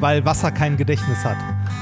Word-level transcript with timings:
weil 0.00 0.24
Wasser 0.24 0.50
kein 0.50 0.76
Gedächtnis 0.76 1.24
hat. 1.24 1.36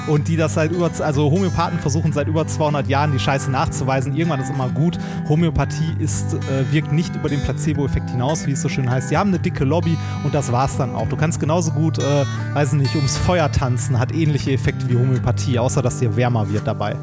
Und 0.07 0.29
die 0.29 0.37
das 0.37 0.55
seit 0.55 0.71
über, 0.71 0.91
also 1.01 1.31
Homöopathen 1.31 1.79
versuchen 1.79 2.13
seit 2.13 2.29
über 2.29 2.47
200 2.47 2.87
Jahren 2.89 3.13
die 3.13 3.19
Scheiße 3.19 3.51
nachzuweisen. 3.51 4.15
Irgendwann 4.15 4.41
ist 4.41 4.51
immer 4.51 4.69
gut. 4.69 4.99
Homöopathie 5.29 5.97
ist, 5.99 6.35
äh, 6.35 6.71
wirkt 6.73 6.93
nicht 6.93 7.15
über 7.17 7.29
den 7.29 7.41
Placebo-Effekt 7.41 8.11
hinaus, 8.11 8.47
wie 8.47 8.53
es 8.53 8.61
so 8.61 8.69
schön 8.69 8.91
heißt. 8.91 9.11
Die 9.11 9.17
haben 9.17 9.29
eine 9.29 9.39
dicke 9.39 9.65
Lobby 9.65 9.97
und 10.23 10.35
das 10.35 10.53
war's 10.53 10.77
dann 10.77 10.95
auch. 10.95 11.09
Du 11.09 11.17
kannst 11.17 11.41
genauso 11.41 11.71
gut, 11.73 11.99
äh, 11.99 12.25
weiß 12.53 12.75
nicht, 12.75 12.95
ums 12.97 13.17
Feuer 13.17 13.51
tanzen, 13.51 13.99
hat 13.99 14.13
ähnliche 14.13 14.53
Effekte 14.53 14.89
wie 14.91 14.97
Homöopathie, 14.97 15.59
außer 15.59 15.81
dass 15.81 15.99
dir 15.99 16.15
wärmer 16.15 16.51
wird 16.51 16.67
dabei. 16.67 16.97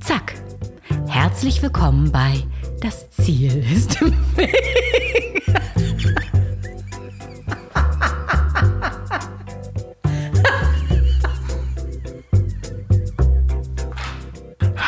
Zack. 0.00 0.34
Herzlich 1.06 1.62
willkommen 1.62 2.10
bei 2.10 2.42
Das 2.80 3.08
Ziel 3.10 3.64
ist 3.72 4.02
im 4.02 4.12
Weg. 4.36 5.43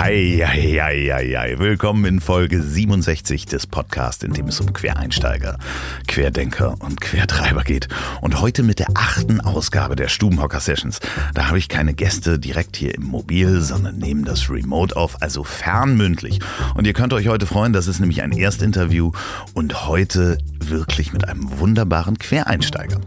Hei. 0.06 1.56
Willkommen 1.58 2.04
in 2.04 2.20
Folge 2.20 2.62
67 2.62 3.46
des 3.46 3.66
Podcasts, 3.66 4.22
in 4.22 4.32
dem 4.34 4.46
es 4.46 4.60
um 4.60 4.72
Quereinsteiger, 4.72 5.58
Querdenker 6.06 6.76
und 6.78 7.00
Quertreiber 7.00 7.64
geht. 7.64 7.88
Und 8.20 8.40
heute 8.40 8.62
mit 8.62 8.78
der 8.78 8.86
achten 8.94 9.40
Ausgabe 9.40 9.96
der 9.96 10.06
Stubenhocker 10.06 10.60
Sessions. 10.60 11.00
Da 11.34 11.48
habe 11.48 11.58
ich 11.58 11.68
keine 11.68 11.92
Gäste 11.92 12.38
direkt 12.38 12.76
hier 12.76 12.94
im 12.94 13.02
Mobil, 13.02 13.60
sondern 13.60 13.98
nehmen 13.98 14.24
das 14.24 14.48
Remote 14.48 14.94
auf, 14.94 15.20
also 15.22 15.42
fernmündlich. 15.42 16.38
Und 16.76 16.86
ihr 16.86 16.92
könnt 16.92 17.12
euch 17.12 17.26
heute 17.26 17.46
freuen, 17.46 17.72
das 17.72 17.88
ist 17.88 17.98
nämlich 17.98 18.22
ein 18.22 18.30
Erstinterview 18.30 19.10
und 19.54 19.88
heute 19.88 20.38
wirklich 20.60 21.12
mit 21.12 21.28
einem 21.28 21.58
wunderbaren 21.58 22.16
Quereinsteiger 22.16 23.00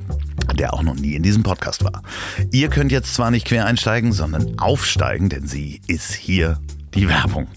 der 0.55 0.73
auch 0.73 0.81
noch 0.81 0.95
nie 0.95 1.13
in 1.13 1.23
diesem 1.23 1.43
Podcast 1.43 1.85
war. 1.85 2.01
Ihr 2.51 2.69
könnt 2.69 2.91
jetzt 2.91 3.13
zwar 3.13 3.31
nicht 3.31 3.45
quer 3.45 3.65
einsteigen, 3.65 4.11
sondern 4.11 4.59
aufsteigen, 4.59 5.29
denn 5.29 5.47
sie 5.47 5.79
ist 5.87 6.11
hier 6.11 6.59
die 6.93 7.07
Werbung. 7.07 7.47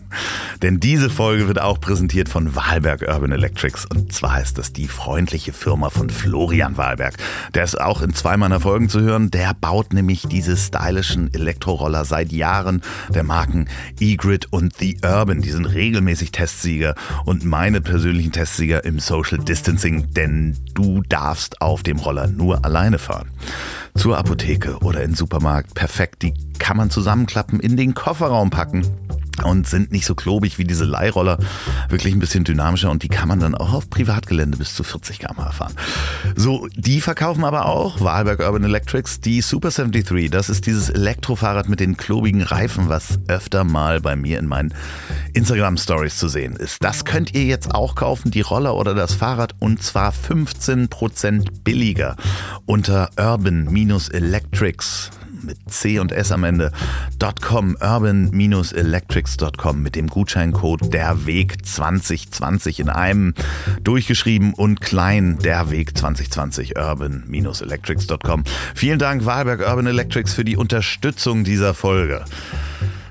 Denn 0.61 0.79
diese 0.79 1.11
Folge 1.11 1.49
wird 1.49 1.61
auch 1.61 1.81
präsentiert 1.81 2.29
von 2.29 2.55
Wahlberg 2.55 3.03
Urban 3.03 3.33
Electrics. 3.33 3.87
Und 3.87 4.13
zwar 4.13 4.41
ist 4.41 4.59
das 4.59 4.73
die 4.73 4.87
freundliche 4.87 5.53
Firma 5.53 5.91
von 5.91 6.11
Florian 6.11 6.77
Wahlberg. 6.77 7.15
Der 7.55 7.65
ist 7.65 7.81
auch 7.81 8.03
in 8.03 8.15
zwei 8.15 8.37
meiner 8.37 8.61
Folgen 8.61 8.89
zu 8.89 9.01
hören. 9.01 9.31
Der 9.31 9.55
baut 9.55 9.93
nämlich 9.93 10.23
diese 10.29 10.57
stylischen 10.57 11.33
Elektroroller 11.35 12.05
seit 12.05 12.31
Jahren 12.31 12.83
der 13.09 13.25
Marken 13.25 13.69
E-Grid 13.99 14.53
und 14.53 14.77
The 14.79 14.99
Urban. 15.03 15.43
Die 15.43 15.51
sind 15.51 15.67
regelmäßig 15.67 16.31
Testsieger 16.31 16.95
und 17.25 17.45
meine 17.45 17.81
persönlichen 17.81 18.33
Testsieger 18.33 18.85
im 18.85 19.01
Social 19.01 19.39
Distancing. 19.39 20.13
Denn 20.13 20.57
du 20.75 21.03
darfst 21.09 21.61
auf 21.61 21.83
dem 21.83 21.99
Roller 21.99 22.29
nur 22.29 22.65
alleine 22.65 22.99
fahren. 22.99 23.31
Zur 23.95 24.17
Apotheke 24.17 24.79
oder 24.79 25.03
in 25.03 25.11
den 25.11 25.17
Supermarkt. 25.17 25.75
Perfekt. 25.75 26.23
Die 26.23 26.35
kann 26.59 26.77
man 26.77 26.91
zusammenklappen, 26.91 27.61
in 27.61 27.77
den 27.77 27.95
Kofferraum 27.95 28.51
packen 28.51 28.87
und 29.45 29.67
sind 29.67 29.93
nicht 29.93 30.07
so 30.07 30.15
klobig 30.15 30.59
wie 30.59 30.65
diese 30.65 30.85
Leihroller, 30.85 31.39
wirklich 31.89 32.15
ein 32.15 32.21
bisschen 32.21 32.45
dynamischer 32.45 32.91
und 32.91 33.03
die 33.03 33.09
kann 33.09 33.29
man 33.29 33.41
dann 33.41 33.55
auch 33.55 33.73
auf 33.73 33.91
Privatgelände 33.91 34.59
bis 34.59 34.75
zu 34.75 34.85
40 34.85 35.19
km/h 35.19 35.53
fahren. 35.53 35.75
So, 36.37 36.69
die 36.75 37.01
verkaufen 37.01 37.45
aber 37.45 37.67
auch 37.67 38.01
Wahlberg 38.01 38.41
Urban 38.41 38.65
Electrics 38.65 39.21
die 39.21 39.41
Super 39.41 39.71
73. 39.71 40.31
Das 40.31 40.49
ist 40.51 40.67
dieses 40.67 40.91
Elektrofahrrad 40.91 41.69
mit 41.69 41.81
den 41.81 41.97
klobigen 41.97 42.43
Reifen, 42.43 42.89
was 42.89 43.19
öfter 43.29 43.65
mal 43.65 44.01
bei 44.01 44.17
mir 44.17 44.39
in 44.39 44.47
meinen 44.47 44.75
Instagram 45.33 45.77
Stories 45.77 46.17
zu 46.17 46.29
sehen 46.29 46.57
ist. 46.57 46.83
Das 46.85 47.05
könnt 47.05 47.35
ihr 47.35 47.45
jetzt 47.45 47.75
auch 47.75 47.95
kaufen, 47.95 48.31
die 48.31 48.41
Roller 48.41 48.75
oder 48.75 48.95
das 48.95 49.15
Fahrrad 49.15 49.55
und 49.59 49.83
zwar 49.83 50.13
15% 50.13 51.63
billiger 51.65 52.17
unter 52.67 53.11
urban-electrics 53.19 55.11
mit 55.43 55.59
C 55.69 55.99
und 55.99 56.13
S 56.13 56.33
am 56.33 56.45
Ende, 56.45 56.73
.com, 57.41 57.77
urban-electrics.com 57.81 59.83
mit 59.83 59.97
dem 59.97 60.09
Gutscheincode 60.09 60.93
der 60.93 61.25
Weg 61.27 61.65
2020 61.65 62.81
in 62.81 62.89
einem 62.89 63.35
durchgeschrieben 63.83 64.55
und 64.55 64.81
klein 64.81 65.39
der 65.39 65.71
Weg 65.71 65.97
2020 65.97 66.77
urban-electrics.com. 66.77 68.45
Vielen 68.75 68.99
Dank 68.99 69.25
Wahlberg 69.25 69.61
Urban 69.61 69.87
Electrics 69.87 70.35
für 70.35 70.45
die 70.45 70.57
Unterstützung 70.57 71.45
dieser 71.45 71.75
Folge. 71.75 72.25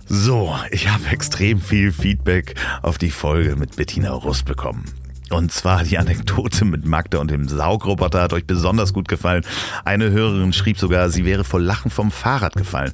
So, 0.07 0.53
ich 0.71 0.89
habe 0.89 1.07
extrem 1.07 1.61
viel 1.61 1.93
Feedback 1.93 2.55
auf 2.81 2.97
die 2.97 3.11
Folge 3.11 3.55
mit 3.55 3.77
Bettina 3.77 4.11
Rust 4.11 4.43
bekommen. 4.45 4.83
Und 5.31 5.51
zwar 5.51 5.83
die 5.83 5.97
Anekdote 5.97 6.65
mit 6.65 6.85
Magda 6.85 7.19
und 7.19 7.31
dem 7.31 7.47
Saugroboter 7.47 8.21
hat 8.21 8.33
euch 8.33 8.45
besonders 8.45 8.93
gut 8.93 9.07
gefallen. 9.07 9.43
Eine 9.85 10.11
Hörerin 10.11 10.51
schrieb 10.51 10.77
sogar, 10.77 11.09
sie 11.09 11.23
wäre 11.23 11.43
vor 11.43 11.61
Lachen 11.61 11.89
vom 11.89 12.11
Fahrrad 12.11 12.55
gefallen. 12.55 12.91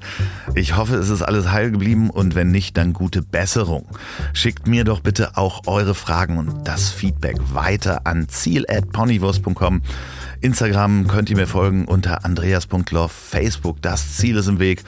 Ich 0.53 0.77
hoffe, 0.77 0.95
es 0.95 1.09
ist 1.09 1.23
alles 1.23 1.51
heil 1.51 1.71
geblieben 1.71 2.09
und 2.09 2.35
wenn 2.35 2.51
nicht, 2.51 2.77
dann 2.77 2.93
gute 2.93 3.23
Besserung. 3.23 3.87
Schickt 4.33 4.67
mir 4.67 4.83
doch 4.83 4.99
bitte 4.99 5.35
auch 5.35 5.61
eure 5.65 5.95
Fragen 5.95 6.37
und 6.37 6.67
das 6.67 6.89
Feedback 6.89 7.37
weiter 7.53 8.01
an 8.05 8.29
ziel.ponywurst.com. 8.29 9.81
Instagram 10.41 11.07
könnt 11.07 11.29
ihr 11.31 11.35
mir 11.35 11.47
folgen 11.47 11.85
unter 11.85 12.23
andreas.love, 12.23 13.09
Facebook, 13.09 13.81
das 13.81 14.17
Ziel 14.17 14.37
ist 14.37 14.47
im 14.47 14.59
Weg. 14.59 14.83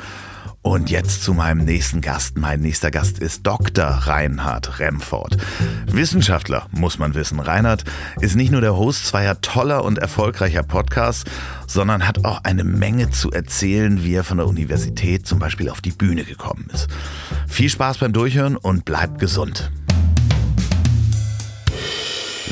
Und 0.62 0.90
jetzt 0.90 1.24
zu 1.24 1.34
meinem 1.34 1.64
nächsten 1.64 2.02
Gast. 2.02 2.38
Mein 2.38 2.60
nächster 2.60 2.92
Gast 2.92 3.20
ist 3.20 3.48
Dr. 3.48 3.86
Reinhard 3.86 4.80
Remford. 4.80 5.38
Wissenschaftler, 5.88 6.68
muss 6.72 7.00
man 7.00 7.16
wissen. 7.16 7.40
Reinhard 7.40 7.86
ist 8.20 8.36
nicht 8.36 8.52
nur 8.52 8.60
der 8.60 8.76
Host 8.76 9.06
zweier 9.06 9.40
toller 9.40 9.86
und 9.86 10.00
erfolgreicher 10.00 10.64
Podcasts, 10.64 11.24
sondern 11.66 12.06
hat 12.06 12.26
auch 12.26 12.44
eine 12.44 12.66
Menge 12.66 13.10
zu 13.10 13.32
erzählen, 13.32 14.04
wie 14.04 14.16
er 14.16 14.26
von 14.26 14.38
der 14.38 14.48
Universität 14.48 15.26
zum 15.26 15.40
Beispiel 15.40 15.70
auf 15.70 15.80
die 15.80 15.92
Bühne 15.92 16.26
gekommen 16.26 16.68
ist. 16.74 16.90
Viel 17.48 17.70
Spaß 17.70 18.00
beim 18.00 18.12
Durchhören 18.12 18.58
und 18.58 18.84
bleibt 18.84 19.20
gesund. 19.20 19.72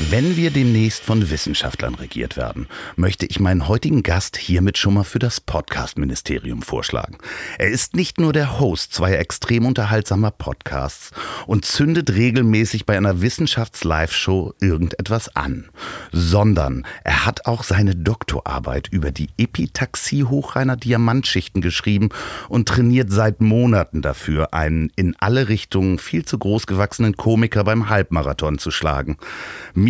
Wenn 0.00 0.36
wir 0.36 0.52
demnächst 0.52 1.02
von 1.02 1.28
Wissenschaftlern 1.28 1.96
regiert 1.96 2.36
werden, 2.36 2.68
möchte 2.94 3.26
ich 3.26 3.40
meinen 3.40 3.66
heutigen 3.66 4.04
Gast 4.04 4.36
hiermit 4.36 4.78
schon 4.78 4.94
mal 4.94 5.02
für 5.02 5.18
das 5.18 5.40
Podcast-Ministerium 5.40 6.62
vorschlagen. 6.62 7.18
Er 7.58 7.68
ist 7.68 7.96
nicht 7.96 8.20
nur 8.20 8.32
der 8.32 8.60
Host 8.60 8.94
zweier 8.94 9.18
extrem 9.18 9.66
unterhaltsamer 9.66 10.30
Podcasts 10.30 11.10
und 11.48 11.64
zündet 11.64 12.14
regelmäßig 12.14 12.86
bei 12.86 12.96
einer 12.96 13.20
Wissenschafts-Live-Show 13.20 14.54
irgendetwas 14.60 15.34
an, 15.34 15.68
sondern 16.12 16.86
er 17.02 17.26
hat 17.26 17.46
auch 17.46 17.64
seine 17.64 17.96
Doktorarbeit 17.96 18.86
über 18.92 19.10
die 19.10 19.30
Epitaxie 19.36 20.22
hochreiner 20.22 20.76
Diamantschichten 20.76 21.60
geschrieben 21.60 22.10
und 22.48 22.68
trainiert 22.68 23.10
seit 23.10 23.40
Monaten 23.40 24.00
dafür, 24.00 24.54
einen 24.54 24.92
in 24.94 25.16
alle 25.18 25.48
Richtungen 25.48 25.98
viel 25.98 26.24
zu 26.24 26.38
groß 26.38 26.68
gewachsenen 26.68 27.16
Komiker 27.16 27.64
beim 27.64 27.88
Halbmarathon 27.88 28.58
zu 28.58 28.70
schlagen. 28.70 29.18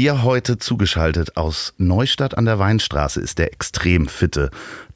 Mir 0.00 0.22
heute 0.22 0.58
zugeschaltet 0.58 1.36
aus 1.36 1.74
Neustadt 1.76 2.38
an 2.38 2.44
der 2.44 2.60
Weinstraße 2.60 3.20
ist 3.20 3.40
der 3.40 3.52
extrem 3.52 4.06
fitte 4.06 4.50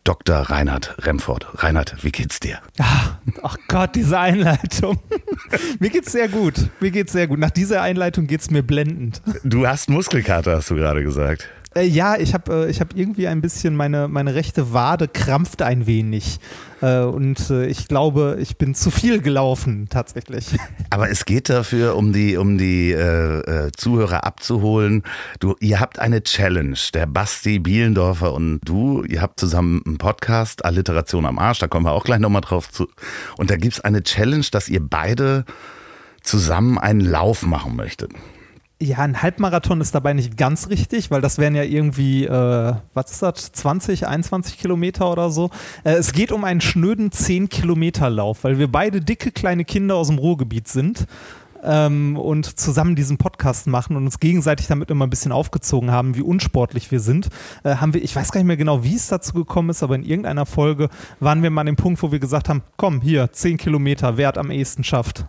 Dr. 0.04 0.36
Reinhard 0.36 0.94
Remford. 1.04 1.44
Reinhard, 1.54 2.04
wie 2.04 2.12
geht's 2.12 2.38
dir? 2.38 2.60
Ach, 2.78 3.16
ach 3.42 3.56
Gott, 3.66 3.96
diese 3.96 4.20
Einleitung. 4.20 5.00
mir 5.80 5.90
geht's 5.90 6.12
sehr 6.12 6.28
gut. 6.28 6.54
Mir 6.78 6.92
geht's 6.92 7.10
sehr 7.10 7.26
gut. 7.26 7.40
Nach 7.40 7.50
dieser 7.50 7.82
Einleitung 7.82 8.28
geht's 8.28 8.48
mir 8.52 8.62
blendend. 8.62 9.20
Du 9.42 9.66
hast 9.66 9.90
Muskelkater, 9.90 10.54
hast 10.54 10.70
du 10.70 10.76
gerade 10.76 11.02
gesagt. 11.02 11.48
Äh, 11.74 11.86
ja, 11.86 12.16
ich 12.16 12.34
habe 12.34 12.68
äh, 12.68 12.72
hab 12.72 12.94
irgendwie 12.94 13.28
ein 13.28 13.40
bisschen, 13.40 13.74
meine, 13.76 14.08
meine 14.08 14.34
rechte 14.34 14.72
Wade 14.72 15.08
krampft 15.08 15.62
ein 15.62 15.86
wenig. 15.86 16.38
Äh, 16.80 17.00
und 17.00 17.50
äh, 17.50 17.66
ich 17.66 17.88
glaube, 17.88 18.36
ich 18.40 18.58
bin 18.58 18.74
zu 18.74 18.90
viel 18.90 19.20
gelaufen, 19.20 19.86
tatsächlich. 19.88 20.46
Aber 20.90 21.08
es 21.10 21.24
geht 21.24 21.48
dafür, 21.48 21.96
um 21.96 22.12
die, 22.12 22.36
um 22.36 22.58
die 22.58 22.92
äh, 22.92 23.66
äh, 23.66 23.72
Zuhörer 23.76 24.24
abzuholen. 24.24 25.02
Du, 25.40 25.54
ihr 25.60 25.80
habt 25.80 25.98
eine 25.98 26.22
Challenge. 26.22 26.78
Der 26.92 27.06
Basti 27.06 27.58
Bielendorfer 27.58 28.34
und 28.34 28.60
du, 28.64 29.04
ihr 29.04 29.22
habt 29.22 29.40
zusammen 29.40 29.82
einen 29.86 29.98
Podcast, 29.98 30.64
Alliteration 30.64 31.25
am 31.26 31.38
Arsch, 31.38 31.60
da 31.60 31.68
kommen 31.68 31.86
wir 31.86 31.92
auch 31.92 32.04
gleich 32.04 32.20
nochmal 32.20 32.42
drauf 32.42 32.70
zu. 32.70 32.88
Und 33.36 33.50
da 33.50 33.56
gibt 33.56 33.75
es 33.75 33.80
eine 33.80 34.02
Challenge, 34.02 34.46
dass 34.50 34.68
ihr 34.68 34.80
beide 34.80 35.44
zusammen 36.22 36.78
einen 36.78 37.00
Lauf 37.00 37.42
machen 37.42 37.76
möchtet. 37.76 38.12
Ja, 38.82 38.99
ein 38.99 39.23
Halbmarathon 39.23 39.81
ist 39.81 39.94
dabei 39.94 40.12
nicht 40.12 40.37
ganz 40.37 40.69
richtig, 40.69 41.12
weil 41.12 41.20
das 41.20 41.38
wären 41.38 41.55
ja 41.55 41.62
irgendwie, 41.62 42.25
äh, 42.25 42.75
was 42.94 43.12
ist 43.12 43.23
das, 43.23 43.52
20, 43.52 44.08
21 44.08 44.58
Kilometer 44.58 45.08
oder 45.08 45.31
so. 45.31 45.50
Äh, 45.84 45.93
es 45.93 46.12
geht 46.12 46.32
um 46.32 46.43
einen 46.43 46.61
schnöden 46.61 47.12
10 47.12 47.49
Kilometer 47.49 48.11
Lauf, 48.11 48.43
weil 48.43 48.58
wir 48.58 48.67
beide 48.67 49.00
dicke 49.00 49.31
kleine 49.31 49.64
Kinder 49.64 49.94
aus 49.94 50.08
dem 50.08 50.19
Ruhrgebiet 50.19 50.67
sind. 50.67 51.06
Ähm, 51.62 52.17
und 52.17 52.58
zusammen 52.58 52.96
diesen 52.96 53.19
Podcast 53.19 53.69
machen 53.69 53.94
und 53.94 54.05
uns 54.05 54.19
gegenseitig 54.19 54.67
damit 54.67 54.90
immer 54.90 55.06
ein 55.06 55.11
bisschen 55.11 55.31
aufgezogen 55.31 55.93
haben, 55.93 56.17
wie 56.17 56.23
unsportlich 56.23 56.90
wir 56.90 56.99
sind, 56.99 57.28
äh, 57.62 57.76
haben 57.76 57.94
wir, 57.94 58.02
ich 58.02 58.17
weiß 58.17 58.32
gar 58.32 58.40
nicht 58.40 58.49
mehr 58.49 58.56
genau, 58.56 58.82
wie 58.82 58.96
es 58.96 59.06
dazu 59.06 59.32
gekommen 59.35 59.70
ist, 59.70 59.85
aber 59.85 59.94
in 59.94 60.02
irgendeiner 60.02 60.44
Folge 60.44 60.88
waren 61.20 61.40
wir 61.44 61.50
mal 61.50 61.61
an 61.61 61.67
dem 61.67 61.76
Punkt, 61.76 62.02
wo 62.02 62.11
wir 62.11 62.19
gesagt 62.19 62.49
haben, 62.49 62.62
komm, 62.76 63.00
hier, 63.00 63.31
10 63.31 63.58
Kilometer, 63.58 64.17
wer 64.17 64.26
hat 64.26 64.38
am 64.38 64.50
ehesten 64.50 64.82
schafft. 64.82 65.25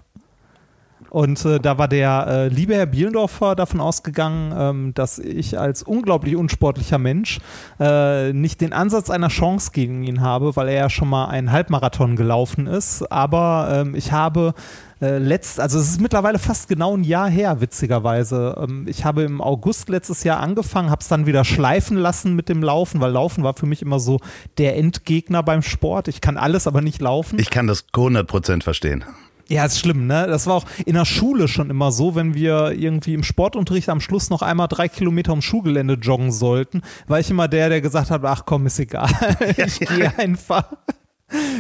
Und 1.13 1.45
äh, 1.45 1.60
da 1.60 1.77
war 1.77 1.88
der 1.88 2.25
äh, 2.27 2.48
liebe 2.48 2.74
Herr 2.74 2.88
Bielendorfer 2.88 3.56
davon 3.56 3.80
ausgegangen, 3.80 4.51
ähm, 4.57 4.94
dass 4.95 5.19
ich 5.19 5.60
als 5.60 5.83
unglaublich 5.83 6.36
unsportlicher 6.36 6.98
Mensch 6.98 7.39
äh, 7.80 8.33
nicht 8.33 8.62
den 8.62 8.74
Ansatz 8.74 9.12
einer 9.12 9.27
Chance 9.27 9.69
gegen 9.74 10.04
ihn 10.04 10.21
habe, 10.21 10.56
weil 10.56 10.69
er 10.69 10.74
ja 10.74 10.89
schon 10.89 11.10
mal 11.10 11.27
einen 11.27 11.51
Halbmarathon 11.51 12.15
gelaufen 12.15 12.65
ist. 12.65 13.04
Aber 13.12 13.69
ähm, 13.71 13.94
ich 13.94 14.12
habe 14.12 14.56
äh, 15.04 15.19
letzt, 15.19 15.60
also 15.60 15.77
es 15.77 15.88
ist 15.88 16.01
mittlerweile 16.01 16.39
fast 16.39 16.68
genau 16.68 16.98
ein 16.98 17.04
Jahr 17.04 17.30
her, 17.30 17.62
witzigerweise. 17.62 18.56
Ähm, 18.57 18.88
ich 18.88 19.06
habe 19.06 19.21
im 19.21 19.39
August 19.39 19.89
letztes 19.89 20.24
Jahr 20.24 20.39
angefangen, 20.39 20.89
habe 20.89 21.01
es 21.01 21.10
dann 21.10 21.27
wieder 21.27 21.45
schleifen 21.45 21.95
lassen 21.95 22.36
mit 22.36 22.50
dem 22.50 22.63
Laufen, 22.63 23.01
weil 23.01 23.12
Laufen 23.12 23.44
war 23.44 23.54
für 23.54 23.68
mich 23.68 23.83
immer 23.83 24.00
so 24.00 24.19
der 24.57 24.77
Endgegner 24.77 25.44
beim 25.44 25.62
Sport. 25.62 26.07
Ich 26.07 26.21
kann 26.21 26.38
alles, 26.38 26.65
aber 26.65 26.81
nicht 26.81 27.01
laufen. 27.01 27.38
Ich 27.38 27.51
kann 27.51 27.68
das 27.68 27.86
100% 27.94 28.63
verstehen. 28.63 29.06
Ja, 29.54 29.66
ist 29.66 29.78
schlimm, 29.78 30.08
ne? 30.08 30.26
Das 30.26 30.48
war 30.48 30.56
auch 30.56 30.66
in 30.84 30.96
der 30.96 31.06
Schule 31.06 31.48
schon 31.48 31.70
immer 31.70 31.92
so, 31.92 32.16
wenn 32.16 32.34
wir 32.34 32.72
irgendwie 32.72 33.14
im 33.14 33.22
Sportunterricht 33.22 33.88
am 33.88 34.02
Schluss 34.02 34.32
noch 34.32 34.42
einmal 34.42 34.68
drei 34.68 34.88
Kilometer 34.88 35.30
ums 35.30 35.46
Schulgelände 35.46 35.94
joggen 35.94 36.32
sollten, 36.32 36.82
war 37.06 37.20
ich 37.20 37.30
immer 37.30 37.48
der, 37.48 37.70
der 37.70 37.80
gesagt 37.80 38.10
hat, 38.10 38.26
ach 38.26 38.46
komm, 38.48 38.66
ist 38.66 38.80
egal, 38.80 39.12
ich 39.58 39.80
gehe 39.88 40.12
einfach. 40.18 40.64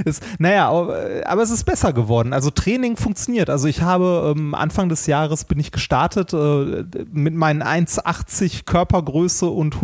Ist, 0.05 0.23
naja, 0.39 0.69
aber 0.69 1.41
es 1.41 1.51
ist 1.51 1.65
besser 1.65 1.93
geworden. 1.93 2.33
Also 2.33 2.49
Training 2.49 2.97
funktioniert. 2.97 3.49
Also 3.49 3.67
ich 3.67 3.81
habe 3.81 4.33
ähm, 4.35 4.55
Anfang 4.55 4.89
des 4.89 5.07
Jahres 5.07 5.45
bin 5.45 5.59
ich 5.59 5.71
gestartet 5.71 6.33
äh, 6.33 6.83
mit 7.11 7.33
meinen 7.33 7.63
1,80 7.63 8.65
Körpergröße 8.65 9.47
und 9.47 9.81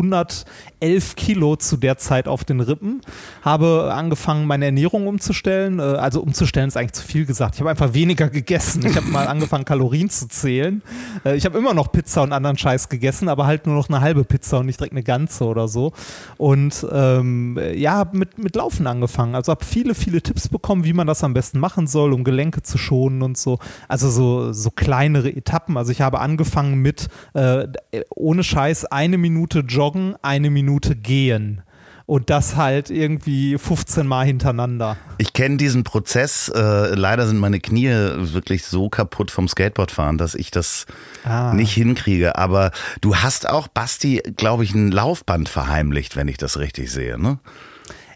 111 0.81 1.15
Kilo 1.15 1.55
zu 1.55 1.77
der 1.77 1.97
Zeit 1.97 2.27
auf 2.27 2.43
den 2.43 2.59
Rippen. 2.59 3.01
Habe 3.41 3.91
angefangen, 3.93 4.45
meine 4.45 4.65
Ernährung 4.65 5.07
umzustellen. 5.07 5.79
Äh, 5.79 5.81
also 5.81 6.21
umzustellen 6.21 6.67
ist 6.67 6.77
eigentlich 6.77 6.93
zu 6.93 7.05
viel 7.05 7.25
gesagt. 7.25 7.55
Ich 7.55 7.61
habe 7.61 7.69
einfach 7.71 7.93
weniger 7.93 8.29
gegessen. 8.29 8.85
Ich 8.85 8.95
habe 8.95 9.07
mal 9.07 9.27
angefangen, 9.27 9.65
Kalorien 9.65 10.09
zu 10.09 10.27
zählen. 10.27 10.81
Äh, 11.25 11.35
ich 11.35 11.45
habe 11.45 11.57
immer 11.57 11.73
noch 11.73 11.91
Pizza 11.91 12.21
und 12.21 12.31
anderen 12.31 12.57
Scheiß 12.57 12.89
gegessen, 12.89 13.27
aber 13.27 13.45
halt 13.45 13.65
nur 13.65 13.75
noch 13.75 13.89
eine 13.89 14.01
halbe 14.01 14.23
Pizza 14.23 14.59
und 14.59 14.67
nicht 14.67 14.79
direkt 14.79 14.93
eine 14.93 15.03
ganze 15.03 15.45
oder 15.45 15.67
so. 15.67 15.93
Und 16.37 16.85
ähm, 16.91 17.59
ja, 17.73 18.07
mit, 18.13 18.37
mit 18.37 18.55
Laufen 18.55 18.87
angefangen. 18.87 19.35
Also 19.35 19.51
habe 19.51 19.65
viel 19.65 19.79
viele, 19.79 19.95
viele 19.95 20.21
Tipps 20.21 20.49
bekommen, 20.49 20.83
wie 20.83 20.93
man 20.93 21.07
das 21.07 21.23
am 21.23 21.33
besten 21.33 21.59
machen 21.59 21.87
soll, 21.87 22.11
um 22.11 22.23
Gelenke 22.23 22.61
zu 22.61 22.77
schonen 22.77 23.21
und 23.21 23.37
so. 23.37 23.59
Also 23.87 24.09
so, 24.09 24.51
so 24.51 24.71
kleinere 24.71 25.29
Etappen. 25.29 25.77
Also 25.77 25.91
ich 25.91 26.01
habe 26.01 26.19
angefangen 26.19 26.75
mit 26.81 27.07
äh, 27.33 27.67
ohne 28.13 28.43
Scheiß 28.43 28.85
eine 28.85 29.17
Minute 29.17 29.59
joggen, 29.59 30.15
eine 30.21 30.49
Minute 30.49 30.68
gehen 30.95 31.63
und 32.09 32.31
das 32.31 32.55
halt 32.55 32.89
irgendwie 32.89 33.59
15 33.59 34.07
Mal 34.07 34.25
hintereinander. 34.25 34.97
Ich 35.19 35.31
kenne 35.33 35.57
diesen 35.57 35.83
Prozess. 35.83 36.49
Äh, 36.49 36.95
leider 36.95 37.27
sind 37.27 37.37
meine 37.37 37.59
Knie 37.59 37.91
wirklich 37.91 38.65
so 38.65 38.89
kaputt 38.89 39.29
vom 39.29 39.47
Skateboardfahren, 39.47 40.17
dass 40.17 40.33
ich 40.33 40.49
das 40.49 40.87
ah. 41.23 41.53
nicht 41.53 41.71
hinkriege. 41.71 42.35
Aber 42.35 42.71
du 43.01 43.17
hast 43.17 43.47
auch, 43.47 43.67
Basti, 43.67 44.23
glaube 44.37 44.63
ich, 44.63 44.73
ein 44.73 44.91
Laufband 44.91 45.49
verheimlicht, 45.49 46.15
wenn 46.15 46.27
ich 46.27 46.37
das 46.37 46.57
richtig 46.57 46.91
sehe, 46.91 47.21
ne? 47.21 47.37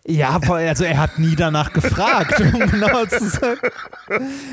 Ja, 0.05 0.37
also 0.49 0.83
er 0.83 0.97
hat 0.97 1.17
nie 1.17 1.33
danach 1.33 1.71
gefragt, 1.71 2.41
um 2.41 2.59
genau 2.71 3.05
zu 3.05 3.29
sein. 3.29 3.55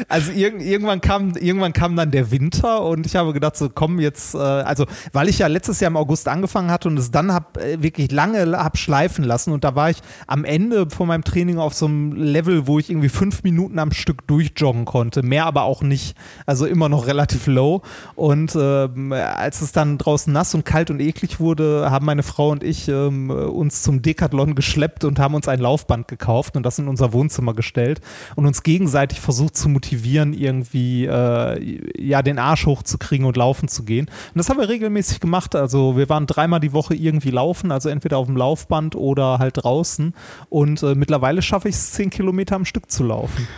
Also 0.08 0.30
irg 0.30 0.60
irgendwann 0.60 1.00
kam, 1.00 1.32
irgendwann 1.34 1.72
kam 1.72 1.96
dann 1.96 2.12
der 2.12 2.30
Winter 2.30 2.82
und 2.84 3.04
ich 3.04 3.16
habe 3.16 3.32
gedacht, 3.32 3.56
so 3.56 3.68
komm 3.68 3.98
jetzt, 3.98 4.36
äh, 4.36 4.38
also 4.38 4.86
weil 5.12 5.28
ich 5.28 5.40
ja 5.40 5.48
letztes 5.48 5.80
Jahr 5.80 5.90
im 5.90 5.96
August 5.96 6.28
angefangen 6.28 6.70
hatte 6.70 6.86
und 6.86 6.96
es 7.00 7.10
dann 7.10 7.34
hab, 7.34 7.56
äh, 7.56 7.82
wirklich 7.82 8.12
lange 8.12 8.56
hab 8.56 8.78
schleifen 8.78 9.24
lassen 9.24 9.52
und 9.52 9.64
da 9.64 9.74
war 9.74 9.90
ich 9.90 9.96
am 10.28 10.44
Ende 10.44 10.88
von 10.88 11.08
meinem 11.08 11.24
Training 11.24 11.58
auf 11.58 11.74
so 11.74 11.86
einem 11.86 12.12
Level, 12.12 12.68
wo 12.68 12.78
ich 12.78 12.88
irgendwie 12.88 13.08
fünf 13.08 13.42
Minuten 13.42 13.80
am 13.80 13.90
Stück 13.90 14.28
durchjoggen 14.28 14.84
konnte, 14.84 15.24
mehr 15.24 15.46
aber 15.46 15.64
auch 15.64 15.82
nicht, 15.82 16.16
also 16.46 16.64
immer 16.64 16.88
noch 16.88 17.08
relativ 17.08 17.48
low 17.48 17.82
und 18.14 18.54
äh, 18.54 18.88
als 19.20 19.62
es 19.62 19.72
dann 19.72 19.98
draußen 19.98 20.32
nass 20.32 20.54
und 20.54 20.64
kalt 20.64 20.92
und 20.92 21.00
eklig 21.00 21.40
wurde, 21.40 21.90
haben 21.90 22.06
meine 22.06 22.22
Frau 22.22 22.50
und 22.50 22.62
ich 22.62 22.86
ähm, 22.88 23.30
uns 23.30 23.82
zum 23.82 24.00
Decathlon 24.00 24.54
geschleppt 24.54 25.02
und 25.02 25.18
haben 25.18 25.34
uns 25.39 25.39
uns 25.40 25.48
ein 25.48 25.60
Laufband 25.60 26.06
gekauft 26.06 26.56
und 26.56 26.64
das 26.64 26.78
in 26.78 26.86
unser 26.86 27.14
Wohnzimmer 27.14 27.54
gestellt 27.54 28.00
und 28.36 28.46
uns 28.46 28.62
gegenseitig 28.62 29.20
versucht 29.20 29.56
zu 29.56 29.68
motivieren, 29.70 30.34
irgendwie 30.34 31.06
äh, 31.06 31.80
ja 31.98 32.22
den 32.22 32.38
Arsch 32.38 32.66
hochzukriegen 32.66 33.26
und 33.26 33.36
laufen 33.36 33.68
zu 33.68 33.84
gehen. 33.84 34.06
Und 34.06 34.38
das 34.38 34.50
haben 34.50 34.58
wir 34.58 34.68
regelmäßig 34.68 35.20
gemacht. 35.20 35.54
Also 35.54 35.96
wir 35.96 36.08
waren 36.10 36.26
dreimal 36.26 36.60
die 36.60 36.74
Woche 36.74 36.94
irgendwie 36.94 37.30
laufen, 37.30 37.72
also 37.72 37.88
entweder 37.88 38.18
auf 38.18 38.26
dem 38.26 38.36
Laufband 38.36 38.96
oder 38.96 39.38
halt 39.38 39.54
draußen. 39.56 40.14
Und 40.50 40.82
äh, 40.82 40.94
mittlerweile 40.94 41.40
schaffe 41.40 41.68
ich 41.68 41.74
es, 41.74 41.92
zehn 41.92 42.10
Kilometer 42.10 42.56
am 42.56 42.66
Stück 42.66 42.90
zu 42.90 43.02
laufen. 43.02 43.48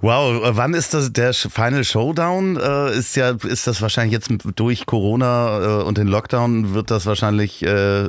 Wow, 0.00 0.40
wann 0.56 0.74
ist 0.74 0.94
das 0.94 1.12
der 1.12 1.34
Final 1.34 1.84
Showdown? 1.84 2.56
Äh, 2.56 2.96
ist 2.96 3.16
ja, 3.16 3.30
ist 3.30 3.66
das 3.66 3.82
wahrscheinlich 3.82 4.12
jetzt 4.12 4.30
durch 4.56 4.86
Corona 4.86 5.80
äh, 5.80 5.82
und 5.84 5.98
den 5.98 6.06
Lockdown 6.06 6.74
wird 6.74 6.90
das 6.90 7.06
wahrscheinlich 7.06 7.62
äh, 7.62 8.08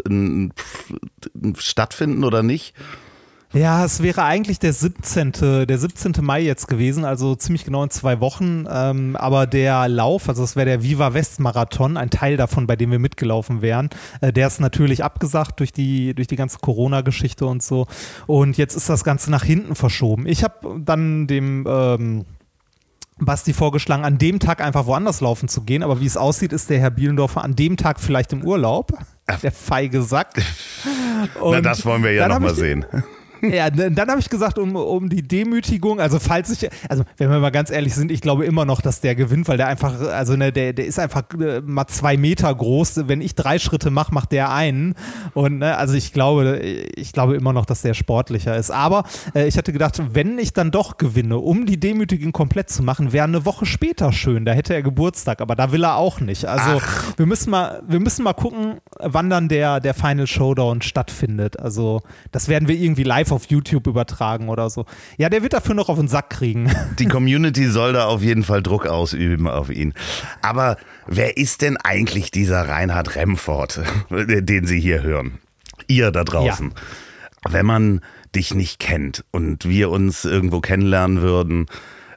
stattfinden 1.57 2.23
oder 2.23 2.43
nicht? 2.43 2.73
Ja, 3.53 3.85
es 3.85 4.03
wäre 4.03 4.23
eigentlich 4.23 4.59
der 4.59 4.73
17. 4.73 5.31
der 5.65 5.77
17. 5.77 6.13
Mai 6.21 6.41
jetzt 6.41 6.67
gewesen, 6.67 7.05
also 7.05 7.33
ziemlich 7.35 7.63
genau 7.63 7.83
in 7.83 7.89
zwei 7.89 8.19
Wochen. 8.19 8.65
Ähm, 8.69 9.15
aber 9.15 9.47
der 9.47 9.87
Lauf, 9.87 10.27
also 10.27 10.43
es 10.43 10.57
wäre 10.57 10.65
der 10.65 10.83
Viva 10.83 11.13
West 11.13 11.39
Marathon, 11.39 11.95
ein 11.95 12.09
Teil 12.09 12.35
davon, 12.35 12.67
bei 12.67 12.75
dem 12.75 12.91
wir 12.91 12.99
mitgelaufen 12.99 13.61
wären, 13.61 13.89
äh, 14.19 14.33
der 14.33 14.47
ist 14.47 14.59
natürlich 14.59 15.03
abgesagt 15.03 15.61
durch 15.61 15.71
die, 15.71 16.13
durch 16.13 16.27
die 16.27 16.35
ganze 16.35 16.59
Corona-Geschichte 16.59 17.45
und 17.45 17.63
so. 17.63 17.87
Und 18.25 18.57
jetzt 18.57 18.75
ist 18.75 18.89
das 18.89 19.05
Ganze 19.05 19.31
nach 19.31 19.45
hinten 19.45 19.75
verschoben. 19.75 20.27
Ich 20.27 20.43
habe 20.43 20.81
dann 20.83 21.25
dem 21.25 21.65
ähm, 21.67 22.25
Basti 23.17 23.53
vorgeschlagen, 23.53 24.03
an 24.03 24.17
dem 24.17 24.39
Tag 24.39 24.61
einfach 24.61 24.85
woanders 24.87 25.21
laufen 25.21 25.47
zu 25.47 25.61
gehen. 25.61 25.83
Aber 25.83 26.01
wie 26.01 26.05
es 26.05 26.17
aussieht, 26.17 26.51
ist 26.51 26.69
der 26.69 26.79
Herr 26.79 26.91
Bielendorfer 26.91 27.43
an 27.43 27.55
dem 27.55 27.77
Tag 27.77 28.01
vielleicht 28.01 28.33
im 28.33 28.43
Urlaub. 28.43 28.91
Der 29.41 29.51
feige 29.51 30.03
Sack. 30.03 30.41
Und 31.41 31.51
Na, 31.51 31.61
das 31.61 31.85
wollen 31.85 32.03
wir 32.03 32.11
ja 32.11 32.27
nochmal 32.27 32.53
sehen. 32.53 32.85
Ja, 33.41 33.69
dann 33.69 34.09
habe 34.09 34.19
ich 34.19 34.29
gesagt, 34.29 34.57
um, 34.57 34.75
um 34.75 35.09
die 35.09 35.21
Demütigung, 35.21 35.99
also 35.99 36.19
falls 36.19 36.49
ich, 36.49 36.69
also 36.89 37.03
wenn 37.17 37.29
wir 37.29 37.39
mal 37.39 37.51
ganz 37.51 37.69
ehrlich 37.69 37.93
sind, 37.93 38.11
ich 38.11 38.21
glaube 38.21 38.45
immer 38.45 38.65
noch, 38.65 38.81
dass 38.81 39.01
der 39.01 39.15
gewinnt, 39.15 39.47
weil 39.47 39.57
der 39.57 39.67
einfach, 39.67 39.99
also 40.01 40.35
ne, 40.35 40.51
der, 40.51 40.73
der 40.73 40.85
ist 40.85 40.99
einfach 40.99 41.23
äh, 41.39 41.61
mal 41.61 41.87
zwei 41.87 42.17
Meter 42.17 42.53
groß. 42.53 43.07
Wenn 43.07 43.21
ich 43.21 43.35
drei 43.35 43.59
Schritte 43.59 43.91
mache, 43.91 44.13
macht 44.13 44.31
der 44.31 44.51
einen. 44.51 44.95
Und 45.33 45.59
ne, 45.59 45.77
also 45.77 45.93
ich 45.93 46.13
glaube, 46.13 46.57
ich 46.57 47.11
glaube 47.13 47.35
immer 47.35 47.53
noch, 47.53 47.65
dass 47.65 47.81
der 47.81 47.93
sportlicher 47.93 48.55
ist. 48.55 48.71
Aber 48.71 49.03
äh, 49.35 49.47
ich 49.47 49.57
hatte 49.57 49.71
gedacht, 49.71 50.01
wenn 50.13 50.39
ich 50.39 50.53
dann 50.53 50.71
doch 50.71 50.97
gewinne, 50.97 51.37
um 51.37 51.65
die 51.65 51.79
Demütigung 51.79 52.31
komplett 52.31 52.69
zu 52.69 52.83
machen, 52.83 53.13
wäre 53.13 53.25
eine 53.25 53.45
Woche 53.45 53.65
später 53.65 54.11
schön. 54.11 54.45
Da 54.45 54.53
hätte 54.53 54.73
er 54.73 54.81
Geburtstag, 54.81 55.41
aber 55.41 55.55
da 55.55 55.71
will 55.71 55.83
er 55.83 55.95
auch 55.95 56.19
nicht. 56.19 56.45
Also 56.45 56.81
wir 57.17 57.25
müssen 57.25 57.51
mal, 57.51 57.81
wir 57.87 57.99
müssen 57.99 58.23
mal 58.23 58.33
gucken, 58.33 58.79
wann 58.99 59.29
dann 59.29 59.47
der, 59.47 59.79
der 59.79 59.93
Final 59.93 60.27
Showdown 60.27 60.81
stattfindet. 60.81 61.59
Also 61.59 62.01
das 62.31 62.47
werden 62.47 62.67
wir 62.67 62.75
irgendwie 62.75 63.03
live 63.03 63.26
live 63.27 63.31
auf 63.31 63.45
YouTube 63.45 63.87
übertragen 63.87 64.49
oder 64.49 64.69
so. 64.69 64.85
Ja, 65.17 65.29
der 65.29 65.43
wird 65.43 65.53
dafür 65.53 65.75
noch 65.75 65.89
auf 65.89 65.97
den 65.97 66.07
Sack 66.07 66.29
kriegen. 66.29 66.71
Die 66.99 67.07
Community 67.07 67.67
soll 67.67 67.93
da 67.93 68.05
auf 68.05 68.21
jeden 68.21 68.43
Fall 68.43 68.63
Druck 68.63 68.85
ausüben 68.85 69.47
auf 69.47 69.69
ihn. 69.69 69.93
Aber 70.41 70.77
wer 71.05 71.37
ist 71.37 71.61
denn 71.61 71.77
eigentlich 71.77 72.31
dieser 72.31 72.67
Reinhard 72.67 73.15
Remford, 73.15 73.81
den 74.09 74.65
Sie 74.65 74.79
hier 74.79 75.03
hören? 75.03 75.39
Ihr 75.87 76.11
da 76.11 76.23
draußen. 76.23 76.73
Ja. 76.75 77.51
Wenn 77.51 77.65
man 77.65 78.01
dich 78.35 78.53
nicht 78.53 78.79
kennt 78.79 79.23
und 79.31 79.67
wir 79.67 79.89
uns 79.89 80.25
irgendwo 80.25 80.59
kennenlernen 80.59 81.21
würden, 81.21 81.67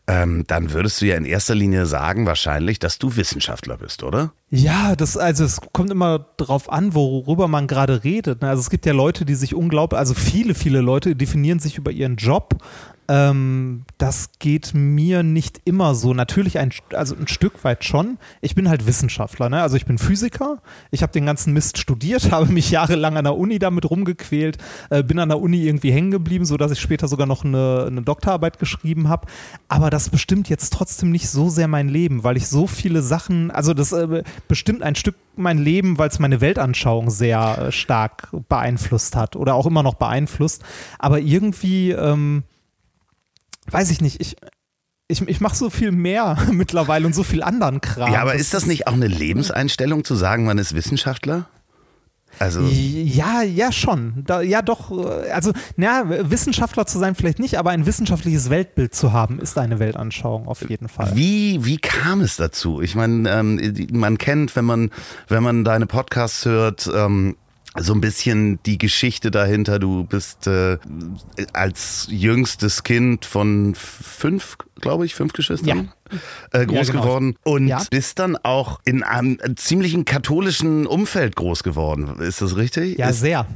ähm, 0.06 0.44
dann 0.46 0.72
würdest 0.72 1.00
du 1.00 1.06
ja 1.06 1.16
in 1.16 1.24
erster 1.24 1.54
Linie 1.54 1.86
sagen, 1.86 2.26
wahrscheinlich, 2.26 2.78
dass 2.78 2.98
du 2.98 3.16
Wissenschaftler 3.16 3.76
bist, 3.76 4.02
oder? 4.02 4.32
Ja, 4.52 4.96
das, 4.96 5.16
also 5.16 5.44
es 5.44 5.60
kommt 5.72 5.92
immer 5.92 6.26
darauf 6.36 6.72
an, 6.72 6.92
worüber 6.92 7.46
man 7.46 7.68
gerade 7.68 8.02
redet. 8.02 8.42
Ne? 8.42 8.48
Also 8.48 8.60
es 8.60 8.68
gibt 8.68 8.84
ja 8.84 8.92
Leute, 8.92 9.24
die 9.24 9.36
sich 9.36 9.54
unglaublich, 9.54 9.96
also 9.96 10.12
viele, 10.12 10.56
viele 10.56 10.80
Leute 10.80 11.14
definieren 11.14 11.60
sich 11.60 11.78
über 11.78 11.92
ihren 11.92 12.16
Job 12.16 12.60
ähm, 13.10 13.82
das 13.98 14.30
geht 14.38 14.72
mir 14.72 15.24
nicht 15.24 15.60
immer 15.64 15.96
so. 15.96 16.14
Natürlich 16.14 16.60
ein, 16.60 16.70
also 16.94 17.16
ein 17.16 17.26
Stück 17.26 17.64
weit 17.64 17.84
schon. 17.84 18.18
Ich 18.40 18.54
bin 18.54 18.68
halt 18.68 18.86
Wissenschaftler, 18.86 19.48
ne? 19.48 19.62
also 19.62 19.76
ich 19.76 19.84
bin 19.84 19.98
Physiker. 19.98 20.62
Ich 20.92 21.02
habe 21.02 21.12
den 21.12 21.26
ganzen 21.26 21.52
Mist 21.52 21.78
studiert, 21.78 22.30
habe 22.30 22.46
mich 22.46 22.70
jahrelang 22.70 23.16
an 23.16 23.24
der 23.24 23.36
Uni 23.36 23.58
damit 23.58 23.90
rumgequält, 23.90 24.58
äh, 24.90 25.02
bin 25.02 25.18
an 25.18 25.28
der 25.28 25.40
Uni 25.40 25.66
irgendwie 25.66 25.90
hängen 25.90 26.12
geblieben, 26.12 26.44
sodass 26.44 26.70
ich 26.70 26.78
später 26.78 27.08
sogar 27.08 27.26
noch 27.26 27.44
eine, 27.44 27.86
eine 27.88 28.02
Doktorarbeit 28.02 28.60
geschrieben 28.60 29.08
habe. 29.08 29.26
Aber 29.66 29.90
das 29.90 30.10
bestimmt 30.10 30.48
jetzt 30.48 30.72
trotzdem 30.72 31.10
nicht 31.10 31.28
so 31.28 31.48
sehr 31.48 31.66
mein 31.66 31.88
Leben, 31.88 32.22
weil 32.22 32.36
ich 32.36 32.46
so 32.46 32.68
viele 32.68 33.02
Sachen, 33.02 33.50
also 33.50 33.74
das 33.74 33.90
äh, 33.90 34.22
bestimmt 34.48 34.82
ein 34.82 34.94
Stück 34.94 35.16
mein 35.36 35.58
Leben, 35.58 35.98
weil 35.98 36.08
es 36.08 36.18
meine 36.18 36.40
Weltanschauung 36.40 37.10
sehr 37.10 37.58
äh, 37.58 37.72
stark 37.72 38.28
beeinflusst 38.48 39.16
hat 39.16 39.36
oder 39.36 39.54
auch 39.54 39.66
immer 39.66 39.82
noch 39.82 39.94
beeinflusst. 39.94 40.62
Aber 40.98 41.20
irgendwie 41.20 41.92
ähm, 41.92 42.42
weiß 43.70 43.90
ich 43.90 44.00
nicht, 44.00 44.20
ich, 44.20 44.36
ich, 45.08 45.26
ich 45.26 45.40
mache 45.40 45.56
so 45.56 45.70
viel 45.70 45.92
mehr 45.92 46.36
mittlerweile 46.50 47.06
und 47.06 47.14
so 47.14 47.22
viel 47.22 47.42
anderen 47.42 47.80
Kram. 47.80 48.12
Ja, 48.12 48.20
aber 48.22 48.34
ist 48.34 48.54
das 48.54 48.66
nicht 48.66 48.86
auch 48.86 48.92
eine 48.92 49.08
Lebenseinstellung 49.08 50.04
zu 50.04 50.14
sagen, 50.14 50.44
man 50.44 50.58
ist 50.58 50.74
Wissenschaftler? 50.74 51.48
Also 52.38 52.62
ja, 52.62 53.42
ja 53.42 53.72
schon. 53.72 54.24
Da, 54.26 54.40
ja 54.40 54.62
doch, 54.62 54.90
äh, 54.90 55.30
also 55.30 55.52
na, 55.76 56.04
Wissenschaftler 56.30 56.86
zu 56.86 56.98
sein 56.98 57.14
vielleicht 57.14 57.38
nicht, 57.38 57.58
aber 57.58 57.70
ein 57.70 57.86
wissenschaftliches 57.86 58.50
Weltbild 58.50 58.94
zu 58.94 59.12
haben, 59.12 59.40
ist 59.40 59.58
eine 59.58 59.78
Weltanschauung 59.78 60.46
auf 60.48 60.68
jeden 60.68 60.88
Fall. 60.88 61.12
Wie, 61.14 61.64
wie 61.64 61.76
kam 61.76 62.20
es 62.20 62.36
dazu? 62.36 62.80
Ich 62.80 62.94
meine, 62.94 63.28
ähm, 63.30 63.88
man 63.92 64.18
kennt, 64.18 64.56
wenn 64.56 64.64
man, 64.64 64.90
wenn 65.28 65.42
man 65.42 65.64
deine 65.64 65.86
Podcasts 65.86 66.44
hört, 66.44 66.90
ähm, 66.94 67.36
so 67.78 67.92
ein 67.92 68.00
bisschen 68.00 68.60
die 68.64 68.78
Geschichte 68.78 69.30
dahinter. 69.30 69.78
Du 69.78 70.04
bist 70.04 70.46
äh, 70.48 70.78
als 71.52 72.08
jüngstes 72.10 72.82
Kind 72.82 73.24
von 73.24 73.74
fünf, 73.76 74.56
glaube 74.80 75.06
ich, 75.06 75.14
fünf 75.14 75.32
Geschwistern. 75.32 75.78
Ja 75.86 75.92
äh, 76.52 76.66
groß 76.66 76.88
ja, 76.88 76.92
genau. 76.92 77.02
geworden 77.02 77.36
und 77.44 77.68
ja. 77.68 77.82
bist 77.90 78.18
dann 78.18 78.36
auch 78.36 78.80
in 78.84 79.02
einem 79.02 79.38
ziemlichen 79.56 80.04
katholischen 80.04 80.86
Umfeld 80.86 81.36
groß 81.36 81.62
geworden. 81.62 82.20
Ist 82.20 82.42
das 82.42 82.56
richtig? 82.56 82.98
Ja, 82.98 83.10
Ist 83.10 83.20
sehr. 83.20 83.46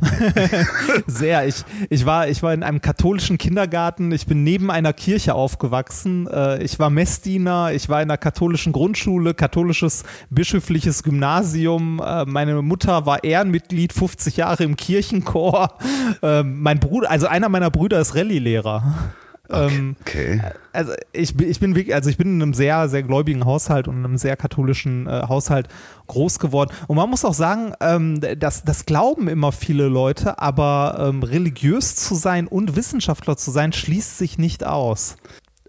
sehr. 1.07 1.47
Ich, 1.47 1.65
ich, 1.91 2.07
war, 2.07 2.29
ich 2.29 2.43
war 2.43 2.55
in 2.55 2.63
einem 2.63 2.81
katholischen 2.81 3.39
Kindergarten. 3.39 4.13
Ich 4.13 4.27
bin 4.27 4.45
neben 4.45 4.71
einer 4.71 4.93
Kirche 4.93 5.35
aufgewachsen. 5.35 6.27
Äh, 6.27 6.63
ich 6.63 6.79
war 6.79 6.91
Messdiener. 6.91 7.73
Ich 7.73 7.89
war 7.89 8.03
in 8.03 8.11
einer 8.11 8.19
katholischen 8.19 8.73
Grundschule, 8.73 9.35
katholisches 9.35 10.05
bischöfliches 10.31 11.03
Gymnasium. 11.03 12.01
Äh, 12.05 12.25
meine 12.27 12.63
Mutter 12.63 13.07
war 13.07 13.25
Ehrenmitglied, 13.25 13.93
50 13.93 14.37
Jahre 14.37 14.65
im 14.65 14.77
Kirchenchor. 14.77 15.79
Äh, 16.23 16.43
mein 16.43 16.81
Bruder, 16.81 17.11
also 17.11 17.27
einer 17.27 17.49
meiner 17.49 17.71
Brüder 17.71 18.01
ist 18.01 18.15
Rallye-Lehrer. 18.15 19.15
Ähm, 19.51 19.97
Okay. 20.01 20.41
Also 20.73 20.93
ich, 21.13 21.37
bin- 21.37 21.49
ich 21.51 21.61
bin 21.61 21.75
wirklich, 21.77 21.95
also 21.95 22.11
ich 22.11 22.17
bin 22.17 22.29
in 22.29 22.43
einem 22.43 22.55
sehr, 22.55 22.89
sehr 22.89 23.03
gläubigen 23.03 23.45
Haushalt 23.45 23.87
und 23.89 23.99
in 23.99 24.05
einem 24.05 24.17
sehr 24.17 24.37
katholischen 24.37 25.07
äh, 25.07 25.23
Haushalt 25.29 25.69
groß 26.07 26.39
geworden. 26.39 26.71
Und 26.89 26.97
man 26.97 27.09
muss 27.11 27.25
auch 27.25 27.35
sagen, 27.35 27.73
ähm, 27.81 28.21
das, 28.39 28.65
das 28.65 28.87
glauben 28.87 29.29
immer 29.29 29.53
viele 29.53 29.87
Leute, 29.89 30.39
aber 30.41 30.97
ähm, 31.09 31.23
religiös 31.23 31.95
zu 31.97 32.15
sein 32.15 32.47
und 32.49 32.75
Wissenschaftler 32.77 33.37
zu 33.37 33.51
sein, 33.51 33.73
schließt 33.73 34.19
sich 34.19 34.39
nicht 34.39 34.65
aus. 34.65 35.17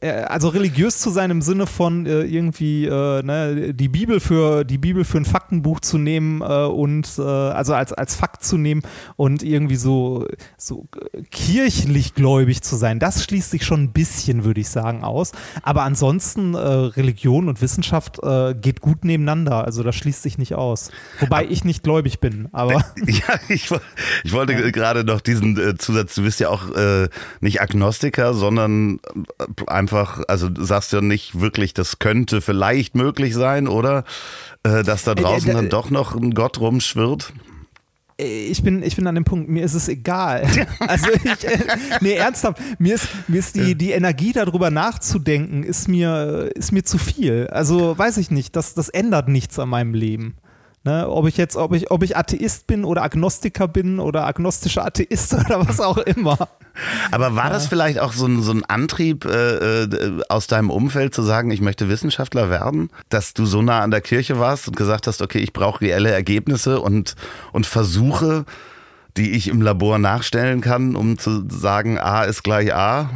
Äh, 0.02 0.10
Also 0.24 0.50
religiös 0.50 1.00
zu 1.00 1.10
sein 1.10 1.32
im 1.32 1.42
Sinne 1.42 1.68
von 1.68 2.06
äh, 2.06 2.24
irgendwie 2.24 2.86
äh, 2.86 3.24
ne, 3.24 3.74
die 3.74 3.88
Bibel 3.88 4.20
für 4.20 4.64
die 4.64 4.78
Bibel 4.78 5.06
für 5.06 5.18
ein 5.18 5.26
Faktenbuch 5.26 5.80
zu 5.80 5.98
nehmen 5.98 6.42
äh, 6.42 6.46
und 6.66 7.10
äh, 7.18 7.22
also 7.22 7.74
als, 7.74 7.94
als 7.94 8.16
Fakt 8.16 8.44
zu 8.44 8.58
nehmen 8.58 8.82
und 9.16 9.44
irgendwie 9.44 9.76
so, 9.78 10.28
so 10.58 10.88
kirchlich 11.32 12.14
gläubig 12.14 12.62
zu 12.62 12.76
sein, 12.76 13.00
das 13.00 13.24
schließt 13.24 13.52
sich 13.52 13.66
schon 13.66 13.84
ein 13.84 13.92
bisschen, 13.94 14.44
würde 14.44 14.62
ich 14.62 14.70
sagen, 14.70 15.04
aus. 15.04 15.32
Aber 15.64 15.84
ansonsten 15.84 16.54
äh, 16.54 16.58
Religion 16.58 17.48
und 17.48 17.62
Wissenschaft 17.62 18.20
geht 18.62 18.82
gut 18.82 19.06
nebeneinander, 19.06 19.64
also 19.66 19.84
das 19.84 19.96
schließt 19.96 20.22
sich 20.22 20.38
nicht 20.38 20.56
aus. 20.56 20.92
Wobei 21.20 21.46
ich 21.46 21.64
nicht 21.64 21.84
gläubig 21.84 22.20
bin, 22.20 22.48
aber 22.52 22.74
Ja, 23.06 23.40
ich, 23.50 23.70
ich 24.24 24.34
wollte 24.34 24.72
gerade 24.72 25.04
noch 25.04 25.22
diesen 25.22 25.78
Zusatz, 25.78 26.16
du 26.16 26.24
bist 26.24 26.40
ja 26.40 26.50
auch 26.50 26.64
nicht 27.42 27.62
Agnostiker, 27.62 28.34
sondern 28.34 29.00
äh, 29.40 29.46
einfach, 29.86 30.24
also 30.28 30.50
du 30.50 30.64
sagst 30.64 30.94
ja 30.94 31.02
nicht 31.02 31.40
wirklich, 31.40 31.76
das 31.76 32.00
könnte 32.00 32.42
vielleicht 32.42 32.96
möglich 32.96 33.36
sein, 33.36 33.68
oder? 33.68 34.04
Äh, 34.64 34.84
dass 34.84 35.04
da 35.04 35.14
draußen 35.14 35.52
äh, 35.52 35.54
dann 35.54 35.70
doch 35.70 35.92
noch 35.92 36.16
ein 36.16 36.34
Gott 36.34 36.60
rumschwirrt. 36.60 37.34
ich 38.18 38.64
bin, 38.64 38.82
ich 38.82 38.96
bin 38.96 39.06
an 39.06 39.14
dem 39.14 39.26
Punkt, 39.26 39.48
mir 39.48 39.64
ist 39.64 39.76
es 39.76 39.88
egal. 39.88 40.48
Also 40.80 41.12
ich, 41.12 41.46
äh, 41.46 41.60
nee, 42.02 42.14
ernsthaft, 42.14 42.60
mir 42.80 42.96
ist, 42.96 43.08
mir 43.28 43.38
ist 43.38 43.56
die, 43.56 43.76
die 43.76 43.92
Energie 43.92 44.32
darüber 44.32 44.72
nachzudenken, 44.72 45.62
ist 45.62 45.88
mir, 45.88 46.50
ist 46.56 46.72
mir 46.72 46.84
zu 46.84 46.98
viel. 46.98 47.48
Also 47.52 47.96
weiß 47.96 48.18
ich 48.18 48.32
nicht, 48.32 48.56
das, 48.56 48.74
das 48.74 48.90
ändert 48.90 49.28
nichts 49.28 49.60
an 49.60 49.70
meinem 49.70 49.94
Leben. 49.94 50.36
Ne, 50.86 51.10
ob 51.10 51.28
ich 51.28 51.36
jetzt, 51.36 51.56
ob 51.56 51.74
ich, 51.74 51.90
ob 51.90 52.04
ich 52.04 52.16
Atheist 52.16 52.68
bin 52.68 52.86
oder 52.86 53.02
Agnostiker 53.02 53.68
bin 53.68 54.00
oder 54.00 54.28
agnostischer 54.28 54.86
Atheist 54.86 55.34
oder 55.46 55.68
was 55.68 55.82
auch 55.82 55.98
immer. 55.98 56.38
Aber 57.10 57.36
war 57.36 57.50
das 57.50 57.66
vielleicht 57.66 57.98
auch 57.98 58.14
so 58.14 58.28
ein, 58.28 58.44
so 58.44 58.52
ein 58.52 58.64
Antrieb 58.66 59.26
äh, 59.26 59.86
äh, 59.86 60.22
aus 60.30 60.46
deinem 60.46 60.70
Umfeld 60.70 61.16
zu 61.16 61.24
sagen, 61.24 61.50
ich 61.50 61.60
möchte 61.60 61.90
Wissenschaftler 61.90 62.52
werden? 62.52 62.92
Dass 63.10 63.34
du 63.34 63.48
so 63.48 63.64
nah 63.64 63.82
an 63.82 63.90
der 63.90 64.02
Kirche 64.02 64.38
warst 64.38 64.68
und 64.68 64.78
gesagt 64.78 65.08
hast, 65.08 65.24
okay, 65.24 65.40
ich 65.40 65.54
brauche 65.54 65.82
reelle 65.82 66.12
Ergebnisse 66.12 66.80
und, 66.80 67.16
und 67.52 67.66
Versuche, 67.66 68.46
die 69.18 69.32
ich 69.32 69.48
im 69.48 69.64
Labor 69.64 69.98
nachstellen 69.98 70.62
kann, 70.62 70.96
um 70.96 71.18
zu 71.18 71.50
sagen, 71.50 71.98
A 71.98 72.26
ist 72.26 72.44
gleich 72.44 72.76
A 72.76 73.10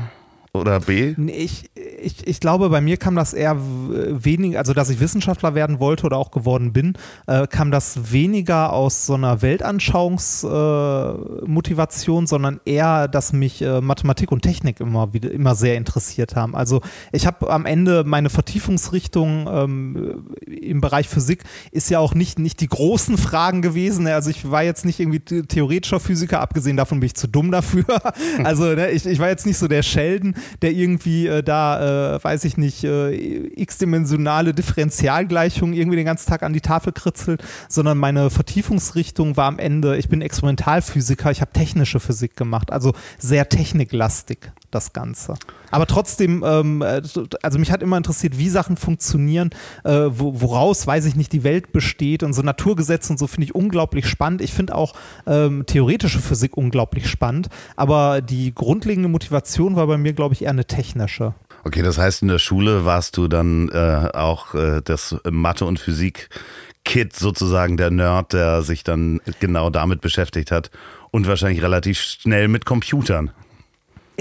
oder 0.54 0.80
B? 0.80 1.14
Ich, 1.28 1.70
ich, 2.02 2.26
ich 2.28 2.40
glaube, 2.40 2.70
bei 2.70 2.82
mir 2.82 2.98
kam 2.98 3.16
das 3.16 3.34
eher 3.34 3.58
w- 3.58 4.24
wenig, 4.26 4.58
also 4.58 4.74
dass 4.74 4.90
ich 4.90 5.00
Wissenschaftler 5.00 5.54
werden 5.54 5.80
wollte 5.80 6.06
oder 6.06 6.18
auch 6.18 6.32
geworden 6.32 6.74
bin, 6.74 6.94
äh, 7.28 7.46
kam 7.48 7.70
das 7.72 8.12
weniger 8.12 8.74
aus 8.74 9.06
so 9.06 9.14
einer 9.14 9.42
Weltanschauungsmotivation, 9.44 12.24
äh, 12.24 12.28
sondern 12.28 12.60
eher, 12.66 13.08
dass 13.08 13.34
mich 13.34 13.62
äh, 13.62 13.82
Mathematik 13.82 14.32
und 14.32 14.42
Technik 14.42 14.80
immer 14.80 15.14
wieder 15.14 15.32
immer 15.32 15.56
sehr 15.56 15.76
interessiert 15.78 16.36
haben. 16.36 16.56
Also 16.56 16.82
ich 17.12 17.28
habe 17.28 17.50
am 17.52 17.66
Ende 17.66 18.04
meine 18.06 18.30
Vertiefungsrichtung 18.30 19.48
ähm, 19.52 20.26
im 20.46 20.82
Bereich 20.82 21.08
Physik 21.10 21.44
ist 21.72 21.90
ja 21.90 22.00
auch 22.00 22.14
nicht, 22.14 22.40
nicht 22.40 22.62
die 22.62 22.68
großen 22.68 23.18
Fragen 23.18 23.62
gewesen. 23.62 24.08
Also 24.08 24.30
ich 24.30 24.50
war 24.50 24.64
jetzt 24.64 24.86
nicht 24.86 25.00
irgendwie 25.00 25.22
the- 25.28 25.44
theoretischer 25.44 26.00
Physiker, 26.00 26.42
abgesehen 26.42 26.78
davon 26.78 27.00
bin 27.00 27.08
ich 27.08 27.16
zu 27.16 27.28
dumm 27.28 27.52
dafür. 27.52 27.86
Also 28.44 28.64
ne, 28.64 28.92
ich, 28.92 29.06
ich 29.06 29.20
war 29.20 29.30
jetzt 29.30 29.46
nicht 29.46 29.58
so 29.58 29.68
der 29.68 29.84
Sheldon, 29.84 30.36
der 30.62 30.72
irgendwie 30.72 31.28
äh, 31.28 31.44
da, 31.44 32.16
äh, 32.16 32.24
weiß 32.24 32.44
ich 32.46 32.58
nicht, 32.58 32.84
äh, 32.84 33.14
x-dimensionale 33.56 34.54
Differentialgleichungen 34.54 35.76
irgendwie 35.76 35.98
den 35.98 36.06
ganzen 36.06 36.30
Tag 36.30 36.44
an 36.44 36.54
die 36.54 36.62
Tafel 36.62 36.94
kritzelt, 36.94 37.44
sondern 37.68 37.98
meine 37.98 38.30
Vertiefungsrichtung 38.30 39.38
war 39.38 39.48
am 39.48 39.60
Ende, 39.60 39.98
ich 39.98 40.10
bin 40.10 40.22
Experimentalphysiker, 40.22 41.32
ich 41.32 41.42
habe 41.42 41.52
technische 41.52 42.00
Physik 42.00 42.36
gemacht, 42.36 42.72
also 42.72 42.94
sehr 43.18 43.50
techniklastig 43.50 44.52
das 44.72 44.94
Ganze. 44.94 45.36
Aber 45.72 45.86
trotzdem, 45.86 46.44
ähm, 46.46 46.82
äh, 46.82 47.02
also 47.42 47.60
mich 47.60 47.72
hat 47.72 47.84
immer 47.84 47.98
interessiert, 47.98 48.38
wie 48.38 48.50
Sachen 48.50 48.78
funktionieren, 48.78 49.52
äh, 49.84 50.08
wo, 50.10 50.42
woraus, 50.42 50.86
weiß 50.86 51.06
ich 51.06 51.16
nicht, 51.16 51.32
die 51.34 51.44
Welt 51.44 51.72
besteht 51.72 52.24
und 52.24 52.34
so 52.34 52.42
Naturgesetze 52.42 53.14
und 53.14 53.18
so 53.18 53.28
finde 53.28 53.46
ich 53.46 53.56
unglaublich 53.56 54.08
spannend. 54.08 54.42
Ich 54.42 54.54
finde 54.54 54.76
auch 54.76 54.94
ähm, 55.28 55.66
theoretische 55.66 56.20
Physik 56.20 56.58
unglaublich 56.58 57.10
spannend, 57.10 57.50
aber 57.76 58.22
die 58.22 58.54
grundlegende 58.54 59.10
Motivation 59.10 59.76
war 59.76 59.88
bei 59.88 59.98
mir, 59.98 60.14
glaube 60.14 60.34
ich, 60.34 60.44
eher 60.44 60.50
eine 60.50 60.66
technische. 60.66 61.34
Okay, 61.64 61.82
das 61.82 61.98
heißt, 61.98 62.22
in 62.22 62.30
der 62.30 62.40
Schule 62.40 62.86
warst 62.86 63.18
du 63.18 63.28
dann 63.28 63.70
äh, 63.70 64.10
auch 64.14 64.56
äh, 64.56 64.82
das 64.84 65.16
Mathe- 65.30 65.66
und 65.66 65.80
Physik-Kid 65.80 67.16
sozusagen, 67.16 67.76
der 67.78 67.92
Nerd, 67.92 68.34
der 68.34 68.62
sich 68.62 68.84
dann 68.84 69.20
genau 69.40 69.70
damit 69.70 70.02
beschäftigt 70.02 70.52
hat 70.52 70.72
und 71.12 71.28
wahrscheinlich 71.28 71.62
relativ 71.62 72.00
schnell 72.00 72.48
mit 72.48 72.66
Computern. 72.66 73.32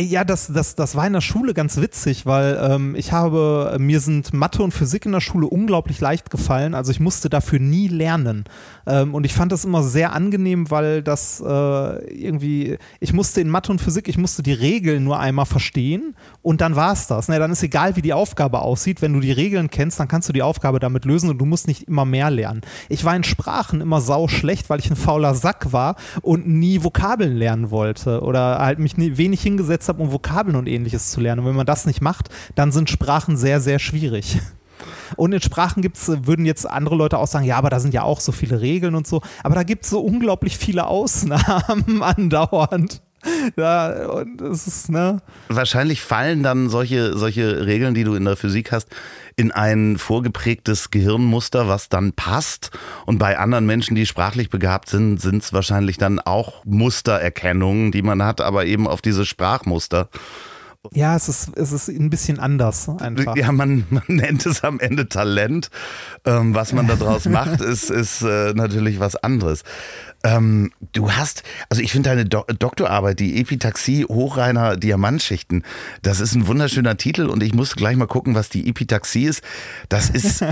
Ja, 0.00 0.22
das, 0.22 0.46
das, 0.52 0.76
das 0.76 0.94
war 0.94 1.08
in 1.08 1.12
der 1.12 1.20
Schule 1.20 1.54
ganz 1.54 1.78
witzig, 1.78 2.24
weil 2.24 2.56
ähm, 2.62 2.94
ich 2.94 3.10
habe, 3.10 3.76
mir 3.80 3.98
sind 3.98 4.32
Mathe 4.32 4.62
und 4.62 4.70
Physik 4.70 5.06
in 5.06 5.12
der 5.12 5.20
Schule 5.20 5.48
unglaublich 5.48 6.00
leicht 6.00 6.30
gefallen. 6.30 6.74
Also 6.74 6.92
ich 6.92 7.00
musste 7.00 7.28
dafür 7.28 7.58
nie 7.58 7.88
lernen. 7.88 8.44
Ähm, 8.86 9.12
und 9.12 9.26
ich 9.26 9.34
fand 9.34 9.50
das 9.50 9.64
immer 9.64 9.82
sehr 9.82 10.12
angenehm, 10.12 10.70
weil 10.70 11.02
das 11.02 11.40
äh, 11.40 12.14
irgendwie, 12.14 12.78
ich 13.00 13.12
musste 13.12 13.40
in 13.40 13.50
Mathe 13.50 13.72
und 13.72 13.80
Physik, 13.80 14.06
ich 14.06 14.18
musste 14.18 14.44
die 14.44 14.52
Regeln 14.52 15.02
nur 15.02 15.18
einmal 15.18 15.46
verstehen 15.46 16.14
und 16.42 16.60
dann 16.60 16.76
war 16.76 16.92
es 16.92 17.08
das. 17.08 17.26
Ne, 17.26 17.40
dann 17.40 17.50
ist 17.50 17.64
egal, 17.64 17.96
wie 17.96 18.02
die 18.02 18.12
Aufgabe 18.12 18.60
aussieht. 18.60 19.02
Wenn 19.02 19.14
du 19.14 19.20
die 19.20 19.32
Regeln 19.32 19.68
kennst, 19.68 19.98
dann 19.98 20.06
kannst 20.06 20.28
du 20.28 20.32
die 20.32 20.42
Aufgabe 20.42 20.78
damit 20.78 21.06
lösen 21.06 21.28
und 21.28 21.38
du 21.38 21.44
musst 21.44 21.66
nicht 21.66 21.88
immer 21.88 22.04
mehr 22.04 22.30
lernen. 22.30 22.60
Ich 22.88 23.04
war 23.04 23.16
in 23.16 23.24
Sprachen 23.24 23.80
immer 23.80 24.00
sau 24.00 24.28
schlecht, 24.28 24.70
weil 24.70 24.78
ich 24.78 24.90
ein 24.90 24.96
fauler 24.96 25.34
Sack 25.34 25.72
war 25.72 25.96
und 26.22 26.46
nie 26.46 26.84
Vokabeln 26.84 27.36
lernen 27.36 27.72
wollte 27.72 28.20
oder 28.20 28.58
halt 28.58 28.78
mich 28.78 28.96
nie, 28.96 29.16
wenig 29.16 29.42
hingesetzt 29.42 29.87
habe, 29.88 30.02
um 30.02 30.12
Vokabeln 30.12 30.56
und 30.56 30.66
ähnliches 30.66 31.10
zu 31.10 31.20
lernen. 31.20 31.40
Und 31.40 31.46
wenn 31.46 31.56
man 31.56 31.66
das 31.66 31.86
nicht 31.86 32.00
macht, 32.00 32.28
dann 32.54 32.72
sind 32.72 32.90
Sprachen 32.90 33.36
sehr, 33.36 33.60
sehr 33.60 33.78
schwierig. 33.78 34.38
Und 35.16 35.32
in 35.32 35.40
Sprachen 35.40 35.82
gibt's, 35.82 36.08
würden 36.08 36.46
jetzt 36.46 36.68
andere 36.68 36.94
Leute 36.94 37.18
auch 37.18 37.26
sagen, 37.26 37.44
ja, 37.44 37.56
aber 37.56 37.70
da 37.70 37.80
sind 37.80 37.94
ja 37.94 38.02
auch 38.02 38.20
so 38.20 38.32
viele 38.32 38.60
Regeln 38.60 38.94
und 38.94 39.06
so. 39.06 39.22
Aber 39.42 39.54
da 39.54 39.62
gibt 39.62 39.84
es 39.84 39.90
so 39.90 40.00
unglaublich 40.00 40.56
viele 40.56 40.86
Ausnahmen 40.86 42.02
andauernd. 42.02 43.02
Ja, 43.56 44.08
und 44.10 44.40
es 44.40 44.66
ist, 44.68 44.90
ne? 44.90 45.20
Wahrscheinlich 45.48 46.02
fallen 46.02 46.44
dann 46.44 46.68
solche, 46.68 47.16
solche 47.18 47.66
Regeln, 47.66 47.94
die 47.94 48.04
du 48.04 48.14
in 48.14 48.24
der 48.24 48.36
Physik 48.36 48.70
hast, 48.70 48.88
in 49.38 49.52
ein 49.52 49.98
vorgeprägtes 49.98 50.90
Gehirnmuster, 50.90 51.68
was 51.68 51.88
dann 51.88 52.12
passt. 52.12 52.72
Und 53.06 53.18
bei 53.18 53.38
anderen 53.38 53.66
Menschen, 53.66 53.94
die 53.94 54.04
sprachlich 54.04 54.50
begabt 54.50 54.88
sind, 54.88 55.20
sind 55.20 55.44
es 55.44 55.52
wahrscheinlich 55.52 55.96
dann 55.96 56.18
auch 56.18 56.64
Mustererkennungen, 56.64 57.92
die 57.92 58.02
man 58.02 58.24
hat, 58.24 58.40
aber 58.40 58.66
eben 58.66 58.88
auf 58.88 59.00
diese 59.00 59.24
Sprachmuster. 59.24 60.08
Ja, 60.94 61.16
es 61.16 61.28
ist, 61.28 61.50
es 61.56 61.72
ist 61.72 61.88
ein 61.88 62.08
bisschen 62.08 62.38
anders 62.38 62.88
einfach. 62.88 63.36
Ja, 63.36 63.50
man, 63.50 63.84
man 63.90 64.04
nennt 64.06 64.46
es 64.46 64.62
am 64.62 64.78
Ende 64.78 65.08
Talent. 65.08 65.70
Ähm, 66.24 66.54
was 66.54 66.72
man 66.72 66.86
daraus 66.86 67.24
macht, 67.28 67.60
ist, 67.60 67.90
ist 67.90 68.22
äh, 68.22 68.52
natürlich 68.54 69.00
was 69.00 69.16
anderes. 69.16 69.64
Ähm, 70.22 70.70
du 70.92 71.10
hast, 71.10 71.42
also 71.68 71.82
ich 71.82 71.90
finde 71.90 72.10
deine 72.10 72.24
Do 72.26 72.44
Doktorarbeit, 72.58 73.18
die 73.18 73.40
Epitaxie 73.40 74.04
hochreiner 74.04 74.76
Diamantschichten, 74.76 75.64
das 76.02 76.20
ist 76.20 76.34
ein 76.34 76.46
wunderschöner 76.46 76.96
Titel 76.96 77.26
und 77.26 77.42
ich 77.42 77.54
muss 77.54 77.74
gleich 77.74 77.96
mal 77.96 78.06
gucken, 78.06 78.34
was 78.34 78.48
die 78.48 78.68
Epitaxie 78.68 79.24
ist. 79.24 79.42
Das 79.88 80.10
ist, 80.10 80.44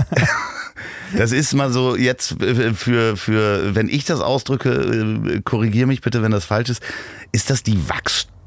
das 1.17 1.31
ist 1.31 1.53
mal 1.53 1.71
so 1.71 1.95
jetzt 1.95 2.41
äh, 2.41 2.73
für, 2.73 3.15
für, 3.15 3.75
wenn 3.75 3.87
ich 3.87 4.03
das 4.03 4.19
ausdrücke, 4.19 4.69
äh, 4.69 5.41
korrigiere 5.41 5.87
mich 5.87 6.01
bitte, 6.01 6.21
wenn 6.21 6.31
das 6.31 6.45
falsch 6.45 6.69
ist, 6.69 6.83
ist 7.31 7.49
das 7.49 7.63
die 7.63 7.89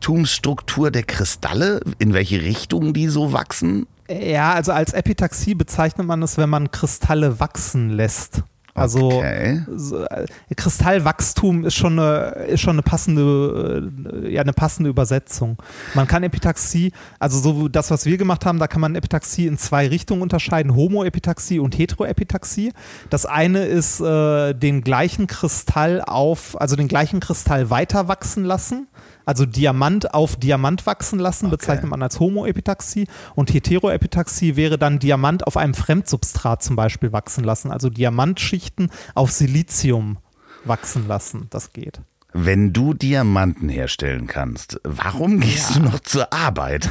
Wachstumsstruktur 0.00 0.90
der 0.90 1.02
Kristalle, 1.02 1.80
in 1.98 2.14
welche 2.14 2.40
Richtung 2.40 2.94
die 2.94 3.08
so 3.08 3.32
wachsen? 3.32 3.86
Ja, 4.08 4.54
also 4.54 4.72
als 4.72 4.94
Epitaxie 4.94 5.54
bezeichnet 5.54 6.06
man 6.06 6.22
es, 6.22 6.38
wenn 6.38 6.48
man 6.48 6.70
Kristalle 6.70 7.38
wachsen 7.38 7.90
lässt. 7.90 8.42
Also 8.72 9.10
okay. 9.10 9.62
so, 9.76 10.04
äh, 10.04 10.26
Kristallwachstum 10.56 11.64
ist 11.66 11.74
schon 11.74 11.98
eine, 11.98 12.46
ist 12.48 12.60
schon 12.60 12.76
eine 12.76 12.82
passende, 12.82 13.90
äh, 14.24 14.32
ja, 14.32 14.40
eine 14.40 14.54
passende 14.54 14.88
Übersetzung. 14.88 15.58
Man 15.94 16.06
kann 16.06 16.22
Epitaxie, 16.22 16.92
also 17.18 17.40
so 17.40 17.68
das, 17.68 17.90
was 17.90 18.06
wir 18.06 18.16
gemacht 18.16 18.46
haben, 18.46 18.58
da 18.58 18.68
kann 18.68 18.80
man 18.80 18.94
Epitaxie 18.94 19.46
in 19.46 19.58
zwei 19.58 19.88
Richtungen 19.88 20.22
unterscheiden: 20.22 20.74
Homoepitaxie 20.74 21.58
und 21.58 21.76
Heteroepitaxie. 21.76 22.72
Das 23.10 23.26
eine 23.26 23.66
ist 23.66 24.00
äh, 24.00 24.54
den 24.54 24.82
gleichen 24.82 25.26
Kristall 25.26 26.00
auf, 26.00 26.58
also 26.58 26.74
den 26.74 26.88
gleichen 26.88 27.20
Kristall 27.20 27.68
weiter 27.68 28.08
wachsen 28.08 28.44
lassen 28.44 28.86
also 29.24 29.46
Diamant 29.46 30.14
auf 30.14 30.36
Diamant 30.36 30.86
wachsen 30.86 31.18
lassen, 31.18 31.46
okay. 31.46 31.56
bezeichnet 31.56 31.90
man 31.90 32.02
als 32.02 32.20
Homoepitaxie. 32.20 33.06
Und 33.34 33.52
Heteroepitaxie 33.52 34.56
wäre 34.56 34.78
dann 34.78 34.98
Diamant 34.98 35.46
auf 35.46 35.56
einem 35.56 35.74
Fremdsubstrat 35.74 36.62
zum 36.62 36.76
Beispiel 36.76 37.12
wachsen 37.12 37.44
lassen. 37.44 37.70
Also 37.70 37.90
Diamantschichten 37.90 38.90
auf 39.14 39.30
Silizium 39.30 40.18
wachsen 40.64 41.08
lassen. 41.08 41.46
Das 41.50 41.72
geht. 41.72 42.00
Wenn 42.32 42.72
du 42.72 42.94
Diamanten 42.94 43.68
herstellen 43.68 44.26
kannst, 44.26 44.80
warum 44.84 45.40
gehst 45.40 45.70
ja. 45.70 45.76
du 45.76 45.88
noch 45.88 46.00
zur 46.00 46.32
Arbeit? 46.32 46.88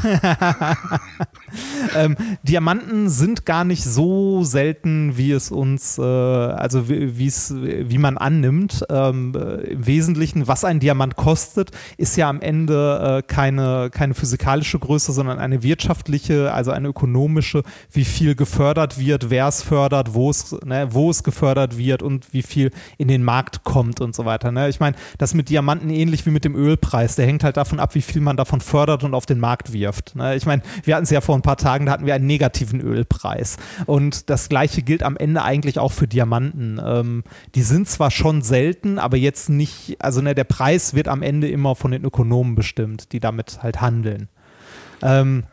ähm, 1.96 2.17
Diamanten 2.43 3.10
sind 3.10 3.46
gar 3.46 3.63
nicht 3.63 3.84
so 3.84 4.43
selten, 4.43 5.17
wie 5.17 5.31
es 5.31 5.50
uns, 5.51 5.98
äh, 5.98 6.01
also 6.01 6.89
wie, 6.89 7.25
es, 7.25 7.53
wie 7.55 7.98
man 7.98 8.17
annimmt. 8.17 8.84
Ähm, 8.89 9.34
äh, 9.36 9.72
Im 9.72 9.88
Wesentlichen, 9.88 10.48
was 10.48 10.65
ein 10.65 10.79
Diamant 10.79 11.15
kostet, 11.15 11.72
ist 11.98 12.17
ja 12.17 12.29
am 12.29 12.41
Ende 12.41 13.19
äh, 13.19 13.22
keine, 13.25 13.89
keine 13.91 14.13
physikalische 14.13 14.79
Größe, 14.79 15.13
sondern 15.13 15.39
eine 15.39 15.63
wirtschaftliche, 15.63 16.53
also 16.53 16.72
eine 16.72 16.89
ökonomische, 16.89 17.63
wie 17.91 18.05
viel 18.05 18.36
gefördert 18.36 19.00
wird, 19.00 19.29
wer 19.29 19.48
es 19.48 19.62
fördert, 19.62 20.13
wo 20.13 20.29
es, 20.29 20.55
ne, 20.65 20.89
wo 20.91 21.10
es 21.10 21.24
gefördert 21.24 21.77
wird 21.77 22.03
und 22.03 22.34
wie 22.34 22.43
viel 22.43 22.72
in 22.98 23.08
den 23.08 23.24
Markt 23.24 23.63
kommt 23.63 24.01
und 24.01 24.15
so 24.15 24.25
weiter. 24.25 24.51
Ne? 24.51 24.67
Ich 24.69 24.79
meine, 24.79 24.96
das 25.17 25.28
das 25.29 25.36
mit 25.36 25.50
Diamanten 25.50 25.91
ähnlich 25.91 26.25
wie 26.25 26.31
mit 26.31 26.43
dem 26.43 26.55
Ölpreis. 26.55 27.15
Der 27.15 27.27
hängt 27.27 27.43
halt 27.43 27.57
davon 27.57 27.79
ab, 27.79 27.93
wie 27.93 28.01
viel 28.01 28.21
man 28.21 28.36
davon 28.36 28.62
fördert 28.62 29.03
und 29.03 29.13
auf 29.13 29.27
den 29.27 29.39
Markt 29.39 29.71
wirft. 29.74 30.15
Ne? 30.15 30.36
Ich 30.36 30.45
meine, 30.48 30.63
wir 30.83 30.95
hatten 30.95 31.03
es 31.03 31.12
ja 31.12 31.21
vor 31.21 31.36
ein 31.36 31.43
paar 31.43 31.57
Tagen, 31.57 31.86
da 31.86 31.91
hatten 31.91 32.05
wir 32.07 32.15
einen 32.15 32.25
negativen 32.25 32.81
Ölpreis. 32.81 33.57
Und 33.86 34.29
das 34.31 34.50
gleiche 34.50 34.81
gilt 34.81 35.03
am 35.03 35.17
Ende 35.17 35.43
eigentlich 35.43 35.77
auch 35.77 35.91
für 35.91 36.07
Diamanten. 36.07 36.81
Ähm, 36.83 37.24
die 37.53 37.62
sind 37.62 37.88
zwar 37.88 38.09
schon 38.09 38.41
selten, 38.41 38.98
aber 38.98 39.17
jetzt 39.17 39.50
nicht, 39.50 39.98
also 40.00 40.21
ne, 40.21 40.33
der 40.33 40.45
Preis 40.45 40.95
wird 40.95 41.07
am 41.07 41.21
Ende 41.21 41.48
immer 41.48 41.75
von 41.75 41.91
den 41.91 42.03
Ökonomen 42.03 42.55
bestimmt, 42.55 43.12
die 43.12 43.19
damit 43.19 43.62
halt 43.62 43.81
handeln. 43.81 44.29
Ähm, 45.03 45.43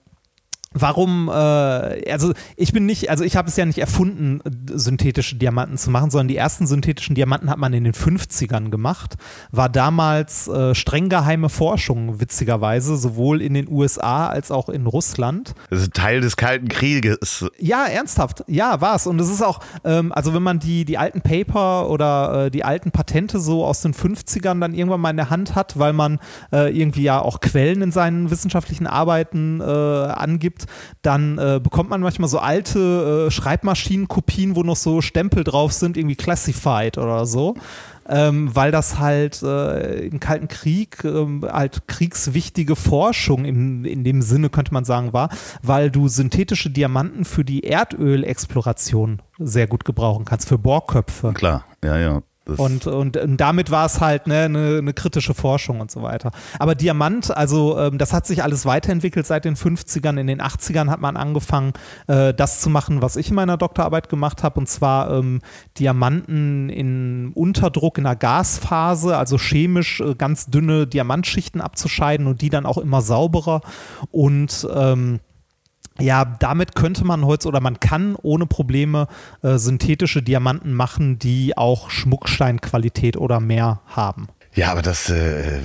Warum, 0.79 1.29
äh, 1.29 1.33
also 1.33 2.33
ich 2.57 2.73
bin 2.73 2.85
nicht, 2.85 3.09
also 3.09 3.25
ich 3.25 3.37
habe 3.37 3.49
es 3.49 3.57
ja 3.57 3.65
nicht 3.65 3.79
erfunden, 3.79 4.41
synthetische 4.73 5.37
Diamanten 5.37 5.79
zu 5.79 5.91
machen, 5.91 6.11
sondern 6.11 6.29
die 6.29 6.37
ersten 6.37 6.67
synthetischen 6.67 7.15
Diamanten 7.15 7.49
hat 7.49 7.59
man 7.59 7.73
in 7.73 7.85
den 7.85 7.95
50ern 7.95 8.69
gemacht. 8.69 9.15
War 9.51 9.71
damals 9.71 10.49
äh, 10.49 10.75
streng 10.75 11.09
geheime 11.09 11.49
Forschung, 11.49 12.21
witzigerweise, 12.21 12.97
sowohl 12.97 13.41
in 13.41 13.55
den 13.55 13.69
USA 13.69 14.29
als 14.29 14.51
auch 14.51 14.69
in 14.69 14.87
Russland. 14.87 15.55
Das 15.71 15.81
ist 15.81 15.95
Teil 15.95 16.21
des 16.21 16.37
Kalten 16.37 16.69
Krieges. 16.69 17.47
Ja, 17.59 17.87
ernsthaft. 17.87 18.45
Ja, 18.47 18.81
war 18.83 18.97
es. 18.97 19.07
Und 19.07 19.19
es 19.19 19.31
ist 19.31 19.43
auch, 19.43 19.61
ähm, 19.85 20.13
also 20.13 20.35
wenn 20.35 20.43
man 20.43 20.59
die, 20.59 20.85
die 20.85 20.99
alten 20.99 21.23
Paper 21.23 21.89
oder 21.89 22.47
äh, 22.47 22.51
die 22.51 22.65
alten 22.65 22.91
Patente 22.91 23.41
so 23.41 23.65
aus 23.65 23.81
den 23.81 23.95
50ern 23.95 24.61
dann 24.61 24.75
irgendwann 24.75 25.01
mal 25.01 25.11
in 25.11 25.17
der 25.17 25.31
Hand 25.31 25.55
hat, 25.55 25.79
weil 25.79 25.95
man 25.95 26.19
äh, 26.53 26.77
irgendwie 26.77 27.03
ja 27.03 27.21
auch 27.21 27.41
Quellen 27.41 27.81
in 27.81 27.93
seinen 27.93 28.31
wissenschaftlichen 28.31 28.87
Arbeiten 28.87 29.61
äh, 29.61 29.65
dann 31.03 31.39
äh, 31.39 31.61
bekommt 31.63 31.91
man 31.91 32.01
manchmal 32.01 32.29
so 32.29 32.39
alte 32.39 33.27
äh, 33.27 33.31
Schreibmaschinenkopien, 33.31 34.57
wo 34.57 34.63
noch 34.63 34.77
so 34.77 35.01
Stempel 35.01 35.45
drauf 35.45 35.73
sind, 35.73 35.97
irgendwie 35.97 36.17
classified 36.17 36.99
oder 36.99 37.27
so. 37.27 37.55
Ähm, 38.09 38.55
weil 38.55 38.71
das 38.71 39.01
halt 39.01 39.43
äh, 39.43 40.07
im 40.07 40.21
Kalten 40.21 40.47
Krieg 40.47 41.03
ähm, 41.03 41.45
halt 41.45 41.89
kriegswichtige 41.89 42.77
Forschung 42.77 43.45
im, 43.45 43.85
in 43.85 44.05
dem 44.05 44.23
Sinne, 44.23 44.49
könnte 44.49 44.73
man 44.73 44.85
sagen, 44.85 45.13
war, 45.13 45.29
weil 45.61 45.91
du 45.91 46.07
synthetische 46.07 46.71
Diamanten 46.71 47.25
für 47.25 47.45
die 47.45 47.63
Erdölexploration 47.63 49.23
sehr 49.41 49.67
gut 49.67 49.85
gebrauchen 49.85 50.25
kannst, 50.25 50.49
für 50.49 50.57
Bohrköpfe. 50.57 51.33
Klar, 51.33 51.65
ja, 51.83 51.99
ja. 51.99 52.23
Und, 52.47 52.87
und, 52.87 53.17
und, 53.17 53.41
damit 53.41 53.73
war 53.73 53.87
es 53.87 54.01
halt 54.01 54.29
ne, 54.29 54.43
eine, 54.43 54.79
eine 54.79 54.95
kritische 54.95 55.35
Forschung 55.35 55.81
und 55.81 55.91
so 55.91 56.03
weiter. 56.03 56.31
Aber 56.61 56.77
Diamant, 56.77 57.37
also 57.37 57.77
ähm, 57.77 57.99
das 57.99 58.13
hat 58.13 58.25
sich 58.25 58.45
alles 58.45 58.65
weiterentwickelt 58.65 59.27
seit 59.27 59.45
den 59.45 59.57
50ern. 59.57 60.17
In 60.21 60.29
den 60.29 60.41
80ern 60.41 60.89
hat 60.89 61.01
man 61.01 61.17
angefangen, 61.17 61.73
äh, 62.07 62.33
das 62.33 62.61
zu 62.61 62.71
machen, 62.71 63.03
was 63.03 63.17
ich 63.17 63.31
in 63.31 63.35
meiner 63.35 63.57
Doktorarbeit 63.57 64.09
gemacht 64.09 64.45
habe, 64.45 64.61
und 64.61 64.69
zwar 64.69 65.11
ähm, 65.11 65.41
Diamanten 65.79 66.69
in 66.69 67.33
Unterdruck 67.35 67.99
in 67.99 68.05
der 68.05 68.15
Gasphase, 68.15 69.17
also 69.17 69.39
chemisch 69.39 70.01
äh, 70.01 70.15
ganz 70.15 70.47
dünne 70.47 70.87
Diamantschichten 70.87 71.61
abzuscheiden 71.61 72.29
und 72.29 72.43
die 72.43 72.51
dann 72.51 72.65
auch 72.65 72.79
immer 72.79 73.03
sauberer. 73.03 73.61
Und 74.13 74.69
ähm, 74.73 75.19
ja, 76.01 76.25
damit 76.25 76.75
könnte 76.75 77.05
man 77.05 77.25
heute 77.25 77.49
oder 77.49 77.61
man 77.61 77.81
kann 77.81 78.17
ohne 78.23 78.47
Probleme 78.47 79.09
äh, 79.43 79.57
synthetische 79.57 80.23
Diamanten 80.23 80.73
machen, 80.73 81.19
die 81.19 81.57
auch 81.57 81.91
Schmucksteinqualität 81.91 83.17
oder 83.17 83.41
mehr 83.41 83.81
haben. 83.87 84.29
Ja, 84.57 84.73
aber 84.73 84.81
das 84.81 85.11
äh, 85.11 85.61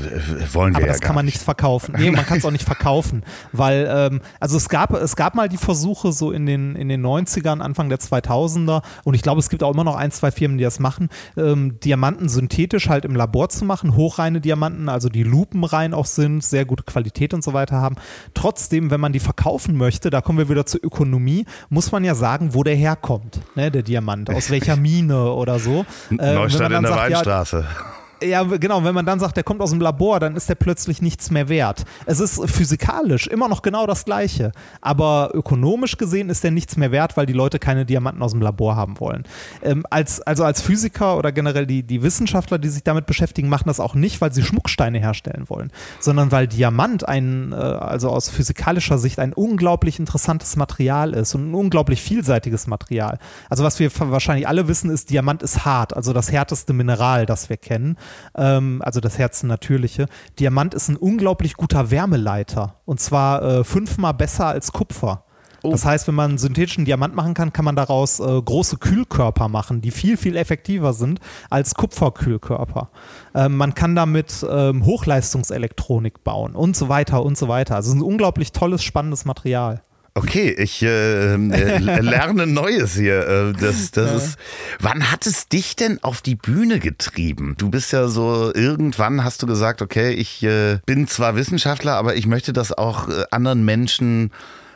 wollen 0.51 0.73
wir 0.73 0.79
aber 0.79 0.87
ja 0.87 0.91
das 0.91 0.99
kann 0.99 1.15
man 1.15 1.23
nicht 1.23 1.41
verkaufen. 1.41 1.95
Nee, 1.97 2.11
man 2.11 2.25
kann 2.25 2.39
es 2.39 2.45
auch 2.45 2.51
nicht 2.51 2.65
verkaufen, 2.65 3.23
weil 3.53 3.89
ähm, 3.89 4.21
also 4.41 4.57
es 4.57 4.67
gab 4.67 4.91
es 4.93 5.15
gab 5.15 5.33
mal 5.33 5.47
die 5.47 5.57
Versuche 5.57 6.11
so 6.11 6.31
in 6.31 6.45
den 6.45 6.75
in 6.75 6.89
den 6.89 7.05
90ern, 7.05 7.61
Anfang 7.61 7.87
der 7.87 7.99
2000er 7.99 8.83
und 9.05 9.13
ich 9.13 9.21
glaube, 9.21 9.39
es 9.39 9.49
gibt 9.49 9.63
auch 9.63 9.73
immer 9.73 9.85
noch 9.85 9.95
ein, 9.95 10.11
zwei 10.11 10.29
Firmen, 10.29 10.57
die 10.57 10.65
das 10.65 10.79
machen, 10.79 11.07
ähm, 11.37 11.79
Diamanten 11.79 12.27
synthetisch 12.27 12.89
halt 12.89 13.05
im 13.05 13.15
Labor 13.15 13.47
zu 13.47 13.63
machen, 13.63 13.95
hochreine 13.95 14.41
Diamanten, 14.41 14.89
also 14.89 15.07
die 15.07 15.23
lupenrein 15.23 15.93
auch 15.93 16.05
sind, 16.05 16.43
sehr 16.43 16.65
gute 16.65 16.83
Qualität 16.83 17.33
und 17.33 17.45
so 17.45 17.53
weiter 17.53 17.77
haben. 17.77 17.95
Trotzdem, 18.33 18.91
wenn 18.91 18.99
man 18.99 19.13
die 19.13 19.21
verkaufen 19.21 19.77
möchte, 19.77 20.09
da 20.09 20.19
kommen 20.19 20.37
wir 20.37 20.49
wieder 20.49 20.65
zur 20.65 20.83
Ökonomie, 20.83 21.45
muss 21.69 21.93
man 21.93 22.03
ja 22.03 22.13
sagen, 22.13 22.53
wo 22.53 22.63
der 22.63 22.75
herkommt, 22.75 23.39
ne, 23.55 23.71
der 23.71 23.83
Diamant, 23.83 24.29
aus 24.29 24.49
welcher 24.49 24.75
Mine 24.81 25.31
oder 25.31 25.59
so. 25.59 25.85
Äh, 26.09 26.33
Neustadt 26.33 26.73
in 26.73 26.81
der 26.81 26.91
sagt, 26.91 27.11
Weinstraße. 27.11 27.65
Ja, 27.69 28.00
ja, 28.23 28.43
genau, 28.43 28.83
wenn 28.83 28.93
man 28.93 29.05
dann 29.05 29.19
sagt, 29.19 29.37
der 29.37 29.43
kommt 29.43 29.61
aus 29.61 29.71
dem 29.71 29.81
Labor, 29.81 30.19
dann 30.19 30.35
ist 30.35 30.47
der 30.49 30.55
plötzlich 30.55 31.01
nichts 31.01 31.31
mehr 31.31 31.49
wert. 31.49 31.85
Es 32.05 32.19
ist 32.19 32.41
physikalisch 32.49 33.27
immer 33.27 33.47
noch 33.47 33.61
genau 33.61 33.87
das 33.87 34.05
Gleiche, 34.05 34.51
aber 34.81 35.31
ökonomisch 35.33 35.97
gesehen 35.97 36.29
ist 36.29 36.43
der 36.43 36.51
nichts 36.51 36.77
mehr 36.77 36.91
wert, 36.91 37.17
weil 37.17 37.25
die 37.25 37.33
Leute 37.33 37.59
keine 37.59 37.85
Diamanten 37.85 38.21
aus 38.21 38.31
dem 38.31 38.41
Labor 38.41 38.75
haben 38.75 38.99
wollen. 38.99 39.23
Ähm, 39.63 39.85
als, 39.89 40.21
also 40.21 40.43
als 40.43 40.61
Physiker 40.61 41.17
oder 41.17 41.31
generell 41.31 41.65
die, 41.65 41.83
die 41.83 42.03
Wissenschaftler, 42.03 42.59
die 42.59 42.69
sich 42.69 42.83
damit 42.83 43.05
beschäftigen, 43.05 43.49
machen 43.49 43.67
das 43.67 43.79
auch 43.79 43.95
nicht, 43.95 44.21
weil 44.21 44.33
sie 44.33 44.43
Schmucksteine 44.43 44.99
herstellen 44.99 45.45
wollen, 45.47 45.71
sondern 45.99 46.31
weil 46.31 46.47
Diamant 46.47 47.07
ein, 47.07 47.53
äh, 47.53 47.55
also 47.55 48.09
aus 48.09 48.29
physikalischer 48.29 48.97
Sicht 48.97 49.19
ein 49.19 49.33
unglaublich 49.33 49.99
interessantes 49.99 50.55
Material 50.55 51.13
ist 51.13 51.33
und 51.35 51.51
ein 51.51 51.55
unglaublich 51.55 52.01
vielseitiges 52.01 52.67
Material. 52.67 53.17
Also 53.49 53.63
was 53.63 53.79
wir 53.79 53.91
wahrscheinlich 53.97 54.47
alle 54.47 54.67
wissen, 54.67 54.89
ist, 54.89 55.09
Diamant 55.09 55.41
ist 55.43 55.65
hart, 55.65 55.95
also 55.95 56.13
das 56.13 56.31
härteste 56.31 56.73
Mineral, 56.73 57.25
das 57.25 57.49
wir 57.49 57.57
kennen 57.57 57.97
ähm, 58.35 58.81
also 58.83 58.99
das 58.99 59.17
Herzen 59.17 59.47
natürliche. 59.47 60.07
Diamant 60.39 60.73
ist 60.73 60.89
ein 60.89 60.97
unglaublich 60.97 61.55
guter 61.55 61.91
Wärmeleiter 61.91 62.75
und 62.85 62.99
zwar 62.99 63.41
äh, 63.43 63.63
fünfmal 63.63 64.13
besser 64.13 64.47
als 64.47 64.71
Kupfer. 64.71 65.23
Oh. 65.63 65.69
Das 65.69 65.85
heißt, 65.85 66.07
wenn 66.07 66.15
man 66.15 66.37
synthetischen 66.37 66.85
Diamant 66.85 67.15
machen 67.15 67.33
kann, 67.33 67.53
kann 67.53 67.65
man 67.65 67.75
daraus 67.75 68.19
äh, 68.19 68.23
große 68.23 68.77
Kühlkörper 68.77 69.47
machen, 69.47 69.81
die 69.81 69.91
viel, 69.91 70.17
viel 70.17 70.35
effektiver 70.35 70.93
sind 70.93 71.19
als 71.49 71.75
Kupferkühlkörper. 71.75 72.89
Ähm, 73.35 73.57
man 73.57 73.75
kann 73.75 73.95
damit 73.95 74.45
ähm, 74.49 74.85
Hochleistungselektronik 74.85 76.23
bauen 76.23 76.55
und 76.55 76.75
so 76.75 76.89
weiter 76.89 77.23
und 77.23 77.37
so 77.37 77.47
weiter. 77.47 77.75
Also 77.75 77.93
ein 77.93 78.01
unglaublich 78.01 78.51
tolles, 78.51 78.83
spannendes 78.83 79.25
Material. 79.25 79.83
Okay, 80.13 80.49
ich 80.57 80.81
äh, 80.83 81.35
äh, 81.35 81.77
lerne 82.01 82.45
Neues 82.45 82.95
hier. 82.95 83.27
Äh, 83.27 83.53
das, 83.53 83.91
das 83.91 84.09
ja. 84.09 84.17
ist. 84.17 84.37
Wann 84.79 85.09
hat 85.09 85.25
es 85.25 85.47
dich 85.47 85.77
denn 85.77 86.03
auf 86.03 86.21
die 86.21 86.35
Bühne 86.35 86.79
getrieben? 86.79 87.55
Du 87.57 87.69
bist 87.69 87.93
ja 87.93 88.09
so, 88.09 88.53
irgendwann 88.53 89.23
hast 89.23 89.41
du 89.41 89.47
gesagt, 89.47 89.81
okay, 89.81 90.11
ich 90.11 90.43
äh, 90.43 90.79
bin 90.85 91.07
zwar 91.07 91.35
Wissenschaftler, 91.35 91.93
aber 91.95 92.15
ich 92.15 92.27
möchte 92.27 92.51
das 92.51 92.73
auch 92.73 93.07
äh, 93.07 93.23
anderen 93.31 93.63
Menschen 93.63 94.31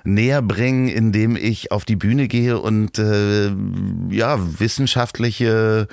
näher 0.06 0.42
bringen, 0.42 0.88
indem 0.88 1.36
ich 1.36 1.72
auf 1.72 1.84
die 1.84 1.98
Bühne 1.98 2.28
gehe 2.30 2.60
und 2.60 2.98
äh, 2.98 3.52
ja, 4.10 4.40
wissenschaftliche 4.60 5.88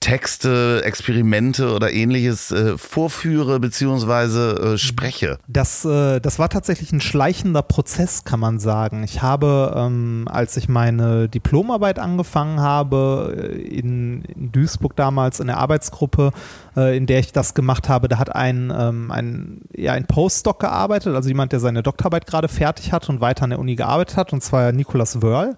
Texte, 0.00 0.82
Experimente 0.84 1.74
oder 1.74 1.92
ähnliches 1.92 2.52
äh, 2.52 2.78
vorführe 2.78 3.58
bzw. 3.58 4.74
Äh, 4.74 4.78
spreche? 4.78 5.38
Das, 5.48 5.84
äh, 5.84 6.20
das 6.20 6.38
war 6.38 6.48
tatsächlich 6.48 6.92
ein 6.92 7.00
schleichender 7.00 7.62
Prozess, 7.62 8.24
kann 8.24 8.38
man 8.38 8.58
sagen. 8.58 9.02
Ich 9.02 9.22
habe, 9.22 9.74
ähm, 9.76 10.28
als 10.30 10.56
ich 10.56 10.68
meine 10.68 11.28
Diplomarbeit 11.28 11.98
angefangen 11.98 12.60
habe, 12.60 13.34
äh, 13.36 13.56
in, 13.56 14.22
in 14.24 14.52
Duisburg 14.52 14.94
damals 14.96 15.40
in 15.40 15.48
der 15.48 15.56
Arbeitsgruppe, 15.56 16.30
äh, 16.76 16.96
in 16.96 17.06
der 17.06 17.18
ich 17.18 17.32
das 17.32 17.54
gemacht 17.54 17.88
habe, 17.88 18.08
da 18.08 18.18
hat 18.18 18.34
ein, 18.34 18.72
ähm, 18.76 19.10
ein, 19.10 19.62
ja, 19.74 19.92
ein 19.92 20.06
Postdoc 20.06 20.60
gearbeitet, 20.60 21.16
also 21.16 21.28
jemand, 21.28 21.52
der 21.52 21.60
seine 21.60 21.82
Doktorarbeit 21.82 22.26
gerade 22.26 22.48
fertig 22.48 22.92
hat 22.92 23.08
und 23.08 23.20
weiter 23.20 23.44
an 23.44 23.50
der 23.50 23.58
Uni 23.58 23.74
gearbeitet 23.74 24.16
hat, 24.16 24.32
und 24.32 24.42
zwar 24.42 24.72
Nikolaus 24.72 25.22
Wörl. 25.22 25.56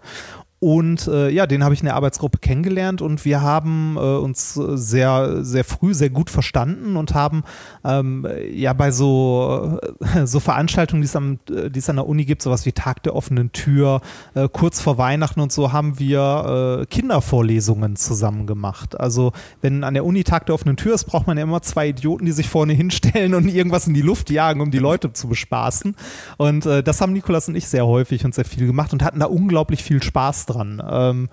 Und 0.61 1.07
äh, 1.07 1.31
ja, 1.31 1.47
den 1.47 1.63
habe 1.63 1.73
ich 1.73 1.81
in 1.81 1.87
der 1.87 1.95
Arbeitsgruppe 1.95 2.39
kennengelernt 2.39 3.01
und 3.01 3.25
wir 3.25 3.43
haben 3.43 3.97
äh, 3.97 4.01
uns 4.01 4.55
sehr, 4.55 5.45
sehr 5.45 5.63
früh 5.63 5.95
sehr 5.95 6.11
gut 6.11 6.31
verstanden 6.31 6.97
und 6.97 7.15
haben 7.15 7.45
ähm, 7.89 8.27
ja 8.53 8.73
bei 8.73 8.91
so, 8.91 9.79
äh, 10.01 10.27
so 10.27 10.41
Veranstaltungen, 10.41 11.03
die 11.03 11.07
es, 11.07 11.17
am, 11.17 11.39
die 11.49 11.79
es 11.79 11.89
an 11.89 11.97
der 11.97 12.07
Uni 12.07 12.25
gibt, 12.25 12.43
sowas 12.43 12.67
wie 12.67 12.73
Tag 12.73 13.03
der 13.03 13.17
offenen 13.17 13.53
Tür, 13.53 14.01
äh, 14.35 14.49
kurz 14.53 14.81
vor 14.81 14.99
Weihnachten 14.99 15.41
und 15.41 15.53
so, 15.53 15.73
haben 15.73 15.99
wir 15.99 16.81
äh, 16.83 16.87
Kindervorlesungen 16.87 17.97
zusammen 17.97 18.47
gemacht. 18.47 18.99
Also 18.99 19.33
wenn 19.63 19.85
an 19.85 19.95
der 19.95 20.05
Uni 20.05 20.25
Tag 20.25 20.47
der 20.47 20.55
offenen 20.55 20.77
Tür 20.77 20.95
ist, 20.95 21.05
braucht 21.05 21.27
man 21.27 21.37
ja 21.37 21.45
immer 21.45 21.63
zwei 21.63 21.89
Idioten, 21.89 22.27
die 22.27 22.33
sich 22.33 22.49
vorne 22.49 22.73
hinstellen 22.75 23.35
und 23.35 23.49
irgendwas 23.49 23.87
in 23.87 23.95
die 23.95 24.03
Luft 24.03 24.31
jagen, 24.31 24.61
um 24.61 24.71
die 24.71 24.79
Leute 24.79 25.13
zu 25.13 25.29
bespaßen. 25.29 25.97
Und 26.37 26.67
äh, 26.67 26.83
das 26.83 27.01
haben 27.01 27.13
Nikolas 27.13 27.49
und 27.49 27.55
ich 27.55 27.69
sehr 27.69 27.87
häufig 27.87 28.25
und 28.25 28.35
sehr 28.35 28.45
viel 28.45 28.67
gemacht 28.67 28.93
und 28.93 29.03
hatten 29.03 29.21
da 29.21 29.27
unglaublich 29.27 29.83
viel 29.83 30.03
Spaß 30.03 30.47
dran. 30.47 30.83
Ähm, 30.89 31.29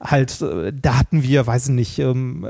halt, 0.00 0.40
äh, 0.40 0.72
da 0.72 0.98
hatten 0.98 1.22
wir, 1.22 1.46
weiß 1.46 1.68
ich 1.68 1.74
nicht, 1.74 1.98
ähm, 1.98 2.46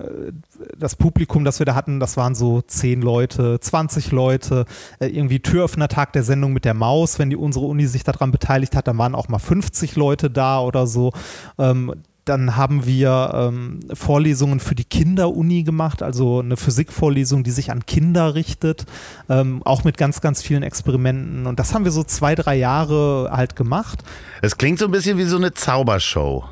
das 0.79 0.97
Publikum, 0.97 1.45
das 1.45 1.59
wir 1.59 1.67
da 1.67 1.75
hatten, 1.75 2.01
das 2.01 2.17
waren 2.17 2.35
so 2.35 2.63
10 2.63 3.03
Leute, 3.03 3.59
20 3.61 4.13
Leute, 4.13 4.67
äh, 5.01 5.07
irgendwie 5.07 5.41
Türöffner-Tag 5.41 6.13
der 6.13 6.23
Sendung 6.23 6.53
mit 6.53 6.65
der 6.65 6.75
Maus, 6.75 7.19
wenn 7.19 7.31
die 7.31 7.37
unsere 7.37 7.67
Uni 7.67 7.87
sich 7.87 8.05
daran 8.05 8.31
beteiligt 8.31 8.77
hat, 8.77 8.87
dann 8.87 8.99
waren 8.99 9.15
auch 9.15 9.29
mal 9.29 9.39
50 9.39 9.97
Leute 9.97 10.31
da 10.31 10.61
oder 10.61 10.87
so. 10.87 11.13
Ähm, 11.59 11.95
dann 12.27 12.57
haben 12.57 12.87
wir 12.87 13.33
ähm, 13.35 13.81
Vorlesungen 13.93 14.61
für 14.61 14.75
die 14.75 14.85
Kinderuni 14.85 15.65
gemacht, 15.65 16.03
also 16.03 16.41
eine 16.41 16.57
Physikvorlesung, 16.57 17.43
die 17.43 17.51
sich 17.51 17.73
an 17.73 17.87
Kinder 17.87 18.35
richtet, 18.35 18.85
ähm, 19.29 19.63
auch 19.65 19.85
mit 19.85 19.97
ganz, 19.97 20.21
ganz 20.21 20.41
vielen 20.43 20.63
Experimenten. 20.63 21.47
Und 21.47 21.59
das 21.59 21.75
haben 21.75 21.85
wir 21.85 21.93
so 21.93 22.05
zwei, 22.05 22.35
drei 22.35 22.57
Jahre 22.57 23.31
halt 23.33 23.57
gemacht. 23.57 24.05
Es 24.43 24.59
klingt 24.59 24.79
so 24.79 24.85
ein 24.85 24.91
bisschen 24.93 25.19
wie 25.19 25.25
so 25.25 25.39
eine 25.39 25.55
Zaubershow. 25.55 26.45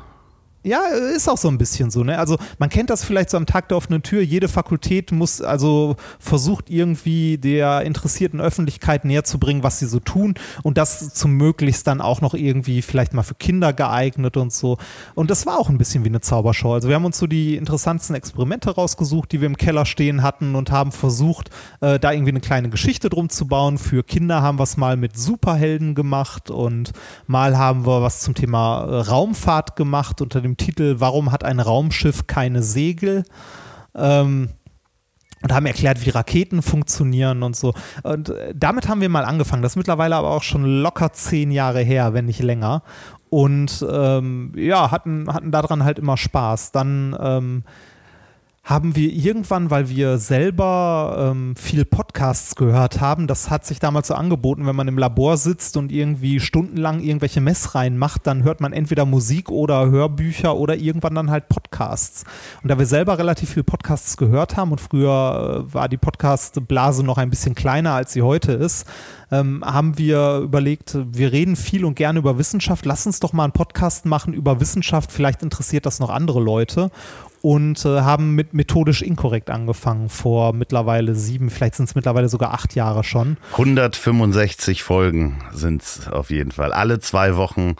Ja, 0.61 0.81
ist 1.15 1.29
auch 1.29 1.37
so 1.37 1.47
ein 1.47 1.57
bisschen 1.57 1.89
so, 1.89 2.03
ne? 2.03 2.19
Also 2.19 2.37
man 2.57 2.69
kennt 2.69 2.89
das 2.89 3.05
vielleicht 3.05 3.29
so 3.29 3.37
am 3.37 3.45
Tag 3.45 3.69
der 3.69 3.77
offenen 3.77 4.03
Tür. 4.03 4.21
Jede 4.21 4.49
Fakultät 4.49 5.13
muss 5.13 5.41
also 5.41 5.95
versucht 6.19 6.69
irgendwie 6.69 7.37
der 7.37 7.83
interessierten 7.83 8.41
Öffentlichkeit 8.41 9.05
näher 9.05 9.23
zu 9.23 9.39
bringen, 9.39 9.63
was 9.63 9.79
sie 9.79 9.85
so 9.85 10.01
tun 10.01 10.33
und 10.61 10.77
das 10.77 11.13
zum 11.13 11.31
möglichst 11.37 11.87
dann 11.87 12.01
auch 12.01 12.19
noch 12.19 12.33
irgendwie 12.33 12.81
vielleicht 12.81 13.13
mal 13.13 13.23
für 13.23 13.35
Kinder 13.35 13.71
geeignet 13.71 14.35
und 14.35 14.51
so. 14.51 14.77
Und 15.15 15.29
das 15.29 15.45
war 15.45 15.59
auch 15.59 15.69
ein 15.69 15.77
bisschen 15.77 16.03
wie 16.03 16.09
eine 16.09 16.19
Zaubershow. 16.19 16.73
Also 16.73 16.89
wir 16.89 16.95
haben 16.95 17.05
uns 17.05 17.17
so 17.17 17.27
die 17.27 17.55
interessantesten 17.55 18.17
Experimente 18.17 18.71
rausgesucht, 18.71 19.31
die 19.31 19.39
wir 19.39 19.47
im 19.47 19.55
Keller 19.55 19.85
stehen 19.85 20.23
hatten 20.23 20.55
und 20.55 20.71
haben 20.71 20.91
versucht, 20.91 21.51
äh, 21.79 21.99
da 21.99 22.11
irgendwie 22.11 22.31
eine 22.31 22.41
kleine 22.41 22.69
Geschichte 22.69 23.09
drum 23.09 23.29
zu 23.29 23.47
bauen. 23.47 23.77
Für 23.77 24.03
Kinder 24.03 24.41
haben 24.41 24.59
wir 24.59 24.63
es 24.63 24.75
mal 24.75 24.97
mit 24.97 25.17
Superhelden 25.17 25.95
gemacht 25.95 26.51
und 26.51 26.91
mal 27.27 27.57
haben 27.57 27.87
wir 27.87 28.01
was 28.01 28.19
zum 28.19 28.35
Thema 28.35 28.83
äh, 28.83 28.95
Raumfahrt 29.09 29.77
gemacht 29.77 30.21
unter 30.21 30.41
dem 30.41 30.57
Titel 30.59 30.97
Warum 30.99 31.31
hat 31.31 31.43
ein 31.43 31.59
Raumschiff 31.59 32.27
keine 32.27 32.61
Segel? 32.61 33.23
Ähm, 33.95 34.49
und 35.41 35.53
haben 35.53 35.65
erklärt, 35.65 36.05
wie 36.05 36.09
Raketen 36.09 36.61
funktionieren 36.61 37.43
und 37.43 37.55
so. 37.55 37.73
Und 38.03 38.29
äh, 38.29 38.53
damit 38.55 38.87
haben 38.87 39.01
wir 39.01 39.09
mal 39.09 39.25
angefangen. 39.25 39.61
Das 39.61 39.73
ist 39.73 39.77
mittlerweile 39.77 40.15
aber 40.15 40.31
auch 40.31 40.43
schon 40.43 40.65
locker 40.65 41.13
zehn 41.13 41.51
Jahre 41.51 41.81
her, 41.81 42.13
wenn 42.13 42.25
nicht 42.25 42.41
länger. 42.41 42.83
Und 43.29 43.85
ähm, 43.89 44.51
ja, 44.55 44.91
hatten, 44.91 45.31
hatten 45.33 45.51
daran 45.51 45.83
halt 45.83 45.99
immer 45.99 46.17
Spaß. 46.17 46.71
Dann 46.71 47.15
ähm, 47.19 47.63
haben 48.63 48.95
wir 48.95 49.11
irgendwann, 49.11 49.71
weil 49.71 49.89
wir 49.89 50.17
selber 50.19 51.31
ähm, 51.31 51.55
viel 51.55 51.85
Podcasts 51.85 52.55
gehört 52.55 53.01
haben, 53.01 53.25
das 53.25 53.49
hat 53.49 53.65
sich 53.65 53.79
damals 53.79 54.09
so 54.09 54.13
angeboten, 54.13 54.67
wenn 54.67 54.75
man 54.75 54.87
im 54.87 54.97
Labor 54.97 55.37
sitzt 55.37 55.75
und 55.77 55.91
irgendwie 55.91 56.39
stundenlang 56.39 56.99
irgendwelche 56.99 57.41
Messreihen 57.41 57.97
macht, 57.97 58.27
dann 58.27 58.43
hört 58.43 58.61
man 58.61 58.73
entweder 58.73 59.05
Musik 59.05 59.49
oder 59.49 59.89
Hörbücher 59.89 60.55
oder 60.55 60.75
irgendwann 60.75 61.15
dann 61.15 61.31
halt 61.31 61.49
Podcasts. 61.49 62.25
Und 62.61 62.69
da 62.69 62.77
wir 62.77 62.85
selber 62.85 63.17
relativ 63.17 63.49
viel 63.49 63.63
Podcasts 63.63 64.17
gehört 64.17 64.55
haben 64.55 64.71
und 64.71 64.81
früher 64.81 65.65
äh, 65.67 65.73
war 65.73 65.89
die 65.89 65.97
Podcast-Blase 65.97 67.03
noch 67.03 67.17
ein 67.17 67.29
bisschen 67.29 67.55
kleiner, 67.55 67.93
als 67.93 68.13
sie 68.13 68.21
heute 68.21 68.51
ist, 68.51 68.85
ähm, 69.31 69.63
haben 69.65 69.97
wir 69.97 70.39
überlegt, 70.39 70.97
wir 71.11 71.31
reden 71.31 71.55
viel 71.55 71.85
und 71.85 71.95
gerne 71.95 72.19
über 72.19 72.37
Wissenschaft, 72.37 72.85
lass 72.85 73.05
uns 73.05 73.19
doch 73.19 73.33
mal 73.33 73.45
einen 73.45 73.53
Podcast 73.53 74.05
machen 74.05 74.33
über 74.33 74.59
Wissenschaft, 74.59 75.11
vielleicht 75.11 75.41
interessiert 75.41 75.85
das 75.85 75.99
noch 75.99 76.09
andere 76.09 76.39
Leute 76.39 76.91
und 77.41 77.83
äh, 77.85 78.01
haben 78.01 78.35
mit 78.35 78.53
methodisch 78.53 79.01
inkorrekt 79.01 79.49
angefangen 79.49 80.09
vor 80.09 80.53
mittlerweile 80.53 81.15
sieben, 81.15 81.49
vielleicht 81.49 81.75
sind 81.75 81.89
es 81.89 81.95
mittlerweile 81.95 82.29
sogar 82.29 82.53
acht 82.53 82.75
Jahre 82.75 83.03
schon. 83.03 83.37
165 83.53 84.83
Folgen 84.83 85.41
sind 85.53 85.81
es 85.81 86.07
auf 86.07 86.29
jeden 86.29 86.51
Fall. 86.51 86.73
Alle 86.73 86.99
zwei 86.99 87.35
Wochen 87.35 87.75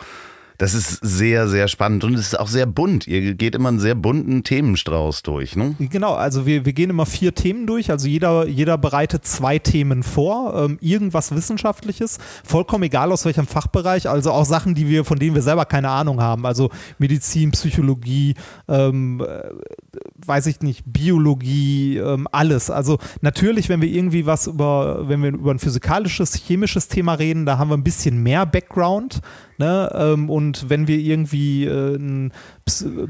das 0.60 0.74
ist 0.74 1.00
sehr, 1.02 1.48
sehr 1.48 1.70
spannend 1.70 2.04
und 2.04 2.16
es 2.16 2.28
ist 2.28 2.40
auch 2.40 2.50
sehr 2.50 2.66
bunt. 2.66 3.08
Ihr 3.08 3.34
geht 3.34 3.56
immer 3.56 3.70
einen 3.70 3.80
sehr 3.80 3.96
bunten 3.96 4.44
Themenstrauß 4.44 5.24
durch, 5.24 5.56
ne? 5.56 5.76
Genau, 5.80 6.16
also 6.16 6.46
wir, 6.46 6.66
wir 6.66 6.74
gehen 6.74 6.90
immer 6.90 7.06
vier 7.06 7.34
Themen 7.34 7.66
durch. 7.66 7.90
Also 7.92 8.10
jeder, 8.10 8.46
jeder 8.46 8.78
bereitet 8.78 9.26
zwei 9.26 9.58
Themen 9.58 10.04
vor, 10.04 10.54
ähm, 10.62 10.78
irgendwas 10.82 11.34
Wissenschaftliches, 11.34 12.18
vollkommen 12.44 12.84
egal 12.84 13.14
aus 13.14 13.24
welchem 13.24 13.48
Fachbereich, 13.48 14.10
also 14.10 14.32
auch 14.32 14.44
Sachen, 14.44 14.76
die 14.76 14.90
wir, 14.90 15.06
von 15.06 15.18
denen 15.18 15.34
wir 15.34 15.42
selber 15.42 15.64
keine 15.64 15.90
Ahnung 15.90 16.22
haben. 16.22 16.46
Also 16.46 16.70
Medizin, 16.98 17.52
Psychologie, 17.52 18.36
ähm, 18.68 19.22
äh, 19.26 19.89
weiß 20.26 20.48
ich 20.48 20.62
nicht, 20.62 20.84
Biologie, 20.86 21.98
ähm, 21.98 22.28
alles. 22.32 22.70
Also 22.70 23.00
natürlich, 23.22 23.70
wenn 23.70 23.82
wir 23.82 23.90
irgendwie 23.90 24.26
was 24.26 24.48
über, 24.48 25.08
wenn 25.08 25.24
wir 25.24 25.30
über 25.30 25.52
ein 25.52 25.60
physikalisches, 25.60 26.36
chemisches 26.36 26.88
Thema 26.88 27.14
reden, 27.14 27.46
da 27.46 27.58
haben 27.58 27.70
wir 27.70 27.78
ein 27.78 27.84
bisschen 27.84 28.22
mehr 28.22 28.46
Background. 28.46 29.22
Ne? 29.58 29.92
Ähm, 29.94 30.30
und 30.30 30.70
wenn 30.70 30.88
wir 30.88 30.98
irgendwie 30.98 31.66
äh, 31.66 31.96
ein 31.96 32.32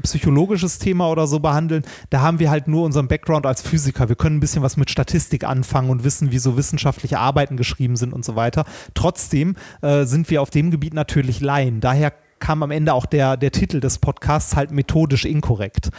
psychologisches 0.02 0.78
Thema 0.78 1.08
oder 1.10 1.26
so 1.26 1.40
behandeln, 1.40 1.84
da 2.10 2.20
haben 2.20 2.38
wir 2.38 2.50
halt 2.50 2.66
nur 2.68 2.84
unseren 2.84 3.08
Background 3.08 3.46
als 3.46 3.62
Physiker. 3.62 4.08
Wir 4.08 4.16
können 4.16 4.36
ein 4.36 4.40
bisschen 4.40 4.62
was 4.62 4.76
mit 4.76 4.90
Statistik 4.90 5.44
anfangen 5.44 5.90
und 5.90 6.04
wissen, 6.04 6.32
wie 6.32 6.38
so 6.38 6.56
wissenschaftliche 6.56 7.18
Arbeiten 7.18 7.56
geschrieben 7.56 7.96
sind 7.96 8.12
und 8.12 8.24
so 8.24 8.36
weiter. 8.36 8.64
Trotzdem 8.94 9.56
äh, 9.82 10.04
sind 10.04 10.30
wir 10.30 10.42
auf 10.42 10.50
dem 10.50 10.70
Gebiet 10.70 10.94
natürlich 10.94 11.40
Laien. 11.40 11.80
Daher 11.80 12.12
kam 12.40 12.62
am 12.62 12.70
Ende 12.70 12.94
auch 12.94 13.06
der, 13.06 13.36
der 13.36 13.52
Titel 13.52 13.80
des 13.80 13.98
Podcasts 13.98 14.56
halt 14.56 14.72
methodisch 14.72 15.24
inkorrekt. 15.24 15.90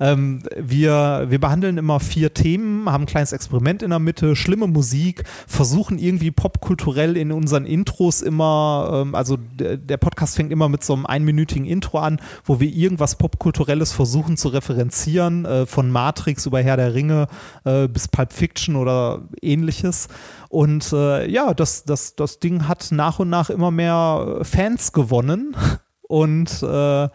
Ähm, 0.00 0.42
wir, 0.56 1.26
wir 1.28 1.38
behandeln 1.38 1.76
immer 1.76 2.00
vier 2.00 2.32
Themen, 2.32 2.90
haben 2.90 3.04
ein 3.04 3.06
kleines 3.06 3.32
Experiment 3.32 3.82
in 3.82 3.90
der 3.90 3.98
Mitte, 3.98 4.34
schlimme 4.34 4.66
Musik, 4.66 5.24
versuchen 5.46 5.98
irgendwie 5.98 6.30
popkulturell 6.30 7.16
in 7.16 7.30
unseren 7.32 7.66
Intros 7.66 8.22
immer, 8.22 9.02
ähm, 9.02 9.14
also 9.14 9.36
der, 9.36 9.98
Podcast 9.98 10.36
fängt 10.36 10.50
immer 10.50 10.70
mit 10.70 10.82
so 10.82 10.94
einem 10.94 11.04
einminütigen 11.04 11.66
Intro 11.66 11.98
an, 11.98 12.20
wo 12.44 12.58
wir 12.58 12.68
irgendwas 12.68 13.16
Popkulturelles 13.16 13.92
versuchen 13.92 14.38
zu 14.38 14.48
referenzieren, 14.48 15.44
äh, 15.44 15.66
von 15.66 15.90
Matrix 15.90 16.46
über 16.46 16.62
Herr 16.62 16.78
der 16.78 16.94
Ringe 16.94 17.26
äh, 17.64 17.86
bis 17.86 18.08
Pulp 18.08 18.32
Fiction 18.32 18.76
oder 18.76 19.28
ähnliches. 19.42 20.08
Und 20.48 20.92
äh, 20.94 21.28
ja, 21.30 21.52
das, 21.52 21.84
das, 21.84 22.16
das 22.16 22.40
Ding 22.40 22.66
hat 22.66 22.88
nach 22.90 23.18
und 23.18 23.28
nach 23.28 23.50
immer 23.50 23.70
mehr 23.70 24.40
Fans 24.42 24.92
gewonnen. 24.92 25.56
Und 26.08 26.64
äh, 26.64 27.08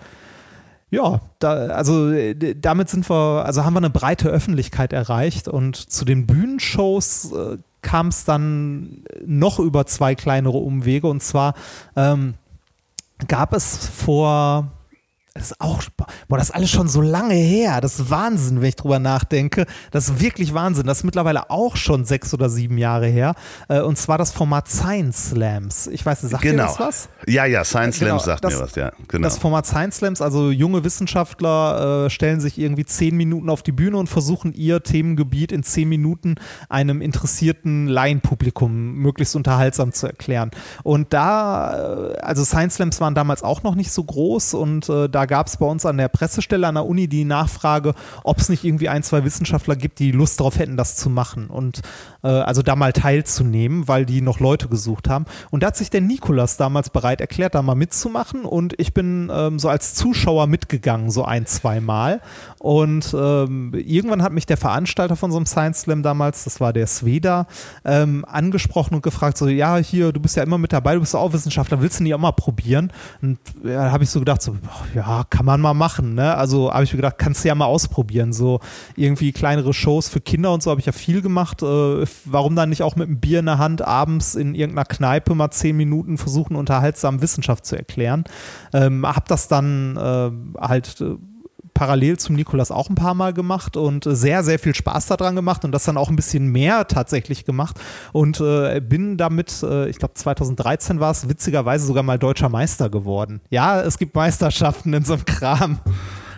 ja, 0.95 1.19
da, 1.39 1.67
also 1.67 2.11
damit 2.55 2.89
sind 2.89 3.09
wir, 3.09 3.43
also 3.45 3.65
haben 3.65 3.73
wir 3.73 3.79
eine 3.79 3.89
breite 3.89 4.29
Öffentlichkeit 4.29 4.93
erreicht 4.93 5.47
und 5.49 5.75
zu 5.75 6.05
den 6.05 6.25
Bühnenshows 6.25 7.33
äh, 7.33 7.57
kam 7.81 8.07
es 8.07 8.23
dann 8.23 9.03
noch 9.25 9.59
über 9.59 9.85
zwei 9.85 10.15
kleinere 10.15 10.57
Umwege. 10.57 11.07
Und 11.07 11.21
zwar 11.21 11.53
ähm, 11.95 12.35
gab 13.27 13.53
es 13.53 13.87
vor 13.87 14.71
das 15.35 15.51
ist 15.51 15.59
auch, 15.59 15.83
boah, 16.29 16.37
das 16.37 16.47
ist 16.47 16.55
alles 16.55 16.69
schon 16.69 16.87
so 16.87 17.01
lange 17.01 17.33
her. 17.33 17.81
Das 17.81 17.99
ist 17.99 18.09
Wahnsinn, 18.09 18.61
wenn 18.61 18.69
ich 18.69 18.77
drüber 18.77 18.99
nachdenke. 18.99 19.65
Das 19.91 20.07
ist 20.07 20.21
wirklich 20.21 20.53
Wahnsinn. 20.53 20.87
Das 20.87 20.99
ist 20.99 21.03
mittlerweile 21.03 21.49
auch 21.49 21.75
schon 21.75 22.05
sechs 22.05 22.33
oder 22.33 22.49
sieben 22.49 22.77
Jahre 22.77 23.07
her. 23.07 23.35
Äh, 23.67 23.81
und 23.81 23.97
zwar 23.97 24.17
das 24.17 24.31
Format 24.31 24.69
Science 24.69 25.31
Slams. 25.31 25.87
Ich 25.87 26.05
weiß 26.05 26.23
nicht, 26.23 26.31
sagt 26.31 26.41
genau. 26.41 26.67
das 26.67 26.79
was? 26.79 27.09
Ja, 27.27 27.43
ja, 27.43 27.65
Science 27.65 27.97
Slams 27.97 28.23
Genau, 28.23 28.23
sagt 28.23 28.45
das- 28.45 28.53
mir 28.53 28.59
was, 28.61 28.75
ja. 28.75 28.91
Genau. 29.09 29.23
Das 29.27 29.37
Format 29.37 29.65
Science 29.65 29.97
Slams, 29.97 30.21
also 30.21 30.51
junge 30.51 30.85
Wissenschaftler 30.85 32.05
äh, 32.05 32.09
stellen 32.09 32.39
sich 32.39 32.57
irgendwie 32.57 32.85
zehn 32.85 33.17
Minuten 33.17 33.49
auf 33.49 33.61
die 33.61 33.73
Bühne 33.73 33.97
und 33.97 34.07
versuchen 34.07 34.53
ihr 34.53 34.83
Themengebiet 34.83 35.51
in 35.51 35.63
zehn 35.63 35.89
Minuten 35.89 36.35
einem 36.69 37.01
interessierten 37.01 37.87
Laienpublikum 37.87 38.93
möglichst 38.93 39.35
unterhaltsam 39.35 39.91
zu 39.91 40.07
erklären. 40.07 40.51
Und 40.83 41.11
da, 41.11 42.13
äh, 42.13 42.17
also 42.19 42.45
Science 42.45 42.75
Slams 42.75 43.01
waren 43.01 43.15
damals 43.15 43.43
auch 43.43 43.63
noch 43.63 43.75
nicht 43.75 43.91
so 43.91 44.01
groß 44.01 44.53
und 44.53 44.87
äh, 44.87 45.09
da 45.09 45.24
gab 45.25 45.47
es 45.47 45.57
bei 45.57 45.65
uns 45.65 45.85
an 45.85 45.97
der 45.97 46.07
Pressestelle 46.07 46.67
an 46.67 46.75
der 46.75 46.85
Uni 46.85 47.07
die 47.07 47.25
Nachfrage, 47.25 47.93
ob 48.23 48.39
es 48.39 48.49
nicht 48.49 48.63
irgendwie 48.63 48.89
ein, 48.89 49.03
zwei 49.03 49.23
Wissenschaftler 49.23 49.75
gibt, 49.75 49.99
die 49.99 50.11
Lust 50.11 50.39
darauf 50.39 50.57
hätten, 50.57 50.77
das 50.77 50.95
zu 50.95 51.09
machen 51.09 51.47
und 51.47 51.81
äh, 52.23 52.27
also 52.27 52.61
da 52.61 52.75
mal 52.75 52.93
teilzunehmen, 52.93 53.87
weil 53.87 54.05
die 54.05 54.21
noch 54.21 54.39
Leute 54.39 54.67
gesucht 54.67 55.09
haben. 55.09 55.25
Und 55.51 55.63
da 55.63 55.67
hat 55.67 55.77
sich 55.77 55.89
der 55.89 56.01
Nikolas 56.01 56.57
damals 56.57 56.89
bereit 56.89 57.21
erklärt, 57.21 57.55
da 57.55 57.61
mal 57.61 57.75
mitzumachen 57.75 58.45
und 58.45 58.73
ich 58.79 58.93
bin 58.93 59.31
ähm, 59.33 59.59
so 59.59 59.69
als 59.69 59.93
Zuschauer 59.95 60.47
mitgegangen, 60.47 61.11
so 61.11 61.23
ein, 61.23 61.45
zwei 61.45 61.79
Mal. 61.79 62.21
Und 62.59 63.15
ähm, 63.17 63.73
irgendwann 63.75 64.23
hat 64.23 64.33
mich 64.33 64.45
der 64.45 64.57
Veranstalter 64.57 65.15
von 65.15 65.31
so 65.31 65.37
einem 65.37 65.45
Science 65.45 65.81
Slam 65.81 66.03
damals, 66.03 66.43
das 66.43 66.59
war 66.59 66.73
der 66.73 66.87
Sveda, 66.87 67.47
ähm, 67.83 68.25
angesprochen 68.27 68.95
und 68.95 69.01
gefragt, 69.01 69.37
so, 69.37 69.47
ja, 69.47 69.77
hier, 69.77 70.11
du 70.11 70.19
bist 70.19 70.35
ja 70.35 70.43
immer 70.43 70.57
mit 70.57 70.73
dabei, 70.73 70.95
du 70.95 70.99
bist 70.99 71.15
auch 71.15 71.33
Wissenschaftler, 71.33 71.81
willst 71.81 71.99
du 71.99 72.03
nicht 72.03 72.13
auch 72.13 72.19
mal 72.19 72.31
probieren? 72.31 72.91
Und 73.21 73.37
ja, 73.63 73.85
da 73.85 73.91
habe 73.91 74.03
ich 74.03 74.09
so 74.09 74.19
gedacht, 74.19 74.41
so, 74.41 74.53
boah, 74.53 74.85
ja, 75.15 75.23
kann 75.23 75.45
man 75.45 75.61
mal 75.61 75.73
machen, 75.73 76.15
ne? 76.15 76.35
Also 76.35 76.73
habe 76.73 76.83
ich 76.83 76.93
mir 76.93 76.97
gedacht, 76.97 77.17
kannst 77.17 77.43
du 77.43 77.47
ja 77.47 77.55
mal 77.55 77.65
ausprobieren, 77.65 78.33
so 78.33 78.59
irgendwie 78.95 79.31
kleinere 79.31 79.73
Shows 79.73 80.09
für 80.09 80.21
Kinder 80.21 80.53
und 80.53 80.63
so 80.63 80.71
habe 80.71 80.79
ich 80.79 80.85
ja 80.85 80.91
viel 80.91 81.21
gemacht. 81.21 81.61
Äh, 81.61 82.05
warum 82.25 82.55
dann 82.55 82.69
nicht 82.69 82.83
auch 82.83 82.95
mit 82.95 83.07
einem 83.07 83.19
Bier 83.19 83.39
in 83.39 83.45
der 83.45 83.57
Hand 83.57 83.81
abends 83.81 84.35
in 84.35 84.55
irgendeiner 84.55 84.85
Kneipe 84.85 85.35
mal 85.35 85.51
zehn 85.51 85.77
Minuten 85.77 86.17
versuchen, 86.17 86.55
unterhaltsam 86.55 87.21
Wissenschaft 87.21 87.65
zu 87.65 87.75
erklären? 87.75 88.25
Ähm, 88.73 89.05
hab 89.05 89.27
das 89.27 89.47
dann 89.47 89.97
äh, 89.97 90.31
halt 90.61 91.01
äh, 91.01 91.15
parallel 91.75 92.17
zum 92.17 92.35
Nikolas 92.35 92.71
auch 92.71 92.89
ein 92.89 92.95
paar 92.95 93.13
Mal 93.13 93.33
gemacht 93.33 93.77
und 93.77 94.07
äh, 94.07 94.15
sehr, 94.15 94.43
sehr 94.43 94.57
viel 94.57 94.73
Spaß 94.73 95.05
daran 95.05 95.35
gemacht 95.35 95.63
und 95.63 95.71
das 95.71 95.83
dann 95.83 95.97
auch 95.97 96.09
ein 96.09 96.15
bisschen 96.15 96.47
mehr 96.47 96.87
tatsächlich 96.87 97.45
gemacht 97.45 97.79
und 98.13 98.39
äh, 98.39 98.81
bin 98.81 99.17
damit, 99.17 99.61
äh, 99.61 99.87
ich 99.89 99.99
glaube 99.99 100.15
2013 100.15 100.99
war 100.99 101.11
es, 101.11 101.29
witzigerweise 101.29 101.85
sogar 101.85 102.01
mal 102.01 102.17
deutscher 102.17 102.49
Meister 102.49 102.89
geworden. 102.89 103.41
Ja, 103.51 103.81
es 103.81 103.99
gibt 103.99 104.15
Meisterschaften 104.15 104.93
in 104.93 105.05
so 105.05 105.13
einem 105.13 105.25
Kram. 105.25 105.79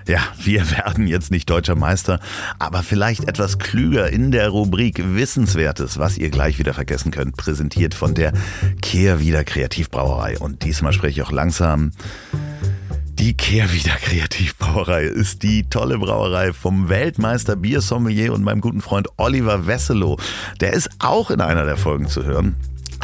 Ja, 0.07 0.19
wir 0.41 0.71
werden 0.77 1.07
jetzt 1.07 1.31
nicht 1.31 1.49
deutscher 1.49 1.75
Meister, 1.75 2.19
aber 2.57 2.81
vielleicht 2.81 3.27
etwas 3.27 3.59
klüger 3.59 4.09
in 4.09 4.31
der 4.31 4.49
Rubrik 4.49 5.01
Wissenswertes, 5.15 5.99
was 5.99 6.17
ihr 6.17 6.31
gleich 6.31 6.57
wieder 6.57 6.73
vergessen 6.73 7.11
könnt, 7.11 7.37
präsentiert 7.37 7.93
von 7.93 8.15
der 8.15 8.33
Kehrwieder 8.81 9.43
Kreativbrauerei. 9.43 10.39
Und 10.39 10.63
diesmal 10.63 10.93
spreche 10.93 11.21
ich 11.21 11.27
auch 11.27 11.31
langsam. 11.31 11.91
Die 13.19 13.33
Kehrwieder 13.33 13.95
Kreativbrauerei 13.95 15.05
ist 15.05 15.41
die 15.41 15.67
tolle 15.67 15.97
Brauerei 15.97 16.53
vom 16.53 16.87
Weltmeister 16.87 17.55
Biersommelier 17.55 18.31
und 18.31 18.43
meinem 18.43 18.61
guten 18.61 18.79
Freund 18.79 19.07
Oliver 19.17 19.65
Wesselow. 19.65 20.19
Der 20.61 20.73
ist 20.73 20.91
auch 20.99 21.31
in 21.31 21.41
einer 21.41 21.65
der 21.65 21.77
Folgen 21.77 22.07
zu 22.07 22.25
hören. 22.25 22.57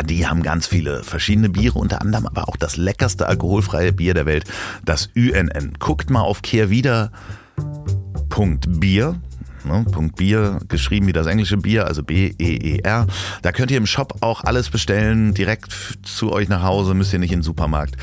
Die 0.06 0.28
haben 0.28 0.44
ganz 0.44 0.68
viele 0.68 1.04
verschiedene 1.04 1.50
Biere, 1.50 1.80
unter 1.80 2.02
anderem 2.02 2.28
aber 2.28 2.48
auch 2.48 2.58
das 2.58 2.78
leckerste 2.78 3.28
alkoholfreie 3.28 3.92
Bier 3.92 4.14
der 4.14 4.28
Welt, 4.28 4.46
das 4.86 5.10
UNN. 5.16 5.74
Guckt 5.80 6.12
mal 6.12 6.22
auf 6.22 6.44
kehrwieder.bier. 6.44 9.20
Ne, 9.66 9.86
Punkt 9.92 10.18
Bier, 10.18 10.60
geschrieben 10.68 11.08
wie 11.08 11.14
das 11.14 11.26
englische 11.26 11.58
Bier, 11.58 11.88
also 11.88 12.04
B-E-E-R. 12.04 13.08
Da 13.42 13.52
könnt 13.52 13.72
ihr 13.72 13.78
im 13.78 13.88
Shop 13.88 14.18
auch 14.22 14.44
alles 14.44 14.70
bestellen, 14.70 15.34
direkt 15.34 15.98
zu 16.04 16.32
euch 16.32 16.50
nach 16.50 16.62
Hause, 16.64 16.94
müsst 16.94 17.14
ihr 17.14 17.20
nicht 17.20 17.32
in 17.32 17.40
den 17.40 17.44
Supermarkt. 17.44 17.96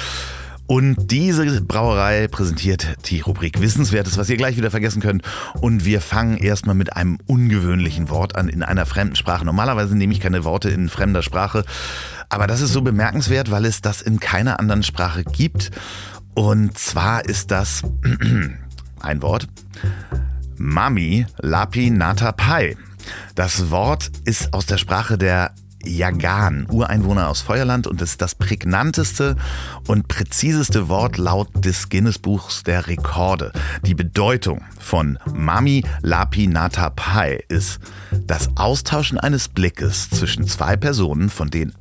Und 0.70 1.10
diese 1.10 1.62
Brauerei 1.62 2.28
präsentiert 2.28 2.86
die 3.06 3.18
Rubrik 3.18 3.60
Wissenswertes, 3.60 4.18
was 4.18 4.30
ihr 4.30 4.36
gleich 4.36 4.56
wieder 4.56 4.70
vergessen 4.70 5.02
könnt. 5.02 5.24
Und 5.60 5.84
wir 5.84 6.00
fangen 6.00 6.36
erstmal 6.36 6.76
mit 6.76 6.96
einem 6.96 7.18
ungewöhnlichen 7.26 8.08
Wort 8.08 8.36
an 8.36 8.48
in 8.48 8.62
einer 8.62 8.86
fremden 8.86 9.16
Sprache. 9.16 9.44
Normalerweise 9.44 9.96
nehme 9.96 10.12
ich 10.12 10.20
keine 10.20 10.44
Worte 10.44 10.70
in 10.70 10.88
fremder 10.88 11.22
Sprache. 11.22 11.64
Aber 12.28 12.46
das 12.46 12.60
ist 12.60 12.72
so 12.72 12.82
bemerkenswert, 12.82 13.50
weil 13.50 13.64
es 13.64 13.80
das 13.80 14.00
in 14.00 14.20
keiner 14.20 14.60
anderen 14.60 14.84
Sprache 14.84 15.24
gibt. 15.24 15.72
Und 16.34 16.78
zwar 16.78 17.24
ist 17.24 17.50
das 17.50 17.82
ein 19.00 19.22
Wort. 19.22 19.48
Mami 20.56 21.26
Lapi 21.40 21.90
Nata 21.90 22.30
Pai. 22.30 22.76
Das 23.34 23.72
Wort 23.72 24.12
ist 24.24 24.54
aus 24.54 24.66
der 24.66 24.78
Sprache 24.78 25.18
der 25.18 25.50
Jagan, 25.84 26.66
Ureinwohner 26.70 27.28
aus 27.28 27.40
Feuerland 27.40 27.86
und 27.86 28.02
ist 28.02 28.20
das 28.22 28.34
prägnanteste 28.34 29.36
und 29.86 30.08
präziseste 30.08 30.88
Wort 30.88 31.16
laut 31.16 31.48
des 31.64 31.88
Guinness-Buchs 31.88 32.62
der 32.62 32.86
Rekorde. 32.86 33.52
Die 33.84 33.94
Bedeutung 33.94 34.62
von 34.78 35.18
Mami 35.34 35.84
Lapi 36.02 36.46
Nata 36.46 36.90
Pai 36.90 37.44
ist 37.48 37.78
das 38.26 38.50
Austauschen 38.56 39.18
eines 39.18 39.48
Blickes 39.48 40.10
zwischen 40.10 40.46
zwei 40.46 40.76
Personen, 40.76 41.30
von 41.30 41.50
denen, 41.50 41.72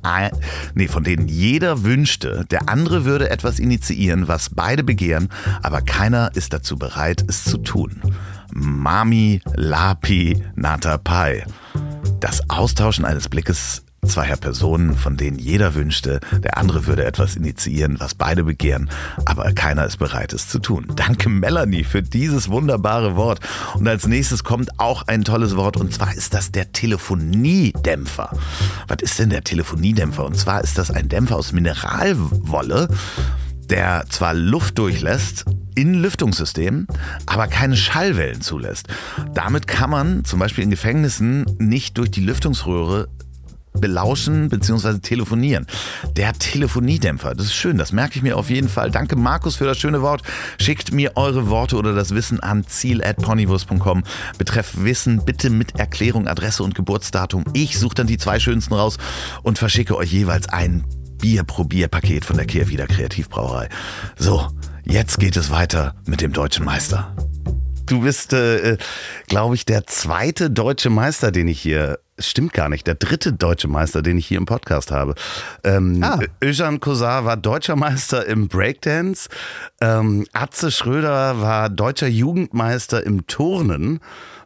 nee, 0.74 0.88
von 0.88 1.04
denen 1.04 1.28
jeder 1.28 1.82
wünschte, 1.82 2.44
der 2.50 2.68
andere 2.68 3.04
würde 3.04 3.30
etwas 3.30 3.58
initiieren, 3.58 4.28
was 4.28 4.50
beide 4.50 4.82
begehren, 4.82 5.28
aber 5.62 5.82
keiner 5.82 6.30
ist 6.34 6.52
dazu 6.52 6.76
bereit, 6.76 7.24
es 7.28 7.44
zu 7.44 7.58
tun. 7.58 8.00
Mami 8.52 9.42
Lapi 9.54 10.42
Nata 10.56 10.98
Pai. 10.98 11.44
Das 12.18 12.48
Austauschen 12.50 13.04
eines 13.04 13.28
Blickes 13.28 13.84
zweier 14.06 14.36
Personen, 14.36 14.96
von 14.96 15.16
denen 15.16 15.38
jeder 15.38 15.74
wünschte, 15.74 16.20
der 16.42 16.56
andere 16.58 16.86
würde 16.86 17.04
etwas 17.04 17.36
initiieren, 17.36 18.00
was 18.00 18.14
beide 18.14 18.44
begehren, 18.44 18.90
aber 19.26 19.52
keiner 19.52 19.84
ist 19.84 19.98
bereit, 19.98 20.32
es 20.32 20.48
zu 20.48 20.58
tun. 20.58 20.86
Danke 20.96 21.28
Melanie 21.28 21.84
für 21.84 22.02
dieses 22.02 22.48
wunderbare 22.48 23.16
Wort. 23.16 23.40
Und 23.74 23.86
als 23.86 24.06
nächstes 24.06 24.44
kommt 24.44 24.78
auch 24.78 25.06
ein 25.06 25.24
tolles 25.24 25.56
Wort 25.56 25.76
und 25.76 25.92
zwar 25.92 26.14
ist 26.14 26.34
das 26.34 26.50
der 26.50 26.72
Telefoniedämpfer. 26.72 28.30
Was 28.88 28.98
ist 29.02 29.18
denn 29.18 29.30
der 29.30 29.44
Telefoniedämpfer? 29.44 30.24
Und 30.24 30.36
zwar 30.36 30.62
ist 30.62 30.78
das 30.78 30.90
ein 30.90 31.08
Dämpfer 31.08 31.36
aus 31.36 31.52
Mineralwolle, 31.52 32.88
der 33.68 34.04
zwar 34.08 34.34
Luft 34.34 34.78
durchlässt 34.78 35.44
in 35.74 35.94
Lüftungssystemen, 35.94 36.86
aber 37.26 37.46
keine 37.46 37.76
Schallwellen 37.76 38.40
zulässt. 38.40 38.88
Damit 39.34 39.66
kann 39.66 39.90
man 39.90 40.24
zum 40.24 40.40
Beispiel 40.40 40.64
in 40.64 40.70
Gefängnissen 40.70 41.44
nicht 41.58 41.96
durch 41.96 42.10
die 42.10 42.20
Lüftungsröhre 42.20 43.08
belauschen 43.72 44.48
bzw. 44.48 44.98
telefonieren. 44.98 45.66
Der 46.16 46.32
Telefoniedämpfer, 46.32 47.34
das 47.34 47.46
ist 47.46 47.54
schön, 47.54 47.78
das 47.78 47.92
merke 47.92 48.16
ich 48.16 48.22
mir 48.22 48.36
auf 48.36 48.50
jeden 48.50 48.68
Fall. 48.68 48.90
Danke 48.90 49.16
Markus 49.16 49.56
für 49.56 49.64
das 49.64 49.78
schöne 49.78 50.02
Wort. 50.02 50.22
Schickt 50.58 50.92
mir 50.92 51.16
eure 51.16 51.48
Worte 51.48 51.76
oder 51.76 51.94
das 51.94 52.14
Wissen 52.14 52.40
an 52.40 52.66
ziel@ponywurst.com. 52.66 54.04
Betreff 54.38 54.74
Wissen 54.78 55.24
bitte 55.24 55.50
mit 55.50 55.78
Erklärung, 55.78 56.26
Adresse 56.26 56.62
und 56.62 56.74
Geburtsdatum. 56.74 57.44
Ich 57.52 57.78
suche 57.78 57.94
dann 57.94 58.06
die 58.06 58.18
zwei 58.18 58.38
schönsten 58.40 58.74
raus 58.74 58.98
und 59.42 59.58
verschicke 59.58 59.96
euch 59.96 60.12
jeweils 60.12 60.48
ein 60.48 60.84
Bier-Probier-Paket 61.20 62.24
von 62.24 62.36
der 62.36 62.46
Kehrwieder 62.46 62.86
Kreativbrauerei. 62.86 63.68
So, 64.16 64.48
jetzt 64.84 65.18
geht 65.18 65.36
es 65.36 65.50
weiter 65.50 65.94
mit 66.06 66.20
dem 66.20 66.32
deutschen 66.32 66.64
Meister. 66.64 67.14
Du 67.86 68.02
bist, 68.02 68.32
äh, 68.32 68.76
glaube 69.26 69.56
ich, 69.56 69.64
der 69.64 69.86
zweite 69.86 70.48
deutsche 70.48 70.90
Meister, 70.90 71.32
den 71.32 71.48
ich 71.48 71.60
hier. 71.60 71.98
Stimmt 72.20 72.52
gar 72.52 72.68
nicht, 72.68 72.86
der 72.86 72.94
dritte 72.94 73.32
deutsche 73.32 73.68
Meister, 73.68 74.02
den 74.02 74.18
ich 74.18 74.26
hier 74.26 74.38
im 74.38 74.46
Podcast 74.46 74.90
habe. 74.90 75.14
Ähm, 75.64 76.00
Ah. 76.02 76.18
Özcan 76.42 76.80
Kosar 76.80 77.24
war 77.24 77.36
deutscher 77.36 77.76
Meister 77.76 78.26
im 78.26 78.48
Breakdance. 78.48 79.28
Ähm, 79.80 80.26
Atze 80.32 80.70
Schröder 80.70 81.40
war 81.40 81.68
deutscher 81.68 82.08
Jugendmeister 82.08 83.04
im 83.04 83.26
Turnen. 83.26 84.00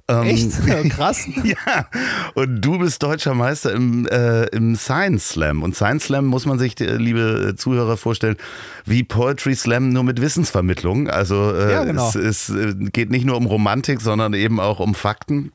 Ähm, 0.07 0.23
Echt? 0.25 0.51
Krass. 0.91 1.27
ja, 1.45 1.87
und 2.35 2.61
du 2.61 2.79
bist 2.79 3.03
deutscher 3.03 3.33
Meister 3.33 3.73
im, 3.73 4.07
äh, 4.09 4.45
im 4.49 4.77
Science 4.77 5.31
Slam. 5.31 5.63
Und 5.63 5.75
Science 5.77 6.05
Slam 6.05 6.27
muss 6.27 6.45
man 6.45 6.59
sich, 6.59 6.79
äh, 6.81 6.97
liebe 6.97 7.55
Zuhörer, 7.57 7.97
vorstellen, 7.97 8.37
wie 8.85 9.03
Poetry 9.03 9.55
Slam 9.55 9.89
nur 9.89 10.05
mit 10.05 10.21
Wissensvermittlung. 10.21 11.09
Also 11.09 11.53
äh, 11.55 11.73
Ja, 11.73 11.85
genau. 11.85 12.07
es, 12.09 12.15
es 12.17 12.51
äh, 12.51 12.75
geht 12.93 13.11
nicht 13.11 13.25
nur 13.25 13.37
um 13.39 13.47
Romantik, 13.47 14.03
sondern 14.03 14.35
eben 14.35 14.61
auch 14.61 14.79
um 14.79 14.95
Fakten. 14.95 15.53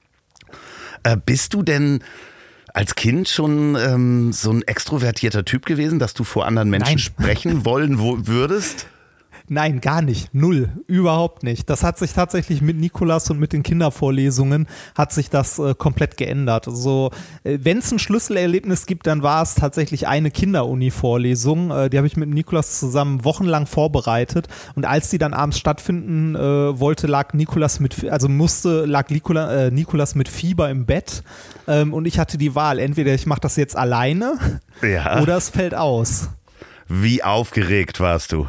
Äh, 1.03 1.17
bist 1.23 1.53
du 1.53 1.63
denn 1.63 1.99
als 2.73 2.95
Kind 2.95 3.27
schon 3.27 3.75
ähm, 3.75 4.31
so 4.31 4.51
ein 4.51 4.61
extrovertierter 4.63 5.43
Typ 5.45 5.65
gewesen, 5.65 5.99
dass 5.99 6.13
du 6.13 6.23
vor 6.23 6.45
anderen 6.45 6.69
Menschen 6.69 6.91
Nein. 6.91 6.99
sprechen 6.99 7.65
wollen 7.65 7.99
wo, 7.99 8.27
würdest? 8.27 8.87
Nein, 9.51 9.81
gar 9.81 10.03
nicht. 10.03 10.33
Null. 10.33 10.69
Überhaupt 10.85 11.41
nicht. 11.41 11.69
Das 11.71 11.83
hat 11.83 11.97
sich 11.97 12.13
tatsächlich 12.13 12.61
mit 12.61 12.77
Nikolas 12.77 13.29
und 13.31 13.39
mit 13.39 13.51
den 13.51 13.63
Kindervorlesungen 13.63 14.67
hat 14.95 15.11
sich 15.11 15.31
das 15.31 15.57
äh, 15.57 15.73
komplett 15.73 16.17
geändert. 16.17 16.65
So, 16.69 17.09
äh, 17.43 17.57
wenn 17.61 17.79
es 17.79 17.91
ein 17.91 17.97
Schlüsselerlebnis 17.97 18.85
gibt, 18.85 19.07
dann 19.07 19.23
war 19.23 19.41
es 19.41 19.55
tatsächlich 19.55 20.07
eine 20.07 20.29
Kinderuni-Vorlesung. 20.29 21.71
Äh, 21.71 21.89
die 21.89 21.97
habe 21.97 22.05
ich 22.05 22.15
mit 22.15 22.29
Nikolas 22.29 22.79
zusammen 22.79 23.25
wochenlang 23.25 23.65
vorbereitet. 23.65 24.47
Und 24.75 24.85
als 24.85 25.09
die 25.09 25.17
dann 25.17 25.33
abends 25.33 25.57
stattfinden 25.57 26.35
äh, 26.35 26.79
wollte, 26.79 27.07
lag 27.07 27.33
Nikolas 27.33 27.79
mit, 27.79 28.07
also 28.09 28.29
musste, 28.29 28.85
lag 28.85 29.09
Nikola, 29.09 29.51
äh, 29.67 29.71
Nikolas 29.71 30.13
mit 30.13 30.29
Fieber 30.29 30.69
im 30.69 30.85
Bett. 30.85 31.23
Ähm, 31.67 31.93
und 31.93 32.05
ich 32.05 32.19
hatte 32.19 32.37
die 32.37 32.53
Wahl. 32.53 32.77
Entweder 32.77 33.15
ich 33.15 33.25
mache 33.25 33.41
das 33.41 33.55
jetzt 33.55 33.75
alleine 33.75 34.37
Ja. 34.83 35.21
oder 35.21 35.37
es 35.37 35.49
fällt 35.49 35.73
aus. 35.73 36.29
Wie 36.87 37.23
aufgeregt 37.23 37.99
warst 37.99 38.31
du? 38.31 38.47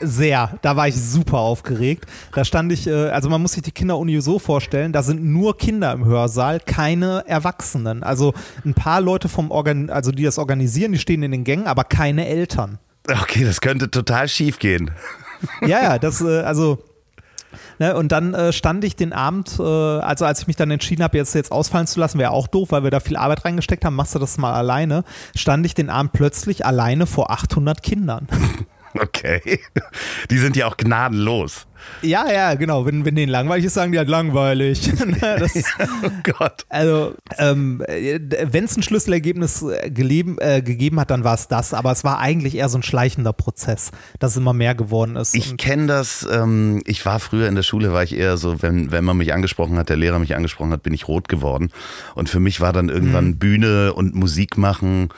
Sehr, 0.00 0.58
da 0.60 0.76
war 0.76 0.88
ich 0.88 1.00
super 1.00 1.38
aufgeregt. 1.38 2.06
Da 2.34 2.44
stand 2.44 2.70
ich, 2.70 2.86
äh, 2.86 3.08
also 3.08 3.30
man 3.30 3.40
muss 3.40 3.52
sich 3.52 3.62
die 3.62 3.72
Kinderuni 3.72 4.20
so 4.20 4.38
vorstellen, 4.38 4.92
da 4.92 5.02
sind 5.02 5.24
nur 5.24 5.56
Kinder 5.56 5.92
im 5.92 6.04
Hörsaal, 6.04 6.60
keine 6.60 7.24
Erwachsenen. 7.26 8.02
Also 8.02 8.34
ein 8.64 8.74
paar 8.74 9.00
Leute 9.00 9.28
vom 9.28 9.50
Organ, 9.50 9.88
also 9.88 10.12
die 10.12 10.24
das 10.24 10.38
organisieren, 10.38 10.92
die 10.92 10.98
stehen 10.98 11.22
in 11.22 11.30
den 11.30 11.44
Gängen, 11.44 11.66
aber 11.66 11.84
keine 11.84 12.26
Eltern. 12.26 12.78
Okay, 13.08 13.44
das 13.44 13.60
könnte 13.60 13.90
total 13.90 14.28
schief 14.28 14.58
gehen. 14.58 14.90
Ja, 15.60 15.82
ja, 15.82 15.98
das, 15.98 16.22
äh, 16.22 16.40
also. 16.40 16.78
Ne, 17.78 17.94
und 17.94 18.10
dann 18.10 18.32
äh, 18.32 18.54
stand 18.54 18.82
ich 18.84 18.96
den 18.96 19.12
Abend, 19.12 19.58
äh, 19.58 19.62
also 19.62 20.24
als 20.24 20.40
ich 20.40 20.46
mich 20.46 20.56
dann 20.56 20.70
entschieden 20.70 21.02
habe, 21.02 21.18
jetzt, 21.18 21.34
jetzt 21.34 21.52
ausfallen 21.52 21.86
zu 21.86 22.00
lassen, 22.00 22.18
wäre 22.18 22.30
auch 22.30 22.48
doof, 22.48 22.70
weil 22.70 22.84
wir 22.84 22.90
da 22.90 23.00
viel 23.00 23.18
Arbeit 23.18 23.44
reingesteckt 23.44 23.84
haben, 23.84 23.94
machst 23.94 24.14
du 24.14 24.18
das 24.18 24.38
mal 24.38 24.54
alleine, 24.54 25.04
stand 25.36 25.66
ich 25.66 25.74
den 25.74 25.90
Abend 25.90 26.12
plötzlich 26.12 26.64
alleine 26.64 27.06
vor 27.06 27.30
800 27.30 27.82
Kindern. 27.82 28.28
Okay. 29.00 29.60
Die 30.30 30.38
sind 30.38 30.56
ja 30.56 30.66
auch 30.66 30.76
gnadenlos. 30.76 31.66
Ja, 32.02 32.30
ja, 32.32 32.54
genau. 32.54 32.84
Wenn, 32.84 33.04
wenn 33.04 33.14
denen 33.14 33.30
langweilig 33.30 33.66
ist, 33.66 33.74
sagen 33.74 33.92
die 33.92 33.98
halt 33.98 34.08
langweilig. 34.08 34.90
Ne, 35.06 35.36
das, 35.38 35.54
Oh 36.02 36.10
Gott. 36.24 36.64
Also, 36.68 37.14
ähm, 37.38 37.80
wenn 37.86 38.64
es 38.64 38.76
ein 38.76 38.82
Schlüsselergebnis 38.82 39.62
äh, 39.62 39.90
geleben, 39.90 40.36
äh, 40.40 40.62
gegeben 40.62 40.98
hat, 40.98 41.10
dann 41.10 41.22
war 41.22 41.34
es 41.34 41.46
das. 41.46 41.74
Aber 41.74 41.92
es 41.92 42.02
war 42.02 42.18
eigentlich 42.18 42.56
eher 42.56 42.68
so 42.68 42.78
ein 42.78 42.82
schleichender 42.82 43.32
Prozess, 43.32 43.92
dass 44.18 44.32
es 44.32 44.36
immer 44.38 44.52
mehr 44.52 44.74
geworden 44.74 45.14
ist. 45.14 45.34
Ich 45.36 45.56
kenne 45.58 45.86
das, 45.86 46.26
ähm, 46.30 46.82
ich 46.86 47.06
war 47.06 47.20
früher 47.20 47.46
in 47.46 47.54
der 47.54 47.62
Schule, 47.62 47.92
war 47.92 48.02
ich 48.02 48.16
eher 48.16 48.36
so, 48.36 48.62
wenn, 48.62 48.90
wenn 48.90 49.04
man 49.04 49.16
mich 49.16 49.32
angesprochen 49.32 49.78
hat, 49.78 49.88
der 49.88 49.96
Lehrer 49.96 50.18
mich 50.18 50.34
angesprochen 50.34 50.72
hat, 50.72 50.82
bin 50.82 50.92
ich 50.92 51.06
rot 51.06 51.28
geworden. 51.28 51.70
Und 52.16 52.28
für 52.28 52.40
mich 52.40 52.60
war 52.60 52.72
dann 52.72 52.88
irgendwann 52.88 53.26
Mhm. 53.26 53.38
Bühne 53.38 53.92
und 53.94 54.14
Musik 54.14 54.58
machen. 54.58 55.10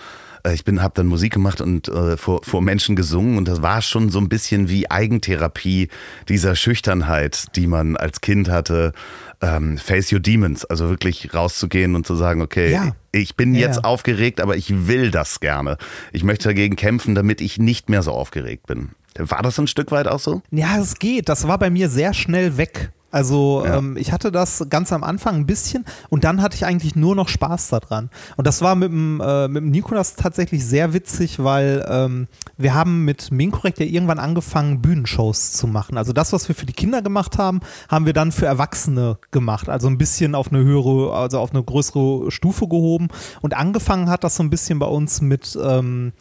Äh, 0.48 0.54
Ich 0.54 0.64
bin, 0.64 0.82
habe 0.82 0.94
dann 0.96 1.06
Musik 1.06 1.32
gemacht 1.32 1.60
und 1.60 1.88
äh, 1.88 2.16
vor, 2.16 2.40
vor 2.42 2.62
Menschen 2.62 2.96
gesungen 2.96 3.36
und 3.38 3.46
das 3.48 3.62
war 3.62 3.82
schon 3.82 4.10
so 4.10 4.18
ein 4.18 4.28
bisschen 4.28 4.68
wie 4.68 4.90
Eigentherapie 4.90 5.88
dieser 6.28 6.56
Schüchternheit, 6.56 7.56
die 7.56 7.66
man 7.66 7.96
als 7.96 8.20
Kind 8.20 8.48
hatte. 8.48 8.92
Ähm, 9.40 9.78
Face 9.78 10.12
your 10.12 10.18
demons, 10.20 10.64
also 10.64 10.88
wirklich 10.88 11.32
rauszugehen 11.32 11.94
und 11.94 12.06
zu 12.06 12.16
sagen, 12.16 12.42
okay, 12.42 12.72
Ja. 12.72 12.92
ich 13.12 13.36
bin 13.36 13.54
Ja, 13.54 13.68
jetzt 13.68 13.84
aufgeregt, 13.84 14.40
aber 14.40 14.56
ich 14.56 14.88
will 14.88 15.10
das 15.12 15.38
gerne. 15.40 15.76
Ich 16.12 16.24
möchte 16.24 16.48
dagegen 16.48 16.74
kämpfen, 16.74 17.14
damit 17.14 17.40
ich 17.40 17.58
nicht 17.58 17.88
mehr 17.88 18.02
so 18.02 18.10
aufgeregt 18.12 18.66
bin. 18.66 18.90
War 19.16 19.42
das 19.42 19.58
ein 19.58 19.66
Stück 19.66 19.90
weit 19.92 20.06
auch 20.08 20.18
so? 20.20 20.42
Ja, 20.50 20.78
es 20.78 20.98
geht. 20.98 21.28
Das 21.28 21.46
war 21.46 21.58
bei 21.58 21.70
mir 21.70 21.88
sehr 21.88 22.14
schnell 22.14 22.56
weg. 22.56 22.90
Also 23.10 23.62
Ja. 23.64 23.78
ähm, 23.78 23.96
ich 23.96 24.12
hatte 24.12 24.30
das 24.30 24.66
ganz 24.68 24.92
am 24.92 25.02
Anfang 25.02 25.36
ein 25.36 25.46
bisschen 25.46 25.84
und 26.10 26.24
dann 26.24 26.42
hatte 26.42 26.56
ich 26.56 26.66
eigentlich 26.66 26.94
nur 26.94 27.14
noch 27.14 27.28
Spaß 27.28 27.68
daran. 27.68 28.10
Und 28.36 28.46
das 28.46 28.60
war 28.60 28.74
mit 28.74 28.90
dem, 28.90 29.20
äh, 29.24 29.48
mit 29.48 29.62
dem 29.62 29.70
Nikolas 29.70 30.16
tatsächlich 30.16 30.64
sehr 30.66 30.92
witzig, 30.92 31.42
weil 31.42 31.86
ähm, 31.88 32.28
wir 32.58 32.74
haben 32.74 33.04
mit 33.04 33.30
Minkorrekt 33.30 33.78
ja 33.80 33.86
irgendwann 33.86 34.18
angefangen, 34.18 34.82
Bühnenshows 34.82 35.52
zu 35.52 35.66
machen. 35.66 35.96
Also 35.96 36.12
das, 36.12 36.32
was 36.32 36.48
wir 36.48 36.54
für 36.54 36.66
die 36.66 36.72
Kinder 36.74 37.00
gemacht 37.00 37.38
haben, 37.38 37.60
haben 37.88 38.04
wir 38.04 38.12
dann 38.12 38.30
für 38.32 38.46
Erwachsene 38.46 39.18
gemacht. 39.30 39.68
Also 39.68 39.88
ein 39.88 39.96
bisschen 39.98 40.34
auf 40.34 40.52
eine 40.52 40.62
höhere, 40.62 41.14
also 41.14 41.38
auf 41.38 41.52
eine 41.52 41.62
größere 41.62 42.30
Stufe 42.30 42.68
gehoben. 42.68 43.08
Und 43.40 43.54
angefangen 43.56 44.10
hat 44.10 44.22
das 44.24 44.36
so 44.36 44.42
ein 44.42 44.50
bisschen 44.50 44.78
bei 44.78 44.86
uns 44.86 45.20
mit 45.22 45.58
ähm, 45.62 46.12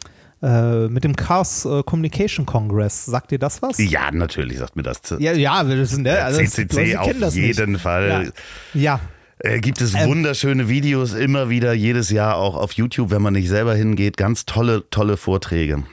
äh, 0.41 0.87
mit 0.87 1.03
dem 1.03 1.15
Chaos 1.15 1.65
äh, 1.65 1.83
Communication 1.83 2.45
Congress. 2.45 3.05
Sagt 3.05 3.31
ihr 3.31 3.39
das 3.39 3.61
was? 3.61 3.77
Ja, 3.77 4.11
natürlich 4.11 4.57
sagt 4.59 4.75
mir 4.75 4.83
das. 4.83 5.01
Ja, 5.19 5.33
ja, 5.33 5.67
wir 5.67 5.85
sind, 5.85 6.03
ne, 6.03 6.21
also 6.21 6.39
das- 6.41 6.51
CCC 6.51 6.93
Leute 6.93 7.01
auf 7.01 7.19
das 7.19 7.35
jeden 7.35 7.71
nicht. 7.73 7.81
Fall. 7.81 8.31
Ja. 8.73 8.81
ja. 8.81 8.99
Äh, 9.39 9.59
gibt 9.59 9.81
es 9.81 9.93
Ähm. 9.93 10.07
wunderschöne 10.09 10.67
Videos 10.67 11.13
immer 11.13 11.49
wieder, 11.49 11.71
jedes 11.73 12.09
Jahr 12.09 12.37
auch 12.37 12.55
auf 12.55 12.71
YouTube, 12.73 13.11
wenn 13.11 13.21
man 13.21 13.33
nicht 13.33 13.49
selber 13.49 13.75
hingeht. 13.75 14.17
Ganz 14.17 14.45
tolle, 14.45 14.89
tolle 14.89 15.15
Vorträge. 15.15 15.83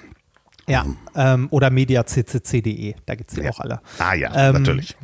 Ja, 0.67 0.87
ähm, 1.15 1.49
oder 1.51 1.69
mediaccc.de, 1.69 2.95
da 3.05 3.15
gibt 3.17 3.31
es 3.31 3.37
die 3.37 3.43
Ja. 3.43 3.51
auch 3.51 3.61
alle. 3.61 3.81
Ah 3.99 4.15
ja, 4.15 4.49
Ähm, 4.49 4.55
natürlich. 4.55 4.97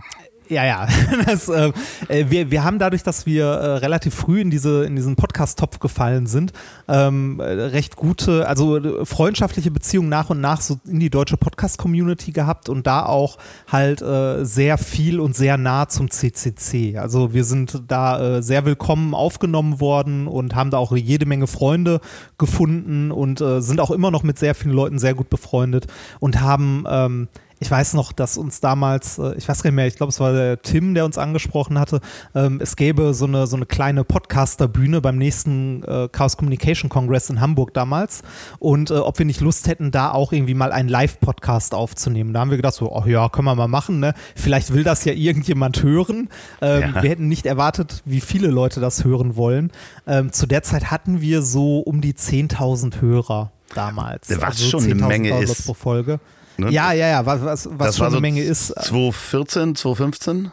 Ja, 0.50 0.64
ja. 0.64 0.88
Das, 1.26 1.48
äh, 1.48 1.72
äh, 2.08 2.26
wir, 2.28 2.50
wir 2.50 2.64
haben 2.64 2.80
dadurch, 2.80 3.04
dass 3.04 3.24
wir 3.24 3.44
äh, 3.44 3.76
relativ 3.76 4.14
früh 4.14 4.40
in, 4.40 4.50
diese, 4.50 4.84
in 4.84 4.96
diesen 4.96 5.14
Podcast-Topf 5.14 5.78
gefallen 5.78 6.26
sind, 6.26 6.52
ähm, 6.88 7.38
äh, 7.38 7.44
recht 7.44 7.94
gute, 7.94 8.48
also 8.48 8.76
äh, 8.78 9.06
freundschaftliche 9.06 9.70
Beziehungen 9.70 10.08
nach 10.08 10.28
und 10.28 10.40
nach 10.40 10.60
so 10.60 10.80
in 10.86 10.98
die 10.98 11.08
deutsche 11.08 11.36
Podcast-Community 11.36 12.32
gehabt 12.32 12.68
und 12.68 12.88
da 12.88 13.06
auch 13.06 13.38
halt 13.70 14.02
äh, 14.02 14.44
sehr 14.44 14.76
viel 14.76 15.20
und 15.20 15.36
sehr 15.36 15.56
nah 15.56 15.88
zum 15.88 16.10
CCC. 16.10 16.98
Also 16.98 17.32
wir 17.32 17.44
sind 17.44 17.82
da 17.86 18.42
sehr 18.42 18.64
willkommen 18.64 19.14
aufgenommen 19.14 19.80
worden 19.80 20.26
und 20.26 20.54
haben 20.54 20.70
da 20.70 20.78
auch 20.78 20.96
jede 20.96 21.26
Menge 21.26 21.46
Freunde 21.46 22.00
gefunden 22.38 23.12
und 23.12 23.42
sind 23.58 23.80
auch 23.80 23.90
immer 23.90 24.10
noch 24.10 24.22
mit 24.22 24.38
sehr 24.38 24.54
vielen 24.54 24.74
Leuten 24.74 24.98
sehr 24.98 25.14
gut 25.14 25.30
befreundet 25.30 25.86
und 26.18 26.40
haben 26.40 26.84
ähm, 26.88 27.28
ich 27.60 27.70
weiß 27.70 27.92
noch, 27.94 28.12
dass 28.12 28.38
uns 28.38 28.60
damals, 28.60 29.18
äh, 29.18 29.34
ich 29.36 29.46
weiß 29.48 29.62
gar 29.62 29.70
nicht 29.70 29.76
mehr, 29.76 29.86
ich 29.86 29.96
glaube, 29.96 30.10
es 30.10 30.18
war 30.18 30.32
der 30.32 30.60
Tim, 30.62 30.94
der 30.94 31.04
uns 31.04 31.18
angesprochen 31.18 31.78
hatte, 31.78 32.00
ähm, 32.34 32.58
es 32.62 32.74
gäbe 32.74 33.12
so 33.12 33.26
eine, 33.26 33.46
so 33.46 33.54
eine 33.56 33.66
kleine 33.66 34.02
Podcaster-Bühne 34.02 35.00
beim 35.02 35.18
nächsten 35.18 35.82
äh, 35.84 36.08
Chaos 36.10 36.38
Communication 36.38 36.88
Congress 36.88 37.28
in 37.28 37.40
Hamburg 37.40 37.74
damals 37.74 38.22
und 38.58 38.90
äh, 38.90 38.94
ob 38.94 39.18
wir 39.18 39.26
nicht 39.26 39.40
Lust 39.42 39.68
hätten, 39.68 39.90
da 39.90 40.10
auch 40.10 40.32
irgendwie 40.32 40.54
mal 40.54 40.72
einen 40.72 40.88
Live-Podcast 40.88 41.74
aufzunehmen. 41.74 42.32
Da 42.32 42.40
haben 42.40 42.50
wir 42.50 42.56
gedacht, 42.56 42.74
so, 42.74 42.96
ach 42.96 43.06
ja, 43.06 43.28
können 43.28 43.44
wir 43.44 43.54
mal 43.54 43.68
machen, 43.68 44.00
ne? 44.00 44.14
Vielleicht 44.34 44.72
will 44.72 44.82
das 44.82 45.04
ja 45.04 45.12
irgendjemand 45.12 45.82
hören. 45.82 46.28
Ähm, 46.62 46.80
Ja. 46.94 47.02
Wir 47.02 47.10
hätten 47.10 47.28
nicht 47.28 47.44
erwartet, 47.44 48.02
wie 48.06 48.20
viele 48.20 48.48
Leute 48.48 48.80
das 48.80 49.04
hören 49.04 49.36
wollen. 49.36 49.70
Ähm, 50.06 50.32
zu 50.32 50.46
der 50.46 50.62
Zeit 50.62 50.90
hatten 50.90 51.20
wir 51.20 51.42
so 51.42 51.80
um 51.80 52.00
die 52.00 52.14
10.000 52.14 53.02
Hörer 53.02 53.52
damals. 53.74 54.30
Also 54.30 54.42
Was 54.42 54.64
schon 54.64 54.84
eine 54.84 54.94
10.000 54.94 55.06
Menge 55.08 55.42
ist. 55.42 55.66
pro 55.66 55.74
Folge. 55.74 56.20
Ne? 56.60 56.70
Ja, 56.70 56.92
ja, 56.92 57.08
ja, 57.08 57.26
was, 57.26 57.42
was, 57.44 57.68
was 57.72 57.96
schon 57.96 58.06
eine 58.08 58.20
Menge 58.20 58.42
ist. 58.42 58.68
2014, 58.68 59.74
2015? 59.74 60.52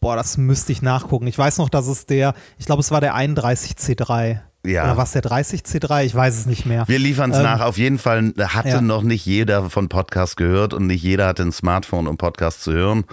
Boah, 0.00 0.14
das 0.16 0.36
müsste 0.36 0.72
ich 0.72 0.82
nachgucken. 0.82 1.26
Ich 1.26 1.36
weiß 1.38 1.58
noch, 1.58 1.68
dass 1.68 1.86
es 1.88 2.06
der, 2.06 2.34
ich 2.58 2.66
glaube, 2.66 2.80
es 2.80 2.90
war 2.90 3.00
der 3.00 3.16
31C3. 3.16 4.40
Ja. 4.64 4.84
Oder 4.84 4.96
was 4.96 5.12
der 5.12 5.22
30C3? 5.22 6.04
Ich 6.04 6.14
weiß 6.14 6.36
es 6.38 6.46
nicht 6.46 6.66
mehr. 6.66 6.86
Wir 6.88 6.98
liefern 6.98 7.30
es 7.30 7.36
Ähm, 7.38 7.44
nach. 7.44 7.60
Auf 7.60 7.78
jeden 7.78 7.98
Fall 7.98 8.32
hatte 8.38 8.68
ja. 8.68 8.80
noch 8.80 9.02
nicht 9.02 9.24
jeder 9.24 9.70
von 9.70 9.88
Podcast 9.88 10.36
gehört 10.36 10.74
und 10.74 10.86
nicht 10.86 11.02
jeder 11.02 11.26
hatte 11.28 11.42
ein 11.44 11.52
Smartphone, 11.52 12.06
um 12.08 12.16
Podcast 12.18 12.62
zu 12.62 12.72
hören. 12.72 13.04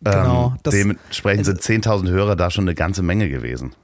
Genau, 0.00 0.48
Ähm, 0.50 0.58
das- 0.62 0.74
dementsprechend 0.74 1.46
sind 1.46 1.60
10.000 1.62 2.08
Hörer 2.10 2.36
da 2.36 2.50
schon 2.50 2.64
eine 2.64 2.74
ganze 2.74 3.02
Menge 3.02 3.28
gewesen. 3.28 3.74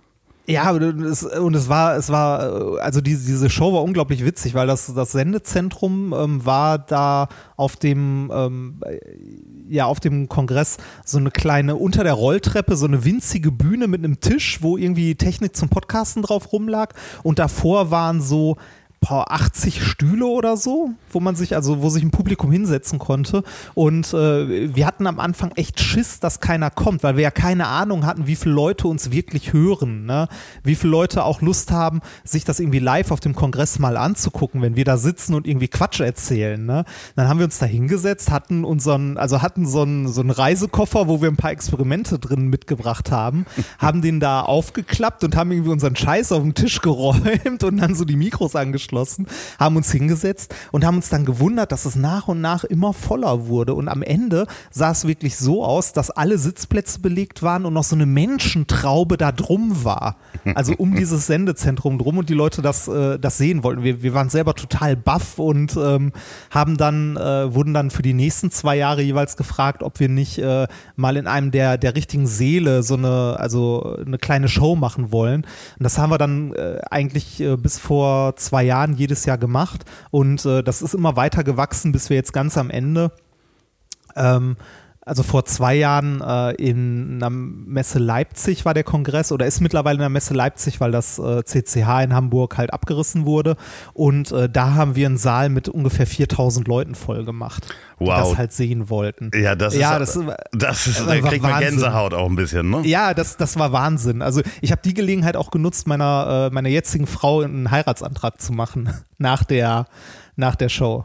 Ja, 0.47 0.73
und 0.73 1.05
es, 1.05 1.69
war, 1.71 1.97
es 1.97 2.11
war, 2.11 2.79
also 2.83 3.01
diese, 3.01 3.25
diese 3.25 3.49
Show 3.49 3.73
war 3.73 3.83
unglaublich 3.83 4.27
witzig, 4.27 4.53
weil 4.53 4.67
das, 4.67 4.93
das 4.95 5.13
Sendezentrum 5.13 6.15
ähm, 6.15 6.45
war 6.45 6.79
da 6.79 7.29
auf 7.57 7.77
dem, 7.77 8.31
ähm, 8.35 8.81
äh, 8.85 8.99
ja, 9.71 9.87
auf 9.87 10.01
dem 10.01 10.29
Kongress 10.29 10.77
so 11.03 11.17
eine 11.17 11.31
kleine, 11.31 11.77
unter 11.77 12.05
der 12.05 12.13
Rolltreppe, 12.13 12.77
so 12.77 12.85
eine 12.85 13.07
winzige 13.07 13.53
Bühne 13.53 13.89
mit 13.89 14.05
einem 14.05 14.21
Tisch, 14.21 14.59
wo 14.61 14.77
irgendwie 14.77 15.15
Technik 15.15 15.57
zum 15.57 15.71
Podcasten 15.71 16.23
drauf 16.23 16.53
rumlag. 16.53 16.93
Und 17.23 17.39
davor 17.39 17.91
waren 17.91 18.21
so, 18.21 18.59
boah, 19.07 19.31
80 19.31 19.83
Stühle 19.83 20.27
oder 20.27 20.57
so, 20.57 20.91
wo 21.11 21.21
man 21.21 21.37
sich, 21.37 21.55
also 21.55 21.83
wo 21.83 21.91
sich 21.91 22.03
ein 22.03 22.11
Publikum 22.11 22.51
hinsetzen 22.51 22.99
konnte. 22.99 23.43
Und 23.75 24.15
äh, 24.15 24.75
wir 24.75 24.87
hatten 24.87 25.07
am 25.07 25.21
Anfang 25.21 25.53
echt 25.57 25.81
Schiss, 25.81 26.21
dass 26.21 26.41
keiner 26.41 26.71
kommt, 26.71 27.03
weil 27.03 27.17
wir 27.17 27.23
ja 27.23 27.31
keine 27.31 27.67
Ahnung 27.67 28.07
hatten, 28.07 28.27
wie 28.27 28.37
viele 28.37 28.55
Leute 28.55 28.89
uns 28.89 29.11
wirklich 29.11 29.53
hören, 29.53 30.07
ne? 30.07 30.29
Wie 30.63 30.75
viele 30.75 30.93
Leute 30.93 31.25
auch 31.25 31.43
Lust 31.43 31.71
haben, 31.71 32.01
sich 32.25 32.45
das 32.45 32.61
irgendwie 32.61 32.79
live 32.79 33.11
auf 33.11 33.21
dem 33.21 33.35
Kongress 33.35 33.79
mal 33.79 33.97
anzugucken, 33.97 34.63
wenn 34.63 34.77
wir 34.77 34.85
da 34.85 34.97
sitzen 34.97 35.35
und 35.35 35.47
irgendwie 35.47 35.69
Quatsch 35.69 36.01
erzählen, 36.01 36.65
ne? 36.65 36.85
Dann 37.15 37.29
haben 37.29 37.39
wir 37.39 37.45
uns 37.45 37.59
da 37.59 37.67
hingesetzt, 37.67 38.31
hatten 38.31 38.65
unseren, 38.65 39.19
also 39.19 39.43
hatten 39.43 39.67
so 39.67 39.83
einen, 39.83 40.09
so 40.09 40.23
einen 40.23 40.31
Reisekoffer, 40.31 41.09
wo 41.09 41.21
wir 41.21 41.29
ein 41.29 41.37
paar 41.37 41.53
Experimente 41.53 42.19
drin 42.19 42.49
mitgebracht 42.49 43.11
haben, 43.11 43.45
haben 43.79 44.01
den 44.01 44.19
da 44.19 44.41
aufgeklappt 44.41 45.25
und 45.25 45.37
haben 45.37 45.53
irgendwie 45.53 45.71
unseren 45.71 45.95
Scheiß 45.95 46.33
auf 46.33 46.43
den 46.43 46.55
Tisch 46.55 46.81
geräumt 46.81 47.65
und 47.65 47.77
dann 47.77 47.95
so 47.95 48.07
die 48.07 48.17
Mikros 48.17 48.57
angeschlossen 48.57 48.94
angeschlossen, 48.95 49.27
haben 49.59 49.77
uns 49.77 49.91
hingesetzt 49.91 50.55
und 50.73 50.85
haben 50.85 50.97
uns 50.97 51.09
dann 51.09 51.25
gewundert, 51.25 51.73
dass 51.73 51.85
es 51.85 51.97
nach 51.97 52.29
und 52.29 52.41
nach 52.41 52.65
immer 52.65 52.93
voller 52.93 53.47
wurde. 53.47 53.75
Und 53.75 53.89
am 53.89 54.03
Ende 54.03 54.47
sah 54.71 54.91
es 54.91 55.07
wirklich 55.07 55.37
so 55.37 55.65
aus, 55.65 55.93
dass 55.93 56.11
alle 56.11 56.39
Sitzplätze 56.39 57.01
belegt 57.01 57.43
waren 57.43 57.67
und 57.67 57.75
noch 57.75 57.85
so 57.85 57.97
eine 57.97 58.07
Menschentraube 58.07 59.17
da 59.17 59.33
drum 59.33 59.85
war. 59.85 60.17
Also 60.55 60.75
um 60.79 60.95
dieses 60.97 61.27
Sendezentrum 61.27 61.99
drum 61.99 62.19
und 62.19 62.29
die 62.29 62.35
Leute 62.35 62.63
das, 62.63 62.89
äh, 62.89 63.19
das 63.19 63.39
sehen 63.39 63.63
wollten. 63.63 63.83
Wir, 63.83 64.03
wir 64.03 64.15
waren 64.15 64.29
selber 64.29 64.55
total 64.55 64.97
baff 64.97 65.39
und 65.39 65.77
ähm, 65.77 66.13
haben 66.51 66.77
dann, 66.77 67.17
äh, 67.17 67.55
wurden 67.55 67.75
dann 67.75 67.91
für 67.91 68.03
die 68.03 68.15
nächsten 68.15 68.51
zwei 68.51 68.77
Jahre 68.77 69.03
jeweils 69.03 69.37
gefragt, 69.37 69.83
ob 69.83 70.01
wir 70.01 70.09
nicht 70.09 70.39
äh, 70.39 70.67
mal 70.97 71.17
in 71.17 71.27
einem 71.27 71.51
der, 71.51 71.79
der 71.79 71.95
richtigen 71.95 72.27
Seele 72.27 72.83
so 72.83 72.95
eine, 72.95 73.37
also 73.39 73.97
eine 74.05 74.19
kleine 74.19 74.49
Show 74.49 74.77
machen 74.77 75.13
wollen. 75.13 75.43
Und 75.79 75.85
das 75.85 75.99
haben 75.99 76.11
wir 76.11 76.19
dann 76.19 76.53
äh, 76.55 76.79
eigentlich 76.91 77.41
äh, 77.41 77.57
bis 77.57 77.79
vor 77.79 78.37
zwei 78.37 78.63
Jahren 78.63 78.84
jedes 78.93 79.25
Jahr 79.25 79.39
gemacht. 79.39 79.85
Und 80.11 80.45
äh, 80.45 80.63
das 80.63 80.83
ist 80.83 80.95
immer 80.95 81.17
weiter 81.17 81.43
gewachsen, 81.43 81.93
bis 81.93 82.11
wir 82.11 82.17
jetzt 82.17 82.35
ganz 82.35 82.59
am 82.59 82.69
Ende 82.71 83.11
ähm, 84.15 84.57
also 85.07 85.23
vor 85.23 85.45
zwei 85.45 85.75
Jahren 85.75 86.21
äh, 86.23 86.53
in 86.53 87.17
einer 87.23 87.29
Messe 87.31 87.99
Leipzig 87.99 88.65
war 88.65 88.73
der 88.75 88.85
Kongress 88.85 89.33
oder 89.33 89.45
ist 89.47 89.61
mittlerweile 89.61 89.97
in 89.97 90.01
der 90.01 90.09
Messe 90.09 90.33
Leipzig, 90.35 90.81
weil 90.81 90.93
das 90.93 91.19
äh, 91.19 91.43
CCH 91.45 92.03
in 92.05 92.15
Hamburg 92.15 92.57
halt 92.57 92.73
abgerissen 92.73 93.27
wurde. 93.27 93.57
Und 93.93 94.33
äh, 94.33 94.49
da 94.49 94.75
haben 94.75 94.95
wir 94.97 95.07
einen 95.07 95.19
Saal 95.19 95.49
mit 95.51 95.69
ungefähr 95.69 96.07
4000 96.07 96.67
Leuten 96.69 96.95
voll 96.95 97.25
gemacht, 97.25 97.67
die 98.01 98.07
Wow. 98.07 98.19
das 98.31 98.37
halt 98.39 98.53
sehen 98.53 98.89
wollten. 98.91 99.31
Ja, 99.35 99.55
das 99.55 99.75
Ja, 99.77 99.97
ist, 99.99 100.17
das- 100.17 100.37
das 100.53 100.87
ist, 100.87 101.07
da 101.07 101.21
kriegt 101.21 101.43
man. 101.43 101.61
Gänsehaut 101.61 102.15
auch 102.15 102.29
ein 102.29 102.37
bisschen, 102.37 102.71
ne? 102.71 102.81
Ja, 102.85 103.15
das, 103.15 103.37
das 103.37 103.59
war 103.59 103.73
Wahnsinn. 103.73 104.23
Also 104.23 104.41
ich 104.61 104.73
habe 104.73 104.81
die 104.85 104.95
Gelegenheit 104.95 105.37
auch 105.37 105.51
genutzt, 105.51 105.87
meiner, 105.87 106.49
äh, 106.51 106.55
meiner 106.55 106.69
jetzigen 106.71 107.07
Frau 107.07 107.41
einen 107.43 107.71
Heiratsantrag 107.71 108.41
zu 108.41 108.53
machen 108.53 108.89
nach 109.19 109.45
der, 109.45 109.87
nach 110.37 110.57
der 110.57 110.69
Show. 110.71 111.05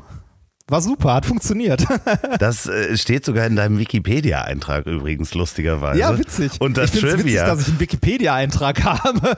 War 0.70 0.82
super, 0.82 1.16
hat 1.16 1.26
funktioniert. 1.26 1.86
Das 2.40 2.68
äh, 2.68 2.96
steht 2.98 3.26
sogar 3.26 3.46
in 3.46 3.56
deinem 3.56 3.80
Wikipedia-Eintrag 3.80 4.86
übrigens, 4.86 5.34
lustigerweise. 5.34 6.00
Ja, 6.00 6.18
witzig. 6.18 6.54
Und 6.60 6.78
das 6.78 6.94
ich 6.94 7.02
find's 7.02 7.18
witzig, 7.18 7.26
Trivia, 7.26 7.46
dass 7.46 7.62
ich 7.62 7.68
einen 7.70 7.80
Wikipedia-Eintrag 7.80 8.84
habe. 8.84 9.38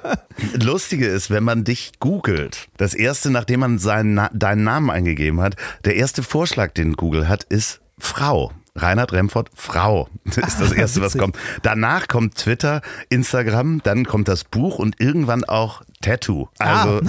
Lustige 0.61 1.07
ist, 1.07 1.29
wenn 1.29 1.43
man 1.43 1.63
dich 1.63 1.93
googelt, 1.99 2.67
das 2.77 2.93
erste, 2.93 3.31
nachdem 3.31 3.61
man 3.61 3.79
seinen, 3.79 4.27
deinen 4.33 4.63
Namen 4.63 4.89
eingegeben 4.89 5.41
hat, 5.41 5.55
der 5.85 5.95
erste 5.95 6.23
Vorschlag, 6.23 6.73
den 6.73 6.93
Google 6.93 7.27
hat, 7.27 7.43
ist 7.43 7.81
Frau. 7.97 8.51
Reinhard 8.75 9.11
Remford, 9.11 9.49
Frau. 9.53 10.09
Das 10.25 10.37
ist 10.47 10.61
das 10.61 10.71
erste, 10.71 11.01
was 11.01 11.17
kommt. 11.17 11.35
Danach 11.61 12.07
kommt 12.07 12.35
Twitter, 12.35 12.81
Instagram, 13.09 13.81
dann 13.83 14.05
kommt 14.05 14.27
das 14.27 14.43
Buch 14.43 14.79
und 14.79 14.99
irgendwann 14.99 15.43
auch 15.43 15.81
Tattoo. 16.01 16.47
Also, 16.59 17.01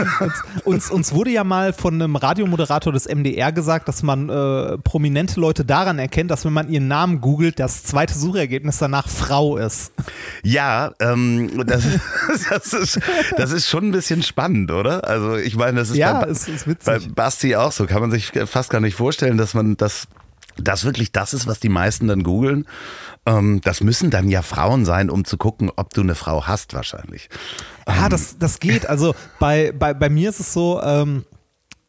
uns, 0.64 0.90
uns 0.90 1.14
wurde 1.14 1.30
ja 1.30 1.44
mal 1.44 1.72
von 1.72 1.94
einem 1.94 2.16
Radiomoderator 2.16 2.92
des 2.92 3.06
MDR 3.06 3.52
gesagt, 3.52 3.88
dass 3.88 4.02
man 4.02 4.28
äh, 4.28 4.78
prominente 4.78 5.40
Leute 5.40 5.64
daran 5.64 5.98
erkennt, 5.98 6.30
dass 6.30 6.44
wenn 6.44 6.52
man 6.52 6.68
ihren 6.68 6.88
Namen 6.88 7.20
googelt, 7.20 7.58
das 7.58 7.84
zweite 7.84 8.14
Suchergebnis 8.14 8.78
danach 8.78 9.08
Frau 9.08 9.56
ist. 9.56 9.92
ja, 10.42 10.92
ähm, 11.00 11.64
das, 11.66 11.84
das, 12.50 12.72
ist, 12.72 13.00
das 13.36 13.52
ist 13.52 13.68
schon 13.68 13.88
ein 13.88 13.92
bisschen 13.92 14.22
spannend, 14.22 14.70
oder? 14.70 15.06
Also, 15.08 15.36
ich 15.36 15.56
meine, 15.56 15.78
das 15.80 15.90
ist 15.90 15.96
Ja, 15.96 16.20
bei, 16.20 16.28
es 16.28 16.48
ist 16.48 16.84
bei. 16.84 16.98
Basti 16.98 17.56
auch 17.56 17.72
so. 17.72 17.86
Kann 17.86 18.00
man 18.00 18.10
sich 18.10 18.32
fast 18.46 18.70
gar 18.70 18.80
nicht 18.80 18.94
vorstellen, 18.94 19.36
dass 19.36 19.54
man 19.54 19.76
das, 19.76 20.08
das 20.56 20.84
wirklich 20.84 21.12
das 21.12 21.34
ist, 21.34 21.46
was 21.46 21.60
die 21.60 21.68
meisten 21.68 22.08
dann 22.08 22.22
googeln. 22.22 22.66
Ähm, 23.26 23.60
das 23.62 23.80
müssen 23.80 24.10
dann 24.10 24.28
ja 24.28 24.42
Frauen 24.42 24.84
sein, 24.84 25.10
um 25.10 25.24
zu 25.24 25.36
gucken, 25.36 25.70
ob 25.76 25.94
du 25.94 26.00
eine 26.00 26.14
Frau 26.14 26.46
hast, 26.46 26.74
wahrscheinlich. 26.74 27.28
Ja, 27.86 28.08
das, 28.08 28.38
das 28.38 28.60
geht. 28.60 28.88
Also 28.88 29.14
bei, 29.38 29.72
bei, 29.72 29.94
bei 29.94 30.08
mir 30.08 30.30
ist 30.30 30.40
es 30.40 30.52
so, 30.52 30.80
ähm, 30.82 31.24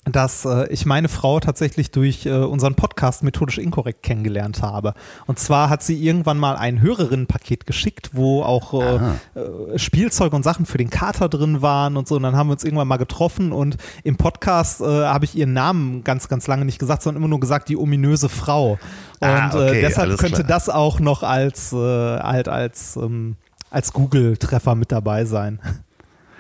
dass 0.06 0.44
äh, 0.44 0.68
ich 0.68 0.86
meine 0.86 1.08
Frau 1.08 1.40
tatsächlich 1.40 1.92
durch 1.92 2.26
äh, 2.26 2.32
unseren 2.32 2.76
Podcast 2.76 3.24
methodisch 3.24 3.58
inkorrekt 3.58 4.04
kennengelernt 4.04 4.62
habe. 4.62 4.96
Und 5.28 5.40
zwar 5.40 5.70
hat 5.70 5.82
sie 5.82 5.96
irgendwann 6.04 6.38
mal 6.38 6.58
ein 6.58 6.82
Hörerinnenpaket 6.82 7.66
geschickt, 7.66 8.10
wo 8.12 8.44
auch 8.44 8.74
äh, 8.82 8.96
äh, 9.40 9.80
Spielzeug 9.80 10.34
und 10.34 10.44
Sachen 10.44 10.66
für 10.66 10.78
den 10.78 10.90
Kater 10.90 11.30
drin 11.30 11.62
waren 11.62 11.96
und 11.96 12.08
so. 12.08 12.18
Und 12.18 12.24
dann 12.24 12.36
haben 12.36 12.48
wir 12.48 12.54
uns 12.54 12.66
irgendwann 12.66 12.88
mal 12.90 12.98
getroffen 12.98 13.54
und 13.54 13.78
im 14.04 14.18
Podcast 14.18 14.82
äh, 14.82 14.86
habe 14.86 15.24
ich 15.24 15.36
ihren 15.36 15.54
Namen 15.54 16.04
ganz, 16.04 16.28
ganz 16.28 16.48
lange 16.48 16.66
nicht 16.66 16.80
gesagt, 16.80 17.02
sondern 17.04 17.22
immer 17.22 17.30
nur 17.30 17.40
gesagt, 17.40 17.70
die 17.70 17.78
ominöse 17.78 18.28
Frau. 18.28 18.72
Und 18.72 19.30
Ah, 19.30 19.52
okay, 19.54 19.80
deshalb 19.80 20.18
könnte 20.18 20.44
klar. 20.44 20.48
das 20.50 20.68
auch 20.68 21.00
noch 21.00 21.24
als, 21.24 21.72
halt 21.72 22.50
als, 22.50 22.98
ähm, 22.98 23.38
als 23.74 23.92
Google-Treffer 23.94 24.76
mit 24.76 24.92
dabei 24.92 25.26
sein. 25.26 25.60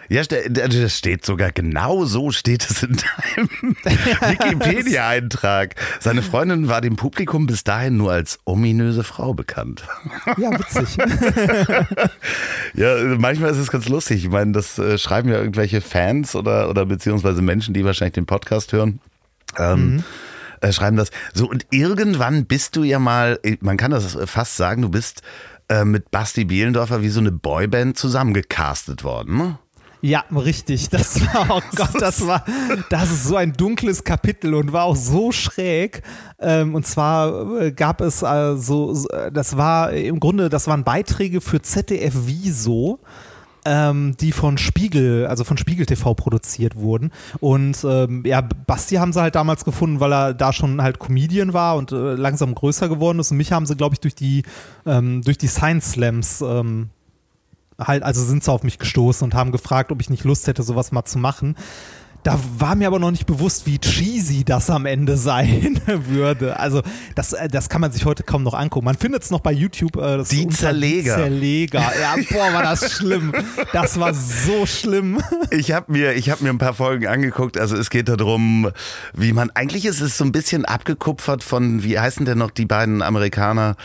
Ja, 0.09 0.21
ste- 0.23 0.51
das 0.51 0.97
steht 0.97 1.25
sogar 1.25 1.51
genau 1.51 2.03
so 2.03 2.29
steht 2.31 2.69
es 2.69 2.83
in 2.83 2.97
deinem 2.97 3.49
Wikipedia-Eintrag. 3.83 5.75
Seine 6.01 6.21
Freundin 6.21 6.67
war 6.67 6.81
dem 6.81 6.97
Publikum 6.97 7.47
bis 7.47 7.63
dahin 7.63 7.95
nur 7.97 8.11
als 8.11 8.37
ominöse 8.43 9.03
Frau 9.05 9.33
bekannt. 9.33 9.83
Ja, 10.37 10.51
witzig. 10.51 10.97
Ja, 12.75 12.95
manchmal 13.17 13.51
ist 13.51 13.57
es 13.57 13.71
ganz 13.71 13.87
lustig. 13.87 14.23
Ich 14.25 14.29
meine, 14.31 14.51
das 14.51 14.77
äh, 14.79 14.97
schreiben 14.97 15.29
ja 15.29 15.37
irgendwelche 15.37 15.79
Fans 15.81 16.35
oder, 16.35 16.69
oder 16.69 16.85
beziehungsweise 16.85 17.41
Menschen, 17.41 17.73
die 17.73 17.85
wahrscheinlich 17.85 18.13
den 18.13 18.25
Podcast 18.25 18.73
hören. 18.73 18.99
Ähm, 19.57 20.03
äh, 20.61 20.71
schreiben 20.73 20.97
das. 20.97 21.11
So, 21.33 21.47
und 21.49 21.65
irgendwann 21.69 22.45
bist 22.45 22.75
du 22.75 22.83
ja 22.83 22.97
mal, 22.99 23.39
man 23.61 23.77
kann 23.77 23.91
das 23.91 24.17
fast 24.25 24.57
sagen, 24.57 24.81
du 24.81 24.89
bist 24.89 25.21
äh, 25.69 25.85
mit 25.85 26.11
Basti 26.11 26.45
Bielendorfer 26.45 27.01
wie 27.01 27.09
so 27.09 27.19
eine 27.19 27.31
Boyband 27.31 27.97
zusammengecastet 27.97 29.03
worden. 29.03 29.37
Ne? 29.37 29.59
Ja, 30.01 30.25
richtig. 30.35 30.89
Das 30.89 31.21
war, 31.21 31.47
oh 31.49 31.61
Gott, 31.77 32.01
das 32.01 32.27
war, 32.27 32.43
das 32.89 33.09
ist 33.09 33.23
so 33.23 33.37
ein 33.37 33.53
dunkles 33.53 34.03
Kapitel 34.03 34.53
und 34.53 34.73
war 34.73 34.83
auch 34.83 34.97
so 34.97 35.31
schräg. 35.31 36.01
Ähm, 36.39 36.75
und 36.75 36.85
zwar 36.85 37.61
äh, 37.61 37.71
gab 37.71 38.01
es 38.01 38.19
so, 38.19 38.55
so, 38.93 39.07
äh, 39.07 39.31
das 39.31 39.55
war 39.55 39.93
im 39.93 40.19
Grunde, 40.19 40.49
das 40.49 40.67
waren 40.67 40.83
Beiträge 40.83 41.39
für 41.39 41.61
ZDF 41.61 42.13
Wieso. 42.25 42.99
Ähm, 43.65 44.17
die 44.19 44.33
von 44.33 44.57
Spiegel, 44.57 45.25
also 45.27 45.45
von 45.45 45.57
Spiegel 45.57 45.85
TV 45.85 46.13
produziert 46.15 46.75
wurden. 46.75 47.11
Und 47.39 47.77
ähm, 47.85 48.23
ja, 48.25 48.41
Basti 48.41 48.95
haben 48.95 49.13
sie 49.13 49.21
halt 49.21 49.35
damals 49.35 49.63
gefunden, 49.63 50.01
weil 50.01 50.11
er 50.11 50.33
da 50.33 50.51
schon 50.51 50.81
halt 50.81 50.99
Comedian 50.99 51.53
war 51.53 51.77
und 51.77 51.93
äh, 51.93 52.15
langsam 52.15 52.55
größer 52.55 52.89
geworden 52.89 53.19
ist. 53.19 53.31
Und 53.31 53.37
mich 53.37 53.53
haben 53.53 53.65
sie, 53.65 53.75
glaube 53.75 53.95
ich, 53.95 54.01
durch 54.01 54.15
die, 54.15 54.43
ähm, 54.85 55.21
durch 55.21 55.37
die 55.37 55.47
Science 55.47 55.93
Slams 55.93 56.41
ähm, 56.41 56.89
halt, 57.79 58.03
also 58.03 58.23
sind 58.23 58.43
sie 58.43 58.51
auf 58.51 58.63
mich 58.63 58.79
gestoßen 58.79 59.23
und 59.23 59.33
haben 59.33 59.51
gefragt, 59.51 59.91
ob 59.91 60.01
ich 60.01 60.09
nicht 60.09 60.23
Lust 60.23 60.47
hätte, 60.47 60.63
sowas 60.63 60.91
mal 60.91 61.05
zu 61.05 61.17
machen. 61.17 61.55
Da 62.23 62.39
war 62.57 62.75
mir 62.75 62.87
aber 62.87 62.99
noch 62.99 63.11
nicht 63.11 63.25
bewusst, 63.25 63.65
wie 63.65 63.79
cheesy 63.79 64.43
das 64.43 64.69
am 64.69 64.85
Ende 64.85 65.17
sein 65.23 65.81
würde. 65.85 66.59
Also 66.59 66.81
das, 67.15 67.33
äh, 67.33 67.49
das 67.49 67.69
kann 67.69 67.81
man 67.81 67.91
sich 67.91 68.05
heute 68.05 68.23
kaum 68.23 68.43
noch 68.43 68.53
angucken. 68.53 68.85
Man 68.85 68.97
findet 68.97 69.23
es 69.23 69.31
noch 69.31 69.41
bei 69.41 69.51
YouTube. 69.51 69.97
Äh, 69.97 70.17
das 70.17 70.29
Die 70.29 70.47
Zerleger. 70.47 71.17
Die 71.17 71.21
Zerleger. 71.23 71.79
Ja, 71.79 72.15
boah, 72.31 72.53
war 72.53 72.63
das 72.63 72.93
schlimm. 72.93 73.33
Das 73.73 73.99
war 73.99 74.13
so 74.13 74.65
schlimm. 74.65 75.21
Ich 75.51 75.71
habe 75.71 75.91
mir, 75.91 76.13
ich 76.13 76.29
hab 76.29 76.41
mir 76.41 76.49
ein 76.49 76.57
paar 76.57 76.73
Folgen 76.73 77.05
angeguckt. 77.05 77.59
Also 77.59 77.75
es 77.75 77.89
geht 77.89 78.09
darum, 78.09 78.71
wie 79.13 79.33
man, 79.33 79.51
eigentlich 79.51 79.85
ist 79.85 80.01
es 80.01 80.17
so 80.17 80.23
ein 80.23 80.31
bisschen 80.31 80.65
abgekupfert 80.65 81.43
von, 81.43 81.83
wie 81.83 81.99
heißen 81.99 82.25
denn 82.25 82.39
noch 82.39 82.49
die 82.49 82.65
beiden 82.65 83.01
Amerikaner? 83.01 83.75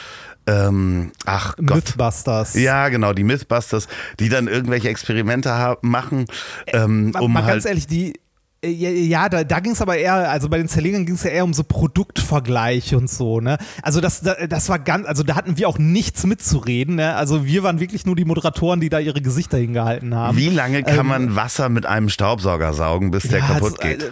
Ähm, 0.49 1.13
ach 1.27 1.57
Gott. 1.57 1.77
Mythbusters. 1.77 2.55
Ja, 2.55 2.89
genau, 2.89 3.13
die 3.13 3.25
Mythbusters, 3.25 3.87
die 4.19 4.31
dann 4.31 4.49
irgendwelche 4.49 4.89
Experimente 4.89 5.77
machen, 5.83 6.25
ähm, 6.69 7.11
mal, 7.11 7.21
um 7.21 7.33
mal 7.33 7.45
halt. 7.45 7.55
ganz 7.55 7.65
ehrlich, 7.67 7.87
die. 7.87 8.15
Äh, 8.63 8.69
Ja, 8.71 9.29
da, 9.29 9.45
da 9.45 9.61
ging 9.61 9.73
es 9.73 9.81
aber 9.81 9.97
eher, 9.97 10.31
also 10.31 10.49
bei 10.49 10.59
den 10.59 10.69
Zerlegern 10.69 11.07
ging 11.07 11.15
es 11.15 11.23
ja 11.23 11.31
eher 11.31 11.45
um 11.45 11.55
so 11.55 11.63
Produktvergleich 11.65 12.95
und 12.95 13.09
so, 13.11 13.41
ne? 13.41 13.59
Also 13.83 14.01
das, 14.01 14.21
da- 14.21 14.47
das 14.47 14.69
war 14.69 14.79
ganz, 14.79 15.07
also 15.07 15.23
da 15.23 15.35
hatten 15.37 15.57
wir 15.59 15.69
auch 15.69 15.79
nichts 15.79 16.25
mitzureden, 16.27 16.97
ne? 16.97 17.15
Also 17.15 17.45
wir 17.47 17.63
waren 17.63 17.81
wirklich 17.81 18.07
nur 18.07 18.17
die 18.17 18.25
Moderatoren, 18.25 18.81
die 18.81 18.89
da 18.89 18.99
ihre 18.99 19.21
Gesichter 19.23 19.59
hingehalten 19.59 20.15
haben. 20.15 20.37
wie 20.37 20.49
lange 20.51 20.83
kann 20.83 20.99
Ähm, 21.01 21.07
man 21.07 21.37
Wasser 21.37 21.69
mit 21.69 21.87
einem 21.87 22.09
Staubsauger 22.09 22.73
saugen, 22.73 23.11
bis 23.11 23.25
der 23.29 23.39
Ja, 23.41 23.47
kaputt 23.47 23.81
geht? 23.81 24.03
äh, 24.03 24.09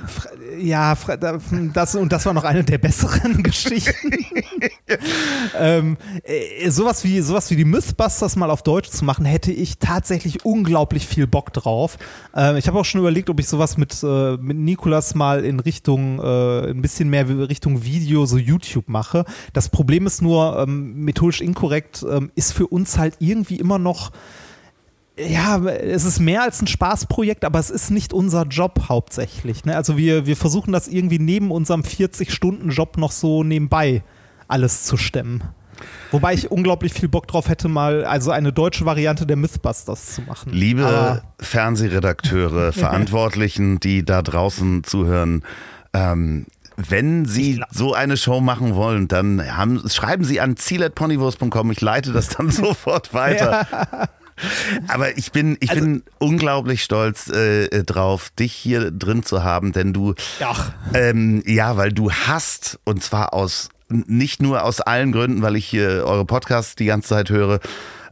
Ja, 0.62 0.96
das, 1.72 1.94
und 1.94 2.12
das 2.12 2.24
war 2.26 2.32
noch 2.32 2.44
eine 2.44 2.64
der 2.64 2.78
besseren 2.78 3.42
Geschichten. 3.42 4.10
ähm, 5.58 5.96
äh, 6.24 6.70
sowas, 6.70 7.04
wie, 7.04 7.20
sowas 7.20 7.50
wie 7.50 7.56
die 7.56 7.64
Mythbusters 7.64 8.36
mal 8.36 8.50
auf 8.50 8.62
Deutsch 8.62 8.90
zu 8.90 9.04
machen, 9.04 9.24
hätte 9.24 9.52
ich 9.52 9.78
tatsächlich 9.78 10.44
unglaublich 10.44 11.06
viel 11.06 11.26
Bock 11.26 11.52
drauf. 11.52 11.98
Ähm, 12.34 12.56
ich 12.56 12.68
habe 12.68 12.78
auch 12.78 12.84
schon 12.84 13.00
überlegt, 13.00 13.30
ob 13.30 13.40
ich 13.40 13.48
sowas 13.48 13.76
mit, 13.76 13.92
äh, 14.02 14.35
mit 14.40 14.56
Nikolas 14.56 15.14
mal 15.14 15.44
in 15.44 15.60
Richtung, 15.60 16.18
äh, 16.18 16.70
ein 16.70 16.82
bisschen 16.82 17.10
mehr 17.10 17.28
Richtung 17.48 17.84
Video, 17.84 18.26
so 18.26 18.38
YouTube 18.38 18.88
mache. 18.88 19.24
Das 19.52 19.68
Problem 19.68 20.06
ist 20.06 20.22
nur, 20.22 20.58
ähm, 20.58 21.04
methodisch 21.04 21.40
inkorrekt 21.40 22.04
ähm, 22.08 22.30
ist 22.34 22.52
für 22.52 22.66
uns 22.66 22.98
halt 22.98 23.16
irgendwie 23.20 23.56
immer 23.56 23.78
noch 23.78 24.12
ja, 25.18 25.58
es 25.64 26.04
ist 26.04 26.20
mehr 26.20 26.42
als 26.42 26.60
ein 26.60 26.66
Spaßprojekt, 26.66 27.44
aber 27.44 27.58
es 27.58 27.70
ist 27.70 27.90
nicht 27.90 28.12
unser 28.12 28.42
Job 28.42 28.88
hauptsächlich. 28.88 29.64
Ne? 29.64 29.74
Also 29.74 29.96
wir, 29.96 30.26
wir 30.26 30.36
versuchen 30.36 30.72
das 30.72 30.88
irgendwie 30.88 31.18
neben 31.18 31.50
unserem 31.50 31.80
40-Stunden-Job 31.80 32.98
noch 32.98 33.12
so 33.12 33.42
nebenbei 33.42 34.02
alles 34.46 34.84
zu 34.84 34.96
stemmen. 34.96 35.42
Wobei 36.10 36.34
ich 36.34 36.50
unglaublich 36.50 36.92
viel 36.92 37.08
Bock 37.08 37.26
drauf 37.28 37.48
hätte, 37.48 37.68
mal 37.68 38.04
also 38.04 38.30
eine 38.30 38.52
deutsche 38.52 38.84
Variante 38.86 39.26
der 39.26 39.36
Mythbusters 39.36 40.14
zu 40.14 40.22
machen. 40.22 40.52
Liebe 40.52 40.86
Aber- 40.86 41.22
Fernsehredakteure, 41.40 42.72
Verantwortlichen, 42.74 43.80
die 43.80 44.04
da 44.04 44.22
draußen 44.22 44.84
zuhören, 44.84 45.42
ähm, 45.92 46.46
wenn 46.76 47.24
Sie 47.24 47.62
so 47.70 47.94
eine 47.94 48.16
Show 48.18 48.40
machen 48.42 48.74
wollen, 48.74 49.08
dann 49.08 49.56
haben, 49.56 49.82
schreiben 49.88 50.24
Sie 50.24 50.40
an 50.42 50.56
ziel.ponywurst.com. 50.58 51.70
Ich 51.72 51.80
leite 51.80 52.12
das 52.12 52.28
dann 52.28 52.50
sofort 52.50 53.14
weiter. 53.14 53.66
Aber 54.88 55.16
ich 55.16 55.32
bin, 55.32 55.56
ich 55.60 55.70
Also- 55.70 55.82
bin 55.82 56.02
unglaublich 56.18 56.84
stolz 56.84 57.28
äh, 57.30 57.82
drauf, 57.84 58.28
dich 58.38 58.52
hier 58.52 58.90
drin 58.90 59.22
zu 59.22 59.42
haben, 59.42 59.72
denn 59.72 59.94
du, 59.94 60.14
Ach. 60.44 60.70
ähm, 60.92 61.42
ja, 61.46 61.78
weil 61.78 61.92
du 61.92 62.12
hast, 62.12 62.78
und 62.84 63.02
zwar 63.02 63.32
aus, 63.32 63.70
nicht 63.88 64.42
nur 64.42 64.64
aus 64.64 64.80
allen 64.80 65.12
Gründen, 65.12 65.42
weil 65.42 65.56
ich 65.56 65.66
hier 65.66 66.04
eure 66.06 66.24
Podcasts 66.24 66.74
die 66.74 66.86
ganze 66.86 67.08
Zeit 67.08 67.30
höre, 67.30 67.60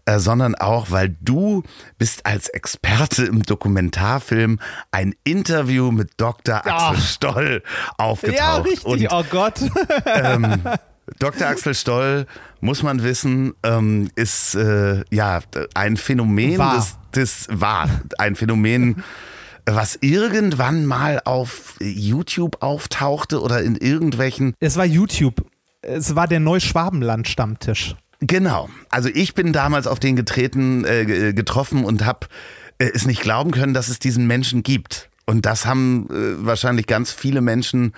äh, 0.07 0.19
sondern 0.19 0.55
auch, 0.55 0.91
weil 0.91 1.17
du 1.21 1.63
bist 1.99 2.27
als 2.27 2.49
Experte 2.49 3.25
im 3.25 3.43
Dokumentarfilm 3.43 4.61
ein 4.91 5.15
Interview 5.25 5.91
mit 5.91 6.13
Dr. 6.19 6.67
Axel 6.67 7.03
Stoll 7.03 7.63
aufgetaucht. 7.97 8.39
Ja, 8.39 8.57
richtig. 8.57 8.85
Und 8.85 9.07
oh 9.11 9.25
Gott. 9.31 9.61
Dr. 11.19 11.47
Axel 11.47 11.75
Stoll, 11.75 12.27
muss 12.61 12.83
man 12.83 13.03
wissen, 13.03 13.55
ähm, 13.63 14.11
ist 14.15 14.55
äh, 14.55 15.05
ja 15.11 15.41
ein 15.75 15.97
Phänomen 15.97 16.59
War. 16.59 16.77
des, 16.77 16.97
des 17.15 17.47
war 17.51 17.89
ein 18.19 18.37
Phänomen, 18.37 19.05
was 19.67 19.97
irgendwann 20.01 20.87
mal 20.87 21.21
auf 21.25 21.75
YouTube 21.81 22.63
auftauchte 22.63 23.41
oder 23.41 23.63
in 23.63 23.77
irgendwelchen. 23.77 24.55
Es 24.61 24.77
war 24.77 24.85
YouTube. 24.85 25.45
Es 25.87 26.17
war 26.17 26.27
der 26.29 26.41
Neuschwabenland-Stammtisch. 26.41 27.97
Genau. 28.21 28.69
Also 28.91 29.09
ich 29.13 29.35
bin 29.35 29.53
damals 29.53 29.87
auf 29.87 29.99
den 30.01 30.17
getreten, 30.17 30.85
äh, 30.85 31.05
ge- 31.05 31.33
getroffen 31.33 31.85
und 31.85 32.05
habe 32.05 32.27
äh, 32.79 32.91
es 32.95 33.07
nicht 33.07 33.21
glauben 33.21 33.51
können, 33.51 33.75
dass 33.75 33.89
es 33.89 33.99
diesen 33.99 34.27
Menschen 34.27 34.63
gibt. 34.63 35.11
Und 35.27 35.47
das 35.47 35.67
haben 35.67 36.09
äh, 36.11 36.45
wahrscheinlich 36.47 36.87
ganz 36.87 37.13
viele 37.13 37.41
Menschen 37.41 37.93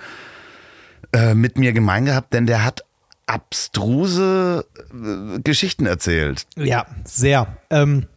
äh, 1.13 1.33
mit 1.33 1.57
mir 1.57 1.73
gemein 1.73 2.05
gehabt, 2.05 2.33
denn 2.33 2.45
der 2.45 2.63
hat 2.63 2.83
abstruse 3.25 4.65
äh, 4.91 5.39
Geschichten 5.41 5.85
erzählt. 5.85 6.45
Ja, 6.55 6.85
sehr. 7.05 7.57
Ähm, 7.69 8.07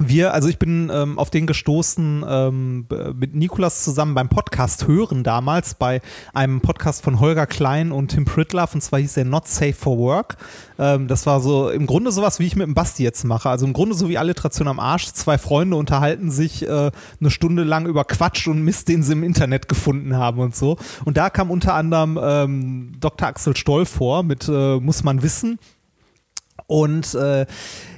wir, 0.00 0.34
also 0.34 0.48
ich 0.48 0.58
bin 0.58 0.90
ähm, 0.92 1.18
auf 1.18 1.30
den 1.30 1.46
gestoßen 1.46 2.24
ähm, 2.26 2.86
mit 3.14 3.34
Nikolas 3.34 3.84
zusammen 3.84 4.14
beim 4.14 4.28
Podcast 4.28 4.86
hören 4.86 5.22
damals, 5.22 5.74
bei 5.74 6.00
einem 6.32 6.60
Podcast 6.60 7.02
von 7.02 7.20
Holger 7.20 7.46
Klein 7.46 7.92
und 7.92 8.08
Tim 8.08 8.24
Pritlove 8.24 8.74
und 8.74 8.80
zwar 8.80 8.98
hieß 8.98 9.14
der 9.14 9.26
Not 9.26 9.46
Safe 9.46 9.74
for 9.74 9.98
Work. 9.98 10.36
Ähm, 10.78 11.06
das 11.06 11.26
war 11.26 11.40
so 11.40 11.68
im 11.68 11.86
Grunde 11.86 12.12
sowas, 12.12 12.40
wie 12.40 12.46
ich 12.46 12.56
mit 12.56 12.66
dem 12.66 12.74
Basti 12.74 13.02
jetzt 13.02 13.24
mache. 13.24 13.50
Also 13.50 13.66
im 13.66 13.72
Grunde 13.72 13.94
so 13.94 14.08
wie 14.08 14.18
Alliteration 14.18 14.68
am 14.68 14.80
Arsch. 14.80 15.12
Zwei 15.12 15.36
Freunde 15.38 15.76
unterhalten 15.76 16.30
sich 16.30 16.66
äh, 16.66 16.90
eine 17.20 17.30
Stunde 17.30 17.64
lang 17.64 17.86
über 17.86 18.04
Quatsch 18.04 18.48
und 18.48 18.62
Mist, 18.62 18.88
den 18.88 19.02
sie 19.02 19.12
im 19.12 19.22
Internet 19.22 19.68
gefunden 19.68 20.16
haben 20.16 20.40
und 20.40 20.56
so. 20.56 20.78
Und 21.04 21.16
da 21.16 21.28
kam 21.28 21.50
unter 21.50 21.74
anderem 21.74 22.18
ähm, 22.22 22.92
Dr. 22.98 23.28
Axel 23.28 23.56
Stoll 23.56 23.84
vor 23.84 24.22
mit 24.22 24.48
äh, 24.48 24.80
Muss 24.80 25.04
man 25.04 25.22
wissen. 25.22 25.58
Und 26.66 27.14
äh, 27.14 27.46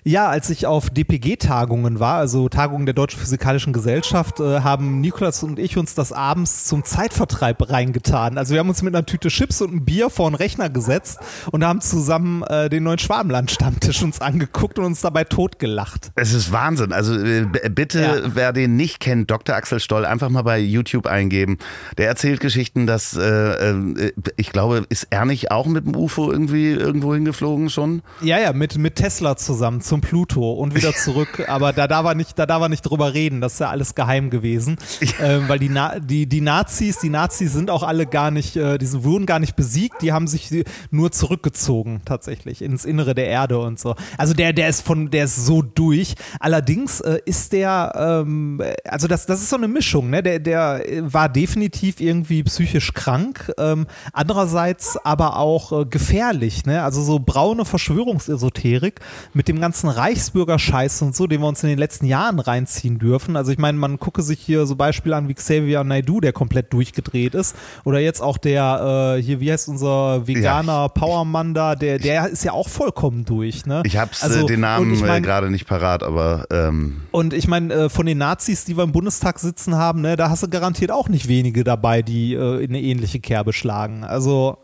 ja, 0.05 0.29
als 0.29 0.51
ich 0.51 0.67
auf 0.67 0.91
DPG-Tagungen 0.91 2.01
war, 2.01 2.17
also 2.19 2.49
Tagungen 2.49 2.87
der 2.87 2.95
Deutschen 2.95 3.21
Physikalischen 3.21 3.73
Gesellschaft, 3.73 4.41
äh, 4.41 4.61
haben 4.61 5.01
Nikolas 5.01 5.43
und 5.43 5.59
ich 5.59 5.79
uns 5.79 5.95
das 5.95 6.13
abends 6.13 6.65
zum 6.65 6.85
Zeitvertreib 6.85 7.71
reingetan. 7.71 8.37
Also 8.39 8.53
wir 8.55 8.61
haben 8.61 8.69
uns 8.69 8.83
mit 8.83 8.95
einer 8.95 9.07
Tüte 9.07 9.29
Chips 9.29 9.61
und 9.63 9.71
einem 9.71 9.85
Bier 9.85 10.11
vor 10.11 10.27
einen 10.27 10.35
Rechner 10.35 10.71
gesetzt 10.71 11.19
und 11.53 11.65
haben 11.65 11.81
zusammen 11.81 12.43
äh, 12.45 12.69
den 12.69 12.83
neuen 12.83 12.99
Schwabenland-Stammtisch 12.99 14.03
uns 14.03 14.21
angeguckt 14.21 14.79
und 14.79 14.87
uns 14.87 15.01
dabei 15.03 15.25
totgelacht. 15.25 16.11
Es 16.17 16.33
ist 16.35 16.51
Wahnsinn. 16.53 16.93
Also 16.93 17.15
äh, 17.19 17.47
bitte, 17.71 18.01
Ja. 18.03 18.15
wer 18.35 18.53
den 18.53 18.77
nicht 18.77 18.99
kennt, 19.01 19.31
Dr. 19.31 19.55
Axel 19.55 19.79
Stoll, 19.81 20.05
einfach 20.05 20.29
mal 20.31 20.43
bei 20.43 20.59
YouTube 20.59 21.07
eingeben. 21.07 21.59
Der 21.99 22.09
erzählt 22.09 22.41
Geschichten, 22.41 22.87
dass, 22.87 23.17
äh, 23.17 23.23
äh, 23.71 24.13
ich 24.37 24.51
glaube, 24.51 24.85
ist 24.89 25.07
er 25.11 25.25
nicht 25.27 25.51
auch 25.51 25.67
mit 25.67 25.87
dem 25.87 25.95
UFO 25.95 26.33
irgendwie 26.33 26.71
irgendwo 26.71 27.15
hingeflogen 27.15 27.71
schon? 27.71 28.03
Ja, 28.21 28.39
ja, 28.41 28.53
mit, 28.53 28.79
mit 28.79 28.97
Tesla 28.97 29.37
zusammen 29.37 29.81
zum 29.93 30.01
Pluto 30.01 30.53
und 30.53 30.75
wieder 30.75 30.95
zurück. 30.95 31.45
Aber 31.49 31.75
da 31.75 31.87
darf 31.87 32.07
er 32.07 32.15
nicht, 32.15 32.39
da 32.39 32.47
darf 32.47 32.63
er 32.63 32.71
nicht 32.71 32.81
drüber 32.81 33.13
reden. 33.13 33.43
Das 33.43 33.55
ist 33.55 33.59
ja 33.59 33.69
alles 33.69 33.95
geheim 33.95 34.31
gewesen. 34.31 34.79
Ähm, 35.21 35.49
weil 35.49 35.59
die, 35.59 35.69
Na 35.69 35.99
die, 35.99 36.27
die 36.27 36.41
Nazis, 36.41 36.99
die 36.99 37.11
Nazis 37.11 37.53
sind 37.53 37.69
auch 37.69 37.83
alle 37.83 38.07
gar 38.07 38.31
nicht, 38.31 38.57
äh, 38.57 38.79
die 38.79 38.91
wurden 39.05 39.27
gar 39.27 39.39
nicht 39.39 39.55
besiegt, 39.55 40.01
die 40.01 40.15
haben 40.15 40.27
sich 40.27 40.65
nur 40.91 41.13
zurückgezogen, 41.13 42.01
tatsächlich, 42.07 42.63
ins 42.63 42.87
Innere 42.87 43.15
der 43.15 43.27
Erde 43.27 43.59
und 43.59 43.79
so. 43.79 43.95
Also 44.17 44.33
der, 44.33 44.55
der 44.55 44.71
ist 44.71 44.81
von, 44.81 45.11
der 45.11 45.25
ist 45.25 45.45
so 45.45 45.61
durch. 45.61 46.15
Allerdings 46.41 47.01
äh, 47.01 47.19
ist 47.27 47.53
der, 47.53 48.23
ähm, 48.25 48.63
also 48.87 49.09
das, 49.09 49.27
das 49.27 49.43
ist 49.43 49.51
so 49.51 49.57
eine 49.57 49.69
Mischung, 49.69 50.09
ne? 50.09 50.23
Der, 50.23 50.39
der 50.39 50.83
war 51.01 51.29
definitiv 51.29 52.01
irgendwie 52.01 52.43
psychisch 52.45 52.95
krank, 52.95 53.53
ähm, 53.59 53.87
andererseits 54.15 54.97
aber 55.05 55.37
auch 55.37 55.83
äh, 55.83 55.85
gefährlich, 55.85 56.65
ne? 56.65 56.83
Also 56.83 57.03
so 57.03 57.19
braune 57.19 57.67
Verschwörungsesoterik 57.67 59.01
mit 59.35 59.49
dem 59.49 59.61
ganzen 59.61 59.82
Reichsbürgerscheiß 59.89 61.03
und 61.03 61.15
so, 61.17 61.27
den 61.27 61.41
wir 61.41 61.47
uns 61.49 61.63
in 61.63 61.69
den 61.69 61.79
letzten 61.79 62.07
Jahren 62.07 62.39
reinziehen 62.39 62.99
dürfen. 62.99 63.37
Also 63.37 63.53
ich 63.53 63.59
meine, 63.59 63.79
man 63.79 63.99
gucke 63.99 64.23
sich 64.23 64.41
hier 64.41 64.67
so 64.67 64.77
Beispiele 64.77 65.17
an 65.17 65.29
wie 65.29 65.35
Xavier 65.35 65.85
Naidoo, 65.85 66.21
der 66.21 66.33
komplett 66.33 66.73
durchgedreht 66.73 67.35
ist, 67.35 67.57
oder 67.85 67.99
jetzt 67.99 68.21
auch 68.21 68.39
der, 68.39 69.17
äh, 69.19 69.23
hier, 69.23 69.41
wie 69.41 69.53
heißt 69.53 69.69
unser 69.69 70.27
veganer 70.27 70.89
Powermann 70.89 71.55
da, 71.55 71.75
der, 71.75 71.99
der 71.99 72.29
ist 72.29 72.45
ja 72.45 72.53
auch 72.53 72.69
vollkommen 72.69 73.25
durch, 73.25 73.67
ne? 73.67 73.83
Ich 73.85 73.97
hab's 73.99 74.23
Also, 74.23 74.41
äh, 74.41 74.47
den 74.47 74.57
und 74.57 74.61
Namen 74.61 74.95
ich 74.95 75.03
äh, 75.03 75.07
mein- 75.07 75.23
gerade 75.23 75.51
nicht 75.51 75.67
parat, 75.67 76.03
aber 76.03 76.47
ähm, 76.51 77.03
und 77.11 77.35
ich 77.35 77.49
meine, 77.49 77.73
äh, 77.75 77.89
von 77.89 78.07
den 78.07 78.19
Nazis, 78.19 78.65
die 78.65 78.77
wir 78.77 78.85
im 78.85 78.93
Bundestag 78.93 79.39
sitzen 79.39 79.77
haben, 79.77 80.01
ne, 80.01 80.17
da 80.17 80.31
hast 80.31 80.43
du 80.43 80.49
garantiert 80.49 80.91
auch 80.91 81.09
nicht 81.09 81.29
wenige 81.29 81.65
dabei, 81.65 82.03
die 82.03 82.35
äh, 82.35 82.63
in 82.65 82.71
eine 82.71 82.81
ähnliche 82.81 83.21
Kerbe 83.21 83.53
schlagen. 83.53 84.05
Also, 84.05 84.59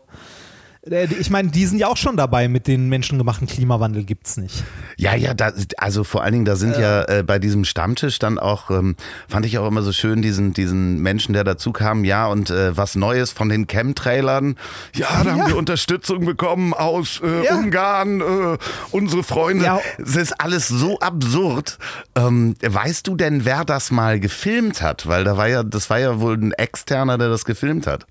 ich 0.81 1.29
meine, 1.29 1.49
die 1.49 1.65
sind 1.65 1.77
ja 1.79 1.87
auch 1.87 1.97
schon 1.97 2.15
dabei 2.15 2.47
mit 2.47 2.65
den 2.65 2.87
menschengemachten 2.87 3.47
Klimawandel 3.47 4.05
gibt's 4.05 4.37
nicht. 4.37 4.63
Ja, 4.97 5.13
ja, 5.13 5.33
da, 5.33 5.51
also 5.77 6.05
vor 6.05 6.23
allen 6.23 6.31
Dingen, 6.31 6.45
da 6.45 6.55
sind 6.55 6.77
ja 6.77 7.03
äh, 7.03 7.23
bei 7.23 7.37
diesem 7.37 7.65
Stammtisch 7.65 8.17
dann 8.17 8.39
auch, 8.39 8.71
ähm, 8.71 8.95
fand 9.27 9.45
ich 9.45 9.57
auch 9.57 9.67
immer 9.67 9.81
so 9.81 9.91
schön, 9.91 10.21
diesen, 10.21 10.53
diesen 10.53 10.99
Menschen, 10.99 11.33
der 11.33 11.43
dazu 11.43 11.73
kam, 11.73 12.05
ja, 12.05 12.27
und 12.27 12.49
äh, 12.49 12.77
was 12.77 12.95
Neues 12.95 13.31
von 13.31 13.49
den 13.49 13.67
Chemtrailern. 13.67 14.55
Ja, 14.95 15.23
da 15.23 15.31
haben 15.31 15.47
wir 15.47 15.57
Unterstützung 15.57 16.25
bekommen 16.25 16.73
aus 16.73 17.21
äh, 17.21 17.45
Ja. 17.45 17.57
Ungarn, 17.57 18.21
äh, 18.21 18.57
unsere 18.91 19.23
Freunde. 19.23 19.65
Ja. 19.65 19.81
Es 19.97 20.15
ist 20.15 20.39
alles 20.39 20.69
so 20.69 20.99
absurd. 20.99 21.77
Ähm, 22.15 22.55
weißt 22.61 23.05
du 23.05 23.17
denn, 23.17 23.43
wer 23.43 23.65
das 23.65 23.91
mal 23.91 24.19
gefilmt 24.21 24.81
hat? 24.81 25.07
Weil 25.07 25.25
da 25.25 25.35
war 25.35 25.47
ja, 25.49 25.63
das 25.63 25.89
war 25.89 25.99
ja 25.99 26.21
wohl 26.21 26.35
ein 26.35 26.53
Externer, 26.53 27.17
der 27.17 27.27
das 27.27 27.43
gefilmt 27.43 27.85
hat. 27.85 28.05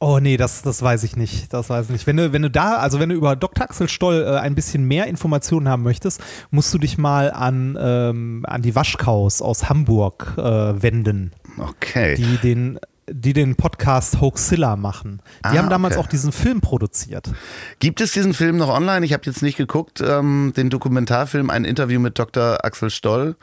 Oh 0.00 0.20
nee, 0.20 0.36
das, 0.36 0.62
das 0.62 0.80
weiß 0.80 1.02
ich 1.04 1.16
nicht. 1.16 1.52
Das 1.52 1.70
weiß 1.70 1.86
ich 1.86 1.90
nicht. 1.90 2.06
Wenn 2.06 2.16
du, 2.16 2.32
wenn 2.32 2.42
du 2.42 2.50
da, 2.50 2.76
also 2.76 3.00
wenn 3.00 3.08
du 3.08 3.16
über 3.16 3.34
Dr. 3.34 3.64
Axel 3.64 3.88
Stoll 3.88 4.22
äh, 4.24 4.38
ein 4.38 4.54
bisschen 4.54 4.84
mehr 4.84 5.06
Informationen 5.08 5.68
haben 5.68 5.82
möchtest, 5.82 6.20
musst 6.50 6.72
du 6.72 6.78
dich 6.78 6.98
mal 6.98 7.32
an, 7.32 7.76
ähm, 7.80 8.44
an 8.46 8.62
die 8.62 8.74
Waschkaus 8.76 9.42
aus 9.42 9.68
Hamburg 9.68 10.34
äh, 10.38 10.42
wenden. 10.82 11.32
Okay. 11.58 12.14
die 12.14 12.36
den, 12.36 12.78
die 13.10 13.32
den 13.32 13.56
Podcast 13.56 14.20
Hoaxilla 14.20 14.76
machen. 14.76 15.20
Die 15.44 15.48
Ah, 15.48 15.58
haben 15.58 15.68
damals 15.70 15.96
okay. 15.96 16.04
auch 16.04 16.08
diesen 16.08 16.30
Film 16.30 16.60
produziert. 16.60 17.32
Gibt 17.80 18.00
es 18.00 18.12
diesen 18.12 18.34
Film 18.34 18.56
noch 18.56 18.68
online? 18.68 19.04
Ich 19.04 19.12
habe 19.12 19.24
jetzt 19.26 19.42
nicht 19.42 19.56
geguckt, 19.56 20.00
ähm, 20.06 20.52
den 20.56 20.70
Dokumentarfilm, 20.70 21.50
ein 21.50 21.64
Interview 21.64 21.98
mit 21.98 22.18
Dr. 22.18 22.64
Axel 22.64 22.90
Stoll. 22.90 23.34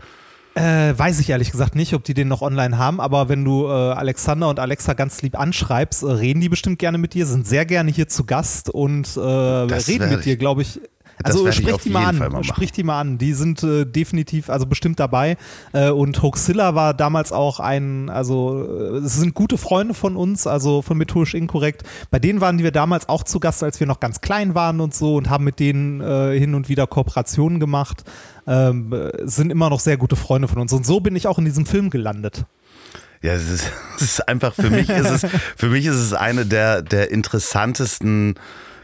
Äh, 0.55 0.97
weiß 0.97 1.19
ich 1.19 1.29
ehrlich 1.29 1.51
gesagt 1.51 1.75
nicht, 1.75 1.93
ob 1.93 2.05
die 2.05 2.13
den 2.13 2.29
noch 2.29 2.41
online 2.41 2.77
haben, 2.77 3.01
aber 3.01 3.27
wenn 3.27 3.43
du 3.43 3.65
äh, 3.65 3.71
Alexander 3.71 4.47
und 4.47 4.57
Alexa 4.57 4.93
ganz 4.93 5.21
lieb 5.21 5.37
anschreibst, 5.37 6.03
äh, 6.03 6.07
reden 6.07 6.39
die 6.39 6.47
bestimmt 6.47 6.79
gerne 6.79 6.97
mit 6.97 7.13
dir, 7.13 7.25
sind 7.25 7.45
sehr 7.45 7.65
gerne 7.65 7.91
hier 7.91 8.07
zu 8.07 8.23
Gast 8.23 8.69
und 8.69 9.17
äh, 9.17 9.19
reden 9.19 10.09
mit 10.09 10.23
dir, 10.23 10.37
glaube 10.37 10.61
ich. 10.61 10.79
Also 11.23 11.49
sprich 11.51 11.77
die 11.77 11.89
mal 11.89 12.05
an, 12.07 12.17
mal 12.17 12.43
sprich 12.43 12.71
die 12.71 12.83
mal 12.83 12.99
an. 12.99 13.17
Die 13.17 13.33
sind 13.33 13.63
äh, 13.63 13.85
definitiv, 13.85 14.49
also 14.49 14.65
bestimmt 14.65 14.99
dabei. 14.99 15.37
Äh, 15.73 15.89
und 15.89 16.21
Hoaxilla 16.21 16.75
war 16.75 16.93
damals 16.93 17.31
auch 17.31 17.59
ein, 17.59 18.09
also 18.09 18.63
äh, 18.63 18.97
es 18.97 19.15
sind 19.15 19.33
gute 19.33 19.57
Freunde 19.57 19.93
von 19.93 20.15
uns, 20.17 20.45
also 20.47 20.81
von 20.81 20.97
methodisch 20.97 21.33
inkorrekt. 21.33 21.83
Bei 22.11 22.19
denen 22.19 22.41
waren 22.41 22.59
wir 22.59 22.71
damals 22.71 23.07
auch 23.07 23.23
zu 23.23 23.39
Gast, 23.39 23.63
als 23.63 23.79
wir 23.79 23.87
noch 23.87 23.99
ganz 23.99 24.21
klein 24.21 24.55
waren 24.55 24.81
und 24.81 24.93
so 24.93 25.15
und 25.15 25.29
haben 25.29 25.45
mit 25.45 25.59
denen 25.59 26.01
äh, 26.01 26.37
hin 26.37 26.53
und 26.53 26.69
wieder 26.69 26.87
Kooperationen 26.87 27.59
gemacht. 27.59 28.03
Ähm, 28.47 28.93
äh, 28.93 29.11
sind 29.23 29.51
immer 29.51 29.69
noch 29.69 29.79
sehr 29.79 29.97
gute 29.97 30.15
Freunde 30.15 30.47
von 30.47 30.59
uns. 30.59 30.73
Und 30.73 30.85
so 30.85 30.99
bin 30.99 31.15
ich 31.15 31.27
auch 31.27 31.39
in 31.39 31.45
diesem 31.45 31.65
Film 31.65 31.89
gelandet. 31.89 32.45
Ja, 33.21 33.33
es 33.33 33.49
ist, 33.49 33.71
es 33.95 34.01
ist 34.03 34.27
einfach, 34.27 34.53
für 34.53 34.69
mich 34.69 34.89
ist 34.89 35.23
es, 35.23 35.31
für 35.55 35.69
mich 35.69 35.85
ist 35.85 35.95
es 35.95 36.13
eine 36.13 36.45
der, 36.45 36.81
der 36.81 37.09
interessantesten 37.11 38.35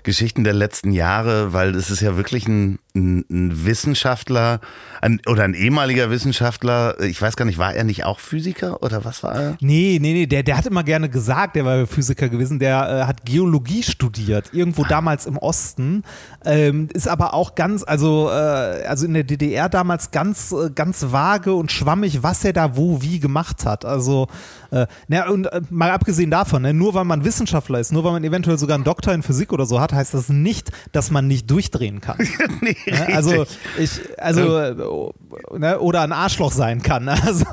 Geschichten 0.04 0.44
der 0.44 0.54
letzten 0.54 0.92
Jahre, 0.92 1.54
weil 1.54 1.76
es 1.76 1.90
ist 1.90 2.02
ja 2.02 2.18
wirklich 2.18 2.48
ein, 2.48 2.80
ein, 2.96 3.26
ein 3.30 3.66
Wissenschaftler 3.66 4.60
ein, 5.02 5.22
oder 5.28 5.44
ein 5.44 5.54
ehemaliger 5.54 6.10
Wissenschaftler, 6.10 7.00
ich 7.02 7.22
weiß 7.22 7.36
gar 7.36 7.46
nicht, 7.46 7.58
war 7.58 7.74
er 7.74 7.84
nicht 7.84 8.04
auch 8.04 8.20
Physiker 8.20 8.84
oder 8.84 9.06
was 9.06 9.24
war 9.24 9.36
er? 9.36 9.58
Nee, 9.62 10.00
nee, 10.02 10.14
nee, 10.14 10.28
der, 10.28 10.44
der 10.44 10.58
hat 10.58 10.66
immer 10.66 10.84
gerne 10.84 11.10
gesagt, 11.10 11.56
der 11.56 11.66
war 11.66 11.88
Physiker 11.88 12.30
gewesen, 12.30 12.60
der 12.60 13.02
äh, 13.04 13.08
hat 13.08 13.26
Geologie 13.26 13.84
studiert, 13.84 14.50
irgendwo 14.54 14.84
damals 14.84 15.26
im 15.26 15.38
Osten, 15.38 16.04
ähm, 16.46 16.90
ist 16.94 17.08
aber 17.08 17.34
auch 17.34 17.56
ganz, 17.56 17.84
also, 17.84 18.30
äh, 18.30 18.32
also 18.86 19.06
in 19.06 19.14
der 19.14 19.24
DDR 19.24 19.70
damals 19.70 20.12
ganz, 20.12 20.52
äh, 20.52 20.70
ganz 20.74 21.12
vage 21.12 21.54
und 21.54 21.72
schwammig, 21.72 22.24
was 22.24 22.44
er 22.44 22.54
da 22.54 22.76
wo 22.76 23.02
wie 23.02 23.20
gemacht 23.20 23.66
hat. 23.66 23.86
Also, 23.86 24.28
äh, 24.72 24.88
na, 25.08 25.30
und 25.30 25.48
äh, 25.48 25.62
mal 25.70 25.92
abgesehen 25.92 26.32
davon, 26.32 26.62
ne, 26.62 26.74
nur 26.74 26.94
weil 26.94 27.06
man 27.06 27.24
Wissenschaftler 27.26 27.80
ist, 27.80 27.92
nur 27.92 28.04
weil 28.04 28.12
man 28.12 28.24
eventuell 28.24 28.58
sogar 28.58 28.76
einen 28.76 28.84
Doktor 28.84 29.14
in 29.14 29.24
Physik 29.24 29.54
oder 29.54 29.66
so 29.66 29.80
hat, 29.80 29.94
heißt 29.94 30.14
das 30.14 30.30
nicht, 30.30 30.72
dass 30.92 31.12
man 31.12 31.28
nicht 31.28 31.50
durchdrehen 31.50 32.02
kann. 32.02 32.18
nee, 32.62 32.76
also 33.14 33.46
ich, 33.78 33.92
also 34.18 34.58
äh, 34.58 34.76
ne, 35.58 35.80
oder 35.80 36.02
ein 36.02 36.12
Arschloch 36.12 36.52
sein 36.52 36.82
kann. 36.82 37.10
Also 37.26 37.46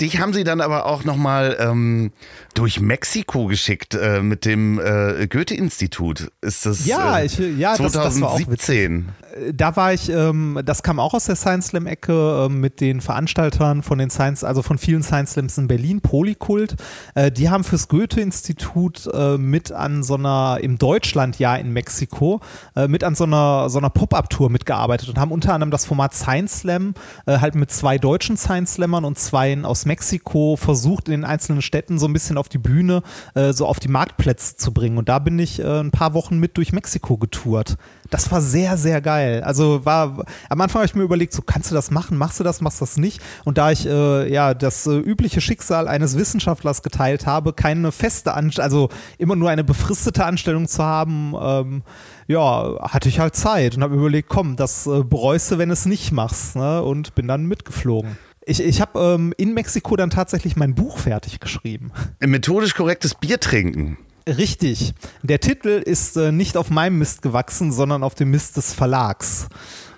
Dich 0.00 0.20
haben 0.20 0.32
sie 0.32 0.44
dann 0.44 0.60
aber 0.60 0.86
auch 0.86 1.04
nochmal 1.04 1.56
ähm, 1.60 2.12
durch 2.54 2.80
Mexiko 2.80 3.46
geschickt 3.46 3.94
äh, 3.94 4.20
mit 4.22 4.44
dem 4.44 4.78
äh, 4.80 5.26
Goethe-Institut. 5.28 6.30
Ist 6.40 6.66
das 6.66 6.86
Ja, 6.86 7.18
äh, 7.18 7.26
ich- 7.26 7.38
ja, 7.38 7.76
das- 7.76 7.92
das 7.92 8.20
war 8.20 8.30
auch 8.30 8.36
2017? 8.36 9.08
Da 9.54 9.76
war 9.76 9.92
ich, 9.92 10.08
ähm, 10.08 10.60
das 10.64 10.82
kam 10.82 10.98
auch 10.98 11.14
aus 11.14 11.26
der 11.26 11.36
Science 11.36 11.68
Slam 11.68 11.86
Ecke 11.86 12.46
ähm, 12.46 12.60
mit 12.60 12.80
den 12.80 13.00
Veranstaltern 13.00 13.82
von 13.82 13.98
den 13.98 14.10
Science, 14.10 14.44
also 14.44 14.62
von 14.62 14.78
vielen 14.78 15.02
Science 15.02 15.32
Slams 15.32 15.58
in 15.58 15.68
Berlin, 15.68 16.00
Polykult. 16.00 16.76
Äh, 17.14 17.30
die 17.30 17.50
haben 17.50 17.64
fürs 17.64 17.88
Goethe-Institut 17.88 19.08
äh, 19.12 19.38
mit 19.38 19.72
an 19.72 20.02
so 20.02 20.14
einer 20.14 20.58
im 20.60 20.78
Deutschlandjahr 20.78 21.58
in 21.58 21.72
Mexiko 21.72 22.40
äh, 22.76 22.88
mit 22.88 23.04
an 23.04 23.14
so 23.14 23.24
einer 23.24 23.70
so 23.70 23.78
einer 23.78 23.90
Pop-up-Tour 23.90 24.50
mitgearbeitet 24.50 25.08
und 25.08 25.18
haben 25.18 25.32
unter 25.32 25.54
anderem 25.54 25.70
das 25.70 25.86
Format 25.86 26.14
Science 26.14 26.60
Slam 26.60 26.94
äh, 27.26 27.38
halt 27.38 27.54
mit 27.54 27.70
zwei 27.70 27.98
deutschen 27.98 28.36
Science 28.36 28.74
Slammern 28.74 29.04
und 29.04 29.18
zwei 29.18 29.52
aus 29.62 29.86
Mexiko 29.86 30.56
versucht 30.56 31.08
in 31.08 31.12
den 31.12 31.24
einzelnen 31.24 31.62
Städten 31.62 31.98
so 31.98 32.06
ein 32.06 32.12
bisschen 32.12 32.38
auf 32.38 32.48
die 32.48 32.58
Bühne, 32.58 33.02
äh, 33.34 33.52
so 33.52 33.66
auf 33.66 33.80
die 33.80 33.88
Marktplätze 33.88 34.56
zu 34.56 34.72
bringen. 34.72 34.98
Und 34.98 35.08
da 35.08 35.18
bin 35.18 35.38
ich 35.38 35.60
äh, 35.60 35.80
ein 35.80 35.90
paar 35.90 36.14
Wochen 36.14 36.38
mit 36.38 36.56
durch 36.56 36.72
Mexiko 36.72 37.16
getourt. 37.16 37.76
Das 38.10 38.30
war 38.30 38.40
sehr, 38.40 38.76
sehr 38.76 39.00
geil. 39.00 39.21
Also 39.42 39.84
war, 39.84 40.24
am 40.48 40.60
Anfang 40.60 40.80
habe 40.80 40.86
ich 40.86 40.94
mir 40.94 41.02
überlegt, 41.02 41.32
so 41.32 41.42
kannst 41.42 41.70
du 41.70 41.74
das 41.74 41.90
machen, 41.90 42.16
machst 42.16 42.40
du 42.40 42.44
das, 42.44 42.60
machst 42.60 42.80
du 42.80 42.84
das 42.84 42.96
nicht? 42.96 43.20
Und 43.44 43.58
da 43.58 43.70
ich 43.70 43.86
äh, 43.86 44.32
ja 44.32 44.54
das 44.54 44.86
äh, 44.86 44.98
übliche 44.98 45.40
Schicksal 45.40 45.88
eines 45.88 46.16
Wissenschaftlers 46.16 46.82
geteilt 46.82 47.26
habe, 47.26 47.52
keine 47.52 47.92
feste 47.92 48.34
Anstellung, 48.34 48.64
also 48.64 48.88
immer 49.18 49.36
nur 49.36 49.50
eine 49.50 49.64
befristete 49.64 50.24
Anstellung 50.24 50.68
zu 50.68 50.82
haben, 50.82 51.34
ähm, 51.40 51.82
ja, 52.26 52.78
hatte 52.80 53.08
ich 53.08 53.20
halt 53.20 53.36
Zeit 53.36 53.76
und 53.76 53.82
habe 53.82 53.94
überlegt, 53.94 54.28
komm, 54.28 54.56
das 54.56 54.86
äh, 54.86 55.02
bereust 55.02 55.50
du, 55.50 55.58
wenn 55.58 55.68
du 55.68 55.74
es 55.74 55.86
nicht 55.86 56.12
machst, 56.12 56.56
ne? 56.56 56.82
Und 56.82 57.14
bin 57.14 57.28
dann 57.28 57.46
mitgeflogen. 57.46 58.16
Ich, 58.44 58.62
ich 58.62 58.80
habe 58.80 58.98
ähm, 58.98 59.32
in 59.36 59.54
Mexiko 59.54 59.94
dann 59.96 60.10
tatsächlich 60.10 60.56
mein 60.56 60.74
Buch 60.74 60.98
fertig 60.98 61.38
geschrieben. 61.38 61.92
Methodisch 62.20 62.74
korrektes 62.74 63.14
Bier 63.14 63.38
trinken. 63.38 63.98
Richtig. 64.26 64.94
Der 65.22 65.40
Titel 65.40 65.82
ist 65.84 66.16
äh, 66.16 66.32
nicht 66.32 66.56
auf 66.56 66.70
meinem 66.70 66.98
Mist 66.98 67.22
gewachsen, 67.22 67.72
sondern 67.72 68.02
auf 68.02 68.14
dem 68.14 68.30
Mist 68.30 68.56
des 68.56 68.72
Verlags. 68.72 69.48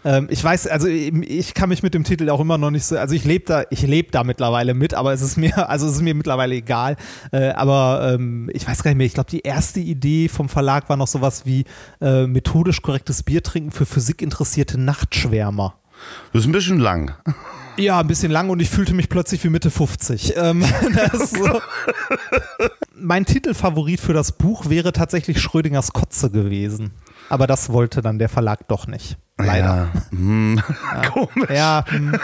Ähm, 0.05 0.29
ich 0.31 0.43
weiß, 0.43 0.66
also 0.66 0.87
ich, 0.87 1.12
ich 1.14 1.55
kann 1.55 1.68
mich 1.68 1.83
mit 1.83 1.95
dem 1.95 2.05
Titel 2.05 2.29
auch 2.31 2.41
immer 2.41 2.59
noch 2.59 2.70
nicht 2.70 2.85
so, 2.85 2.99
also 2.99 3.14
ich 3.14 3.25
lebe 3.25 3.45
da, 3.47 3.64
ich 3.70 3.83
lebe 3.83 4.11
da 4.11 4.22
mittlerweile 4.22 4.75
mit, 4.75 4.95
aber 4.95 5.12
es 5.12 5.22
ist 5.22 5.37
mir, 5.37 5.68
also 5.70 5.87
es 5.87 5.95
ist 5.95 6.03
mir 6.03 6.14
mittlerweile 6.14 6.55
egal. 6.55 6.97
Äh, 7.33 7.51
aber 7.51 8.14
ähm, 8.14 8.51
ich 8.53 8.66
weiß 8.66 8.83
gar 8.83 8.91
nicht 8.91 8.99
mehr, 8.99 9.07
ich 9.07 9.14
glaube, 9.14 9.31
die 9.31 9.41
erste 9.41 9.81
Idee 9.81 10.29
vom 10.29 10.49
Verlag 10.49 10.89
war 10.89 10.97
noch 10.97 11.09
sowas 11.09 11.47
wie 11.47 11.64
äh, 12.01 12.27
methodisch 12.27 12.83
korrektes 12.83 13.22
Bier 13.22 13.43
trinken 13.43 13.72
für 13.72 13.87
physikinteressierte 13.87 14.79
Nachtschwärmer. 14.79 15.75
Das 16.33 16.43
ist 16.43 16.49
ein 16.49 16.53
bisschen 16.53 16.79
lang. 16.79 17.14
Ja, 17.77 17.99
ein 17.99 18.07
bisschen 18.07 18.31
lang 18.31 18.51
und 18.51 18.61
ich 18.61 18.70
fühlte 18.70 18.95
mich 18.95 19.09
plötzlich 19.09 19.43
wie 19.45 19.49
Mitte 19.49 19.70
50. 19.70 20.35
Ähm, 20.37 20.64
so. 21.14 21.61
Mein 22.95 23.25
Titelfavorit 23.27 24.01
für 24.01 24.12
das 24.12 24.33
Buch 24.33 24.68
wäre 24.68 24.93
tatsächlich 24.93 25.41
Schrödingers 25.41 25.93
Kotze 25.93 26.31
gewesen. 26.31 26.93
Aber 27.29 27.47
das 27.47 27.70
wollte 27.70 28.01
dann 28.03 28.18
der 28.18 28.29
Verlag 28.29 28.68
doch 28.68 28.87
nicht. 28.87 29.16
Leider. 29.39 29.89
Ja, 29.93 30.03
hm, 30.11 30.62
komisch. 31.12 31.51
Ja, 31.51 31.85
hm. 31.89 32.16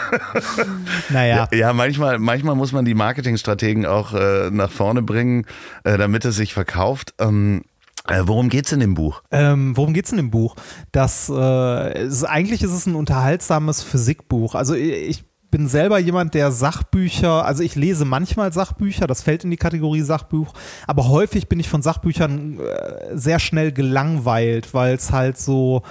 naja. 1.09 1.49
Ja, 1.51 1.73
manchmal, 1.73 2.19
manchmal 2.19 2.55
muss 2.55 2.71
man 2.71 2.85
die 2.85 2.93
Marketingstrategen 2.93 3.85
auch 3.85 4.13
äh, 4.13 4.49
nach 4.49 4.71
vorne 4.71 5.01
bringen, 5.01 5.45
äh, 5.83 5.97
damit 5.97 6.23
es 6.23 6.37
sich 6.37 6.53
verkauft. 6.53 7.13
Ähm, 7.19 7.63
äh, 8.07 8.21
worum 8.25 8.47
geht's 8.47 8.71
in 8.71 8.79
dem 8.79 8.93
Buch? 8.93 9.21
Ähm, 9.31 9.75
worum 9.75 9.93
geht's 9.93 10.11
in 10.11 10.17
dem 10.17 10.31
Buch? 10.31 10.55
Das, 10.93 11.29
äh, 11.29 12.05
ist, 12.05 12.23
eigentlich 12.23 12.63
ist 12.63 12.71
es 12.71 12.85
ein 12.85 12.95
unterhaltsames 12.95 13.83
Physikbuch. 13.83 14.55
Also 14.55 14.73
ich 14.73 15.25
bin 15.51 15.67
selber 15.67 15.99
jemand, 15.99 16.33
der 16.33 16.51
Sachbücher, 16.51 17.45
also 17.45 17.61
ich 17.61 17.75
lese 17.75 18.05
manchmal 18.05 18.53
Sachbücher, 18.53 19.05
das 19.05 19.21
fällt 19.21 19.43
in 19.43 19.51
die 19.51 19.57
Kategorie 19.57 20.01
Sachbuch, 20.01 20.53
aber 20.87 21.09
häufig 21.09 21.49
bin 21.49 21.59
ich 21.59 21.69
von 21.69 21.81
Sachbüchern 21.81 22.59
äh, 22.59 23.17
sehr 23.17 23.39
schnell 23.39 23.71
gelangweilt, 23.71 24.73
weil 24.73 24.95
es 24.95 25.11
halt 25.11 25.37
so, 25.37 25.83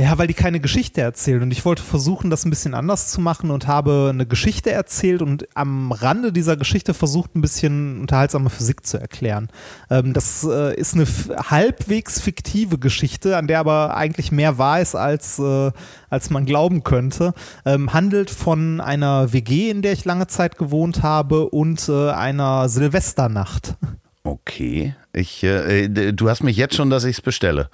ja, 0.00 0.16
weil 0.16 0.28
die 0.28 0.34
keine 0.34 0.60
Geschichte 0.60 1.02
erzählen. 1.02 1.42
Und 1.42 1.50
ich 1.50 1.66
wollte 1.66 1.82
versuchen, 1.82 2.30
das 2.30 2.46
ein 2.46 2.50
bisschen 2.50 2.72
anders 2.72 3.08
zu 3.08 3.20
machen 3.20 3.50
und 3.50 3.66
habe 3.66 4.08
eine 4.10 4.24
Geschichte 4.24 4.70
erzählt 4.70 5.20
und 5.20 5.46
am 5.54 5.92
Rande 5.92 6.32
dieser 6.32 6.56
Geschichte 6.56 6.94
versucht, 6.94 7.36
ein 7.36 7.42
bisschen 7.42 8.00
unterhaltsame 8.00 8.48
Physik 8.48 8.86
zu 8.86 8.98
erklären. 8.98 9.50
Ähm, 9.90 10.14
das 10.14 10.42
äh, 10.50 10.74
ist 10.74 10.94
eine 10.94 11.06
halbwegs 11.50 12.18
fiktive 12.18 12.78
Geschichte, 12.78 13.36
an 13.36 13.46
der 13.46 13.60
aber 13.60 13.94
eigentlich 13.94 14.32
mehr 14.32 14.56
wahr 14.56 14.80
ist, 14.80 14.94
als, 14.94 15.38
äh, 15.38 15.70
als 16.08 16.30
man 16.30 16.46
glauben 16.46 16.82
könnte. 16.82 17.34
Ähm, 17.66 17.92
handelt 17.92 18.30
von 18.30 18.80
einer 18.80 19.34
WG, 19.34 19.68
in 19.68 19.82
der 19.82 19.92
ich 19.92 20.06
lange 20.06 20.28
Zeit 20.28 20.56
gewohnt 20.56 21.02
habe 21.02 21.50
und 21.50 21.90
äh, 21.90 22.10
einer 22.10 22.70
Silvesternacht. 22.70 23.74
Okay, 24.22 24.94
ich, 25.12 25.42
äh, 25.42 25.84
äh, 25.84 26.12
du 26.14 26.30
hast 26.30 26.42
mich 26.42 26.56
jetzt 26.56 26.74
schon, 26.74 26.88
dass 26.88 27.04
ich 27.04 27.16
es 27.16 27.20
bestelle. 27.20 27.68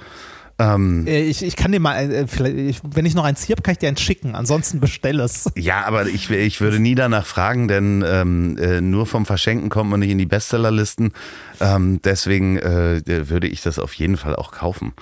Ähm, 0.59 1.07
Äh, 1.07 1.23
ich, 1.23 1.43
ich 1.43 1.57
kann 1.57 1.73
dir 1.73 1.81
mal, 1.81 2.11
äh, 2.11 2.27
vielleicht, 2.27 2.57
ich, 2.57 2.81
wenn 2.83 3.05
ich 3.07 3.15
noch 3.15 3.25
eins 3.25 3.45
hier 3.45 3.55
habe, 3.55 3.63
kann 3.63 3.73
ich 3.73 3.79
dir 3.79 3.89
eins 3.89 4.01
schicken. 4.01 4.35
Ansonsten 4.35 4.81
bestell 4.81 5.21
es. 5.21 5.51
ja, 5.57 5.85
aber 5.85 6.07
ich, 6.07 6.31
ich 6.31 6.61
würde 6.61 6.81
nie 6.81 6.95
danach 6.95 7.27
fragen, 7.27 7.69
denn 7.69 8.05
ähm, 8.07 8.57
äh, 8.59 8.81
nur 8.81 9.07
vom 9.07 9.27
Verschenken 9.27 9.69
kommt 9.69 9.91
man 9.91 10.01
nicht 10.01 10.11
in 10.11 10.19
die 10.19 10.27
Bestsellerlisten. 10.27 11.13
Ähm, 11.61 12.01
deswegen 12.03 12.59
äh, 12.59 13.03
würde 13.07 13.49
ich 13.49 13.63
das 13.63 13.79
auf 13.79 13.93
jeden 13.95 14.17
Fall 14.17 14.37
auch 14.37 14.53
kaufen. 14.53 14.93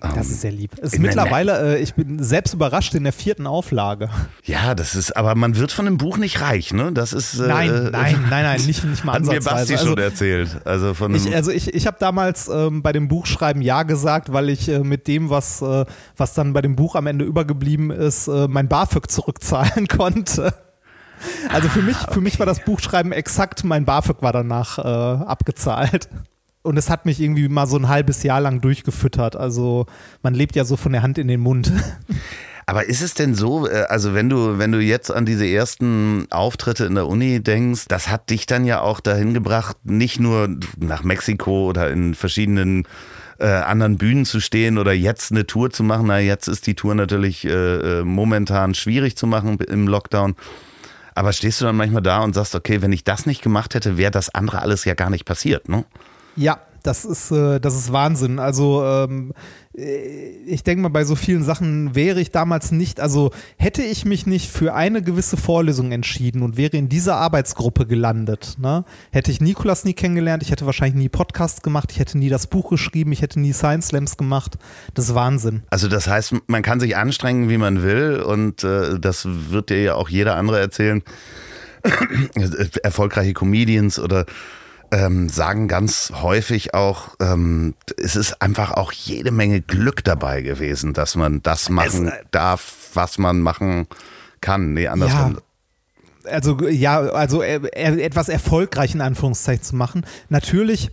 Das 0.00 0.30
ist 0.30 0.40
sehr 0.40 0.52
lieb. 0.52 0.72
Es 0.78 0.88
ist 0.88 0.94
in 0.94 1.02
der 1.02 1.10
mittlerweile, 1.10 1.76
äh, 1.76 1.82
ich 1.82 1.94
bin 1.94 2.22
selbst 2.22 2.54
überrascht 2.54 2.94
in 2.94 3.04
der 3.04 3.12
vierten 3.12 3.46
Auflage. 3.46 4.08
Ja, 4.44 4.74
das 4.74 4.94
ist, 4.94 5.16
aber 5.16 5.34
man 5.34 5.56
wird 5.56 5.72
von 5.72 5.84
dem 5.84 5.98
Buch 5.98 6.16
nicht 6.16 6.40
reich, 6.40 6.72
ne? 6.72 6.90
Das 6.92 7.12
ist. 7.12 7.38
Äh, 7.38 7.48
Nein, 7.48 7.88
nein, 7.92 8.24
nein, 8.30 8.44
nein, 8.44 8.60
nicht, 8.66 8.82
nicht 8.84 9.04
mal 9.04 9.14
Hat 9.14 9.22
mir 9.24 9.40
Basti. 9.40 9.74
Also, 9.74 9.88
schon 9.88 9.98
erzählt. 9.98 10.60
Also 10.64 10.94
von 10.94 11.14
ich, 11.14 11.34
also 11.34 11.50
ich, 11.50 11.74
ich 11.74 11.86
habe 11.86 11.98
damals 12.00 12.48
ähm, 12.48 12.82
bei 12.82 12.92
dem 12.92 13.08
Buchschreiben 13.08 13.60
Ja 13.62 13.82
gesagt, 13.82 14.32
weil 14.32 14.48
ich 14.48 14.68
äh, 14.68 14.80
mit 14.80 15.06
dem, 15.06 15.28
was, 15.28 15.60
äh, 15.60 15.84
was 16.16 16.34
dann 16.34 16.52
bei 16.52 16.62
dem 16.62 16.76
Buch 16.76 16.94
am 16.94 17.06
Ende 17.06 17.24
übergeblieben 17.24 17.90
ist, 17.90 18.28
äh, 18.28 18.48
mein 18.48 18.68
BAföG 18.68 19.10
zurückzahlen 19.10 19.86
konnte. 19.88 20.54
Also 21.52 21.68
für 21.68 21.82
mich, 21.82 21.96
für 22.10 22.20
mich 22.20 22.38
war 22.38 22.46
das 22.46 22.64
Buchschreiben 22.64 23.12
exakt, 23.12 23.64
mein 23.64 23.84
BAföG 23.84 24.22
war 24.22 24.32
danach 24.32 24.78
äh, 24.78 24.82
abgezahlt. 24.82 26.08
Und 26.62 26.76
es 26.76 26.90
hat 26.90 27.06
mich 27.06 27.20
irgendwie 27.20 27.48
mal 27.48 27.66
so 27.66 27.78
ein 27.78 27.88
halbes 27.88 28.22
Jahr 28.22 28.40
lang 28.40 28.60
durchgefüttert. 28.60 29.34
Also 29.34 29.86
man 30.22 30.34
lebt 30.34 30.56
ja 30.56 30.64
so 30.64 30.76
von 30.76 30.92
der 30.92 31.02
Hand 31.02 31.16
in 31.16 31.28
den 31.28 31.40
Mund. 31.40 31.72
Aber 32.66 32.86
ist 32.86 33.00
es 33.00 33.14
denn 33.14 33.34
so, 33.34 33.66
äh, 33.66 33.86
also 33.88 34.14
wenn 34.14 34.28
du, 34.28 34.58
wenn 34.58 34.70
du 34.70 34.78
jetzt 34.78 35.10
an 35.10 35.26
diese 35.26 35.46
ersten 35.46 36.26
Auftritte 36.30 36.84
in 36.84 36.94
der 36.94 37.08
Uni 37.08 37.42
denkst, 37.42 37.86
das 37.88 38.08
hat 38.08 38.30
dich 38.30 38.46
dann 38.46 38.64
ja 38.64 38.80
auch 38.80 39.00
dahin 39.00 39.34
gebracht, 39.34 39.76
nicht 39.84 40.20
nur 40.20 40.48
nach 40.78 41.02
Mexiko 41.02 41.68
oder 41.68 41.90
in 41.90 42.14
verschiedenen 42.14 42.86
äh, 43.40 43.46
anderen 43.46 43.96
Bühnen 43.96 44.24
zu 44.24 44.38
stehen 44.38 44.78
oder 44.78 44.92
jetzt 44.92 45.32
eine 45.32 45.46
Tour 45.46 45.70
zu 45.70 45.82
machen. 45.82 46.06
Na, 46.06 46.20
jetzt 46.20 46.46
ist 46.46 46.66
die 46.66 46.74
Tour 46.74 46.94
natürlich 46.94 47.44
äh, 47.44 48.00
äh, 48.00 48.04
momentan 48.04 48.74
schwierig 48.74 49.16
zu 49.16 49.26
machen 49.26 49.58
im 49.58 49.88
Lockdown. 49.88 50.36
Aber 51.14 51.32
stehst 51.32 51.60
du 51.60 51.64
dann 51.64 51.76
manchmal 51.76 52.02
da 52.02 52.20
und 52.20 52.34
sagst, 52.34 52.54
okay, 52.54 52.82
wenn 52.82 52.92
ich 52.92 53.02
das 53.02 53.26
nicht 53.26 53.42
gemacht 53.42 53.74
hätte, 53.74 53.96
wäre 53.96 54.12
das 54.12 54.32
andere 54.32 54.62
alles 54.62 54.84
ja 54.84 54.94
gar 54.94 55.10
nicht 55.10 55.24
passiert, 55.24 55.68
ne? 55.68 55.84
Ja, 56.36 56.60
das 56.82 57.04
ist, 57.04 57.30
äh, 57.30 57.60
das 57.60 57.74
ist 57.74 57.92
Wahnsinn. 57.92 58.38
Also 58.38 58.84
ähm, 58.84 59.32
äh, 59.76 60.30
ich 60.46 60.62
denke 60.62 60.82
mal, 60.82 60.88
bei 60.88 61.04
so 61.04 61.14
vielen 61.14 61.42
Sachen 61.42 61.94
wäre 61.94 62.20
ich 62.20 62.30
damals 62.30 62.72
nicht, 62.72 63.00
also 63.00 63.30
hätte 63.56 63.82
ich 63.82 64.04
mich 64.04 64.26
nicht 64.26 64.50
für 64.50 64.74
eine 64.74 65.02
gewisse 65.02 65.36
Vorlesung 65.36 65.92
entschieden 65.92 66.42
und 66.42 66.56
wäre 66.56 66.76
in 66.76 66.88
dieser 66.88 67.16
Arbeitsgruppe 67.16 67.86
gelandet, 67.86 68.56
ne, 68.58 68.84
hätte 69.10 69.30
ich 69.30 69.40
Nikolas 69.40 69.84
nie 69.84 69.92
kennengelernt, 69.92 70.42
ich 70.42 70.50
hätte 70.50 70.66
wahrscheinlich 70.66 70.96
nie 70.96 71.08
Podcast 71.08 71.62
gemacht, 71.62 71.90
ich 71.92 71.98
hätte 71.98 72.18
nie 72.18 72.28
das 72.28 72.46
Buch 72.46 72.70
geschrieben, 72.70 73.12
ich 73.12 73.22
hätte 73.22 73.40
nie 73.40 73.52
Science 73.52 73.88
Slams 73.88 74.16
gemacht. 74.16 74.56
Das 74.94 75.08
ist 75.08 75.14
Wahnsinn. 75.14 75.62
Also 75.70 75.88
das 75.88 76.06
heißt, 76.06 76.34
man 76.46 76.62
kann 76.62 76.80
sich 76.80 76.96
anstrengen, 76.96 77.48
wie 77.48 77.58
man 77.58 77.82
will 77.82 78.20
und 78.20 78.64
äh, 78.64 78.98
das 78.98 79.26
wird 79.26 79.70
dir 79.70 79.82
ja 79.82 79.94
auch 79.94 80.08
jeder 80.08 80.36
andere 80.36 80.60
erzählen. 80.60 81.02
Erfolgreiche 82.82 83.32
Comedians 83.32 83.98
oder 83.98 84.26
ähm, 84.92 85.28
sagen 85.28 85.68
ganz 85.68 86.12
häufig 86.22 86.74
auch, 86.74 87.16
ähm, 87.20 87.74
es 87.96 88.16
ist 88.16 88.42
einfach 88.42 88.72
auch 88.72 88.92
jede 88.92 89.30
Menge 89.30 89.60
Glück 89.60 90.04
dabei 90.04 90.42
gewesen, 90.42 90.92
dass 90.92 91.16
man 91.16 91.42
das 91.42 91.68
machen 91.70 92.08
es, 92.08 92.12
äh, 92.12 92.24
darf, 92.30 92.90
was 92.94 93.18
man 93.18 93.40
machen 93.40 93.86
kann. 94.40 94.74
Nee, 94.74 94.88
andersrum. 94.88 95.38
Ja, 96.24 96.30
also 96.30 96.68
ja, 96.68 97.00
also 97.00 97.42
äh, 97.42 97.60
etwas 97.72 98.28
erfolgreich 98.28 98.94
in 98.94 99.00
Anführungszeichen 99.00 99.62
zu 99.62 99.76
machen. 99.76 100.04
Natürlich 100.28 100.90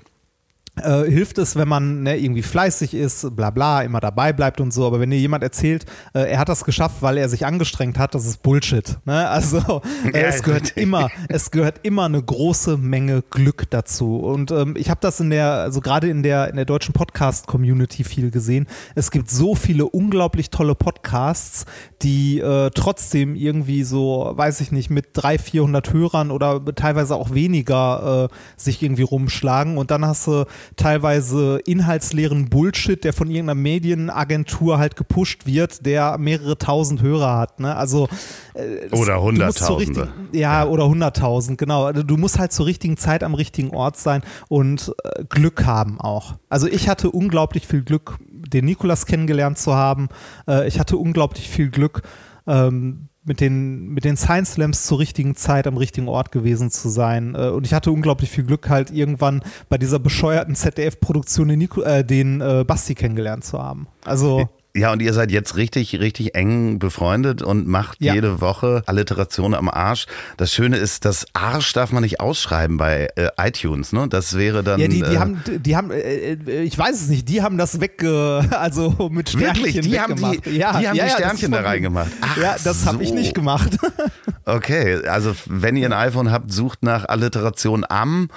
äh, 0.84 1.10
hilft 1.10 1.38
es, 1.38 1.56
wenn 1.56 1.68
man 1.68 2.04
ne, 2.04 2.18
irgendwie 2.18 2.42
fleißig 2.42 2.94
ist, 2.94 3.36
bla 3.36 3.50
bla, 3.50 3.82
immer 3.82 4.00
dabei 4.00 4.34
bleibt 4.34 4.62
und 4.62 4.72
so. 4.72 4.86
Aber 4.86 5.00
wenn 5.00 5.10
dir 5.10 5.20
jemand 5.20 5.44
erzählt, 5.44 5.86
äh, 6.14 6.32
er 6.32 6.40
hat 6.40 6.50
das 6.50 6.64
geschafft, 6.64 6.98
weil 7.02 7.18
er 7.18 7.30
sich 7.30 7.46
angestrengt 7.46 8.00
hat, 8.00 8.16
das 8.16 8.26
ist 8.26 8.42
Bullshit. 8.44 8.98
Ne? 9.06 9.28
Also 9.38 9.82
äh, 10.14 10.22
ja, 10.22 10.28
es 10.28 10.42
gehört 10.42 10.76
immer, 10.78 11.10
es 11.30 11.52
gehört 11.52 11.82
immer 11.84 12.06
eine 12.06 12.22
große 12.22 12.78
Menge 12.78 13.24
Glück 13.30 13.70
dazu. 13.70 14.18
Und 14.18 14.50
ähm, 14.52 14.74
ich 14.76 14.90
habe 14.90 15.00
das 15.00 15.20
in 15.20 15.30
der, 15.30 15.52
also 15.52 15.80
gerade 15.80 16.10
in 16.10 16.24
der 16.24 16.50
in 16.50 16.56
der 16.56 16.66
deutschen 16.66 16.94
Podcast-Community 16.94 18.04
viel 18.04 18.32
gesehen. 18.32 18.66
Es 18.96 19.12
gibt 19.12 19.30
so 19.30 19.54
viele 19.54 19.86
unglaublich 19.86 20.50
tolle 20.50 20.74
Podcasts, 20.74 21.66
die 22.02 22.40
äh, 22.40 22.72
trotzdem 22.74 23.36
irgendwie 23.36 23.84
so, 23.84 24.32
weiß 24.36 24.62
ich 24.62 24.72
nicht, 24.72 24.90
mit 24.90 25.10
300, 25.14 25.42
400 25.42 25.94
Hörern 25.94 26.32
oder 26.32 26.64
teilweise 26.76 27.16
auch 27.16 27.34
weniger 27.34 28.30
äh, 28.30 28.36
sich 28.56 28.82
irgendwie 28.82 29.04
rumschlagen. 29.04 29.78
Und 29.78 29.92
dann 29.92 30.06
hast 30.06 30.28
du 30.28 30.46
teilweise 30.76 31.60
inhaltsleeren 31.66 32.50
Bullshit, 32.50 33.04
der 33.04 33.14
von 33.14 33.30
irgendeiner 33.30 33.60
Medienagentur 33.60 34.78
halt 34.78 34.96
gepusht 34.96 35.46
wird, 35.46 35.86
der 35.86 36.18
mehrere 36.18 36.58
tausend 36.58 37.02
Hörer 37.02 37.38
hat. 37.38 37.60
Ne? 37.60 37.76
Also 37.76 38.08
äh, 38.54 38.90
oder 38.96 39.22
hunderttausende. 39.22 40.10
Ja, 40.32 40.64
ja, 40.64 40.66
oder 40.68 40.88
hunderttausend, 40.88 41.58
genau. 41.58 41.86
Also, 41.86 42.04
du 42.04 42.18
musst 42.18 42.40
halt 42.40 42.52
zur 42.52 42.66
richtigen 42.66 42.98
Zeit 42.98 43.24
am 43.24 43.34
richtigen 43.34 43.70
Ort 43.70 43.98
sein 43.98 44.22
und 44.50 44.94
äh, 45.04 45.24
Glück 45.30 45.66
haben 45.66 46.00
auch. 46.00 46.36
Also 46.50 46.68
ich 46.68 46.90
hatte 46.90 47.12
unglaublich 47.12 47.68
viel 47.68 47.84
Glück, 47.84 48.18
den 48.20 48.66
Nikolas 48.66 49.06
kennengelernt 49.06 49.58
zu 49.58 49.76
haben. 49.76 50.10
Äh, 50.48 50.68
ich 50.68 50.80
hatte 50.80 50.98
unglaublich 50.98 51.50
viel 51.50 51.70
Glück. 51.70 52.02
Ähm, 52.48 53.10
mit 53.28 53.42
den, 53.42 53.90
mit 53.90 54.06
den 54.06 54.18
Science 54.18 54.54
Slams 54.54 54.86
zur 54.86 55.00
richtigen 55.00 55.36
Zeit 55.36 55.68
am 55.68 55.78
richtigen 55.78 56.08
Ort 56.08 56.32
gewesen 56.32 56.72
zu 56.72 56.90
sein. 56.90 57.36
Äh, 57.36 57.50
und 57.50 57.66
ich 57.66 57.74
hatte 57.74 57.92
unglaublich 57.92 58.30
viel 58.30 58.46
Glück, 58.46 58.70
halt 58.70 58.90
irgendwann 58.92 59.44
bei 59.70 59.78
dieser 59.78 60.00
bescheuerten 60.00 60.56
ZDF-Produktion 60.56 61.50
den, 61.50 61.62
äh, 61.62 62.04
den 62.06 62.42
äh, 62.42 62.64
Basti 62.66 62.96
kennengelernt 62.96 63.44
zu 63.44 63.62
haben. 63.62 63.88
Also. 64.04 64.50
Ja, 64.78 64.92
und 64.92 65.02
ihr 65.02 65.14
seid 65.14 65.32
jetzt 65.32 65.56
richtig, 65.56 66.00
richtig 66.00 66.36
eng 66.36 66.78
befreundet 66.78 67.42
und 67.42 67.68
macht 67.68 68.00
ja. 68.00 68.14
jede 68.14 68.42
Woche 68.42 68.84
Alliteration 68.86 69.56
am 69.56 69.70
Arsch. 69.70 70.06
Das 70.38 70.54
Schöne 70.54 70.78
ist, 70.78 71.04
das 71.04 71.26
Arsch 71.34 71.74
darf 71.74 71.92
man 71.92 72.04
nicht 72.04 72.20
ausschreiben 72.20 72.78
bei 72.78 73.10
äh, 73.16 73.30
iTunes, 73.38 73.92
ne? 73.92 74.08
Das 74.08 74.38
wäre 74.38 74.64
dann. 74.64 74.80
Ja, 74.80 74.88
die, 74.88 75.02
die 75.02 75.16
äh, 75.16 75.18
haben, 75.18 75.42
die 75.48 75.76
haben, 75.76 75.90
äh, 75.90 76.34
äh, 76.34 76.62
ich 76.62 76.78
weiß 76.78 77.02
es 77.02 77.08
nicht, 77.08 77.28
die 77.28 77.42
haben 77.42 77.58
das 77.58 77.82
weg, 77.82 78.04
also 78.04 79.10
mit 79.12 79.30
Sternchen 79.30 79.66
Wirklich? 79.66 79.82
Die 79.82 80.00
haben 80.00 80.16
die, 80.16 80.52
ja, 80.52 80.80
die, 80.80 80.88
haben 80.88 80.96
ja, 80.96 81.06
die 81.06 81.10
Sternchen 81.10 81.52
da 81.52 81.62
reingemacht. 81.62 82.12
Ach, 82.22 82.38
ja, 82.38 82.56
das 82.64 82.84
so. 82.84 82.88
habe 82.88 83.04
ich 83.04 83.12
nicht 83.12 83.34
gemacht. 83.34 83.78
okay, 84.46 85.08
also 85.08 85.34
wenn 85.48 85.76
ihr 85.76 85.88
ein 85.88 85.94
iPhone 85.94 86.32
habt, 86.32 86.54
sucht 86.54 86.84
nach 86.84 87.06
Alliteration 87.10 87.84
am 87.88 88.30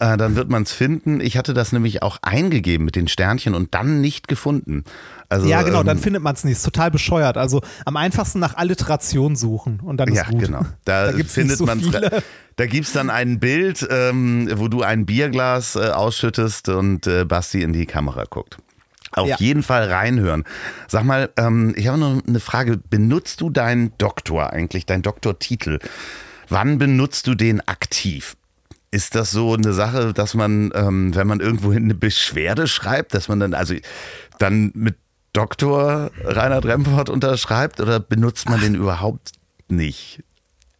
äh, 0.00 0.16
dann 0.16 0.36
wird 0.36 0.48
man 0.48 0.62
es 0.62 0.72
finden. 0.72 1.20
Ich 1.20 1.36
hatte 1.36 1.54
das 1.54 1.72
nämlich 1.72 2.02
auch 2.02 2.18
eingegeben 2.22 2.84
mit 2.84 2.94
den 2.96 3.08
Sternchen 3.08 3.54
und 3.54 3.74
dann 3.74 4.00
nicht 4.00 4.28
gefunden. 4.28 4.84
Also, 5.28 5.48
ja, 5.48 5.62
genau, 5.62 5.80
ähm, 5.80 5.86
dann 5.86 5.98
findet 5.98 6.22
man 6.22 6.34
es 6.34 6.44
nicht. 6.44 6.58
Ist 6.58 6.64
total 6.64 6.90
bescheuert. 6.90 7.36
Also 7.36 7.62
am 7.84 7.96
einfachsten 7.96 8.38
nach 8.38 8.56
Alliteration 8.56 9.36
suchen 9.36 9.80
und 9.80 9.98
dann 9.98 10.08
ist 10.08 10.16
ja, 10.16 10.24
gut. 10.24 10.40
genau. 10.40 10.64
Da, 10.84 11.12
da 11.12 11.24
findet 11.24 11.58
so 11.58 11.66
man 11.66 11.80
Da 12.56 12.66
gibt 12.66 12.86
es 12.86 12.92
dann 12.92 13.10
ein 13.10 13.38
Bild, 13.38 13.86
ähm, 13.90 14.48
wo 14.54 14.68
du 14.68 14.82
ein 14.82 15.06
Bierglas 15.06 15.76
äh, 15.76 15.90
ausschüttest 15.90 16.68
und 16.68 17.06
äh, 17.06 17.24
Basti 17.24 17.62
in 17.62 17.72
die 17.72 17.86
Kamera 17.86 18.24
guckt. 18.24 18.58
Auf 19.12 19.28
ja. 19.28 19.36
jeden 19.38 19.62
Fall 19.62 19.90
reinhören. 19.90 20.44
Sag 20.86 21.04
mal, 21.04 21.30
ähm, 21.36 21.74
ich 21.76 21.88
habe 21.88 21.98
noch 21.98 22.22
eine 22.26 22.40
Frage. 22.40 22.78
Benutzt 22.78 23.40
du 23.40 23.50
deinen 23.50 23.92
Doktor 23.98 24.52
eigentlich, 24.52 24.86
deinen 24.86 25.02
Doktortitel? 25.02 25.78
Wann 26.48 26.78
benutzt 26.78 27.26
du 27.26 27.34
den 27.34 27.66
aktiv? 27.66 28.36
Ist 28.90 29.14
das 29.14 29.30
so 29.30 29.54
eine 29.54 29.72
Sache, 29.74 30.14
dass 30.14 30.34
man, 30.34 30.70
ähm, 30.74 31.14
wenn 31.14 31.26
man 31.26 31.40
irgendwo 31.40 31.72
eine 31.72 31.94
Beschwerde 31.94 32.66
schreibt, 32.66 33.14
dass 33.14 33.28
man 33.28 33.40
dann, 33.40 33.54
also 33.54 33.74
dann 34.38 34.70
mit 34.74 34.96
Doktor 35.34 36.10
Reinhard 36.24 36.64
Remford 36.64 37.10
unterschreibt 37.10 37.80
oder 37.80 38.00
benutzt 38.00 38.48
man 38.48 38.60
den 38.60 38.74
überhaupt 38.74 39.32
nicht? 39.68 40.24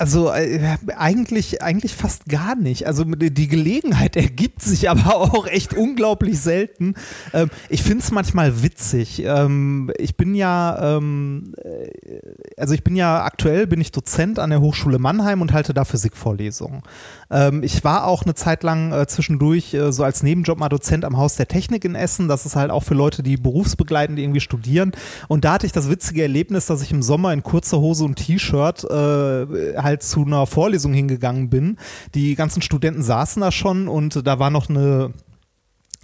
Also 0.00 0.30
äh, 0.30 0.76
eigentlich, 0.96 1.60
eigentlich 1.60 1.96
fast 1.96 2.26
gar 2.26 2.54
nicht. 2.54 2.86
Also 2.86 3.02
die 3.02 3.48
Gelegenheit 3.48 4.14
ergibt 4.16 4.62
sich 4.62 4.88
aber 4.88 5.16
auch 5.16 5.48
echt 5.48 5.74
unglaublich 5.74 6.40
selten. 6.40 6.94
Ähm, 7.34 7.50
ich 7.68 7.82
finde 7.82 8.04
es 8.04 8.12
manchmal 8.12 8.62
witzig. 8.62 9.24
Ähm, 9.24 9.90
ich 9.98 10.16
bin 10.16 10.36
ja, 10.36 10.96
ähm, 10.96 11.52
äh, 11.64 12.20
also 12.56 12.74
ich 12.74 12.84
bin 12.84 12.94
ja 12.94 13.24
aktuell 13.24 13.66
bin 13.66 13.80
ich 13.80 13.90
Dozent 13.90 14.38
an 14.38 14.50
der 14.50 14.60
Hochschule 14.60 15.00
Mannheim 15.00 15.42
und 15.42 15.52
halte 15.52 15.74
da 15.74 15.84
Physikvorlesungen. 15.84 16.82
Ähm, 17.30 17.64
ich 17.64 17.82
war 17.82 18.06
auch 18.06 18.22
eine 18.22 18.36
Zeit 18.36 18.62
lang 18.62 18.92
äh, 18.92 19.08
zwischendurch 19.08 19.74
äh, 19.74 19.90
so 19.90 20.04
als 20.04 20.22
Nebenjob 20.22 20.58
mal 20.58 20.68
Dozent 20.68 21.04
am 21.04 21.16
Haus 21.16 21.34
der 21.34 21.48
Technik 21.48 21.84
in 21.84 21.96
Essen. 21.96 22.28
Das 22.28 22.46
ist 22.46 22.54
halt 22.54 22.70
auch 22.70 22.84
für 22.84 22.94
Leute, 22.94 23.24
die 23.24 23.36
berufsbegleitend 23.36 24.20
irgendwie 24.20 24.40
studieren. 24.40 24.92
Und 25.26 25.44
da 25.44 25.54
hatte 25.54 25.66
ich 25.66 25.72
das 25.72 25.90
witzige 25.90 26.22
Erlebnis, 26.22 26.66
dass 26.66 26.82
ich 26.82 26.92
im 26.92 27.02
Sommer 27.02 27.32
in 27.32 27.42
kurzer 27.42 27.80
Hose 27.80 28.04
und 28.04 28.14
T-Shirt 28.14 28.84
äh, 28.84 29.76
halt 29.88 30.02
zu 30.02 30.24
einer 30.24 30.46
Vorlesung 30.46 30.92
hingegangen 30.92 31.48
bin. 31.48 31.78
Die 32.14 32.34
ganzen 32.34 32.62
Studenten 32.62 33.02
saßen 33.02 33.40
da 33.40 33.50
schon 33.50 33.88
und 33.88 34.26
da 34.26 34.38
war 34.38 34.50
noch 34.50 34.68
eine 34.68 35.12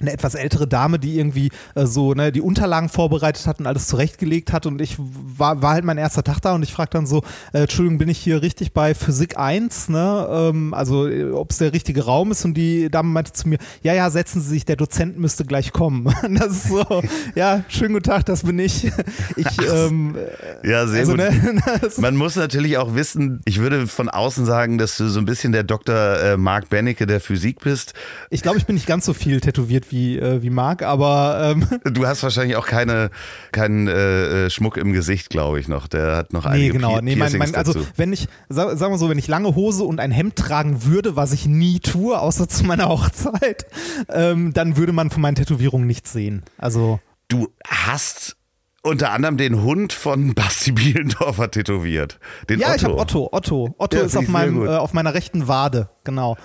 eine 0.00 0.12
etwas 0.12 0.34
ältere 0.34 0.66
Dame, 0.66 0.98
die 0.98 1.18
irgendwie 1.18 1.50
äh, 1.76 1.86
so 1.86 2.14
ne, 2.14 2.32
die 2.32 2.40
Unterlagen 2.40 2.88
vorbereitet 2.88 3.46
hat 3.46 3.60
und 3.60 3.66
alles 3.66 3.86
zurechtgelegt 3.86 4.52
hat 4.52 4.66
und 4.66 4.80
ich 4.80 4.96
war, 4.98 5.62
war 5.62 5.74
halt 5.74 5.84
mein 5.84 5.98
erster 5.98 6.24
Tag 6.24 6.40
da 6.40 6.54
und 6.54 6.64
ich 6.64 6.72
frage 6.72 6.90
dann 6.90 7.06
so, 7.06 7.22
äh, 7.52 7.60
Entschuldigung, 7.60 7.98
bin 7.98 8.08
ich 8.08 8.18
hier 8.18 8.42
richtig 8.42 8.72
bei 8.72 8.94
Physik 8.94 9.38
1, 9.38 9.90
ne? 9.90 10.26
Ähm, 10.30 10.74
also 10.74 11.06
äh, 11.06 11.30
ob 11.30 11.52
es 11.52 11.58
der 11.58 11.72
richtige 11.72 12.04
Raum 12.04 12.32
ist 12.32 12.44
und 12.44 12.54
die 12.54 12.90
Dame 12.90 13.10
meinte 13.10 13.32
zu 13.32 13.48
mir, 13.48 13.58
ja, 13.82 13.94
ja, 13.94 14.10
setzen 14.10 14.40
Sie 14.42 14.48
sich, 14.48 14.64
der 14.64 14.76
Dozent 14.76 15.18
müsste 15.18 15.44
gleich 15.44 15.72
kommen. 15.72 16.12
das 16.28 16.48
ist 16.48 16.68
so, 16.68 16.84
ja, 17.36 17.64
schönen 17.68 17.94
guten 17.94 18.04
Tag, 18.04 18.26
das 18.26 18.42
bin 18.42 18.58
ich. 18.58 18.86
ich 19.36 19.46
ähm, 19.72 20.16
ja, 20.64 20.88
sehr 20.88 21.00
also, 21.00 21.12
gut. 21.12 21.20
Ne, 21.20 21.90
Man 21.98 22.16
muss 22.16 22.34
natürlich 22.34 22.78
auch 22.78 22.96
wissen, 22.96 23.42
ich 23.44 23.60
würde 23.60 23.86
von 23.86 24.08
außen 24.08 24.44
sagen, 24.44 24.76
dass 24.76 24.96
du 24.96 25.08
so 25.08 25.20
ein 25.20 25.24
bisschen 25.24 25.52
der 25.52 25.62
Dr. 25.62 25.94
Äh, 25.94 26.36
Mark 26.36 26.68
Bennecke 26.68 27.06
der 27.06 27.20
Physik 27.20 27.60
bist. 27.60 27.94
Ich 28.30 28.42
glaube, 28.42 28.58
ich 28.58 28.66
bin 28.66 28.74
nicht 28.74 28.88
ganz 28.88 29.04
so 29.04 29.14
viel 29.14 29.40
tätowiert 29.40 29.84
tätowiert 29.84 29.92
wie, 29.94 30.18
äh, 30.18 30.42
wie 30.42 30.50
Marc, 30.50 30.82
aber. 30.82 31.54
Ähm 31.54 31.66
du 31.84 32.06
hast 32.06 32.22
wahrscheinlich 32.22 32.56
auch 32.56 32.66
keine, 32.66 33.10
keinen 33.52 33.88
äh, 33.88 34.46
äh, 34.46 34.50
Schmuck 34.50 34.76
im 34.76 34.92
Gesicht, 34.92 35.30
glaube 35.30 35.60
ich, 35.60 35.68
noch. 35.68 35.86
Der 35.86 36.16
hat 36.16 36.32
noch 36.32 36.44
einige 36.44 36.66
Nee, 36.66 36.70
genau. 36.72 37.00
Nee, 37.00 37.16
mein, 37.16 37.32
mein, 37.38 37.54
also, 37.54 37.74
wenn 37.96 38.12
ich, 38.12 38.26
sag, 38.48 38.76
sagen 38.76 38.92
wir 38.92 38.98
so, 38.98 39.08
wenn 39.08 39.18
ich 39.18 39.28
lange 39.28 39.54
Hose 39.54 39.84
und 39.84 40.00
ein 40.00 40.10
Hemd 40.10 40.36
tragen 40.36 40.84
würde, 40.84 41.16
was 41.16 41.32
ich 41.32 41.46
nie 41.46 41.78
tue, 41.78 42.18
außer 42.18 42.48
zu 42.48 42.64
meiner 42.64 42.88
Hochzeit, 42.88 43.66
ähm, 44.08 44.52
dann 44.52 44.76
würde 44.76 44.92
man 44.92 45.10
von 45.10 45.22
meinen 45.22 45.36
Tätowierungen 45.36 45.86
nichts 45.86 46.12
sehen. 46.12 46.42
Also. 46.58 47.00
Du 47.28 47.48
hast 47.66 48.36
unter 48.82 49.12
anderem 49.12 49.36
den 49.36 49.62
Hund 49.62 49.92
von 49.92 50.34
Basti 50.34 50.72
Bielendorfer 50.72 51.50
tätowiert. 51.50 52.18
Den 52.50 52.60
ja, 52.60 52.68
Otto. 52.68 52.76
ich 52.76 52.84
habe 52.84 52.98
Otto. 52.98 53.28
Otto. 53.32 53.74
Otto 53.78 53.96
ja, 53.96 54.02
ist 54.04 54.16
auf, 54.16 54.28
meinem, 54.28 54.66
äh, 54.66 54.70
auf 54.70 54.92
meiner 54.92 55.14
rechten 55.14 55.48
Wade, 55.48 55.88
genau. 56.02 56.36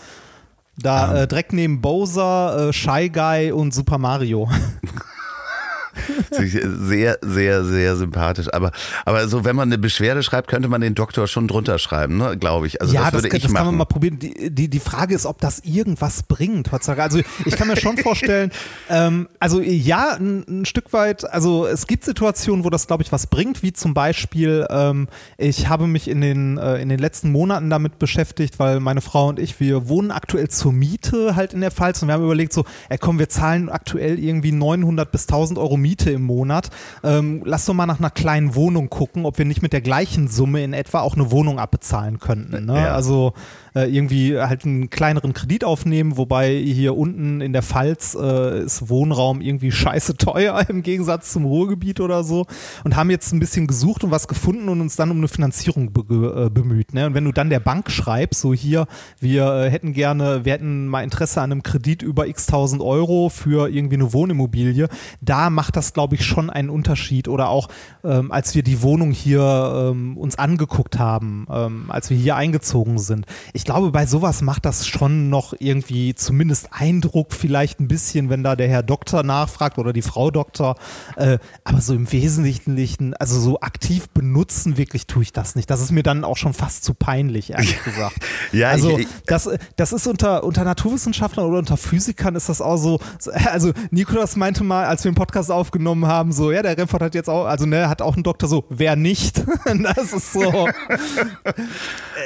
Da 0.81 1.11
ähm. 1.11 1.23
äh, 1.23 1.27
direkt 1.27 1.53
neben 1.53 1.81
Bowser, 1.81 2.69
äh, 2.69 2.73
Shy 2.73 3.09
Guy 3.09 3.51
und 3.51 3.73
Super 3.73 3.97
Mario. 3.97 4.49
sehr, 6.31 7.17
sehr, 7.21 7.63
sehr 7.63 7.95
sympathisch. 7.95 8.47
Aber, 8.53 8.71
aber 9.05 9.27
so, 9.27 9.43
wenn 9.45 9.55
man 9.55 9.69
eine 9.69 9.77
Beschwerde 9.77 10.23
schreibt, 10.23 10.47
könnte 10.47 10.67
man 10.67 10.81
den 10.81 10.95
Doktor 10.95 11.27
schon 11.27 11.47
drunter 11.47 11.79
schreiben, 11.79 12.17
ne? 12.17 12.37
glaube 12.37 12.67
ich. 12.67 12.81
Also 12.81 12.93
ja, 12.93 13.05
das, 13.05 13.13
würde 13.13 13.29
das, 13.29 13.37
ich 13.37 13.43
das 13.43 13.51
machen. 13.51 13.59
kann 13.59 13.67
man 13.67 13.77
mal 13.77 13.85
probieren. 13.85 14.19
Die, 14.19 14.49
die, 14.49 14.67
die 14.69 14.79
Frage 14.79 15.15
ist, 15.15 15.25
ob 15.25 15.39
das 15.39 15.59
irgendwas 15.59 16.23
bringt. 16.23 16.71
Also 16.71 17.19
ich 17.45 17.55
kann 17.55 17.67
mir 17.67 17.77
schon 17.77 17.97
vorstellen, 18.09 18.51
ähm, 18.89 19.27
also 19.39 19.61
ja, 19.61 20.15
ein, 20.15 20.45
ein, 20.47 20.65
Stück 20.65 20.93
weit, 20.93 21.29
also 21.29 21.65
es 21.65 21.87
gibt 21.87 22.03
Situationen, 22.03 22.63
wo 22.63 22.69
das, 22.69 22.87
glaube 22.87 23.03
ich, 23.03 23.11
was 23.11 23.27
bringt, 23.27 23.63
wie 23.63 23.73
zum 23.73 23.93
Beispiel, 23.93 24.67
ähm, 24.69 25.07
ich 25.37 25.67
habe 25.67 25.87
mich 25.87 26.07
in 26.07 26.21
den, 26.21 26.57
äh, 26.57 26.77
in 26.77 26.89
den 26.89 26.99
letzten 26.99 27.31
Monaten 27.31 27.69
damit 27.69 27.99
beschäftigt, 27.99 28.59
weil 28.59 28.79
meine 28.79 29.01
Frau 29.01 29.29
und 29.29 29.39
ich, 29.39 29.59
wir 29.59 29.87
wohnen 29.89 30.11
aktuell 30.11 30.49
zur 30.49 30.73
Miete 30.73 31.35
halt 31.35 31.53
in 31.53 31.61
der 31.61 31.71
Pfalz 31.71 32.01
und 32.01 32.07
wir 32.07 32.13
haben 32.13 32.23
überlegt 32.23 32.53
so, 32.53 32.65
ey 32.89 32.97
komm, 32.97 33.19
wir 33.19 33.29
zahlen 33.29 33.69
aktuell 33.69 34.19
irgendwie 34.19 34.51
900 34.51 35.11
bis 35.11 35.23
1000 35.23 35.59
Euro 35.59 35.77
Miete 35.77 35.88
im 36.11 36.23
Monat. 36.23 36.69
Ähm, 37.03 37.41
lass 37.45 37.65
doch 37.65 37.73
mal 37.73 37.85
nach 37.85 37.99
einer 37.99 38.09
kleinen 38.09 38.55
Wohnung 38.55 38.89
gucken, 38.89 39.25
ob 39.25 39.37
wir 39.37 39.45
nicht 39.45 39.61
mit 39.61 39.73
der 39.73 39.81
gleichen 39.81 40.27
Summe 40.27 40.63
in 40.63 40.73
etwa 40.73 41.01
auch 41.01 41.15
eine 41.15 41.31
Wohnung 41.31 41.59
abbezahlen 41.59 42.19
könnten. 42.19 42.65
Ne? 42.65 42.75
Ja. 42.75 42.93
Also 42.93 43.33
äh, 43.75 43.85
irgendwie 43.85 44.37
halt 44.37 44.65
einen 44.65 44.89
kleineren 44.89 45.33
Kredit 45.33 45.63
aufnehmen, 45.63 46.17
wobei 46.17 46.55
hier 46.55 46.97
unten 46.97 47.41
in 47.41 47.53
der 47.53 47.63
Pfalz 47.63 48.17
äh, 48.19 48.63
ist 48.63 48.89
Wohnraum 48.89 49.41
irgendwie 49.41 49.71
scheiße 49.71 50.17
teuer 50.17 50.65
im 50.69 50.83
Gegensatz 50.83 51.31
zum 51.31 51.45
Ruhrgebiet 51.45 51.99
oder 51.99 52.23
so 52.23 52.45
und 52.83 52.95
haben 52.95 53.09
jetzt 53.09 53.31
ein 53.31 53.39
bisschen 53.39 53.67
gesucht 53.67 54.03
und 54.03 54.11
was 54.11 54.27
gefunden 54.27 54.69
und 54.69 54.81
uns 54.81 54.95
dann 54.95 55.11
um 55.11 55.17
eine 55.17 55.27
Finanzierung 55.27 55.91
be 55.91 56.45
äh, 56.45 56.49
bemüht. 56.49 56.93
Ne? 56.93 57.05
Und 57.05 57.13
wenn 57.13 57.25
du 57.25 57.31
dann 57.31 57.49
der 57.49 57.59
Bank 57.59 57.89
schreibst, 57.91 58.41
so 58.41 58.53
hier, 58.53 58.87
wir 59.19 59.45
äh, 59.53 59.69
hätten 59.69 59.93
gerne, 59.93 60.45
wir 60.45 60.53
hätten 60.53 60.87
mal 60.87 61.03
Interesse 61.03 61.41
an 61.41 61.51
einem 61.51 61.63
Kredit 61.63 62.01
über 62.01 62.27
x 62.27 62.45
tausend 62.45 62.81
Euro 62.81 63.29
für 63.29 63.69
irgendwie 63.69 63.95
eine 63.95 64.13
Wohnimmobilie, 64.13 64.87
da 65.21 65.49
macht 65.49 65.75
das, 65.75 65.93
glaube 65.93 66.15
ich, 66.15 66.25
schon 66.25 66.49
einen 66.49 66.69
Unterschied. 66.69 67.27
Oder 67.27 67.49
auch, 67.49 67.67
ähm, 68.03 68.31
als 68.31 68.55
wir 68.55 68.63
die 68.63 68.81
Wohnung 68.81 69.11
hier 69.11 69.91
ähm, 69.91 70.17
uns 70.17 70.37
angeguckt 70.37 70.99
haben, 70.99 71.47
ähm, 71.51 71.85
als 71.89 72.09
wir 72.09 72.17
hier 72.17 72.35
eingezogen 72.35 72.99
sind. 72.99 73.25
Glaube, 73.63 73.91
bei 73.91 74.05
sowas 74.05 74.41
macht 74.41 74.65
das 74.65 74.87
schon 74.87 75.29
noch 75.29 75.53
irgendwie 75.57 76.15
zumindest 76.15 76.69
Eindruck, 76.71 77.33
vielleicht 77.33 77.79
ein 77.79 77.87
bisschen, 77.87 78.29
wenn 78.29 78.43
da 78.43 78.55
der 78.55 78.67
Herr 78.67 78.83
Doktor 78.83 79.23
nachfragt 79.23 79.77
oder 79.77 79.93
die 79.93 80.01
Frau 80.01 80.31
Doktor. 80.31 80.75
Äh, 81.15 81.39
aber 81.63 81.81
so 81.81 81.93
im 81.93 82.11
Wesentlichen, 82.11 83.13
also 83.15 83.39
so 83.39 83.61
aktiv 83.61 84.09
benutzen, 84.09 84.77
wirklich 84.77 85.07
tue 85.07 85.23
ich 85.23 85.33
das 85.33 85.55
nicht. 85.55 85.69
Das 85.69 85.81
ist 85.81 85.91
mir 85.91 86.03
dann 86.03 86.23
auch 86.23 86.37
schon 86.37 86.53
fast 86.53 86.83
zu 86.83 86.93
peinlich, 86.93 87.51
ehrlich 87.51 87.83
gesagt. 87.83 88.17
ja, 88.51 88.69
also 88.69 88.97
ich, 88.97 89.05
ich, 89.05 89.07
das, 89.25 89.49
das 89.75 89.93
ist 89.93 90.07
unter, 90.07 90.43
unter 90.43 90.63
Naturwissenschaftlern 90.63 91.45
oder 91.45 91.59
unter 91.59 91.77
Physikern 91.77 92.35
ist 92.35 92.49
das 92.49 92.61
auch 92.61 92.77
so, 92.77 92.99
also 93.45 93.71
Nikolas 93.91 94.35
meinte 94.35 94.63
mal, 94.63 94.85
als 94.85 95.03
wir 95.03 95.11
den 95.11 95.15
Podcast 95.15 95.51
aufgenommen 95.51 96.05
haben, 96.05 96.31
so, 96.31 96.51
ja, 96.51 96.61
der 96.61 96.77
Remford 96.77 97.01
hat 97.01 97.15
jetzt 97.15 97.29
auch, 97.29 97.45
also 97.45 97.65
ne, 97.65 97.89
hat 97.89 98.01
auch 98.01 98.15
einen 98.15 98.23
Doktor, 98.23 98.47
so, 98.47 98.65
wer 98.69 98.95
nicht? 98.95 99.43
das 99.65 100.13
ist 100.13 100.33
so. 100.33 100.67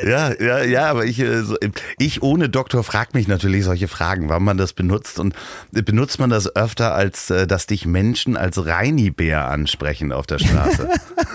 ja, 0.05 0.33
ja, 0.41 0.63
ja, 0.63 0.89
aber 0.89 1.05
ich, 1.05 1.22
äh, 1.23 1.71
ich 1.97 2.21
ohne 2.21 2.49
Doktor 2.49 2.83
frag 2.83 3.13
mich 3.13 3.27
natürlich 3.27 3.63
solche 3.65 3.87
Fragen, 3.87 4.29
wann 4.29 4.43
man 4.43 4.57
das 4.57 4.73
benutzt 4.73 5.19
und 5.19 5.35
benutzt 5.71 6.19
man 6.19 6.29
das 6.29 6.55
öfter, 6.55 6.93
als 6.93 7.29
äh, 7.29 7.47
dass 7.47 7.67
dich 7.67 7.85
Menschen 7.85 8.37
als 8.37 8.65
Reinibär 8.65 9.47
ansprechen 9.47 10.11
auf 10.11 10.27
der 10.27 10.39
Straße? 10.39 10.89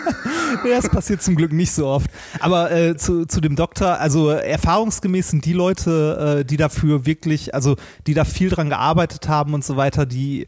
ja, 0.65 0.77
das 0.77 0.89
passiert 0.89 1.23
zum 1.23 1.37
Glück 1.37 1.53
nicht 1.53 1.73
so 1.73 1.87
oft. 1.87 2.11
Aber 2.41 2.71
äh, 2.71 2.97
zu, 2.97 3.27
zu 3.27 3.41
dem 3.41 3.57
Doktor, 3.57 3.99
also 3.99 4.31
erfahrungsgemäß 4.31 5.31
sind 5.31 5.45
die 5.45 5.53
Leute, 5.53 6.39
äh, 6.41 6.45
die 6.45 6.57
dafür 6.57 7.07
wirklich, 7.07 7.55
also 7.55 7.77
die 8.07 8.15
da 8.15 8.25
viel 8.25 8.51
dran 8.51 8.69
gearbeitet 8.69 9.29
haben 9.29 9.55
und 9.55 9.65
so 9.65 9.77
weiter, 9.77 10.07
die 10.07 10.47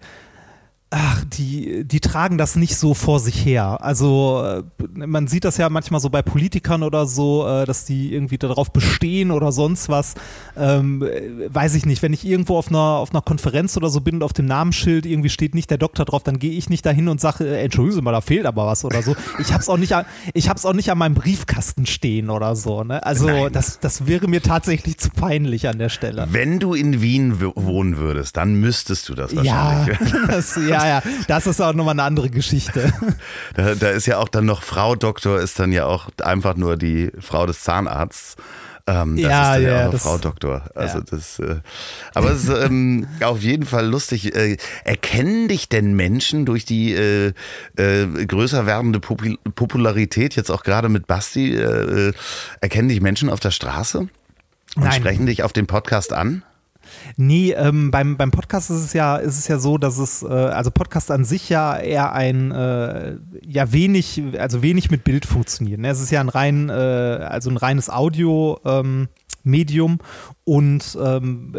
ach, 0.90 1.24
die, 1.24 1.84
die 1.84 2.00
tragen 2.00 2.36
das 2.36 2.56
nicht 2.56 2.76
so 2.76 2.94
vor 2.94 3.20
sich 3.20 3.44
her. 3.44 3.78
Also 3.80 4.42
äh, 4.44 4.62
man 5.06 5.28
sieht 5.28 5.44
das 5.44 5.56
ja 5.56 5.68
manchmal 5.68 6.00
so 6.00 6.10
bei 6.10 6.20
Politikern 6.20 6.82
oder 6.82 7.06
so, 7.06 7.46
äh, 7.46 7.64
dass 7.64 7.84
die 7.84 8.12
irgendwie 8.12 8.38
darauf 8.38 8.72
bestehen 8.72 9.30
oder 9.30 9.52
sonst 9.52 9.88
was. 9.88 10.14
Ähm, 10.56 11.00
weiß 11.48 11.76
ich 11.76 11.86
nicht, 11.86 12.02
wenn 12.02 12.12
ich 12.12 12.26
irgendwo 12.26 12.58
auf 12.58 12.68
einer, 12.68 12.78
auf 12.78 13.12
einer 13.12 13.22
Konferenz 13.22 13.76
oder 13.76 13.88
so 13.88 14.00
bin 14.00 14.16
und 14.16 14.22
auf 14.24 14.32
dem 14.32 14.46
Namensschild 14.46 15.06
irgendwie 15.06 15.28
steht 15.28 15.54
nicht 15.54 15.70
der 15.70 15.78
Doktor 15.78 16.04
drauf, 16.06 16.24
dann 16.24 16.40
gehe 16.40 16.52
ich 16.52 16.68
nicht 16.68 16.84
dahin 16.84 17.08
und 17.08 17.20
sage, 17.20 17.44
äh, 17.46 17.62
entschuldigen 17.62 17.94
Sie 17.94 18.02
mal, 18.02 18.12
da 18.12 18.20
fehlt 18.20 18.46
aber 18.46 18.66
was 18.66 18.84
oder 18.84 19.02
so. 19.02 19.14
Ich 19.38 19.52
habe 19.52 19.62
es 19.62 19.68
auch, 19.68 19.78
nicht 19.78 19.94
an, 19.94 20.06
auch 20.64 20.74
nicht 20.74 20.90
an 20.90 20.98
meinem 20.98 21.14
Briefkasten 21.14 21.86
stehen 21.86 22.30
oder 22.30 22.56
so. 22.56 22.82
Ne? 22.82 23.04
Also 23.06 23.48
das, 23.48 23.78
das 23.78 24.08
wäre 24.08 24.26
mir 24.26 24.42
tatsächlich 24.42 24.98
zu 24.98 25.10
peinlich 25.10 25.68
an 25.68 25.78
der 25.78 25.88
Stelle. 25.88 26.26
Wenn 26.32 26.58
du 26.58 26.74
in 26.74 27.00
Wien 27.00 27.40
wohnen 27.54 27.96
würdest, 27.98 28.36
dann 28.36 28.54
müsstest 28.54 29.08
du 29.08 29.14
das 29.14 29.36
wahrscheinlich. 29.36 30.00
Ja, 30.00 30.26
das, 30.26 30.56
ja 30.56 30.79
ja, 30.86 30.86
ja, 30.86 31.02
das 31.28 31.46
ist 31.46 31.60
auch 31.60 31.72
nochmal 31.72 31.92
eine 31.92 32.04
andere 32.04 32.30
Geschichte. 32.30 32.92
Da, 33.54 33.74
da, 33.74 33.90
ist 33.90 34.06
ja 34.06 34.18
auch 34.18 34.28
dann 34.28 34.46
noch 34.46 34.62
Frau 34.62 34.94
Doktor, 34.94 35.40
ist 35.40 35.58
dann 35.58 35.72
ja 35.72 35.86
auch 35.86 36.08
einfach 36.22 36.56
nur 36.56 36.76
die 36.76 37.10
Frau 37.18 37.46
des 37.46 37.62
Zahnarztes. 37.62 38.36
Ähm, 38.86 39.16
das 39.16 39.22
ja, 39.22 39.42
ist 39.42 39.56
dann 39.56 39.62
ja, 39.62 39.70
ja 39.70 39.86
auch 39.86 39.92
das, 39.92 40.02
Frau 40.02 40.18
Doktor. 40.18 40.70
Also 40.74 40.98
ja. 40.98 41.04
das, 41.10 41.38
äh, 41.38 41.56
aber 42.14 42.30
es 42.30 42.44
ist 42.44 42.48
ähm, 42.48 43.06
auf 43.22 43.42
jeden 43.42 43.66
Fall 43.66 43.86
lustig. 43.86 44.34
Äh, 44.34 44.56
erkennen 44.84 45.48
dich 45.48 45.68
denn 45.68 45.94
Menschen 45.94 46.46
durch 46.46 46.64
die 46.64 46.92
äh, 46.94 47.32
äh 47.76 48.06
größer 48.26 48.66
werdende 48.66 49.00
Popul 49.00 49.38
Popularität, 49.54 50.36
jetzt 50.36 50.50
auch 50.50 50.62
gerade 50.62 50.88
mit 50.88 51.06
Basti, 51.06 51.54
äh, 51.54 52.08
äh, 52.08 52.12
erkennen 52.60 52.88
dich 52.88 53.00
Menschen 53.00 53.30
auf 53.30 53.40
der 53.40 53.50
Straße 53.50 53.98
und 53.98 54.10
Nein. 54.76 54.92
sprechen 54.92 55.26
dich 55.26 55.42
auf 55.42 55.52
den 55.52 55.66
Podcast 55.66 56.12
an? 56.12 56.42
Nee, 57.16 57.52
ähm, 57.52 57.90
beim, 57.90 58.16
beim 58.16 58.30
Podcast 58.30 58.70
ist 58.70 58.84
es 58.84 58.92
ja, 58.92 59.16
ist 59.16 59.38
es 59.38 59.48
ja 59.48 59.58
so, 59.58 59.78
dass 59.78 59.98
es, 59.98 60.22
äh, 60.22 60.26
also 60.26 60.70
Podcast 60.70 61.10
an 61.10 61.24
sich 61.24 61.48
ja 61.48 61.76
eher 61.76 62.12
ein, 62.12 62.50
äh, 62.52 63.16
ja 63.46 63.72
wenig, 63.72 64.22
also 64.38 64.62
wenig 64.62 64.90
mit 64.90 65.04
Bild 65.04 65.26
funktioniert. 65.26 65.80
Ne? 65.80 65.88
Es 65.88 66.00
ist 66.00 66.10
ja 66.10 66.20
ein 66.20 66.28
rein, 66.28 66.68
äh, 66.68 66.72
also 66.72 67.50
ein 67.50 67.56
reines 67.56 67.90
Audio, 67.90 68.58
ähm, 68.64 69.08
Medium 69.42 69.98
und 70.50 70.98
ähm, 71.00 71.54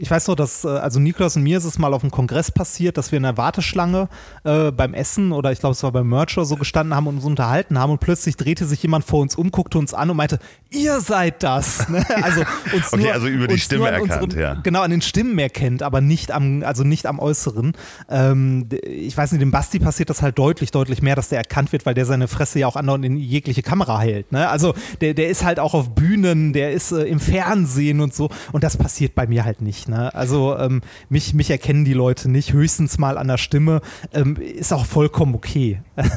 ich 0.00 0.10
weiß 0.10 0.26
noch, 0.26 0.34
dass, 0.34 0.64
äh, 0.64 0.68
also 0.68 0.98
Niklas 0.98 1.36
und 1.36 1.44
mir 1.44 1.58
ist 1.58 1.64
es 1.64 1.78
mal 1.78 1.94
auf 1.94 2.02
einem 2.02 2.10
Kongress 2.10 2.50
passiert, 2.50 2.96
dass 2.98 3.12
wir 3.12 3.18
in 3.18 3.22
der 3.22 3.36
Warteschlange 3.36 4.08
äh, 4.42 4.72
beim 4.72 4.94
Essen 4.94 5.30
oder 5.30 5.52
ich 5.52 5.60
glaube, 5.60 5.74
es 5.74 5.82
war 5.84 5.92
beim 5.92 6.08
Merch 6.08 6.36
oder 6.36 6.46
so 6.46 6.56
gestanden 6.56 6.96
haben 6.96 7.06
und 7.06 7.16
uns 7.16 7.24
unterhalten 7.24 7.78
haben 7.78 7.92
und 7.92 8.00
plötzlich 8.00 8.36
drehte 8.36 8.64
sich 8.64 8.82
jemand 8.82 9.04
vor 9.04 9.20
uns 9.20 9.36
um, 9.36 9.52
guckte 9.52 9.78
uns 9.78 9.94
an 9.94 10.10
und 10.10 10.16
meinte, 10.16 10.40
ihr 10.70 11.00
seid 11.00 11.44
das. 11.44 11.88
Ne? 11.88 12.04
Also 12.20 12.42
uns 12.74 12.92
okay, 12.92 13.02
nur, 13.02 13.12
also 13.12 13.26
über 13.28 13.46
die 13.46 13.58
Stimme 13.58 13.88
erkannt, 13.88 14.22
unseren, 14.22 14.40
ja. 14.40 14.54
Genau, 14.54 14.82
an 14.82 14.90
den 14.90 15.02
Stimmen 15.02 15.38
erkennt, 15.38 15.82
aber 15.82 16.00
nicht 16.00 16.32
am, 16.32 16.62
also 16.64 16.82
nicht 16.82 17.06
am 17.06 17.18
Äußeren. 17.18 17.72
Ähm, 18.10 18.68
ich 18.82 19.16
weiß 19.16 19.32
nicht, 19.32 19.40
dem 19.40 19.52
Basti 19.52 19.78
passiert 19.78 20.10
das 20.10 20.20
halt 20.20 20.38
deutlich, 20.38 20.70
deutlich 20.70 21.00
mehr, 21.00 21.14
dass 21.14 21.28
der 21.28 21.38
erkannt 21.38 21.72
wird, 21.72 21.86
weil 21.86 21.94
der 21.94 22.06
seine 22.06 22.26
Fresse 22.26 22.58
ja 22.58 22.66
auch 22.66 22.76
andauernd 22.76 23.04
in 23.04 23.16
jegliche 23.16 23.62
Kamera 23.62 24.00
hält. 24.00 24.32
Ne? 24.32 24.48
Also 24.48 24.74
der, 25.00 25.14
der 25.14 25.28
ist 25.28 25.44
halt 25.44 25.60
auch 25.60 25.74
auf 25.74 25.94
Bühnen, 25.94 26.52
der 26.52 26.72
ist 26.72 26.92
äh, 26.92 27.04
im 27.04 27.20
Fernsehen 27.20 27.99
und 28.02 28.14
so 28.14 28.30
und 28.52 28.64
das 28.64 28.76
passiert 28.76 29.14
bei 29.14 29.26
mir 29.26 29.44
halt 29.44 29.62
nicht. 29.62 29.88
Ne? 29.88 30.14
Also 30.14 30.56
ähm, 30.56 30.82
mich, 31.08 31.34
mich 31.34 31.50
erkennen 31.50 31.84
die 31.84 31.92
Leute 31.92 32.30
nicht, 32.30 32.52
höchstens 32.52 32.98
mal 32.98 33.18
an 33.18 33.28
der 33.28 33.38
Stimme. 33.38 33.80
Ähm, 34.12 34.36
ist 34.36 34.72
auch 34.72 34.86
vollkommen 34.86 35.34
okay. 35.34 35.80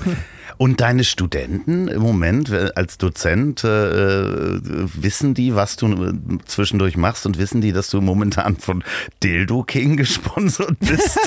Und 0.57 0.81
deine 0.81 1.03
Studenten 1.03 1.87
im 1.87 2.01
Moment 2.01 2.51
als 2.75 2.97
Dozent, 2.97 3.63
äh, 3.63 3.67
wissen 3.67 5.33
die, 5.33 5.55
was 5.55 5.75
du 5.75 5.87
äh, 5.87 6.13
zwischendurch 6.45 6.97
machst 6.97 7.25
und 7.25 7.37
wissen 7.37 7.61
die, 7.61 7.71
dass 7.71 7.89
du 7.89 8.01
momentan 8.01 8.57
von 8.57 8.83
Dildo 9.23 9.63
King 9.63 9.97
gesponsert 9.97 10.77
bist? 10.79 11.19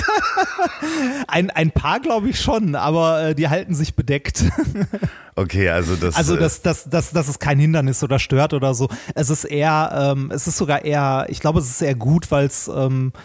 ein, 1.27 1.49
ein 1.49 1.71
paar 1.71 1.99
glaube 1.99 2.29
ich 2.29 2.39
schon, 2.39 2.75
aber 2.75 3.29
äh, 3.29 3.35
die 3.35 3.49
halten 3.49 3.75
sich 3.75 3.95
bedeckt. 3.95 4.45
Okay, 5.37 5.69
also 5.69 5.95
das. 5.95 6.15
Also 6.15 6.35
äh, 6.35 6.39
das, 6.39 6.63
das, 6.63 6.89
das, 6.89 7.11
das 7.11 7.29
ist 7.29 7.39
kein 7.39 7.59
Hindernis 7.59 8.03
oder 8.03 8.17
stört 8.17 8.55
oder 8.55 8.73
so. 8.73 8.89
Es 9.13 9.29
ist 9.29 9.43
eher, 9.43 10.15
ähm, 10.15 10.31
es 10.33 10.47
ist 10.47 10.57
sogar 10.57 10.83
eher, 10.83 11.27
ich 11.29 11.41
glaube, 11.41 11.59
es 11.59 11.69
ist 11.69 11.79
eher 11.79 11.93
gut, 11.93 12.31
weil 12.31 12.47
es 12.47 12.67
ähm, 12.67 13.13
äh, 13.13 13.19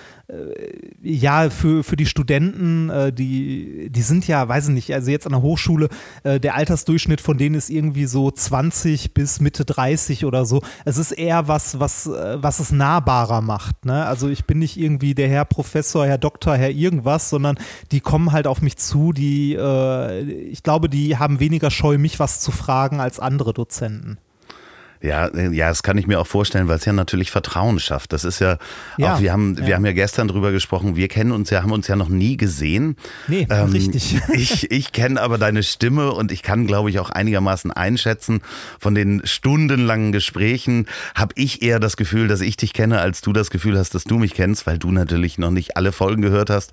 ja, 1.02 1.50
für, 1.50 1.84
für 1.84 1.96
die 1.96 2.06
Studenten, 2.06 2.88
äh, 2.88 3.12
die, 3.12 3.90
die 3.90 4.02
sind 4.02 4.26
ja, 4.26 4.48
weiß 4.48 4.68
ich 4.68 4.74
nicht, 4.74 4.94
also 4.94 5.10
jetzt 5.10 5.26
an 5.26 5.32
der 5.32 5.42
Hochschule, 5.42 5.88
äh, 6.22 6.40
der 6.40 6.54
Altersdurchschnitt 6.54 7.20
von 7.20 7.36
denen 7.36 7.54
ist 7.54 7.68
irgendwie 7.68 8.06
so 8.06 8.30
20 8.30 9.12
bis 9.12 9.40
Mitte 9.40 9.64
30 9.64 10.24
oder 10.24 10.46
so. 10.46 10.62
Es 10.84 10.96
ist 10.96 11.12
eher 11.12 11.48
was, 11.48 11.80
was, 11.80 12.08
was 12.08 12.60
es 12.60 12.72
nahbarer 12.72 13.42
macht. 13.42 13.84
Ne? 13.84 14.06
Also 14.06 14.28
ich 14.28 14.44
bin 14.44 14.58
nicht 14.58 14.78
irgendwie 14.78 15.14
der 15.14 15.28
Herr 15.28 15.44
Professor, 15.44 16.06
Herr 16.06 16.18
Doktor, 16.18 16.56
Herr 16.56 16.70
irgendwas, 16.70 17.28
sondern 17.28 17.58
die 17.90 18.00
kommen 18.00 18.32
halt 18.32 18.46
auf 18.46 18.62
mich 18.62 18.76
zu, 18.76 19.12
die, 19.12 19.54
ich 19.54 20.62
glaube, 20.62 20.88
die 20.88 21.16
haben 21.18 21.40
weniger 21.40 21.70
Scheu, 21.70 21.98
mich 21.98 22.18
was 22.18 22.40
zu 22.40 22.52
fragen 22.52 23.00
als 23.00 23.20
andere 23.20 23.52
Dozenten. 23.52 24.18
Ja, 25.02 25.36
ja, 25.36 25.68
das 25.68 25.82
kann 25.82 25.98
ich 25.98 26.06
mir 26.06 26.20
auch 26.20 26.26
vorstellen, 26.26 26.68
weil 26.68 26.76
es 26.78 26.84
ja 26.84 26.92
natürlich 26.92 27.32
Vertrauen 27.32 27.80
schafft. 27.80 28.12
Das 28.12 28.22
ist 28.22 28.38
ja, 28.38 28.58
ja 28.98 29.14
auch, 29.14 29.20
wir 29.20 29.32
haben, 29.32 29.56
ja. 29.58 29.66
wir 29.66 29.74
haben 29.74 29.84
ja 29.84 29.92
gestern 29.92 30.28
drüber 30.28 30.52
gesprochen, 30.52 30.94
wir 30.94 31.08
kennen 31.08 31.32
uns 31.32 31.50
ja, 31.50 31.62
haben 31.62 31.72
uns 31.72 31.88
ja 31.88 31.96
noch 31.96 32.08
nie 32.08 32.36
gesehen. 32.36 32.96
Nee, 33.26 33.46
ähm, 33.50 33.70
richtig. 33.70 34.20
Ich, 34.32 34.70
ich 34.70 34.92
kenne 34.92 35.20
aber 35.20 35.36
deine 35.36 35.62
Stimme 35.62 36.12
und 36.12 36.32
ich 36.32 36.42
kann, 36.42 36.66
glaube 36.66 36.90
ich, 36.90 36.98
auch 36.98 37.10
einigermaßen 37.10 37.70
einschätzen. 37.70 38.40
Von 38.78 38.94
den 38.94 39.20
stundenlangen 39.24 40.12
Gesprächen 40.12 40.86
habe 41.14 41.32
ich 41.36 41.62
eher 41.62 41.80
das 41.80 41.96
Gefühl, 41.96 42.28
dass 42.28 42.40
ich 42.40 42.56
dich 42.56 42.72
kenne, 42.72 43.00
als 43.00 43.20
du 43.20 43.32
das 43.32 43.50
Gefühl 43.50 43.78
hast, 43.78 43.94
dass 43.94 44.04
du 44.04 44.18
mich 44.18 44.34
kennst, 44.34 44.66
weil 44.66 44.78
du 44.78 44.90
natürlich 44.90 45.38
noch 45.38 45.50
nicht 45.50 45.76
alle 45.76 45.92
Folgen 45.92 46.22
gehört 46.22 46.50
hast. 46.50 46.72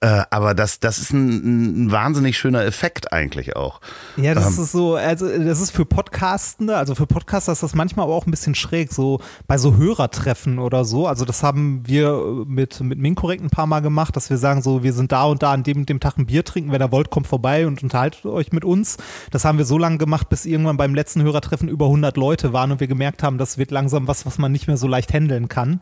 Äh, 0.00 0.22
aber 0.30 0.54
das, 0.54 0.80
das 0.80 0.98
ist 0.98 1.12
ein, 1.12 1.86
ein, 1.86 1.90
wahnsinnig 1.90 2.38
schöner 2.38 2.64
Effekt 2.64 3.12
eigentlich 3.12 3.56
auch. 3.56 3.80
Ja, 4.16 4.34
das 4.34 4.56
ähm, 4.56 4.64
ist 4.64 4.72
so, 4.72 4.94
also 4.94 5.26
das 5.26 5.60
ist 5.60 5.70
für 5.70 5.86
Podcastende, 5.86 6.76
also 6.76 6.94
für 6.94 7.06
Podcaster 7.06 7.52
ist 7.52 7.62
das 7.62 7.69
das 7.70 7.76
manchmal 7.76 8.04
aber 8.04 8.14
auch 8.14 8.26
ein 8.26 8.30
bisschen 8.30 8.54
schräg, 8.54 8.92
so 8.92 9.20
bei 9.46 9.56
so 9.56 9.76
Hörertreffen 9.76 10.58
oder 10.58 10.84
so. 10.84 11.06
Also 11.06 11.24
das 11.24 11.42
haben 11.42 11.82
wir 11.86 12.44
mit, 12.46 12.80
mit 12.80 12.98
Minkorrekt 12.98 13.42
ein 13.42 13.50
paar 13.50 13.66
Mal 13.66 13.80
gemacht, 13.80 14.16
dass 14.16 14.28
wir 14.28 14.38
sagen 14.38 14.62
so, 14.62 14.82
wir 14.82 14.92
sind 14.92 15.12
da 15.12 15.24
und 15.24 15.42
da 15.42 15.52
an 15.52 15.62
dem 15.62 15.86
dem 15.86 16.00
Tag 16.00 16.18
ein 16.18 16.26
Bier 16.26 16.44
trinken, 16.44 16.72
wenn 16.72 16.82
ihr 16.82 16.92
wollt, 16.92 17.10
kommt 17.10 17.26
vorbei 17.26 17.66
und 17.66 17.82
unterhaltet 17.82 18.26
euch 18.26 18.52
mit 18.52 18.64
uns. 18.64 18.96
Das 19.30 19.44
haben 19.44 19.58
wir 19.58 19.64
so 19.64 19.78
lange 19.78 19.98
gemacht, 19.98 20.28
bis 20.28 20.46
irgendwann 20.46 20.76
beim 20.76 20.94
letzten 20.94 21.22
Hörertreffen 21.22 21.68
über 21.68 21.86
100 21.86 22.16
Leute 22.16 22.52
waren 22.52 22.72
und 22.72 22.80
wir 22.80 22.88
gemerkt 22.88 23.22
haben, 23.22 23.38
das 23.38 23.56
wird 23.56 23.70
langsam 23.70 24.08
was, 24.08 24.26
was 24.26 24.38
man 24.38 24.50
nicht 24.50 24.66
mehr 24.66 24.76
so 24.76 24.88
leicht 24.88 25.12
handeln 25.12 25.48
kann. 25.48 25.80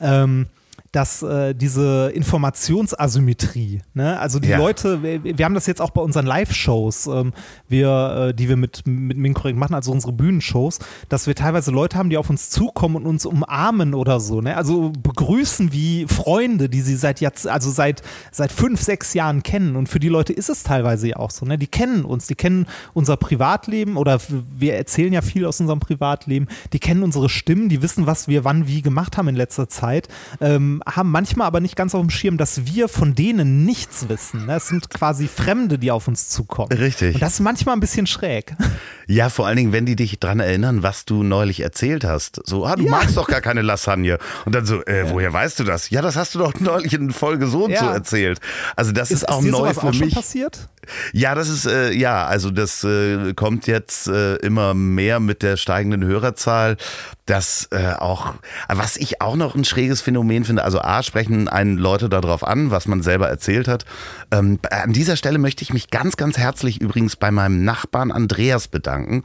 Ähm, 0.00 0.46
dass 0.92 1.22
äh, 1.22 1.54
diese 1.54 2.12
Informationsasymmetrie, 2.14 3.80
ne? 3.94 4.20
also 4.20 4.38
die 4.38 4.48
Ja. 4.48 4.58
Leute, 4.58 5.02
wir, 5.02 5.24
wir 5.24 5.44
haben 5.46 5.54
das 5.54 5.66
jetzt 5.66 5.80
auch 5.80 5.90
bei 5.90 6.02
unseren 6.02 6.26
Live-Shows, 6.26 7.06
ähm, 7.06 7.32
wir, 7.66 8.28
äh, 8.28 8.34
die 8.34 8.50
wir 8.50 8.58
mit, 8.58 8.86
mit 8.86 9.16
Minkorrekt 9.16 9.58
machen, 9.58 9.74
also 9.74 9.90
unsere 9.90 10.12
Bühnenshows, 10.12 10.80
dass 11.08 11.26
wir 11.26 11.34
teilweise 11.34 11.70
Leute 11.70 11.96
haben, 11.96 12.10
die 12.10 12.18
auf 12.18 12.28
uns 12.28 12.50
zukommen 12.50 12.96
und 12.96 13.06
uns 13.06 13.24
umarmen 13.24 13.94
oder 13.94 14.20
so, 14.20 14.42
ne? 14.42 14.54
also 14.54 14.92
begrüßen 15.02 15.72
wie 15.72 16.06
Freunde, 16.06 16.68
die 16.68 16.82
sie 16.82 16.96
seit 16.96 17.22
Jahrz 17.22 17.46
also 17.46 17.70
seit, 17.70 18.02
seit 18.30 18.52
fünf, 18.52 18.82
sechs 18.82 19.14
Jahren 19.14 19.42
kennen 19.42 19.76
und 19.76 19.88
für 19.88 19.98
die 19.98 20.10
Leute 20.10 20.34
ist 20.34 20.50
es 20.50 20.62
teilweise 20.62 21.08
ja 21.08 21.16
auch 21.16 21.30
so, 21.30 21.46
ne? 21.46 21.56
die 21.56 21.68
kennen 21.68 22.04
uns, 22.04 22.26
die 22.26 22.34
kennen 22.34 22.66
unser 22.92 23.16
Privatleben 23.16 23.96
oder 23.96 24.20
wir 24.28 24.74
erzählen 24.74 25.14
ja 25.14 25.22
viel 25.22 25.46
aus 25.46 25.58
unserem 25.58 25.80
Privatleben, 25.80 26.48
die 26.74 26.80
kennen 26.80 27.02
unsere 27.02 27.30
Stimmen, 27.30 27.70
die 27.70 27.80
wissen, 27.80 28.06
was 28.06 28.28
wir 28.28 28.44
wann 28.44 28.66
wie 28.66 28.82
gemacht 28.82 29.16
haben 29.16 29.28
in 29.28 29.36
letzter 29.36 29.70
Zeit, 29.70 30.08
ähm, 30.42 30.81
haben 30.86 31.10
manchmal 31.10 31.46
aber 31.46 31.60
nicht 31.60 31.76
ganz 31.76 31.94
auf 31.94 32.00
dem 32.00 32.10
Schirm, 32.10 32.36
dass 32.38 32.66
wir 32.66 32.88
von 32.88 33.14
denen 33.14 33.64
nichts 33.64 34.08
wissen. 34.08 34.46
Ne? 34.46 34.56
Es 34.56 34.68
sind 34.68 34.90
quasi 34.90 35.28
Fremde, 35.28 35.78
die 35.78 35.90
auf 35.90 36.08
uns 36.08 36.28
zukommen. 36.28 36.72
Richtig. 36.72 37.14
Und 37.14 37.22
das 37.22 37.34
ist 37.34 37.40
manchmal 37.40 37.76
ein 37.76 37.80
bisschen 37.80 38.06
schräg. 38.06 38.54
Ja, 39.06 39.28
vor 39.28 39.46
allen 39.46 39.56
Dingen, 39.56 39.72
wenn 39.72 39.86
die 39.86 39.96
dich 39.96 40.18
dran 40.20 40.40
erinnern, 40.40 40.82
was 40.82 41.04
du 41.04 41.22
neulich 41.22 41.60
erzählt 41.60 42.04
hast. 42.04 42.40
So, 42.46 42.64
ah, 42.66 42.76
du 42.76 42.84
Ja. 42.84 42.90
magst 42.92 43.16
doch 43.16 43.26
gar 43.28 43.40
keine 43.40 43.62
Lasagne. 43.62 44.18
Und 44.44 44.54
dann 44.54 44.64
so, 44.66 44.82
äh, 44.84 45.10
woher 45.10 45.32
weißt 45.32 45.58
du 45.60 45.64
das? 45.64 45.90
Ja, 45.90 46.02
das 46.02 46.16
hast 46.16 46.34
du 46.34 46.38
doch 46.38 46.54
neulich 46.60 46.94
in 46.94 47.10
Folge 47.10 47.46
so 47.46 47.64
und 47.64 47.70
Ja. 47.72 47.80
so 47.80 47.86
erzählt. 47.86 48.40
Also 48.76 48.92
das 48.92 49.10
ist, 49.10 49.28
auch 49.28 49.42
dir 49.42 49.50
neu 49.52 49.72
für 49.74 49.82
auch 49.84 49.92
schon 49.92 50.06
mich. 50.06 50.14
passiert? 50.14 50.68
Ja, 51.12 51.34
das 51.34 51.48
ist, 51.48 51.66
äh, 51.66 51.92
ja, 51.92 52.26
also 52.26 52.50
das 52.50 52.82
äh, 52.84 53.34
kommt 53.34 53.66
jetzt 53.66 54.08
äh, 54.08 54.36
immer 54.36 54.74
mehr 54.74 55.20
mit 55.20 55.42
der 55.42 55.56
steigenden 55.56 56.04
Hörerzahl. 56.04 56.76
Das 57.26 57.68
äh, 57.70 57.92
auch, 57.92 58.34
was 58.68 58.96
ich 58.96 59.20
auch 59.20 59.36
noch 59.36 59.54
ein 59.54 59.64
schräges 59.64 60.00
Phänomen 60.00 60.44
finde, 60.44 60.64
also 60.64 60.80
A, 60.80 61.04
sprechen 61.04 61.48
einen 61.48 61.78
Leute 61.78 62.08
darauf 62.08 62.44
an, 62.44 62.72
was 62.72 62.88
man 62.88 63.00
selber 63.00 63.28
erzählt 63.28 63.68
hat. 63.68 63.84
Ähm, 64.32 64.58
an 64.70 64.92
dieser 64.92 65.16
Stelle 65.16 65.38
möchte 65.38 65.62
ich 65.62 65.72
mich 65.72 65.90
ganz, 65.90 66.16
ganz 66.16 66.36
herzlich 66.36 66.80
übrigens 66.80 67.14
bei 67.14 67.30
meinem 67.30 67.64
Nachbarn 67.64 68.10
Andreas 68.10 68.66
bedanken, 68.66 69.22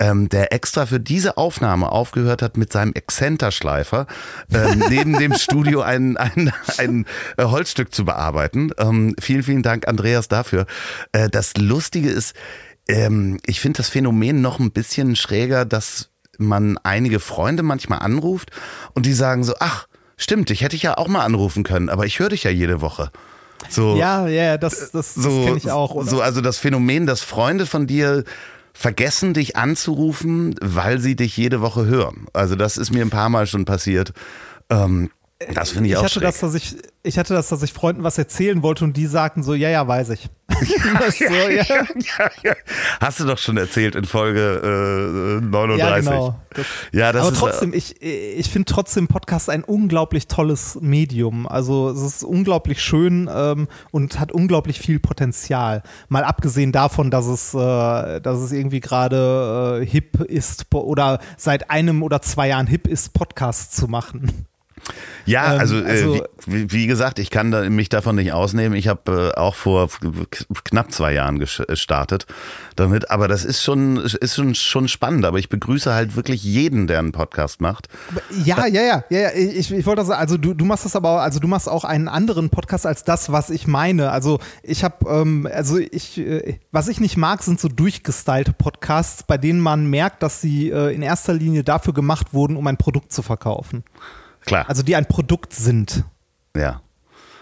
ähm, 0.00 0.28
der 0.28 0.52
extra 0.52 0.86
für 0.86 0.98
diese 0.98 1.36
Aufnahme 1.36 1.92
aufgehört 1.92 2.42
hat 2.42 2.56
mit 2.56 2.72
seinem 2.72 2.92
Exzenterschleifer, 2.94 4.08
ähm, 4.52 4.84
neben 4.88 5.16
dem 5.16 5.34
Studio 5.34 5.82
ein, 5.82 6.16
ein, 6.16 6.52
ein 6.78 7.06
äh, 7.36 7.44
Holzstück 7.44 7.94
zu 7.94 8.04
bearbeiten. 8.04 8.72
Ähm, 8.78 9.14
vielen, 9.20 9.44
vielen 9.44 9.62
Dank, 9.62 9.86
Andreas, 9.86 10.26
dafür. 10.26 10.66
Äh, 11.12 11.28
das 11.28 11.56
Lustige 11.56 12.10
ist, 12.10 12.34
ähm, 12.88 13.38
ich 13.46 13.60
finde 13.60 13.78
das 13.78 13.88
Phänomen 13.88 14.40
noch 14.40 14.58
ein 14.58 14.70
bisschen 14.70 15.16
schräger, 15.16 15.64
dass 15.64 16.10
man 16.38 16.78
einige 16.82 17.20
Freunde 17.20 17.62
manchmal 17.62 18.00
anruft 18.00 18.50
und 18.94 19.06
die 19.06 19.14
sagen 19.14 19.42
so, 19.44 19.54
ach, 19.58 19.86
stimmt, 20.16 20.50
ich 20.50 20.62
hätte 20.62 20.76
ich 20.76 20.82
ja 20.82 20.98
auch 20.98 21.08
mal 21.08 21.24
anrufen 21.24 21.62
können, 21.62 21.88
aber 21.88 22.06
ich 22.06 22.18
höre 22.18 22.28
dich 22.28 22.44
ja 22.44 22.50
jede 22.50 22.80
Woche. 22.80 23.10
So, 23.68 23.96
Ja, 23.96 24.26
ja, 24.28 24.58
das, 24.58 24.78
das, 24.78 24.90
das 24.92 25.14
so, 25.14 25.44
kenne 25.44 25.56
ich 25.56 25.70
auch. 25.70 25.92
Oder? 25.92 26.08
so, 26.08 26.20
also 26.20 26.40
das 26.40 26.58
Phänomen, 26.58 27.06
dass 27.06 27.22
Freunde 27.22 27.66
von 27.66 27.86
dir 27.86 28.24
vergessen, 28.72 29.32
dich 29.32 29.56
anzurufen, 29.56 30.54
weil 30.60 30.98
sie 31.00 31.16
dich 31.16 31.36
jede 31.36 31.62
Woche 31.62 31.86
hören. 31.86 32.26
Also 32.34 32.54
das 32.56 32.76
ist 32.76 32.92
mir 32.92 33.02
ein 33.02 33.10
paar 33.10 33.30
Mal 33.30 33.46
schon 33.46 33.64
passiert. 33.64 34.12
Ähm, 34.68 35.10
das 35.52 35.70
finde 35.70 35.86
ich, 35.86 35.92
ich 35.92 35.98
auch 35.98 36.04
hatte 36.04 36.14
schräg. 36.14 36.22
das, 36.22 36.40
dass 36.40 36.54
ich, 36.54 36.76
ich 37.02 37.18
hatte 37.18 37.34
das, 37.34 37.48
dass 37.48 37.62
ich 37.62 37.72
Freunden 37.72 38.02
was 38.02 38.16
erzählen 38.16 38.62
wollte 38.62 38.84
und 38.84 38.96
die 38.96 39.06
sagten 39.06 39.42
so, 39.42 39.52
ja, 39.52 39.68
ja, 39.68 39.86
weiß 39.86 40.10
ich. 40.10 40.30
Das 40.98 41.18
so, 41.18 41.24
ja, 41.24 41.64
ja, 41.68 42.30
ja. 42.42 42.54
Hast 43.00 43.20
du 43.20 43.24
doch 43.24 43.36
schon 43.36 43.58
erzählt 43.58 43.96
in 43.96 44.04
Folge 44.04 45.40
äh, 45.42 45.44
39. 45.44 45.78
ja, 45.78 45.98
genau. 45.98 46.40
Das, 46.50 46.66
Ja, 46.92 47.12
das 47.12 47.22
aber 47.22 47.32
ist, 47.32 47.38
trotzdem, 47.38 47.74
ich, 47.74 48.00
ich 48.00 48.48
finde 48.48 48.64
trotzdem 48.72 49.08
Podcast 49.08 49.50
ein 49.50 49.62
unglaublich 49.62 50.26
tolles 50.26 50.78
Medium. 50.80 51.46
Also 51.46 51.90
es 51.90 52.00
ist 52.00 52.24
unglaublich 52.24 52.82
schön 52.82 53.28
ähm, 53.30 53.68
und 53.90 54.18
hat 54.18 54.32
unglaublich 54.32 54.80
viel 54.80 55.00
Potenzial. 55.00 55.82
Mal 56.08 56.24
abgesehen 56.24 56.72
davon, 56.72 57.10
dass 57.10 57.26
es, 57.26 57.52
äh, 57.52 58.20
dass 58.22 58.38
es 58.38 58.52
irgendwie 58.52 58.80
gerade 58.80 59.82
äh, 59.82 59.86
hip 59.86 60.20
ist 60.22 60.64
oder 60.72 61.20
seit 61.36 61.70
einem 61.70 62.02
oder 62.02 62.22
zwei 62.22 62.48
Jahren 62.48 62.66
hip 62.66 62.86
ist, 62.88 63.12
Podcasts 63.12 63.76
zu 63.76 63.86
machen. 63.86 64.46
Ja, 65.24 65.54
Ähm, 65.54 65.60
also, 65.60 65.76
also- 65.84 66.14
äh, 66.16 66.22
wie, 66.46 66.70
wie 66.70 66.86
gesagt, 66.86 67.18
ich 67.18 67.30
kann 67.30 67.50
da, 67.50 67.68
mich 67.68 67.88
davon 67.88 68.14
nicht 68.16 68.32
ausnehmen. 68.32 68.76
Ich 68.78 68.86
habe 68.86 69.32
äh, 69.34 69.38
auch 69.38 69.54
vor 69.56 69.88
knapp 70.64 70.92
zwei 70.92 71.12
Jahren 71.12 71.40
gestartet 71.40 72.26
damit, 72.76 73.10
aber 73.10 73.26
das 73.26 73.44
ist 73.44 73.62
schon 73.64 73.96
ist 73.96 74.34
schon 74.36 74.54
schon 74.54 74.86
spannend. 74.86 75.24
Aber 75.24 75.38
ich 75.38 75.48
begrüße 75.48 75.92
halt 75.92 76.14
wirklich 76.14 76.44
jeden, 76.44 76.86
der 76.86 77.00
einen 77.00 77.10
Podcast 77.12 77.60
macht. 77.60 77.88
Ja, 78.44 78.66
ja, 78.66 78.82
ja, 78.82 79.04
ja, 79.10 79.18
ja. 79.20 79.30
Ich, 79.34 79.72
ich 79.72 79.86
wollte 79.86 80.04
sagen, 80.04 80.20
also 80.20 80.36
du, 80.36 80.54
du 80.54 80.64
machst 80.64 80.84
das 80.84 80.94
aber, 80.94 81.10
auch- 81.10 81.20
also 81.20 81.40
du 81.40 81.48
machst 81.48 81.68
auch 81.68 81.82
einen 81.84 82.06
anderen 82.08 82.50
Podcast 82.50 82.86
als 82.86 83.02
das, 83.02 83.32
was 83.32 83.50
ich 83.50 83.66
meine. 83.66 84.10
Also 84.12 84.38
ich 84.62 84.84
habe, 84.84 85.08
ähm, 85.08 85.48
also 85.52 85.78
ich, 85.78 86.18
äh, 86.18 86.60
was 86.70 86.86
ich 86.88 87.00
nicht 87.00 87.16
mag, 87.16 87.42
sind 87.42 87.58
so 87.58 87.66
durchgestylte 87.68 88.52
Podcasts, 88.52 89.24
bei 89.24 89.38
denen 89.38 89.58
man 89.60 89.86
merkt, 89.86 90.22
dass 90.22 90.40
sie 90.40 90.70
äh, 90.70 90.94
in 90.94 91.02
erster 91.02 91.32
Linie 91.34 91.64
dafür 91.64 91.92
gemacht 91.94 92.32
wurden, 92.34 92.56
um 92.56 92.66
ein 92.68 92.76
Produkt 92.76 93.12
zu 93.12 93.22
verkaufen. 93.22 93.82
Klar, 94.46 94.64
Also 94.68 94.82
die 94.82 94.96
ein 94.96 95.06
Produkt 95.06 95.52
sind. 95.52 96.04
ja. 96.56 96.80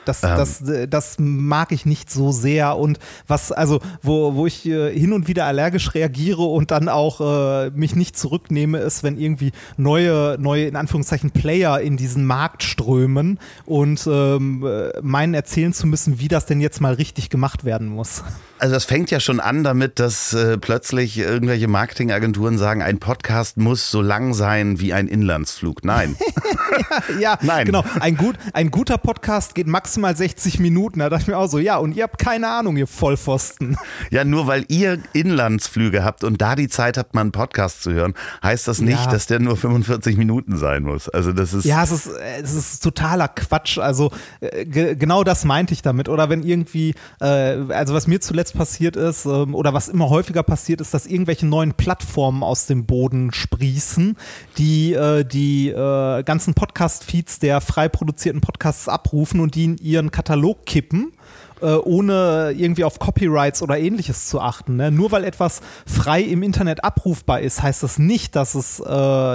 Das, 0.04 0.22
Ähm. 0.22 0.36
das, 0.36 0.62
das 0.88 1.16
mag 1.18 1.72
ich 1.72 1.86
nicht 1.86 2.10
so 2.10 2.30
sehr 2.32 2.76
und 2.76 2.98
was, 3.26 3.52
also, 3.52 3.80
wo, 4.02 4.34
wo 4.34 4.46
ich 4.46 4.66
äh, 4.66 4.92
hin 4.92 5.12
und 5.12 5.28
wieder 5.28 5.46
allergisch 5.46 5.94
reagiere 5.94 6.42
und 6.42 6.70
dann 6.70 6.88
auch 6.88 7.20
äh, 7.20 7.70
mich 7.70 7.96
nicht 7.96 8.16
zurücknehme, 8.16 8.78
ist, 8.78 9.02
wenn 9.02 9.18
irgendwie 9.18 9.52
neue, 9.76 10.36
neue, 10.38 10.66
in 10.66 10.76
Anführungszeichen, 10.76 11.30
Player 11.30 11.80
in 11.80 11.96
diesen 11.96 12.26
Markt 12.26 12.62
strömen 12.62 13.38
und 13.64 14.06
ähm, 14.06 14.64
äh, 14.66 14.90
meinen 15.02 15.34
erzählen 15.34 15.72
zu 15.72 15.86
müssen, 15.86 16.18
wie 16.20 16.28
das 16.28 16.46
denn 16.46 16.60
jetzt 16.60 16.80
mal 16.80 16.94
richtig 16.94 17.30
gemacht 17.30 17.64
werden 17.64 17.88
muss. 17.88 18.22
Also 18.58 18.74
das 18.74 18.84
fängt 18.84 19.10
ja 19.10 19.18
schon 19.20 19.40
an 19.40 19.64
damit, 19.64 19.98
dass 19.98 20.32
äh, 20.32 20.56
plötzlich 20.56 21.18
irgendwelche 21.18 21.66
Marketingagenturen 21.68 22.56
sagen, 22.56 22.82
ein 22.82 22.98
Podcast 22.98 23.56
muss 23.56 23.90
so 23.90 24.00
lang 24.00 24.32
sein 24.32 24.80
wie 24.80 24.92
ein 24.94 25.08
Inlandsflug. 25.08 25.84
Nein. 25.84 26.16
ja, 27.20 27.36
Nein. 27.42 27.66
genau. 27.66 27.84
Ein, 28.00 28.16
gut, 28.16 28.36
ein 28.52 28.70
guter 28.70 28.96
Podcast 28.96 29.54
geht 29.54 29.66
maximal 29.66 30.16
60 30.16 30.60
Minuten. 30.60 31.00
Da 31.00 31.10
dachte 31.10 31.22
ich 31.22 31.28
mir 31.28 31.36
auch 31.36 31.48
so, 31.48 31.58
ja, 31.58 31.76
und 31.78 31.96
ihr 31.96 32.04
habt 32.04 32.18
keine 32.18 32.48
Ahnung, 32.48 32.76
ihr 32.76 32.86
Vollpfosten. 32.86 33.76
ja, 34.10 34.24
nur 34.24 34.46
weil 34.46 34.64
ihr 34.68 34.98
Inlandsflüge 35.12 36.04
habt 36.04 36.22
und 36.22 36.40
da 36.40 36.54
die 36.54 36.68
Zeit 36.68 36.96
habt, 36.96 37.12
mal 37.14 37.22
einen 37.22 37.32
Podcast 37.32 37.82
zu 37.82 37.92
hören, 37.92 38.14
heißt 38.42 38.68
das 38.68 38.80
nicht, 38.80 39.04
Ja. 39.04 39.10
dass 39.10 39.26
der 39.26 39.40
nur 39.40 39.56
45 39.56 40.16
Minuten 40.16 40.56
sein 40.56 40.84
muss. 40.84 41.08
Also 41.08 41.32
das 41.32 41.52
ist 41.54 41.64
Ja, 41.64 41.82
es 41.82 41.90
ist, 41.90 42.06
es 42.42 42.54
ist 42.54 42.82
totaler 42.84 43.28
Quatsch. 43.28 43.78
Also 43.78 44.12
äh, 44.40 44.64
ge 44.64 44.94
genau 44.94 45.24
das 45.24 45.44
meinte 45.44 45.74
ich 45.74 45.82
damit. 45.82 46.08
Oder 46.08 46.28
wenn 46.30 46.44
irgendwie, 46.44 46.94
äh, 47.20 47.24
also 47.70 47.94
was 47.94 48.06
mir 48.06 48.20
zuletzt 48.20 48.43
passiert 48.52 48.96
ist, 48.96 49.26
ähm, 49.26 49.54
oder 49.54 49.74
was 49.74 49.88
immer 49.88 50.10
häufiger 50.10 50.42
passiert 50.42 50.80
ist, 50.80 50.94
dass 50.94 51.06
irgendwelche 51.06 51.46
neuen 51.46 51.74
Plattformen 51.74 52.42
aus 52.42 52.66
dem 52.66 52.86
Boden 52.86 53.32
sprießen, 53.32 54.16
die 54.58 54.92
äh, 54.92 55.24
die 55.24 55.68
äh, 55.68 56.22
ganzen 56.22 56.54
Podcast-Feeds 56.54 57.38
der 57.38 57.60
frei 57.60 57.88
produzierten 57.88 58.40
Podcasts 58.40 58.88
abrufen 58.88 59.40
und 59.40 59.54
die 59.54 59.64
in 59.64 59.78
ihren 59.78 60.10
Katalog 60.10 60.66
kippen 60.66 61.12
äh, 61.60 61.66
ohne 61.74 62.52
irgendwie 62.56 62.84
auf 62.84 62.98
Copyrights 62.98 63.62
oder 63.62 63.78
ähnliches 63.78 64.28
zu 64.28 64.40
achten. 64.40 64.76
Ne? 64.76 64.90
Nur 64.90 65.12
weil 65.12 65.24
etwas 65.24 65.60
frei 65.86 66.22
im 66.22 66.42
Internet 66.42 66.84
abrufbar 66.84 67.40
ist, 67.40 67.62
heißt 67.62 67.82
das 67.82 67.98
nicht, 67.98 68.36
dass 68.36 68.54
es, 68.54 68.80
äh, 68.80 68.84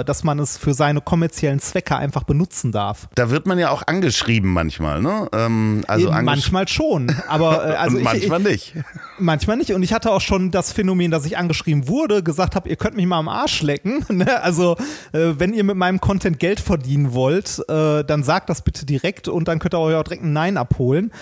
dass 0.04 0.24
man 0.24 0.38
es 0.38 0.56
für 0.56 0.74
seine 0.74 1.00
kommerziellen 1.00 1.60
Zwecke 1.60 1.96
einfach 1.96 2.24
benutzen 2.24 2.72
darf. 2.72 3.08
Da 3.14 3.30
wird 3.30 3.46
man 3.46 3.58
ja 3.58 3.70
auch 3.70 3.82
angeschrieben 3.86 4.52
manchmal, 4.52 5.02
ne? 5.02 5.28
Ähm, 5.32 5.84
also 5.86 6.08
Äh, 6.08 6.12
angesch- 6.12 6.22
manchmal 6.22 6.68
schon, 6.68 7.14
aber 7.28 7.68
äh, 7.68 7.72
also 7.76 7.96
und 7.96 8.02
ich, 8.02 8.04
manchmal 8.28 8.40
ich, 8.46 8.74
nicht. 8.74 8.74
manchmal 9.18 9.56
nicht. 9.56 9.72
Und 9.72 9.82
ich 9.82 9.92
hatte 9.92 10.12
auch 10.12 10.20
schon 10.20 10.50
das 10.50 10.72
Phänomen, 10.72 11.10
dass 11.10 11.24
ich 11.24 11.36
angeschrieben 11.38 11.88
wurde, 11.88 12.22
gesagt 12.22 12.54
habe, 12.54 12.68
ihr 12.68 12.76
könnt 12.76 12.96
mich 12.96 13.06
mal 13.06 13.18
am 13.18 13.28
Arsch 13.28 13.62
lecken. 13.62 14.04
ne? 14.08 14.40
Also 14.42 14.76
äh, 15.12 15.32
wenn 15.38 15.52
ihr 15.52 15.64
mit 15.64 15.76
meinem 15.76 16.00
Content 16.00 16.38
Geld 16.38 16.60
verdienen 16.60 17.12
wollt, 17.12 17.62
äh, 17.68 18.04
dann 18.04 18.22
sagt 18.22 18.48
das 18.50 18.62
bitte 18.62 18.86
direkt 18.86 19.28
und 19.28 19.48
dann 19.48 19.58
könnt 19.58 19.74
ihr 19.74 19.78
euch 19.80 19.94
auch 19.96 20.02
direkt 20.04 20.22
ein 20.22 20.32
Nein 20.32 20.56
abholen. 20.56 21.12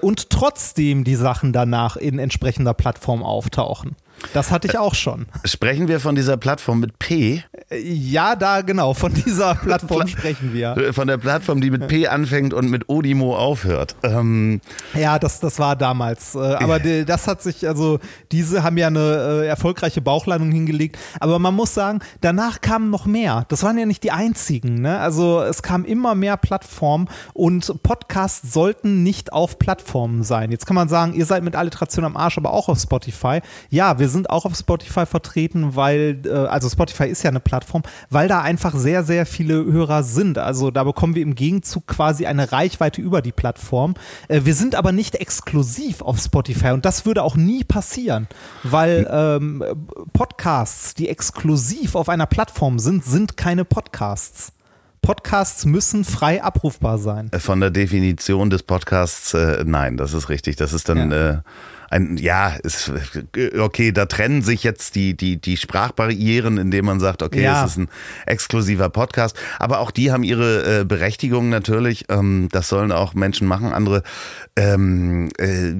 Und 0.00 0.30
trotzdem 0.30 0.55
die 1.04 1.14
Sachen 1.14 1.52
danach 1.52 1.96
in 1.96 2.18
entsprechender 2.18 2.74
Plattform 2.74 3.22
auftauchen. 3.22 3.96
Das 4.32 4.50
hatte 4.50 4.66
ich 4.68 4.78
auch 4.78 4.94
schon. 4.94 5.26
Sprechen 5.44 5.88
wir 5.88 6.00
von 6.00 6.14
dieser 6.14 6.36
Plattform 6.36 6.80
mit 6.80 6.98
P, 6.98 7.42
Äh, 7.70 7.78
Ja, 7.80 8.34
da 8.36 8.62
genau, 8.62 8.94
von 8.94 9.12
dieser 9.12 9.54
Plattform 9.62 10.06
sprechen 10.08 10.52
wir. 10.52 10.76
äh, 10.76 10.92
von 10.92 11.06
der 11.06 11.18
Plattform, 11.18 11.60
die 11.60 11.70
mit 11.70 11.86
P 11.88 12.06
anfängt 12.08 12.54
und 12.54 12.70
mit 12.70 12.88
Odimo 12.88 13.36
aufhört. 13.36 13.94
Ähm, 14.02 14.60
Ja, 14.94 15.18
das, 15.18 15.40
das 15.40 15.58
war 15.58 15.76
damals. 15.76 16.34
Äh, 16.34 16.38
aber 16.38 16.78
das 16.80 17.26
hat 17.28 17.42
sich, 17.42 17.66
also 17.68 17.98
diese 18.32 18.62
haben 18.62 18.76
ja 18.78 18.86
eine 18.88 19.42
äh, 19.42 19.46
erfolgreiche 19.46 20.00
Bauchlandung 20.00 20.50
hingelegt. 20.50 20.98
Aber 21.20 21.38
man 21.38 21.54
muss 21.54 21.74
sagen, 21.74 22.00
danach 22.20 22.60
kamen 22.60 22.90
noch 22.90 23.06
mehr. 23.06 23.44
Das 23.48 23.62
waren 23.62 23.76
ja 23.78 23.86
nicht 23.86 24.02
die 24.02 24.10
einzigen. 24.12 24.80
Ne? 24.80 24.98
Also 24.98 25.40
es 25.42 25.62
kamen 25.62 25.84
immer 25.84 26.14
mehr 26.14 26.36
Plattformen 26.36 27.08
und 27.34 27.82
Podcasts 27.82 28.52
sollten 28.52 29.02
nicht 29.02 29.32
auf 29.32 29.58
Plattformen 29.58 30.22
sein. 30.22 30.50
Jetzt 30.50 30.66
kann 30.66 30.74
man 30.76 30.88
sagen, 30.88 31.12
ihr 31.14 31.26
seid 31.26 31.42
mit 31.44 31.54
Alliteration 31.56 32.04
am 32.04 32.16
Arsch, 32.16 32.38
aber 32.38 32.52
auch 32.52 32.68
auf 32.68 32.78
Spotify. 32.80 33.40
Ja, 33.70 33.98
wir 33.98 34.08
sind 34.08 34.15
auch 34.24 34.46
auf 34.46 34.56
Spotify 34.56 35.04
vertreten, 35.04 35.76
weil, 35.76 36.22
äh, 36.24 36.30
also 36.30 36.68
Spotify 36.70 37.04
ist 37.04 37.22
ja 37.22 37.30
eine 37.30 37.40
Plattform, 37.40 37.82
weil 38.08 38.28
da 38.28 38.40
einfach 38.40 38.74
sehr, 38.74 39.04
sehr 39.04 39.26
viele 39.26 39.64
Hörer 39.64 40.02
sind. 40.02 40.38
Also 40.38 40.70
da 40.70 40.84
bekommen 40.84 41.14
wir 41.14 41.22
im 41.22 41.34
Gegenzug 41.34 41.86
quasi 41.86 42.26
eine 42.26 42.50
Reichweite 42.52 43.00
über 43.02 43.20
die 43.22 43.32
Plattform. 43.32 43.94
Äh, 44.28 44.40
wir 44.44 44.54
sind 44.54 44.74
aber 44.74 44.92
nicht 44.92 45.16
exklusiv 45.16 46.00
auf 46.02 46.18
Spotify 46.18 46.70
und 46.70 46.84
das 46.84 47.04
würde 47.04 47.22
auch 47.22 47.36
nie 47.36 47.64
passieren, 47.64 48.28
weil 48.62 49.06
ähm, 49.10 49.62
Podcasts, 50.12 50.94
die 50.94 51.08
exklusiv 51.08 51.94
auf 51.94 52.08
einer 52.08 52.26
Plattform 52.26 52.78
sind, 52.78 53.04
sind 53.04 53.36
keine 53.36 53.64
Podcasts. 53.64 54.52
Podcasts 55.02 55.64
müssen 55.66 56.04
frei 56.04 56.42
abrufbar 56.42 56.98
sein. 56.98 57.30
Von 57.38 57.60
der 57.60 57.70
Definition 57.70 58.50
des 58.50 58.64
Podcasts, 58.64 59.34
äh, 59.34 59.62
nein, 59.64 59.96
das 59.96 60.14
ist 60.14 60.28
richtig. 60.28 60.56
Das 60.56 60.72
ist 60.72 60.88
dann 60.88 61.12
Ja. 61.12 61.30
äh, 61.30 61.38
ein, 61.90 62.16
ja, 62.16 62.48
ist, 62.62 62.92
okay, 63.58 63.92
da 63.92 64.06
trennen 64.06 64.42
sich 64.42 64.62
jetzt 64.64 64.94
die, 64.94 65.16
die, 65.16 65.40
die 65.40 65.56
Sprachbarrieren, 65.56 66.58
indem 66.58 66.86
man 66.86 67.00
sagt, 67.00 67.22
okay, 67.22 67.42
Ja. 67.42 67.64
es 67.64 67.72
ist 67.72 67.76
ein 67.78 67.88
exklusiver 68.26 68.88
Podcast. 68.88 69.36
Aber 69.58 69.80
auch 69.80 69.90
die 69.90 70.12
haben 70.12 70.22
ihre 70.24 70.80
äh, 70.80 70.84
Berechtigung 70.84 71.48
natürlich. 71.48 72.06
Ähm, 72.08 72.48
das 72.52 72.68
sollen 72.68 72.92
auch 72.92 73.14
Menschen 73.14 73.46
machen. 73.46 73.72
Andere 73.72 74.02
ähm, 74.56 75.28
äh, 75.38 75.74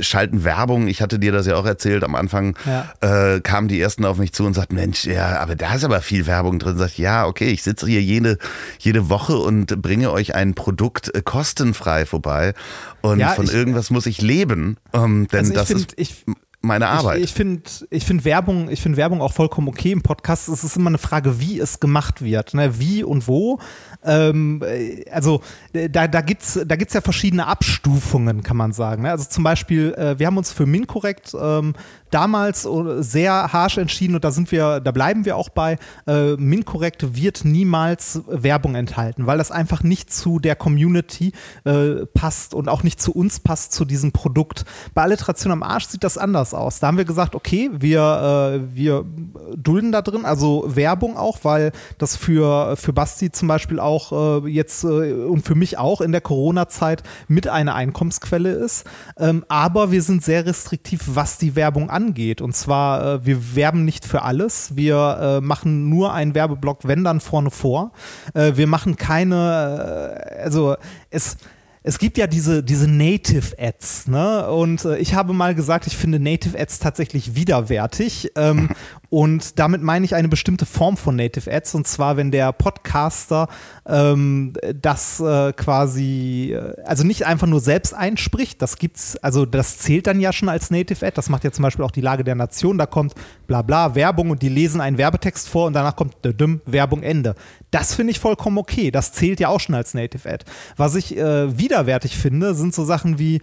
schalten 0.00 0.44
Werbung. 0.44 0.88
Ich 0.88 1.02
hatte 1.02 1.18
dir 1.18 1.32
das 1.32 1.46
ja 1.46 1.56
auch 1.56 1.66
erzählt. 1.66 2.04
Am 2.04 2.14
Anfang 2.14 2.56
Ja. 2.66 3.34
äh, 3.34 3.40
kamen 3.40 3.68
die 3.68 3.80
ersten 3.80 4.04
auf 4.04 4.18
mich 4.18 4.32
zu 4.32 4.44
und 4.44 4.54
sagten, 4.54 4.74
Mensch, 4.76 5.04
ja, 5.04 5.38
aber 5.40 5.56
da 5.56 5.74
ist 5.74 5.84
aber 5.84 6.00
viel 6.00 6.26
Werbung 6.26 6.58
drin. 6.58 6.76
Sag 6.78 6.88
ich, 6.88 6.98
ja, 6.98 7.26
okay, 7.26 7.48
ich 7.48 7.62
sitze 7.62 7.86
hier 7.86 8.02
jede, 8.02 8.38
jede 8.78 9.08
Woche 9.08 9.36
und 9.38 9.80
bringe 9.82 10.10
euch 10.12 10.34
ein 10.34 10.54
Produkt 10.54 11.14
äh, 11.14 11.22
kostenfrei 11.22 12.06
vorbei. 12.06 12.54
Und 13.12 13.18
Ja, 13.20 13.30
von 13.30 13.44
ich- 13.46 13.52
irgendwas 13.54 13.90
muss 13.90 14.06
ich 14.06 14.20
leben. 14.22 14.76
Ähm, 14.92 15.26
denn 15.32 15.38
Also 15.40 15.52
das 15.54 15.68
find- 15.68 15.80
ist 15.80 15.94
ich- 15.96 16.24
meine 16.60 16.88
Arbeit. 16.88 17.18
Ich, 17.18 17.24
ich 17.26 17.32
finde 17.34 17.62
ich 17.90 18.04
find 18.04 18.24
Werbung, 18.24 18.68
ich 18.68 18.82
find 18.82 18.96
Werbung 18.96 19.20
auch 19.22 19.32
vollkommen 19.32 19.68
okay 19.68 19.92
im 19.92 20.02
Podcast. 20.02 20.48
Es 20.48 20.64
ist 20.64 20.76
immer 20.76 20.88
eine 20.88 20.98
Frage, 20.98 21.38
wie 21.40 21.60
es 21.60 21.78
gemacht 21.78 22.20
wird. 22.20 22.52
Ne? 22.52 22.80
Wie 22.80 23.04
und 23.04 23.28
wo. 23.28 23.60
Ähm, 24.04 24.60
äh, 24.66 25.08
also 25.10 25.40
äh, 25.72 25.88
da, 25.88 26.08
da 26.08 26.20
gibt 26.20 26.42
es 26.42 26.58
da 26.66 26.74
gibt's 26.74 26.94
ja 26.94 27.00
verschiedene 27.00 27.46
Abstufungen, 27.46 28.42
kann 28.42 28.56
man 28.56 28.72
sagen. 28.72 29.02
Ne? 29.02 29.10
Also 29.12 29.24
zum 29.28 29.44
Beispiel, 29.44 29.94
äh, 29.94 30.18
wir 30.18 30.26
haben 30.26 30.36
uns 30.36 30.52
für 30.52 30.66
Minkorrekt 30.66 31.32
ähm, 31.40 31.74
damals 32.10 32.64
äh, 32.64 33.02
sehr 33.02 33.52
harsch 33.52 33.78
entschieden 33.78 34.14
und 34.14 34.24
da 34.24 34.30
sind 34.30 34.50
wir, 34.50 34.80
da 34.80 34.90
bleiben 34.92 35.24
wir 35.24 35.36
auch 35.36 35.48
bei. 35.48 35.78
Äh, 36.06 36.36
Minkorrekt 36.36 37.16
wird 37.16 37.44
niemals 37.44 38.22
Werbung 38.26 38.74
enthalten, 38.74 39.26
weil 39.26 39.38
das 39.38 39.50
einfach 39.50 39.82
nicht 39.82 40.12
zu 40.12 40.38
der 40.38 40.56
Community 40.56 41.32
äh, 41.64 42.06
passt 42.14 42.54
und 42.54 42.68
auch 42.68 42.82
nicht 42.82 43.00
zu 43.00 43.12
uns 43.12 43.40
passt, 43.40 43.72
zu 43.72 43.84
diesem 43.84 44.12
Produkt. 44.12 44.64
Bei 44.94 45.02
Alliteration 45.02 45.52
am 45.52 45.62
Arsch 45.62 45.86
sieht 45.86 46.04
das 46.04 46.18
anders 46.18 46.54
aus. 46.54 46.80
Da 46.80 46.88
haben 46.88 46.98
wir 46.98 47.04
gesagt, 47.04 47.34
okay, 47.34 47.70
wir, 47.72 48.60
äh, 48.62 48.76
wir 48.76 49.04
dulden 49.56 49.92
da 49.92 50.02
drin, 50.02 50.24
also 50.24 50.64
Werbung 50.66 51.16
auch, 51.16 51.38
weil 51.42 51.72
das 51.98 52.16
für, 52.16 52.76
für 52.76 52.92
Basti 52.92 53.30
zum 53.30 53.48
Beispiel 53.48 53.80
auch 53.80 54.44
äh, 54.44 54.48
jetzt 54.48 54.84
äh, 54.84 55.12
und 55.12 55.42
für 55.42 55.54
mich 55.54 55.78
auch 55.78 56.00
in 56.00 56.12
der 56.12 56.20
Corona-Zeit 56.20 57.02
mit 57.28 57.48
einer 57.48 57.74
Einkommensquelle 57.74 58.50
ist. 58.50 58.86
Ähm, 59.18 59.44
aber 59.48 59.90
wir 59.90 60.02
sind 60.02 60.22
sehr 60.22 60.46
restriktiv, 60.46 61.02
was 61.06 61.38
die 61.38 61.56
Werbung 61.56 61.90
angeht. 61.90 61.97
Und 62.40 62.54
zwar, 62.54 63.14
äh, 63.14 63.26
wir 63.26 63.54
werben 63.54 63.84
nicht 63.84 64.04
für 64.04 64.22
alles. 64.22 64.76
Wir 64.76 65.38
äh, 65.38 65.40
machen 65.40 65.88
nur 65.88 66.12
einen 66.12 66.34
Werbeblock, 66.34 66.80
wenn 66.86 67.04
dann 67.04 67.20
vorne 67.20 67.50
vor. 67.50 67.92
Äh, 68.34 68.52
wir 68.56 68.66
machen 68.66 68.96
keine, 68.96 70.34
äh, 70.36 70.42
also 70.42 70.76
es 71.10 71.36
es 71.88 71.98
gibt 71.98 72.18
ja 72.18 72.26
diese, 72.26 72.62
diese 72.62 72.86
Native 72.86 73.56
Ads, 73.58 74.08
ne? 74.08 74.50
Und 74.50 74.84
äh, 74.84 74.98
ich 74.98 75.14
habe 75.14 75.32
mal 75.32 75.54
gesagt, 75.54 75.86
ich 75.86 75.96
finde 75.96 76.18
Native 76.18 76.58
Ads 76.58 76.80
tatsächlich 76.80 77.34
widerwärtig. 77.34 78.32
Ähm, 78.36 78.68
und 79.10 79.58
damit 79.58 79.82
meine 79.82 80.04
ich 80.04 80.14
eine 80.14 80.28
bestimmte 80.28 80.66
Form 80.66 80.98
von 80.98 81.16
Native 81.16 81.50
Ads. 81.50 81.76
Und 81.76 81.86
zwar, 81.86 82.18
wenn 82.18 82.30
der 82.30 82.52
Podcaster 82.52 83.48
ähm, 83.88 84.52
das 84.80 85.18
äh, 85.18 85.52
quasi, 85.54 86.52
äh, 86.54 86.82
also 86.84 87.04
nicht 87.04 87.26
einfach 87.26 87.46
nur 87.46 87.60
selbst 87.60 87.94
einspricht, 87.94 88.60
das 88.60 88.76
gibt's, 88.76 89.16
also 89.16 89.46
das 89.46 89.78
zählt 89.78 90.06
dann 90.06 90.20
ja 90.20 90.32
schon 90.32 90.48
als 90.48 90.70
Native 90.70 91.04
Ad. 91.06 91.16
Das 91.16 91.30
macht 91.30 91.44
ja 91.44 91.50
zum 91.50 91.62
Beispiel 91.62 91.84
auch 91.84 91.90
die 91.90 92.02
Lage 92.02 92.22
der 92.22 92.34
Nation. 92.34 92.76
Da 92.76 92.86
kommt 92.86 93.14
bla 93.46 93.62
bla 93.62 93.94
Werbung 93.94 94.30
und 94.30 94.42
die 94.42 94.50
lesen 94.50 94.80
einen 94.80 94.98
Werbetext 94.98 95.48
vor 95.48 95.66
und 95.66 95.72
danach 95.72 95.96
kommt 95.96 96.16
düm, 96.22 96.60
Werbung 96.66 97.02
Ende. 97.02 97.34
Das 97.70 97.94
finde 97.94 98.10
ich 98.10 98.20
vollkommen 98.20 98.58
okay. 98.58 98.90
Das 98.90 99.12
zählt 99.12 99.40
ja 99.40 99.48
auch 99.48 99.60
schon 99.60 99.74
als 99.74 99.94
Native 99.94 100.28
Ad. 100.28 100.44
Was 100.76 100.94
ich 100.94 101.16
äh, 101.16 101.58
widerwärtig 101.58 102.16
finde, 102.16 102.54
sind 102.54 102.74
so 102.74 102.84
Sachen 102.84 103.18
wie 103.18 103.40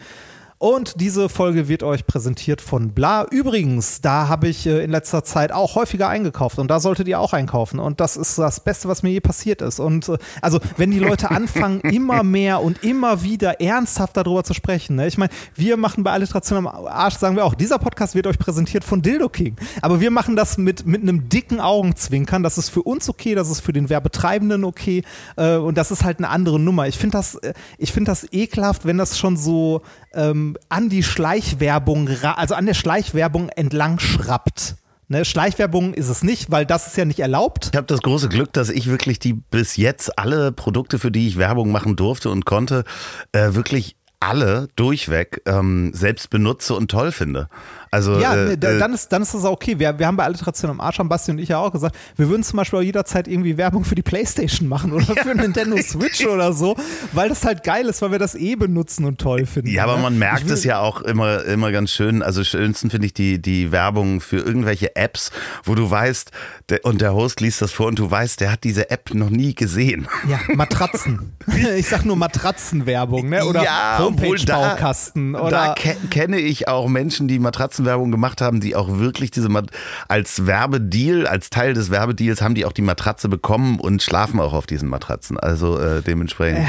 und 0.57 1.01
diese 1.01 1.27
Folge 1.27 1.67
wird 1.67 1.83
euch 1.83 2.07
präsentiert 2.07 2.61
von 2.61 2.93
Bla. 2.93 3.25
Übrigens, 3.29 3.99
da 3.99 4.29
habe 4.29 4.47
ich 4.47 4.65
äh, 4.65 4.85
in 4.85 4.89
letzter 4.89 5.25
Zeit 5.25 5.51
auch 5.51 5.75
häufiger 5.75 6.07
eingekauft 6.07 6.59
und 6.59 6.69
da 6.69 6.79
solltet 6.79 7.09
ihr 7.09 7.19
auch 7.19 7.33
einkaufen. 7.33 7.77
Und 7.77 7.99
das 7.99 8.15
ist 8.15 8.37
das 8.37 8.61
Beste, 8.61 8.87
was 8.87 9.03
mir 9.03 9.09
je 9.09 9.19
passiert 9.19 9.61
ist. 9.61 9.81
Und 9.81 10.07
äh, 10.07 10.17
also, 10.41 10.59
wenn 10.77 10.91
die 10.91 10.99
Leute 10.99 11.29
anfangen, 11.29 11.81
immer 11.83 12.23
mehr 12.23 12.61
und 12.61 12.85
immer 12.85 13.21
wieder 13.21 13.59
ernsthaft 13.59 14.15
darüber 14.15 14.45
zu 14.45 14.53
sprechen. 14.53 14.95
Ne? 14.95 15.07
Ich 15.07 15.17
meine, 15.17 15.31
wir 15.55 15.75
machen 15.75 16.05
bei 16.05 16.11
Alliteration 16.11 16.59
am 16.59 16.67
Arsch, 16.67 17.15
sagen 17.15 17.35
wir 17.35 17.43
auch, 17.43 17.55
dieser 17.55 17.77
Podcast 17.77 18.15
wird 18.15 18.25
euch 18.25 18.39
präsentiert 18.39 18.85
von 18.85 19.01
Dildo 19.01 19.27
King. 19.27 19.57
Aber 19.81 19.99
wir 19.99 20.09
machen 20.09 20.37
das 20.37 20.57
mit, 20.57 20.85
mit 20.85 21.01
einem 21.01 21.27
dicken 21.27 21.59
Augenzwinkern. 21.59 22.43
Das 22.43 22.57
ist 22.57 22.69
für 22.69 22.81
uns 22.81 23.09
okay, 23.09 23.35
das 23.35 23.49
ist 23.49 23.59
für 23.59 23.73
den 23.73 23.89
Werbetreibenden 23.89 24.63
okay. 24.63 25.03
Äh, 25.35 25.57
und 25.57 25.77
das 25.77 25.91
ist 25.91 26.05
halt 26.05 26.19
eine 26.19 26.29
andere 26.29 26.61
Nummer. 26.61 26.87
Ich 26.87 26.97
finde 26.97 27.17
das, 27.17 27.37
ich 27.77 27.91
finde 27.91 28.11
das 28.11 28.31
ekelhaft, 28.31 28.85
wenn 28.85 28.97
das 28.97 29.19
schon 29.19 29.35
so 29.35 29.81
ähm, 30.13 30.44
an 30.69 30.89
die 30.89 31.03
Schleichwerbung, 31.03 32.09
also 32.23 32.55
an 32.55 32.65
der 32.65 32.73
Schleichwerbung 32.73 33.49
entlang 33.49 33.99
schrappt. 33.99 34.75
Ne, 35.07 35.23
Schleichwerbung 35.23 35.93
ist 35.93 36.09
es 36.09 36.23
nicht, 36.23 36.49
weil 36.49 36.65
das 36.65 36.87
ist 36.87 36.97
ja 36.97 37.05
nicht 37.05 37.19
erlaubt. 37.19 37.69
Ich 37.71 37.77
habe 37.77 37.85
das 37.85 38.01
große 38.01 38.27
Glück, 38.27 38.51
dass 38.53 38.69
ich 38.69 38.87
wirklich 38.87 39.19
die 39.19 39.33
bis 39.33 39.77
jetzt 39.77 40.17
alle 40.17 40.51
Produkte, 40.51 40.97
für 40.97 41.11
die 41.11 41.27
ich 41.27 41.37
Werbung 41.37 41.71
machen 41.71 41.95
durfte 41.95 42.31
und 42.31 42.45
konnte, 42.45 42.85
äh, 43.31 43.53
wirklich 43.53 43.97
alle 44.19 44.67
durchweg 44.75 45.41
ähm, 45.45 45.91
selbst 45.93 46.31
benutze 46.31 46.73
und 46.73 46.89
toll 46.89 47.11
finde. 47.11 47.49
Also 47.95 48.19
Ja, 48.19 48.35
äh, 48.35 48.57
da, 48.57 48.71
äh, 48.71 48.77
dann, 48.77 48.93
ist, 48.93 49.11
dann 49.13 49.21
ist 49.21 49.33
das 49.33 49.45
auch 49.45 49.53
okay. 49.53 49.79
Wir, 49.79 49.97
wir 49.97 50.05
haben 50.05 50.17
bei 50.17 50.25
Alliteration 50.25 50.69
am 50.69 50.81
Arsch, 50.81 50.99
haben 50.99 51.07
Basti 51.07 51.31
und 51.31 51.39
ich 51.39 51.49
ja 51.49 51.59
auch 51.59 51.71
gesagt, 51.71 51.95
wir 52.17 52.27
würden 52.29 52.43
zum 52.43 52.57
Beispiel 52.57 52.79
auch 52.79 52.83
jederzeit 52.83 53.27
irgendwie 53.27 53.57
Werbung 53.57 53.85
für 53.85 53.95
die 53.95 54.01
Playstation 54.01 54.67
machen 54.67 54.91
oder 54.91 55.05
für 55.23 55.33
Nintendo 55.33 55.77
Switch 55.81 56.25
oder 56.25 56.51
so, 56.51 56.75
weil 57.13 57.29
das 57.29 57.45
halt 57.45 57.63
geil 57.63 57.85
ist, 57.87 58.01
weil 58.01 58.11
wir 58.11 58.19
das 58.19 58.35
eh 58.35 58.55
benutzen 58.55 59.05
und 59.05 59.19
toll 59.19 59.45
finden. 59.45 59.69
Ja, 59.69 59.85
aber 59.85 59.95
ne? 59.95 60.01
man 60.03 60.19
merkt 60.19 60.49
es 60.51 60.65
ja 60.65 60.79
auch 60.79 61.01
immer, 61.01 61.45
immer 61.45 61.71
ganz 61.71 61.91
schön. 61.91 62.21
Also 62.21 62.43
schönsten 62.43 62.89
finde 62.89 63.07
ich 63.07 63.13
die, 63.13 63.41
die 63.41 63.71
Werbung 63.71 64.19
für 64.19 64.37
irgendwelche 64.37 64.95
Apps, 64.97 65.31
wo 65.63 65.73
du 65.73 65.89
weißt, 65.89 66.31
der, 66.69 66.83
und 66.83 66.99
der 66.99 67.13
Host 67.13 67.39
liest 67.39 67.61
das 67.61 67.71
vor 67.71 67.87
und 67.87 67.97
du 67.97 68.11
weißt, 68.11 68.41
der 68.41 68.51
hat 68.51 68.63
diese 68.65 68.89
App 68.89 69.13
noch 69.13 69.29
nie 69.29 69.55
gesehen. 69.55 70.07
Ja, 70.27 70.39
Matratzen. 70.53 71.31
ich 71.77 71.87
sag 71.87 72.03
nur 72.03 72.17
Matratzenwerbung, 72.17 73.29
ne? 73.29 73.45
Oder 73.45 73.63
Ja, 73.63 73.97
da- 73.97 74.03
Homepage-Baukasten. 74.03 75.33
Da 75.33 75.41
Oder 75.41 75.75
ke 75.75 75.95
kenne 76.09 76.37
ich 76.37 76.67
auch 76.67 76.87
Menschen, 76.87 77.27
die 77.27 77.39
Matratzenwerbung 77.85 78.11
gemacht 78.11 78.41
haben, 78.41 78.59
die 78.59 78.75
auch 78.75 78.97
wirklich 78.99 79.31
diese 79.31 79.49
Mat 79.49 79.69
als 80.07 80.45
Werbedeal, 80.45 81.27
als 81.27 81.49
Teil 81.49 81.73
des 81.73 81.91
Werbedeals 81.91 82.41
haben 82.41 82.55
die 82.55 82.65
auch 82.65 82.71
die 82.73 82.81
Matratze 82.81 83.29
bekommen 83.29 83.79
und 83.79 84.01
schlafen 84.01 84.39
auch 84.39 84.53
auf 84.53 84.65
diesen 84.65 84.89
Matratzen. 84.89 85.39
Also 85.39 85.79
äh, 85.79 86.01
dementsprechend. 86.01 86.67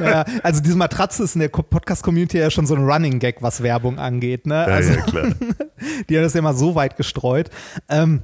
ja, 0.00 0.24
also 0.42 0.60
diese 0.60 0.76
Matratze 0.76 1.22
ist 1.22 1.34
in 1.34 1.40
der 1.40 1.48
Co- 1.48 1.62
Podcast-Community 1.62 2.38
ja 2.38 2.50
schon 2.50 2.66
so 2.66 2.74
ein 2.74 2.84
Running 2.84 3.18
Gag, 3.18 3.36
was 3.42 3.62
Werbung 3.62 3.98
angeht. 3.98 4.46
Ne? 4.46 4.64
Also, 4.64 4.94
klar. 5.02 5.28
die 6.08 6.16
haben 6.16 6.24
das 6.24 6.34
ja 6.34 6.42
mal 6.42 6.54
so 6.54 6.74
weit 6.74 6.96
gestreut. 6.96 7.50
Ähm, 7.88 8.22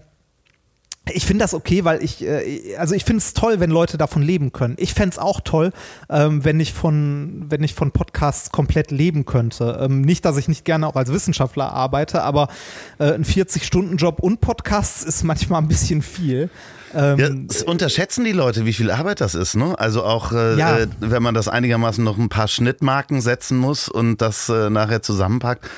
ich 1.15 1.27
finde 1.27 1.43
das 1.45 1.55
okay, 1.55 1.85
weil 1.85 2.03
ich, 2.03 2.23
äh, 2.23 2.77
also 2.77 2.95
ich 2.95 3.05
finde 3.05 3.19
es 3.19 3.35
toll, 3.35 3.61
wenn 3.61 3.71
Leute 3.71 3.99
davon 3.99 4.23
leben 4.23 4.53
können. 4.53 4.75
Ich 4.79 4.95
fände 4.95 5.11
es 5.15 5.19
auch 5.19 5.41
toll, 5.41 5.73
ähm, 6.09 6.45
wenn 6.45 6.61
ich 6.61 6.73
von, 6.73 7.47
wenn 7.49 7.63
ich 7.63 7.75
von 7.75 7.91
Podcasts 7.93 8.51
komplett 8.51 8.91
leben 8.91 9.25
könnte. 9.27 9.79
Ähm, 9.81 10.01
nicht, 10.03 10.25
dass 10.25 10.37
ich 10.37 10.49
nicht 10.49 10.65
gerne 10.65 10.87
auch 10.87 10.97
als 10.97 11.13
Wissenschaftler 11.13 11.73
arbeite, 11.73 12.23
aber 12.23 12.49
äh, 12.99 13.13
ein 13.13 13.25
40-Stunden-Job 13.25 14.21
und 14.21 14.41
Podcasts 14.41 15.03
ist 15.03 15.25
manchmal 15.25 15.63
ein 15.63 15.69
bisschen 15.69 16.03
viel. 16.03 16.51
Ähm, 16.95 17.19
Ja, 17.19 17.29
es 17.51 17.63
unterschätzen 17.63 18.25
die 18.25 18.33
Leute, 18.33 18.65
wie 18.65 18.73
viel 18.73 18.91
Arbeit 18.91 19.21
das 19.21 19.35
ist, 19.35 19.57
ne? 19.57 19.79
Also 19.79 20.05
auch, 20.05 20.33
äh, 20.33 20.57
Ja. 20.57 20.79
äh, 20.79 20.87
wenn 21.01 21.23
man 21.23 21.35
das 21.35 21.49
einigermaßen 21.49 22.03
noch 22.03 22.17
ein 22.19 22.29
paar 22.29 22.49
Schnittmarken 22.49 23.21
setzen 23.21 23.59
muss 23.59 23.89
und 23.89 24.23
das 24.23 24.49
äh, 24.49 24.71
nachher 24.71 25.03
zusammenpackt. 25.03 25.69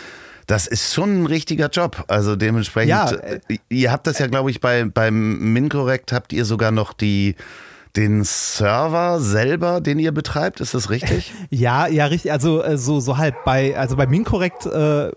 Das 0.50 0.66
ist 0.66 0.92
schon 0.92 1.22
ein 1.22 1.26
richtiger 1.26 1.68
Job. 1.68 2.04
Also 2.08 2.34
dementsprechend, 2.34 2.90
Ja, 2.90 3.10
äh, 3.12 3.40
ihr 3.68 3.92
habt 3.92 4.06
das 4.08 4.18
ja, 4.18 4.26
glaube 4.26 4.50
ich, 4.50 4.60
bei, 4.60 4.84
beim 4.84 5.52
MinCorrect 5.52 6.12
habt 6.12 6.32
ihr 6.32 6.44
sogar 6.44 6.72
noch 6.72 6.92
die, 6.92 7.36
den 7.96 8.24
Server 8.24 9.20
selber, 9.20 9.80
den 9.80 9.98
ihr 10.00 10.10
betreibt. 10.12 10.60
Ist 10.60 10.74
das 10.74 10.90
richtig? 10.90 11.32
Ja, 11.50 11.86
ja, 11.86 12.06
richtig. 12.06 12.32
Also 12.32 12.62
äh, 12.64 12.78
so, 12.78 12.98
so 12.98 13.16
halb. 13.16 13.44
Bei, 13.44 13.76
also 13.76 13.94
bei 13.96 14.06
Minkorrekt, 14.08 14.66
äh, 14.66 15.10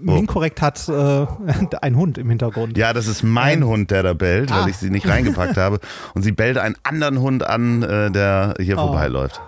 Minkorrekt 0.00 0.60
hat 0.60 0.88
äh, 0.88 0.92
einen 1.80 1.96
Hund 1.96 2.18
im 2.18 2.28
Hintergrund. 2.28 2.76
Ja, 2.76 2.92
das 2.92 3.06
ist 3.06 3.22
mein 3.22 3.64
Hund, 3.64 3.90
der 3.92 4.02
da 4.02 4.14
bellt, 4.14 4.50
weil 4.50 4.58
Ähm. 4.58 4.64
Ah. 4.64 4.68
ich 4.68 4.76
sie 4.78 4.90
nicht 4.90 5.06
reingepackt 5.08 5.56
habe. 5.56 5.78
Und 6.14 6.22
sie 6.22 6.32
bellt 6.32 6.58
einen 6.58 6.74
anderen 6.82 7.20
Hund 7.20 7.44
an, 7.44 7.82
äh, 7.84 8.10
der 8.10 8.54
hier 8.58 8.76
Oh. 8.78 8.86
vorbeiläuft. 8.88 9.40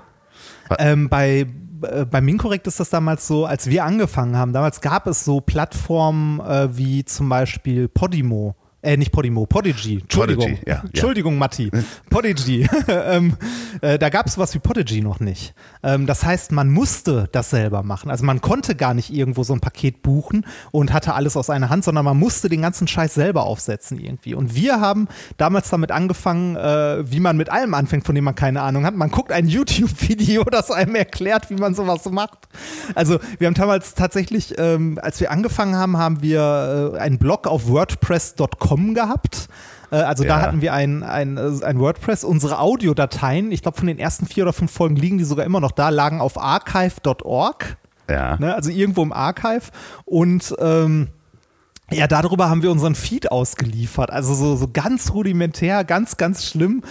Ähm, 0.78 1.09
bei 1.09 1.47
bei 2.11 2.20
Minkorrekt 2.20 2.66
ist 2.66 2.80
das 2.80 2.91
damals 2.91 3.26
so, 3.26 3.47
als 3.47 3.68
wir 3.68 3.85
angefangen 3.85 4.37
haben, 4.37 4.53
damals 4.53 4.80
gab 4.80 5.07
es 5.07 5.24
so 5.24 5.41
Plattformen 5.41 6.41
äh, 6.41 6.76
wie 6.76 7.05
zum 7.05 7.28
Beispiel 7.28 7.89
Podimo. 7.89 8.57
Äh, 8.85 8.99
nicht 8.99 9.12
Podimo, 9.12 9.47
Podigy. 9.47 10.01
Entschuldigung. 10.03 10.45
Podigy, 10.45 10.68
ja, 10.68 10.74
ja. 10.74 10.82
Entschuldigung, 10.85 11.39
Matti. 11.39 11.70
Podigy. 12.11 12.68
ähm, 12.89 13.35
äh, 13.80 13.99
da 13.99 14.11
gab 14.11 14.26
es 14.26 14.37
was 14.37 14.53
wie 14.55 14.59
Podigy 14.59 15.01
noch 15.01 15.20
nicht. 15.20 15.55
Ähm, 15.82 16.07
das 16.07 16.22
heißt, 16.22 16.53
man 16.53 16.68
musste 16.68 17.26
das 17.32 17.49
selber 17.49 17.82
machen. 17.82 18.11
Also 18.11 18.26
man 18.26 18.43
konnte 18.43 18.74
gar 18.74 18.93
nicht 18.93 19.11
irgendwo 19.11 19.43
so 19.43 19.55
ein 19.55 19.61
Paket 19.61 20.03
buchen 20.03 20.45
und 20.70 20.93
hatte 20.93 21.14
alles 21.14 21.35
aus 21.35 21.49
einer 21.49 21.70
Hand, 21.70 21.82
sondern 21.82 22.05
man 22.05 22.18
musste 22.18 22.51
den 22.51 22.61
ganzen 22.61 22.87
Scheiß 22.87 23.14
selber 23.14 23.45
aufsetzen 23.45 23.99
irgendwie. 23.99 24.35
Und 24.35 24.55
wir 24.55 24.82
haben 24.82 25.09
damals 25.39 25.70
damit 25.70 25.91
angefangen, 25.91 26.57
äh, 26.57 27.11
wie 27.11 27.20
man 27.20 27.39
mit 27.39 27.49
allem 27.49 27.72
anfängt, 27.72 28.05
von 28.05 28.14
dem 28.14 28.24
man 28.24 28.35
keine 28.35 28.61
Ahnung 28.61 28.85
hat. 28.85 28.95
Man 28.95 29.11
guckt 29.11 29.32
ein 29.32 29.49
YouTube-Video, 29.49 30.45
das 30.45 30.70
einem 30.70 30.95
erklärt, 30.95 31.49
wie 31.49 31.55
man 31.55 31.74
sowas 31.74 32.05
macht. 32.11 32.49
Also 32.95 33.18
wir 33.39 33.47
haben 33.47 33.55
damals 33.55 33.95
tatsächlich, 33.95 34.59
ähm, 34.59 34.99
als 35.01 35.20
wir 35.20 35.30
angefangen 35.30 35.74
haben, 35.74 35.97
haben 35.97 36.20
wir 36.20 36.93
äh, 36.97 36.99
einen 36.99 37.16
Blog 37.16 37.47
auf 37.47 37.66
WordPress.com 37.66 38.74
gehabt. 38.95 39.49
Äh, 39.91 39.97
Also 39.97 40.25
da 40.25 40.41
Ja. 40.41 40.43
hatten 40.43 40.61
wir 40.61 40.72
ein, 40.72 41.03
ein, 41.03 41.37
äh, 41.37 41.64
ein 41.64 41.79
WordPress. 41.79 42.25
Unsere 42.25 42.59
Audiodateien, 42.59 43.53
ich 43.53 43.62
glaube 43.62 43.79
von 43.79 43.87
den 43.87 43.99
ersten 43.99 44.27
vier 44.27 44.45
oder 44.45 44.53
fünf 44.53 44.72
Folgen 44.72 44.97
liegen 44.97 45.18
die 45.18 45.25
sogar 45.25 45.45
immer 45.47 45.61
noch 45.61 45.72
da, 45.72 45.89
lagen 45.91 46.20
auf 46.20 46.37
archive.org. 46.41 47.77
Ja. 48.11 48.37
Ne? 48.39 48.55
Also 48.55 48.70
irgendwo 48.70 49.03
im 49.03 49.12
Archive. 49.12 49.62
Und 50.05 50.55
ähm, 50.59 51.09
ja, 51.95 52.07
darüber 52.07 52.51
haben 52.51 52.62
wir 52.62 52.70
unseren 52.70 52.95
Feed 52.95 53.30
ausgeliefert. 53.30 54.11
Also 54.11 54.34
so, 54.34 54.57
so 54.57 54.68
ganz 54.72 55.12
rudimentär, 55.12 55.84
ganz, 55.84 56.16
ganz 56.16 56.45
schlimm. 56.47 56.82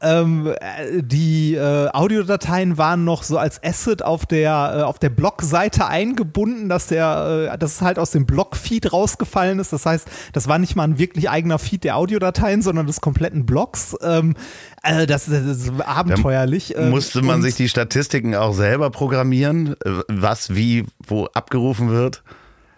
Ähm, 0.00 0.48
äh, 0.48 1.02
die 1.02 1.54
äh, 1.54 1.88
Audiodateien 1.92 2.76
waren 2.76 3.04
noch 3.04 3.22
so 3.22 3.38
als 3.38 3.62
Asset 3.62 4.02
auf 4.02 4.26
der, 4.26 4.74
äh, 4.78 4.82
auf 4.82 4.98
der 4.98 5.10
Blog-Seite 5.10 5.86
eingebunden, 5.86 6.68
dass 6.68 6.88
der, 6.88 7.50
äh, 7.52 7.58
dass 7.58 7.76
es 7.76 7.80
halt 7.82 7.98
aus 7.98 8.10
dem 8.10 8.26
Blog-Feed 8.26 8.92
rausgefallen 8.92 9.58
ist. 9.60 9.72
Das 9.72 9.86
heißt, 9.86 10.08
das 10.32 10.48
war 10.48 10.58
nicht 10.58 10.74
mal 10.74 10.84
ein 10.84 10.98
wirklich 10.98 11.30
eigener 11.30 11.58
Feed 11.58 11.84
der 11.84 11.96
Audiodateien, 11.96 12.62
sondern 12.62 12.86
des 12.86 13.00
kompletten 13.00 13.46
Blogs. 13.46 13.96
Ähm, 14.02 14.34
äh, 14.82 15.06
das, 15.06 15.26
das 15.26 15.44
ist 15.44 15.70
abenteuerlich. 15.80 16.76
Ähm, 16.76 16.90
Musste 16.90 17.22
man 17.22 17.36
und- 17.36 17.42
sich 17.42 17.54
die 17.54 17.68
Statistiken 17.68 18.34
auch 18.34 18.54
selber 18.54 18.90
programmieren, 18.90 19.76
äh, 19.84 19.90
was 20.08 20.54
wie 20.54 20.84
wo 21.06 21.26
abgerufen 21.26 21.90
wird? 21.90 22.22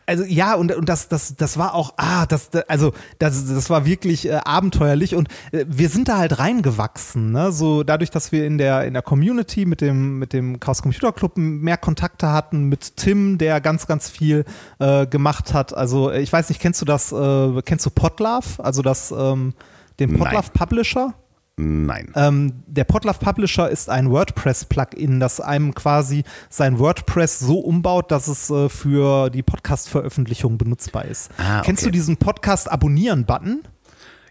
Also 0.07 0.25
ja, 0.25 0.55
und, 0.55 0.75
und 0.75 0.89
das, 0.89 1.09
das, 1.09 1.37
das 1.37 1.57
war 1.57 1.75
auch, 1.75 1.95
ah, 1.97 2.27
das, 2.27 2.51
also 2.69 2.93
das, 3.19 3.47
das 3.47 3.71
war 3.71 3.87
wirklich 3.87 4.29
äh, 4.29 4.41
abenteuerlich 4.45 5.15
und 5.15 5.29
äh, 5.53 5.65
wir 5.69 5.89
sind 5.89 6.09
da 6.09 6.19
halt 6.19 6.39
reingewachsen, 6.39 7.33
ne? 7.33 7.53
So 7.53 7.83
dadurch, 7.85 8.11
dass 8.11 8.31
wir 8.31 8.47
in 8.47 8.59
der, 8.59 8.85
in 8.85 8.93
der 8.93 9.03
Community 9.03 9.65
mit 9.65 9.81
dem, 9.81 10.19
mit 10.19 10.33
dem 10.33 10.61
Chaos 10.61 10.83
Computer 10.83 11.13
Club 11.13 11.33
mehr 11.37 11.79
Kontakte 11.79 12.31
hatten, 12.31 12.69
mit 12.69 12.97
Tim, 12.97 13.39
der 13.39 13.61
ganz, 13.61 13.87
ganz 13.87 14.11
viel 14.11 14.45
äh, 14.79 15.07
gemacht 15.07 15.55
hat. 15.55 15.75
Also 15.75 16.11
äh, 16.11 16.21
ich 16.21 16.33
weiß 16.33 16.49
nicht, 16.49 16.61
kennst 16.61 16.81
du 16.81 16.85
das, 16.85 17.11
äh, 17.13 17.63
kennst 17.63 17.87
du 17.87 17.91
Podlove? 17.91 18.63
Also 18.63 18.83
das, 18.83 19.11
ähm, 19.11 19.55
den 20.01 20.11
Nein. 20.11 20.19
Podlove 20.19 20.51
Publisher? 20.53 21.15
Nein. 21.57 22.11
Ähm, 22.17 22.65
der 22.67 22.83
Podlove 22.85 23.19
Publisher 23.19 23.71
ist 23.71 23.89
ein 23.89 24.11
WordPress-Plugin, 24.11 25.21
das 25.21 25.41
einem 25.41 25.73
quasi 25.73 26.25
sein 26.51 26.81
WordPress 26.81 27.39
so 27.39 27.61
umbaut, 27.61 28.11
dass 28.11 28.27
es 28.27 28.51
äh, 28.51 28.69
für 28.69 29.31
die 29.31 29.45
Podcast-Veröffentlichung 29.45 30.59
benutzbar 30.59 31.05
ist. 31.05 31.31
Ah, 31.39 31.61
Kennst 31.65 31.83
okay. 31.83 31.91
du 31.91 31.93
diesen 31.93 32.17
Podcast-Abonnieren-Button? 32.17 33.63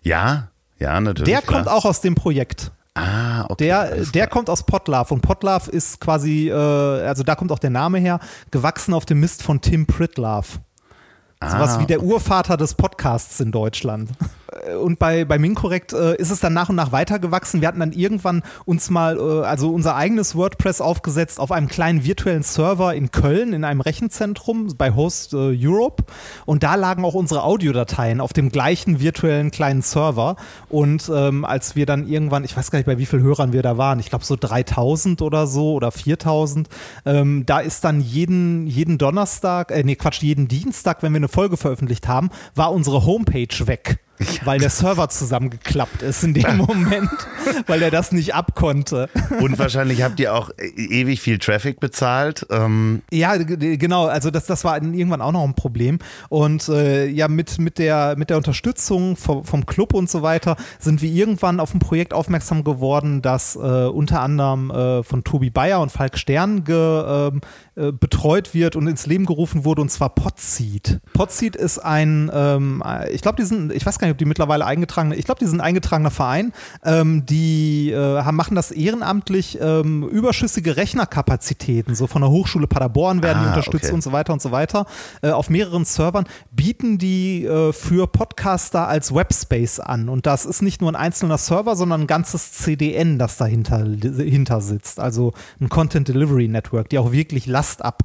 Ja, 0.01 0.49
ja, 0.79 0.99
natürlich. 0.99 1.31
Der 1.31 1.41
klar. 1.41 1.63
kommt 1.63 1.73
auch 1.73 1.85
aus 1.85 2.01
dem 2.01 2.15
Projekt. 2.15 2.71
Ah, 2.95 3.45
okay. 3.45 3.65
Der, 3.65 4.05
der 4.05 4.27
kommt 4.27 4.49
aus 4.49 4.63
Podlove 4.65 5.13
und 5.13 5.21
Podlove 5.21 5.71
ist 5.71 6.01
quasi, 6.01 6.49
äh, 6.49 6.53
also 6.53 7.23
da 7.23 7.35
kommt 7.35 7.53
auch 7.53 7.59
der 7.59 7.69
Name 7.69 7.99
her, 7.99 8.19
gewachsen 8.51 8.93
auf 8.93 9.05
dem 9.05 9.21
Mist 9.21 9.43
von 9.43 9.61
Tim 9.61 9.85
Pritlove. 9.85 10.59
Sowas 11.41 11.77
Ah, 11.77 11.79
wie 11.79 11.85
der 11.85 12.03
Urvater 12.03 12.55
des 12.57 12.73
Podcasts 12.75 13.39
in 13.39 13.51
Deutschland. 13.51 14.09
Äh, 14.67 14.75
Und 14.75 14.99
bei, 14.99 15.25
bei 15.25 15.38
Minkorrekt 15.38 15.93
äh, 15.93 16.15
ist 16.15 16.31
es 16.31 16.39
dann 16.39 16.53
nach 16.53 16.69
und 16.69 16.75
nach 16.75 16.91
weitergewachsen. 16.91 17.61
Wir 17.61 17.67
hatten 17.67 17.80
dann 17.80 17.91
irgendwann 17.91 18.43
uns 18.65 18.89
mal, 18.89 19.17
äh, 19.17 19.45
also 19.45 19.71
unser 19.71 19.95
eigenes 19.95 20.35
WordPress 20.35 20.81
aufgesetzt 20.81 21.39
auf 21.39 21.51
einem 21.51 21.67
kleinen 21.67 22.03
virtuellen 22.03 22.43
Server 22.43 22.93
in 22.93 23.11
Köln 23.11 23.53
in 23.53 23.63
einem 23.63 23.81
Rechenzentrum 23.81 24.73
bei 24.77 24.93
Host 24.93 25.34
äh, 25.34 25.57
Europe. 25.57 26.03
Und 26.45 26.63
da 26.63 26.75
lagen 26.75 27.05
auch 27.05 27.13
unsere 27.13 27.43
Audiodateien 27.43 28.21
auf 28.21 28.34
dem 28.34 28.49
gleichen 28.49 28.99
virtuellen 28.99 29.51
kleinen 29.51 29.81
Server. 29.81 30.35
Und 30.69 31.11
ähm, 31.13 31.45
als 31.45 31.75
wir 31.75 31.85
dann 31.85 32.07
irgendwann, 32.07 32.43
ich 32.43 32.55
weiß 32.55 32.71
gar 32.71 32.80
nicht, 32.80 32.85
bei 32.85 32.97
wie 32.97 33.05
vielen 33.05 33.23
Hörern 33.23 33.53
wir 33.53 33.61
da 33.61 33.77
waren, 33.77 33.99
ich 33.99 34.09
glaube 34.09 34.25
so 34.25 34.35
3000 34.35 35.21
oder 35.21 35.47
so 35.47 35.73
oder 35.73 35.91
4000, 35.91 36.67
ähm, 37.05 37.45
da 37.45 37.59
ist 37.59 37.84
dann 37.84 38.01
jeden, 38.01 38.67
jeden 38.67 38.97
Donnerstag, 38.97 39.71
äh, 39.71 39.84
nee, 39.84 39.95
Quatsch, 39.95 40.21
jeden 40.21 40.47
Dienstag, 40.47 41.03
wenn 41.03 41.13
wir 41.13 41.17
eine 41.17 41.27
Folge 41.27 41.57
veröffentlicht 41.57 42.07
haben, 42.07 42.30
war 42.55 42.71
unsere 42.71 43.05
Homepage 43.05 43.67
weg. 43.67 43.99
Weil 44.44 44.60
der 44.60 44.69
Server 44.69 45.10
zusammengeklappt 45.10 46.02
ist 46.02 46.23
in 46.23 46.34
dem 46.34 46.57
Moment, 46.57 47.10
weil 47.68 47.81
er 47.81 47.91
das 47.91 48.11
nicht 48.11 48.35
abkonnte. 48.35 49.10
Und 49.41 49.57
wahrscheinlich 49.57 50.03
habt 50.03 50.19
ihr 50.19 50.34
auch 50.34 50.52
äh, 50.57 50.68
ewig 50.68 51.19
viel 51.19 51.40
Traffic 51.40 51.80
bezahlt. 51.80 52.45
Ähm, 52.49 53.02
Ja, 53.11 53.38
genau. 53.38 54.06
Also 54.06 54.30
das, 54.30 54.45
das 54.45 54.64
war 54.64 54.76
irgendwann 54.81 55.22
auch 55.22 55.31
noch 55.31 55.44
ein 55.44 55.56
Problem. 55.56 55.99
Und 56.30 56.69
äh, 56.69 57.07
ja, 57.07 57.27
mit, 57.27 57.57
mit, 57.60 57.80
der, 57.80 58.15
mit 58.18 58.30
der 58.30 58.38
Unterstützung 58.38 59.18
vom, 59.18 59.44
vom 59.44 59.65
Club 59.65 59.94
und 59.94 60.10
so 60.10 60.22
weiter 60.22 60.57
sind 60.80 61.02
wir 61.02 61.10
irgendwann 61.10 61.60
auf 61.60 61.73
ein 61.73 61.80
Projekt 61.80 62.14
aufmerksam 62.14 62.64
geworden, 62.64 63.22
das 63.22 63.56
äh, 63.56 63.60
unter 63.60 64.22
anderem 64.22 64.72
äh, 64.72 65.03
von 65.03 65.23
Tobi 65.23 65.49
Bayer 65.49 65.81
und 65.81 65.91
Falk 65.91 66.18
Stern 66.18 66.64
ge, 66.64 66.76
ähm, 66.76 67.41
äh, 67.75 67.91
betreut 67.91 68.53
wird 68.53 68.75
und 68.75 68.87
ins 68.87 69.05
Leben 69.05 69.25
gerufen 69.25 69.65
wurde, 69.65 69.81
und 69.81 69.89
zwar 69.89 70.09
Podseed. 70.09 70.99
Podseed 71.13 71.55
ist 71.55 71.79
ein, 71.79 72.29
ähm, 72.33 72.83
äh, 72.85 73.11
ich 73.11 73.21
glaube, 73.21 73.37
die 73.41 73.47
sind, 73.47 73.71
ich 73.73 73.85
weiß 73.85 73.99
gar 73.99 74.07
nicht, 74.07 74.13
ob 74.13 74.17
die 74.17 74.25
mittlerweile 74.25 74.65
eingetragene, 74.65 75.15
ich 75.15 75.25
glaube, 75.25 75.39
die 75.39 75.45
sind 75.45 75.59
ein 75.59 75.65
eingetragener 75.65 76.11
Verein, 76.11 76.53
ähm, 76.83 77.25
die 77.25 77.91
äh, 77.91 77.97
haben, 77.97 78.35
machen 78.35 78.55
das 78.55 78.71
ehrenamtlich, 78.71 79.57
ähm, 79.61 80.07
überschüssige 80.07 80.77
Rechnerkapazitäten, 80.77 81.95
so 81.95 82.07
von 82.07 82.21
der 82.21 82.29
Hochschule 82.29 82.67
Paderborn 82.67 83.23
werden 83.23 83.39
die 83.41 83.45
Ah, 83.45 83.49
unterstützt 83.49 83.85
okay. 83.85 83.93
und 83.93 84.03
so 84.03 84.11
weiter 84.11 84.33
und 84.33 84.41
so 84.41 84.51
weiter, 84.51 84.85
äh, 85.21 85.31
auf 85.31 85.49
mehreren 85.49 85.85
Servern, 85.85 86.25
bieten 86.51 86.97
die 86.97 87.45
äh, 87.45 87.73
für 87.73 88.07
Podcaster 88.07 88.87
als 88.87 89.13
Webspace 89.13 89.79
an. 89.79 90.09
Und 90.09 90.25
das 90.25 90.45
ist 90.45 90.61
nicht 90.61 90.81
nur 90.81 90.91
ein 90.91 90.95
einzelner 90.95 91.37
Server, 91.37 91.75
sondern 91.75 92.01
ein 92.01 92.07
ganzes 92.07 92.51
CDN, 92.53 93.17
das 93.17 93.37
dahinter 93.37 93.83
hinter 93.83 94.61
sitzt. 94.61 94.99
Also 94.99 95.33
ein 95.59 95.69
Content 95.69 96.07
Delivery 96.07 96.47
Network, 96.47 96.89
die 96.89 96.99
auch 96.99 97.11
wirklich 97.11 97.45
Last 97.64 97.84
ab. 97.85 98.03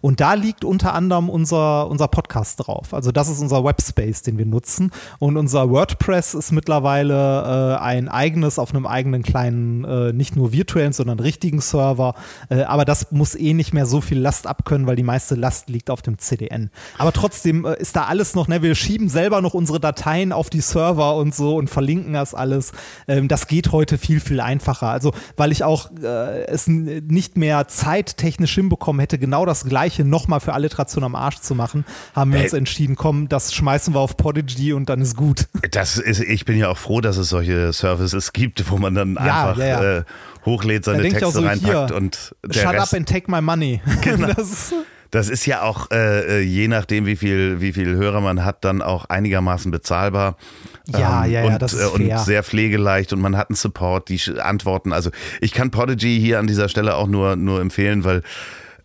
Und 0.00 0.20
da 0.20 0.34
liegt 0.34 0.64
unter 0.64 0.94
anderem 0.94 1.30
unser, 1.30 1.88
unser 1.88 2.08
Podcast 2.08 2.66
drauf. 2.66 2.92
Also 2.92 3.12
das 3.12 3.28
ist 3.28 3.40
unser 3.40 3.64
Webspace, 3.64 4.22
den 4.22 4.36
wir 4.36 4.46
nutzen. 4.46 4.90
Und 5.18 5.36
unser 5.36 5.70
WordPress 5.70 6.34
ist 6.34 6.50
mittlerweile 6.52 7.78
äh, 7.78 7.82
ein 7.82 8.08
eigenes, 8.08 8.58
auf 8.58 8.74
einem 8.74 8.86
eigenen 8.86 9.22
kleinen, 9.22 9.84
äh, 9.84 10.12
nicht 10.12 10.36
nur 10.36 10.52
virtuellen, 10.52 10.92
sondern 10.92 11.20
richtigen 11.20 11.60
Server. 11.60 12.14
Äh, 12.50 12.62
aber 12.64 12.84
das 12.84 13.12
muss 13.12 13.34
eh 13.34 13.54
nicht 13.54 13.72
mehr 13.72 13.86
so 13.86 14.00
viel 14.00 14.18
Last 14.18 14.46
abkönnen, 14.46 14.86
weil 14.86 14.96
die 14.96 15.02
meiste 15.02 15.34
Last 15.34 15.70
liegt 15.70 15.88
auf 15.88 16.02
dem 16.02 16.18
CDN. 16.18 16.70
Aber 16.98 17.12
trotzdem 17.12 17.64
äh, 17.64 17.80
ist 17.80 17.96
da 17.96 18.04
alles 18.04 18.34
noch, 18.34 18.48
ne, 18.48 18.62
wir 18.62 18.74
schieben 18.74 19.08
selber 19.08 19.40
noch 19.40 19.54
unsere 19.54 19.80
Dateien 19.80 20.32
auf 20.32 20.50
die 20.50 20.60
Server 20.60 21.16
und 21.16 21.34
so 21.34 21.56
und 21.56 21.70
verlinken 21.70 22.14
das 22.14 22.34
alles. 22.34 22.72
Ähm, 23.06 23.28
das 23.28 23.46
geht 23.46 23.72
heute 23.72 23.96
viel, 23.98 24.20
viel 24.20 24.40
einfacher. 24.40 24.88
Also, 24.88 25.12
weil 25.36 25.52
ich 25.52 25.64
auch 25.64 25.90
äh, 26.02 26.44
es 26.46 26.66
nicht 26.66 27.36
mehr 27.36 27.68
zeittechnisch 27.68 28.52
hinbekommen 28.72 29.00
hätte, 29.00 29.18
genau 29.18 29.46
das 29.46 29.64
Gleiche 29.64 30.04
nochmal 30.04 30.40
für 30.40 30.52
Alliteration 30.52 31.04
am 31.04 31.14
Arsch 31.14 31.40
zu 31.40 31.54
machen, 31.54 31.84
haben 32.14 32.32
wir 32.32 32.38
Ey. 32.38 32.44
uns 32.44 32.52
entschieden, 32.52 32.96
komm, 32.96 33.28
das 33.28 33.54
schmeißen 33.54 33.94
wir 33.94 34.00
auf 34.00 34.16
Podigy 34.16 34.72
und 34.72 34.88
dann 34.88 35.00
ist 35.00 35.16
gut. 35.16 35.48
das 35.70 35.98
ist, 35.98 36.20
ich 36.20 36.44
bin 36.44 36.58
ja 36.58 36.68
auch 36.68 36.78
froh, 36.78 37.00
dass 37.00 37.16
es 37.16 37.28
solche 37.28 37.72
Services 37.72 38.32
gibt, 38.32 38.70
wo 38.70 38.78
man 38.78 38.94
dann 38.94 39.14
Ja, 39.14 39.50
einfach 39.50 39.58
ja, 39.58 39.66
ja. 39.66 39.98
Äh, 39.98 40.04
hochlädt, 40.44 40.84
seine 40.84 41.02
Texte 41.02 41.30
so, 41.30 41.40
reinpackt 41.40 41.90
hier, 41.90 41.96
und 41.96 42.34
der 42.44 42.60
Shut 42.60 42.72
Rest, 42.74 42.92
up 42.94 42.98
and 42.98 43.08
take 43.08 43.30
my 43.30 43.40
money. 43.40 43.80
Genau. 44.02 44.32
das, 44.32 44.74
Das 45.12 45.28
ist 45.28 45.44
ja 45.44 45.62
auch, 45.62 45.90
äh, 45.90 46.38
äh, 46.38 46.40
je 46.40 46.68
nachdem, 46.68 47.04
wie 47.04 47.16
viel, 47.16 47.60
wie 47.60 47.74
viel 47.74 47.94
Hörer 47.94 48.22
man 48.22 48.46
hat, 48.46 48.64
dann 48.64 48.80
auch 48.80 49.04
einigermaßen 49.04 49.70
bezahlbar. 49.70 50.36
Ja, 50.88 51.26
ja, 51.26 51.42
ja, 51.42 51.44
und, 51.44 51.62
das 51.62 51.74
ist 51.74 51.82
äh, 51.82 51.86
und 51.86 52.06
fair. 52.06 52.18
sehr 52.18 52.42
pflegeleicht 52.42 53.12
und 53.12 53.20
man 53.20 53.36
hat 53.36 53.50
einen 53.50 53.56
Support, 53.56 54.08
die 54.08 54.18
antworten. 54.40 54.92
Also 54.94 55.10
ich 55.42 55.52
kann 55.52 55.70
Podigy 55.70 56.18
hier 56.18 56.38
an 56.38 56.46
dieser 56.46 56.70
Stelle 56.70 56.96
auch 56.96 57.08
nur, 57.08 57.36
nur 57.36 57.60
empfehlen, 57.60 58.04
weil 58.04 58.22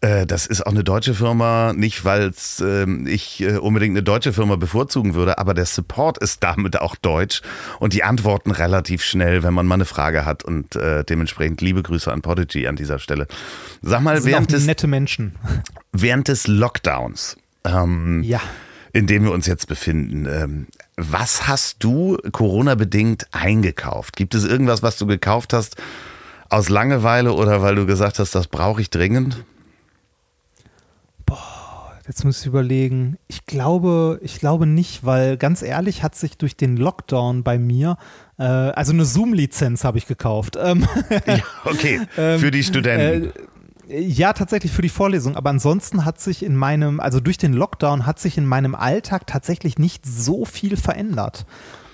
äh, 0.02 0.26
das 0.26 0.45
ist 0.48 0.65
auch 0.65 0.72
eine 0.72 0.84
deutsche 0.84 1.14
Firma, 1.14 1.74
nicht 1.74 2.06
weil 2.06 2.32
ähm, 2.61 3.07
ich 3.07 3.41
äh, 3.41 3.57
unbedingt 3.57 3.94
eine 3.94 4.03
deutsche 4.03 4.34
Firma 4.34 4.56
bevorzugen 4.56 5.14
würde, 5.15 5.38
aber 5.38 5.53
der 5.53 5.65
Support 5.65 6.18
ist 6.19 6.44
damit 6.44 6.80
auch 6.80 6.95
deutsch 6.95 7.41
und 7.80 7.94
die 7.94 8.03
antworten 8.03 8.52
relativ 8.52 9.03
schnell, 9.03 9.44
wenn 9.44 9.53
man 9.53 9.65
mal 9.65 9.76
eine 9.76 9.86
Frage 9.86 10.26
hat 10.26 10.44
und 10.44 10.76
äh, 10.76 11.03
dementsprechend 11.03 11.61
liebe 11.61 11.84
Grüße 11.84 12.11
an 12.11 12.22
Podigy 12.22 12.68
an 12.68 12.76
dieser 12.76 12.99
Stelle. 12.99 13.28
Sag 13.82 14.02
mal, 14.02 14.22
sind 14.22 14.32
während 14.32 14.48
auch 14.48 14.52
des, 14.53 14.65
nette 14.65 14.88
Menschen. 14.88 15.36
während 15.91 16.28
des 16.28 16.48
Lockdowns, 16.48 17.38
ähm, 17.65 18.22
Ja. 18.24 18.41
in 18.94 19.07
dem 19.07 19.24
wir 19.24 19.32
uns 19.32 19.48
jetzt 19.48 19.68
befinden, 19.68 20.28
ähm, 20.30 20.68
was 20.95 21.48
hast 21.48 21.84
du 21.84 22.18
Corona-bedingt 22.32 23.28
eingekauft? 23.32 24.15
Gibt 24.15 24.34
es 24.36 24.45
irgendwas, 24.45 24.82
was 24.84 24.98
du 24.98 25.06
gekauft 25.06 25.53
hast 25.53 25.76
Aus 26.49 26.69
Langeweile 26.69 27.34
oder 27.34 27.61
weil 27.61 27.76
du 27.76 27.86
gesagt 27.86 28.19
hast, 28.19 28.34
das 28.34 28.48
brauche 28.48 28.80
ich 28.82 28.90
dringend? 28.90 29.44
Jetzt 32.07 32.23
muss 32.23 32.39
ich 32.39 32.45
überlegen. 32.47 33.17
Ich 33.27 33.45
glaube, 33.45 34.19
ich 34.23 34.39
glaube 34.39 34.65
nicht, 34.65 35.05
weil 35.05 35.35
ganz 35.35 35.61
ehrlich 35.61 36.03
hat 36.03 36.15
sich 36.15 36.38
durch 36.38 36.55
den 36.55 36.77
Lockdown 36.77 37.43
bei 37.43 37.59
mir, 37.59 37.97
äh, 38.39 38.43
also 38.43 38.93
eine 38.93 39.03
Zoom-Lizenz 39.03 39.84
habe 39.84 39.97
ich 39.97 40.07
gekauft. 40.07 40.57
Ähm, 40.61 40.88
ja, 41.27 41.39
okay, 41.65 41.99
für 42.15 42.49
die 42.49 42.63
Studenten. 42.63 43.31
Äh, 43.89 44.01
ja, 44.01 44.34
tatsächlich 44.34 44.71
für 44.71 44.81
die 44.81 44.89
Vorlesung. 44.89 45.35
Aber 45.35 45.49
ansonsten 45.49 46.05
hat 46.05 46.19
sich 46.19 46.43
in 46.43 46.55
meinem, 46.55 46.99
also 46.99 47.19
durch 47.19 47.38
den 47.38 47.53
Lockdown 47.53 48.05
hat 48.05 48.19
sich 48.19 48.38
in 48.38 48.45
meinem 48.45 48.75
Alltag 48.75 49.27
tatsächlich 49.27 49.77
nicht 49.77 50.05
so 50.05 50.45
viel 50.45 50.77
verändert. 50.77 51.45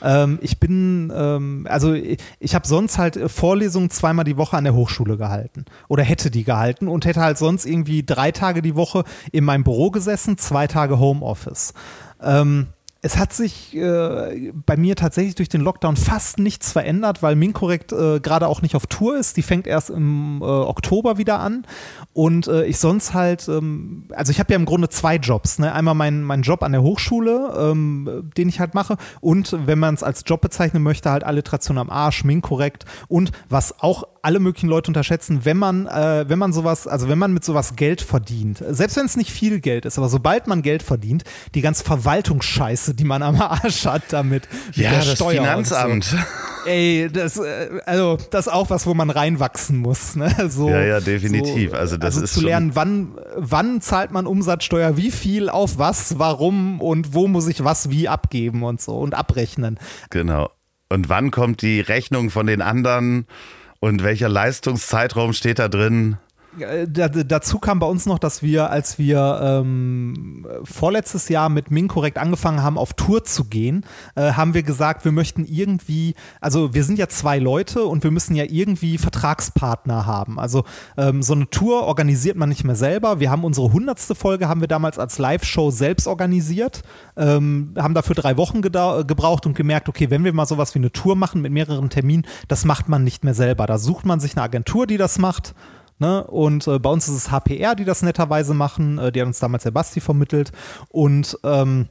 Ähm, 0.04 0.38
ich 0.42 0.60
bin, 0.60 1.12
ähm, 1.16 1.66
also 1.70 1.94
ich, 1.94 2.20
ich 2.40 2.54
habe 2.54 2.68
sonst 2.68 2.98
halt 2.98 3.32
Vorlesungen 3.32 3.90
zweimal 3.90 4.26
die 4.26 4.38
Woche 4.38 4.58
an 4.58 4.66
der 4.66 4.76
Hochschule 4.76 5.18
gehalten 5.18 5.66
oder 5.88 6.04
hätte 6.04 6.30
die 6.30 6.44
gehalten 6.44 6.88
und 6.88 7.06
hätte 7.06 7.22
halt 7.22 7.38
sonst 7.38 7.66
irgendwie 7.66 8.04
drei 8.04 8.32
Tage 8.32 8.62
die 8.62 8.76
Woche 8.76 9.06
in 9.32 9.46
meinem 9.46 9.64
Büro 9.64 9.90
gesessen, 9.90 10.38
zwei 10.38 10.68
Tage 10.68 11.00
Homeoffice. 11.00 11.74
Ähm, 12.22 12.68
es 13.06 13.18
hat 13.18 13.34
sich 13.34 13.76
äh, 13.76 14.54
bei 14.66 14.78
mir 14.78 14.96
tatsächlich 14.96 15.36
durch 15.36 15.50
den 15.50 15.60
Lockdown 15.60 15.98
fast 15.98 16.40
nichts 16.40 16.72
verändert, 16.72 17.22
weil 17.22 17.36
Minkorrekt 17.36 17.92
äh, 17.92 18.22
gerade 18.22 18.48
auch 18.48 18.62
nicht 18.62 18.76
auf 18.76 18.88
Tour 18.88 19.18
ist. 19.18 19.36
Die 19.36 19.42
fängt 19.42 19.68
erst 19.68 19.90
im 19.90 20.42
äh, 20.42 20.46
Oktober 20.46 21.18
wieder 21.18 21.42
an. 21.42 21.68
Und 22.14 22.48
äh, 22.48 22.64
ich 22.64 22.80
sonst 22.80 23.14
halt, 23.14 23.50
ähm, 23.50 24.06
also 24.16 24.32
ich 24.32 24.40
habe 24.40 24.54
ja 24.54 24.56
im 24.56 24.64
Grunde 24.64 24.88
zwei 24.88 25.18
Jobs. 25.18 25.60
Ne? 25.60 25.74
Einmal 25.74 25.96
meinen 25.96 26.24
mein 26.24 26.44
Job 26.44 26.64
an 26.64 26.72
der 26.72 26.82
Hochschule, 26.82 27.54
ähm, 27.58 28.32
den 28.38 28.48
ich 28.48 28.62
halt 28.62 28.74
mache. 28.74 28.96
Und 29.20 29.54
wenn 29.66 29.80
man 29.80 29.96
es 29.96 30.02
als 30.02 30.24
Job 30.26 30.40
bezeichnen 30.40 30.82
möchte, 30.82 31.12
halt 31.12 31.26
Alliteration 31.26 31.78
am 31.78 31.90
Arsch, 31.90 32.24
Minkorrekt. 32.24 32.86
Und 33.10 33.34
was 33.50 33.82
auch 33.82 34.06
alle 34.24 34.40
möglichen 34.40 34.70
Leute 34.70 34.90
unterschätzen, 34.90 35.44
wenn 35.44 35.58
man, 35.58 35.86
äh, 35.86 36.24
wenn 36.30 36.40
man 36.40 36.54
sowas, 36.54 36.88
also 36.88 37.10
wenn 37.10 37.18
man 37.20 37.34
mit 37.34 37.44
sowas 37.44 37.76
Geld 37.76 38.02
verdient, 38.02 38.64
selbst 38.70 38.96
wenn 38.96 39.06
es 39.06 39.18
nicht 39.18 39.30
viel 39.30 39.60
Geld 39.60 39.84
ist, 39.84 39.98
aber 39.98 40.08
sobald 40.08 40.48
man 40.48 40.62
Geld 40.62 40.82
verdient, 40.82 41.26
die 41.54 41.62
ganze 41.62 41.84
Verwaltungsscheiße, 41.84 42.93
die 42.96 43.04
man 43.04 43.22
am 43.24 43.40
Arsch 43.42 43.86
hat 43.86 44.04
damit. 44.10 44.48
Ja, 44.74 44.92
das 44.92 45.16
Steuer 45.16 45.42
Finanzamt. 45.42 46.06
So. 46.06 46.18
Ey, 46.66 47.10
das, 47.12 47.38
äh, 47.38 47.82
also, 47.86 48.18
das 48.32 48.48
ist 48.48 48.54
auch 48.54 48.70
was, 48.70 48.86
wo 48.86 48.94
man 48.94 49.10
reinwachsen 49.10 49.78
muss. 49.78 50.16
Ne? 50.16 50.34
So, 50.50 50.70
ja, 50.70 50.82
ja, 50.82 51.00
definitiv. 51.00 51.72
So, 51.72 51.78
also, 51.78 51.98
das 51.98 52.16
also 52.16 52.26
ist 52.26 52.34
zu 52.34 52.42
lernen, 52.42 52.76
wann, 52.76 53.18
wann 53.36 53.82
zahlt 53.82 54.12
man 54.12 54.28
Umsatzsteuer, 54.28 54.98
wie 54.98 55.12
viel, 55.12 55.50
auf 55.50 55.78
was, 55.78 56.20
warum 56.20 56.80
und 56.80 57.14
wo 57.14 57.28
muss 57.28 57.48
ich 57.48 57.64
was 57.64 57.90
wie 57.90 58.08
abgeben 58.08 58.64
und 58.64 58.82
so 58.82 58.98
und 58.98 59.14
abrechnen. 59.14 59.80
Genau. 60.10 60.50
Und 60.90 61.10
wann 61.10 61.32
kommt 61.32 61.62
die 61.62 61.82
Rechnung 61.82 62.30
von 62.30 62.46
den 62.46 62.62
anderen? 62.62 63.26
Und 63.80 64.04
welcher 64.04 64.30
Leistungszeitraum 64.30 65.34
steht 65.34 65.60
da 65.60 65.68
drin? 65.68 66.18
Dazu 66.88 67.60
kam 67.60 67.80
bei 67.80 67.88
uns 67.88 68.06
noch, 68.06 68.20
dass 68.20 68.44
wir, 68.44 68.70
als 68.70 69.00
wir 69.00 69.40
ähm, 69.42 70.46
vorletztes 70.64 71.30
Jahr 71.30 71.50
mit 71.50 71.72
Minkorrekt 71.72 72.18
angefangen 72.18 72.62
haben, 72.62 72.78
auf 72.78 72.94
Tour 72.94 73.24
zu 73.24 73.46
gehen, 73.46 73.86
äh, 74.16 74.34
haben 74.34 74.54
wir 74.54 74.64
gesagt, 74.64 75.04
wir 75.06 75.12
möchten 75.12 75.46
irgendwie, 75.46 76.14
also 76.42 76.74
wir 76.74 76.84
sind 76.84 77.00
ja 77.00 77.08
zwei 77.08 77.40
Leute 77.40 77.86
und 77.86 78.04
wir 78.04 78.12
müssen 78.12 78.36
ja 78.36 78.46
irgendwie 78.48 78.98
Vertragspartner 78.98 80.06
haben. 80.06 80.40
Also 80.40 80.64
ähm, 80.98 81.24
so 81.24 81.34
eine 81.34 81.50
Tour 81.50 81.84
organisiert 81.84 82.38
man 82.38 82.50
nicht 82.50 82.64
mehr 82.64 82.76
selber. 82.76 83.20
Wir 83.20 83.32
haben 83.32 83.44
unsere 83.44 83.74
hundertste 83.74 84.14
Folge 84.14 84.48
haben 84.48 84.62
wir 84.62 84.68
damals 84.68 85.00
als 85.00 85.18
Live-Show 85.18 85.72
selbst 85.72 86.08
organisiert, 86.08 86.84
ähm, 87.18 87.74
haben 87.78 87.94
dafür 87.94 88.16
drei 88.16 88.38
Wochen 88.38 88.62
gebraucht 88.62 89.46
und 89.46 89.56
gemerkt, 89.56 89.90
okay, 89.90 90.10
wenn 90.10 90.24
wir 90.24 90.34
mal 90.34 90.46
sowas 90.46 90.76
wie 90.76 90.80
eine 90.80 90.92
Tour 90.92 91.16
machen 91.16 91.42
mit 91.42 91.52
mehreren 91.52 91.90
Terminen, 91.90 92.26
das 92.48 92.66
macht 92.66 92.90
man 92.90 93.04
nicht 93.04 93.24
mehr 93.24 93.34
selber. 93.34 93.66
Da 93.66 93.78
sucht 93.78 94.06
man 94.06 94.20
sich 94.20 94.36
eine 94.36 94.44
Agentur, 94.44 94.86
die 94.86 94.98
das 94.98 95.18
macht 95.18 95.56
Ne? 96.00 96.24
Und 96.24 96.68
äh, 96.68 96.80
bei 96.80 96.90
uns 96.90 97.08
ist 97.08 97.16
es 97.16 97.32
HPR, 97.32 97.76
die 97.76 97.86
das 97.86 98.02
netterweise 98.02 98.54
machen. 98.54 98.98
Äh, 98.98 99.12
die 99.12 99.22
hat 99.22 99.28
uns 99.28 99.40
damals 99.40 99.64
der 99.64 99.72
Basti 99.72 100.00
vermittelt. 100.00 100.52
Und 100.90 101.38
ähm, 101.44 101.88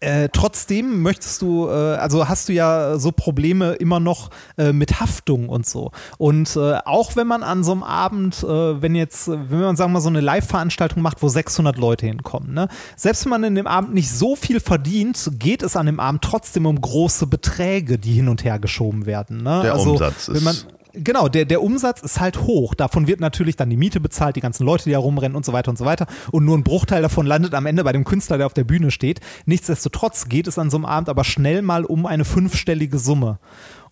äh, 0.00 0.28
trotzdem 0.32 1.02
möchtest 1.02 1.42
du, 1.42 1.68
äh, 1.68 1.70
also 1.70 2.28
hast 2.28 2.48
du 2.48 2.52
ja 2.52 2.98
so 2.98 3.12
Probleme 3.12 3.74
immer 3.74 4.00
noch 4.00 4.30
äh, 4.58 4.72
mit 4.72 5.00
Haftung 5.00 5.48
und 5.48 5.64
so. 5.64 5.92
Und 6.18 6.56
äh, 6.56 6.78
auch 6.84 7.14
wenn 7.14 7.28
man 7.28 7.44
an 7.44 7.62
so 7.62 7.70
einem 7.70 7.84
Abend, 7.84 8.42
äh, 8.42 8.82
wenn 8.82 8.96
jetzt, 8.96 9.28
wenn 9.28 9.60
man 9.60 9.76
sagen 9.76 9.92
wir 9.92 9.94
mal 9.94 10.00
so 10.00 10.08
eine 10.08 10.20
Live-Veranstaltung 10.20 11.02
macht, 11.02 11.22
wo 11.22 11.28
600 11.28 11.78
Leute 11.78 12.06
hinkommen, 12.06 12.52
ne? 12.52 12.68
selbst 12.96 13.24
wenn 13.24 13.30
man 13.30 13.44
in 13.44 13.54
dem 13.54 13.68
Abend 13.68 13.94
nicht 13.94 14.10
so 14.10 14.34
viel 14.34 14.58
verdient, 14.58 15.30
geht 15.38 15.62
es 15.62 15.76
an 15.76 15.86
dem 15.86 16.00
Abend 16.00 16.22
trotzdem 16.22 16.66
um 16.66 16.80
große 16.80 17.28
Beträge, 17.28 17.96
die 17.96 18.12
hin 18.12 18.28
und 18.28 18.44
her 18.44 18.58
geschoben 18.58 19.06
werden. 19.06 19.44
Ne? 19.44 19.60
Der 19.62 19.74
also, 19.74 19.92
Umsatz 19.92 20.26
ist 20.26 20.66
Genau, 20.96 21.28
der, 21.28 21.44
der 21.44 21.62
Umsatz 21.62 22.00
ist 22.00 22.20
halt 22.20 22.42
hoch. 22.42 22.74
Davon 22.74 23.06
wird 23.06 23.20
natürlich 23.20 23.56
dann 23.56 23.68
die 23.68 23.76
Miete 23.76 24.00
bezahlt, 24.00 24.36
die 24.36 24.40
ganzen 24.40 24.64
Leute, 24.64 24.84
die 24.84 24.92
da 24.92 24.98
rumrennen 24.98 25.36
und 25.36 25.44
so 25.44 25.52
weiter 25.52 25.70
und 25.70 25.76
so 25.76 25.84
weiter. 25.84 26.06
Und 26.32 26.44
nur 26.44 26.56
ein 26.56 26.64
Bruchteil 26.64 27.02
davon 27.02 27.26
landet 27.26 27.54
am 27.54 27.66
Ende 27.66 27.84
bei 27.84 27.92
dem 27.92 28.04
Künstler, 28.04 28.38
der 28.38 28.46
auf 28.46 28.54
der 28.54 28.64
Bühne 28.64 28.90
steht. 28.90 29.20
Nichtsdestotrotz 29.44 30.28
geht 30.28 30.46
es 30.46 30.58
an 30.58 30.70
so 30.70 30.76
einem 30.78 30.86
Abend 30.86 31.08
aber 31.08 31.24
schnell 31.24 31.62
mal 31.62 31.84
um 31.84 32.06
eine 32.06 32.24
fünfstellige 32.24 32.98
Summe. 32.98 33.38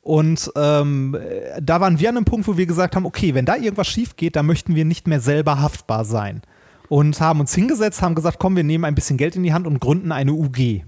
Und 0.00 0.52
ähm, 0.54 1.16
da 1.60 1.80
waren 1.80 1.98
wir 1.98 2.08
an 2.10 2.16
einem 2.16 2.26
Punkt, 2.26 2.46
wo 2.46 2.56
wir 2.56 2.66
gesagt 2.66 2.94
haben, 2.94 3.06
okay, 3.06 3.34
wenn 3.34 3.46
da 3.46 3.56
irgendwas 3.56 3.88
schief 3.88 4.16
geht, 4.16 4.36
dann 4.36 4.46
möchten 4.46 4.74
wir 4.74 4.84
nicht 4.84 5.06
mehr 5.06 5.20
selber 5.20 5.60
haftbar 5.60 6.04
sein. 6.04 6.42
Und 6.88 7.20
haben 7.20 7.40
uns 7.40 7.54
hingesetzt, 7.54 8.02
haben 8.02 8.14
gesagt, 8.14 8.38
komm, 8.38 8.56
wir 8.56 8.64
nehmen 8.64 8.84
ein 8.84 8.94
bisschen 8.94 9.16
Geld 9.16 9.36
in 9.36 9.42
die 9.42 9.54
Hand 9.54 9.66
und 9.66 9.80
gründen 9.80 10.12
eine 10.12 10.32
UG. 10.32 10.82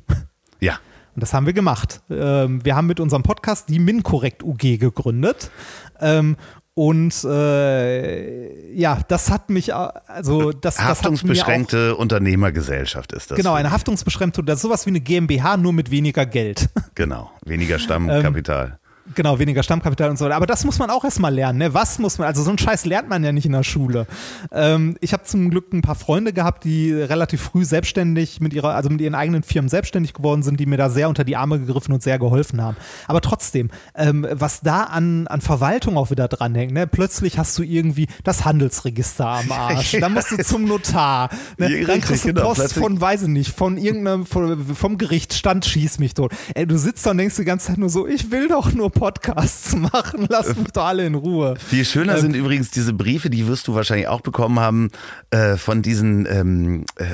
Ja. 0.60 0.78
Und 1.16 1.22
das 1.22 1.32
haben 1.32 1.46
wir 1.46 1.54
gemacht. 1.54 2.02
Ähm, 2.10 2.62
wir 2.62 2.76
haben 2.76 2.86
mit 2.86 3.00
unserem 3.00 3.22
Podcast 3.22 3.70
die 3.70 3.78
MinCorrect 3.78 4.42
UG 4.42 4.78
gegründet. 4.78 5.50
Ähm, 5.98 6.36
und 6.74 7.24
äh, 7.24 8.74
ja, 8.74 8.98
das 9.08 9.30
hat 9.30 9.48
mich, 9.48 9.74
also 9.74 10.52
das, 10.52 10.78
Haftungsbeschränkte 10.78 11.88
das 11.88 11.94
auch, 11.96 12.00
Unternehmergesellschaft 12.00 13.14
ist 13.14 13.30
das. 13.30 13.36
Genau, 13.38 13.54
eine 13.54 13.70
Haftungsbeschränkte, 13.70 14.44
das 14.44 14.56
ist 14.56 14.62
sowas 14.62 14.84
wie 14.84 14.90
eine 14.90 15.00
GmbH, 15.00 15.56
nur 15.56 15.72
mit 15.72 15.90
weniger 15.90 16.26
Geld. 16.26 16.68
Genau, 16.94 17.30
weniger 17.46 17.78
Stammkapital. 17.78 18.66
Ähm, 18.66 18.85
Genau, 19.14 19.38
weniger 19.38 19.62
Stammkapital 19.62 20.10
und 20.10 20.18
so. 20.18 20.28
Aber 20.30 20.46
das 20.46 20.64
muss 20.64 20.78
man 20.78 20.90
auch 20.90 21.04
erstmal 21.04 21.32
lernen. 21.32 21.58
Ne? 21.58 21.74
Was 21.74 21.98
muss 21.98 22.18
man, 22.18 22.26
also 22.26 22.42
so 22.42 22.50
einen 22.50 22.58
Scheiß 22.58 22.84
lernt 22.84 23.08
man 23.08 23.22
ja 23.22 23.32
nicht 23.32 23.46
in 23.46 23.52
der 23.52 23.62
Schule. 23.62 24.06
Ähm, 24.50 24.96
ich 25.00 25.12
habe 25.12 25.22
zum 25.24 25.50
Glück 25.50 25.72
ein 25.72 25.82
paar 25.82 25.94
Freunde 25.94 26.32
gehabt, 26.32 26.64
die 26.64 26.92
relativ 26.92 27.42
früh 27.42 27.64
selbstständig 27.64 28.40
mit 28.40 28.52
ihrer, 28.52 28.74
also 28.74 28.90
mit 28.90 29.00
ihren 29.00 29.14
eigenen 29.14 29.42
Firmen 29.42 29.68
selbstständig 29.68 30.12
geworden 30.12 30.42
sind, 30.42 30.58
die 30.58 30.66
mir 30.66 30.76
da 30.76 30.90
sehr 30.90 31.08
unter 31.08 31.24
die 31.24 31.36
Arme 31.36 31.60
gegriffen 31.60 31.94
und 31.94 32.02
sehr 32.02 32.18
geholfen 32.18 32.60
haben. 32.60 32.76
Aber 33.06 33.20
trotzdem, 33.20 33.70
ähm, 33.94 34.26
was 34.30 34.60
da 34.60 34.84
an, 34.84 35.26
an 35.28 35.40
Verwaltung 35.40 35.96
auch 35.96 36.10
wieder 36.10 36.28
dranhängt, 36.28 36.72
ne? 36.72 36.86
plötzlich 36.86 37.38
hast 37.38 37.56
du 37.58 37.62
irgendwie 37.62 38.08
das 38.24 38.44
Handelsregister 38.44 39.26
am 39.26 39.52
Arsch. 39.52 39.96
Dann 40.00 40.14
musst 40.14 40.32
du 40.32 40.42
zum 40.42 40.64
Notar. 40.64 41.30
Ne? 41.58 41.66
Richtig, 41.66 41.86
dann 41.86 42.00
kriegst 42.00 42.24
du 42.24 42.28
genau, 42.28 42.54
Post 42.54 42.74
von, 42.74 43.00
weiß 43.00 43.22
ich 43.22 43.28
nicht, 43.28 43.52
von 43.52 43.76
irgendeinem, 43.76 44.26
vom, 44.26 44.74
vom 44.74 44.98
Gerichtsstand 44.98 45.64
schieß 45.64 45.98
mich 45.98 46.14
tot. 46.14 46.32
Ey, 46.54 46.66
du 46.66 46.76
sitzt 46.76 47.06
da 47.06 47.12
und 47.12 47.18
denkst 47.18 47.36
die 47.36 47.44
ganze 47.44 47.68
Zeit 47.68 47.78
nur 47.78 47.88
so, 47.88 48.06
ich 48.06 48.30
will 48.30 48.48
doch 48.48 48.72
nur 48.72 48.90
Podcasts 48.98 49.76
machen. 49.92 50.26
Lass 50.28 50.56
mich 50.56 50.72
doch 50.72 50.86
alle 50.86 51.06
in 51.06 51.14
Ruhe. 51.14 51.54
Viel 51.56 51.84
schöner 51.84 52.14
ähm, 52.14 52.20
sind 52.20 52.34
übrigens 52.34 52.70
diese 52.70 52.92
Briefe, 52.92 53.30
die 53.30 53.46
wirst 53.46 53.68
du 53.68 53.74
wahrscheinlich 53.74 54.08
auch 54.08 54.20
bekommen 54.20 54.58
haben, 54.58 54.90
äh, 55.30 55.56
von 55.56 55.82
diesen 55.82 56.26
ähm, 56.26 56.84
äh, 56.96 57.04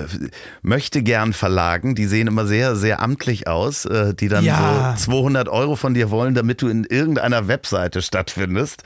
Möchtegern-Verlagen. 0.62 1.94
Die 1.94 2.06
sehen 2.06 2.28
immer 2.28 2.46
sehr, 2.46 2.76
sehr 2.76 3.02
amtlich 3.02 3.48
aus, 3.48 3.84
äh, 3.84 4.14
die 4.14 4.28
dann 4.28 4.44
ja. 4.44 4.94
so 4.96 5.12
200 5.12 5.48
Euro 5.48 5.76
von 5.76 5.94
dir 5.94 6.10
wollen, 6.10 6.34
damit 6.34 6.62
du 6.62 6.68
in 6.68 6.84
irgendeiner 6.84 7.48
Webseite 7.48 8.02
stattfindest. 8.02 8.82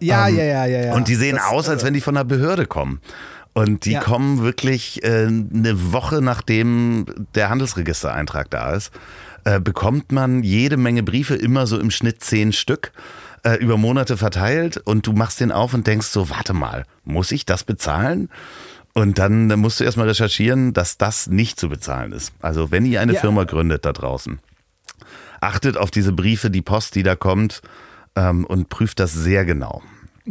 Ja, 0.00 0.28
ähm, 0.28 0.36
ja, 0.36 0.44
ja, 0.44 0.66
ja, 0.66 0.84
ja. 0.86 0.94
Und 0.94 1.08
die 1.08 1.14
sehen 1.14 1.36
das, 1.36 1.46
aus, 1.46 1.68
als 1.68 1.82
äh, 1.82 1.86
wenn 1.86 1.94
die 1.94 2.00
von 2.00 2.14
der 2.14 2.24
Behörde 2.24 2.66
kommen. 2.66 3.00
Und 3.52 3.84
die 3.84 3.92
ja. 3.92 4.00
kommen 4.00 4.42
wirklich 4.42 5.02
äh, 5.02 5.26
eine 5.26 5.92
Woche 5.92 6.22
nachdem 6.22 7.06
der 7.34 7.50
Handelsregistereintrag 7.50 8.48
da 8.50 8.74
ist 8.74 8.92
äh, 9.44 9.60
bekommt 9.60 10.12
man 10.12 10.42
jede 10.42 10.76
Menge 10.76 11.02
Briefe, 11.02 11.34
immer 11.34 11.66
so 11.66 11.78
im 11.78 11.90
Schnitt 11.90 12.22
zehn 12.22 12.52
Stück 12.52 12.92
äh, 13.44 13.54
über 13.56 13.76
Monate 13.76 14.16
verteilt 14.16 14.76
und 14.78 15.06
du 15.06 15.12
machst 15.12 15.40
den 15.40 15.52
auf 15.52 15.74
und 15.74 15.86
denkst 15.86 16.08
so, 16.08 16.30
warte 16.30 16.52
mal, 16.52 16.84
muss 17.04 17.32
ich 17.32 17.46
das 17.46 17.64
bezahlen? 17.64 18.28
Und 18.92 19.18
dann, 19.18 19.48
dann 19.48 19.60
musst 19.60 19.78
du 19.78 19.84
erstmal 19.84 20.08
recherchieren, 20.08 20.72
dass 20.72 20.98
das 20.98 21.28
nicht 21.28 21.60
zu 21.60 21.68
bezahlen 21.68 22.12
ist. 22.12 22.32
Also 22.42 22.70
wenn 22.70 22.84
ihr 22.84 23.00
eine 23.00 23.14
ja. 23.14 23.20
Firma 23.20 23.44
gründet 23.44 23.84
da 23.84 23.92
draußen, 23.92 24.40
achtet 25.40 25.76
auf 25.76 25.90
diese 25.90 26.12
Briefe, 26.12 26.50
die 26.50 26.62
Post, 26.62 26.96
die 26.96 27.02
da 27.02 27.14
kommt 27.14 27.62
ähm, 28.16 28.44
und 28.44 28.68
prüft 28.68 28.98
das 29.00 29.12
sehr 29.12 29.44
genau. 29.44 29.82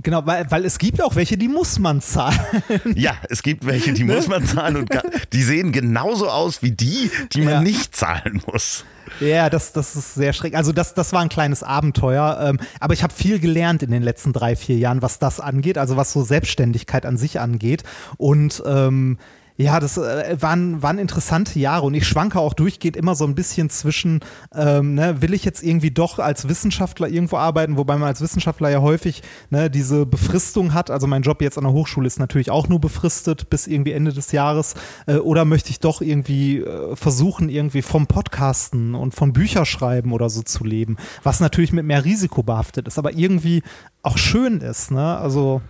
Genau, 0.03 0.25
weil, 0.25 0.49
weil 0.49 0.65
es 0.65 0.77
gibt 0.77 1.01
auch 1.01 1.15
welche, 1.15 1.37
die 1.37 1.47
muss 1.47 1.79
man 1.79 2.01
zahlen. 2.01 2.39
Ja, 2.95 3.15
es 3.29 3.43
gibt 3.43 3.65
welche, 3.65 3.93
die 3.93 4.03
ne? 4.03 4.15
muss 4.15 4.27
man 4.27 4.45
zahlen 4.45 4.77
und 4.77 4.89
die 5.33 5.43
sehen 5.43 5.71
genauso 5.71 6.29
aus 6.29 6.61
wie 6.61 6.71
die, 6.71 7.11
die 7.33 7.41
man 7.41 7.53
ja. 7.53 7.61
nicht 7.61 7.95
zahlen 7.95 8.41
muss. 8.45 8.85
Ja, 9.19 9.49
das, 9.49 9.73
das 9.73 9.95
ist 9.95 10.15
sehr 10.15 10.33
schräg. 10.33 10.55
Also 10.55 10.71
das, 10.71 10.93
das 10.93 11.13
war 11.13 11.21
ein 11.21 11.29
kleines 11.29 11.63
Abenteuer. 11.63 12.39
Ähm, 12.41 12.59
aber 12.79 12.93
ich 12.93 13.03
habe 13.03 13.13
viel 13.13 13.39
gelernt 13.39 13.83
in 13.83 13.91
den 13.91 14.03
letzten 14.03 14.33
drei, 14.33 14.55
vier 14.55 14.77
Jahren, 14.77 15.01
was 15.01 15.19
das 15.19 15.39
angeht, 15.39 15.77
also 15.77 15.97
was 15.97 16.13
so 16.13 16.23
Selbstständigkeit 16.23 17.05
an 17.05 17.17
sich 17.17 17.39
angeht. 17.39 17.83
Und 18.17 18.63
ähm, 18.65 19.17
Ja, 19.61 19.81
das 19.81 19.97
äh, 19.97 20.37
waren, 20.39 20.81
waren 20.81 20.99
interessante 20.99 21.59
Jahre 21.59 21.85
und 21.85 21.93
ich 21.93 22.07
schwanke 22.07 22.39
auch 22.39 22.53
durchgehend 22.53 22.95
immer 22.95 23.13
so 23.13 23.25
ein 23.25 23.35
bisschen 23.35 23.69
zwischen, 23.69 24.21
ähm, 24.55 24.93
ne, 24.93 25.21
will 25.21 25.33
ich 25.33 25.43
jetzt 25.43 25.61
irgendwie 25.61 25.91
doch 25.91 26.17
als 26.17 26.47
Wissenschaftler 26.47 27.09
irgendwo 27.09 27.35
arbeiten, 27.35 27.75
wobei 27.75 27.97
man 27.97 28.07
als 28.07 28.21
Wissenschaftler 28.21 28.69
ja 28.69 28.79
häufig 28.79 29.21
ne, 29.49 29.69
diese 29.69 30.05
Befristung 30.05 30.73
hat. 30.73 30.89
Also 30.89 31.07
mein 31.07 31.23
Job 31.23 31.41
jetzt 31.41 31.57
an 31.57 31.65
der 31.65 31.73
Hochschule 31.73 32.07
ist 32.07 32.19
natürlich 32.19 32.51
auch 32.51 32.69
nur 32.69 32.79
befristet 32.79 33.49
bis 33.49 33.67
irgendwie 33.67 33.91
Ende 33.91 34.13
des 34.13 34.31
Jahres. 34.31 34.75
Äh, 35.07 35.15
oder 35.17 35.43
möchte 35.43 35.71
ich 35.71 35.81
doch 35.81 35.99
irgendwie 35.99 36.59
äh, 36.59 36.95
versuchen, 36.95 37.49
irgendwie 37.49 37.81
vom 37.81 38.07
Podcasten 38.07 38.95
und 38.95 39.13
von 39.13 39.33
Bücherschreiben 39.33 40.13
oder 40.13 40.29
so 40.29 40.41
zu 40.41 40.63
leben, 40.63 40.95
was 41.23 41.41
natürlich 41.41 41.73
mit 41.73 41.85
mehr 41.85 42.05
Risiko 42.05 42.43
behaftet 42.43 42.87
ist, 42.87 42.97
aber 42.97 43.13
irgendwie 43.13 43.61
auch 44.01 44.17
schön 44.17 44.61
ist. 44.61 44.91
Ne? 44.91 45.17
Also 45.17 45.61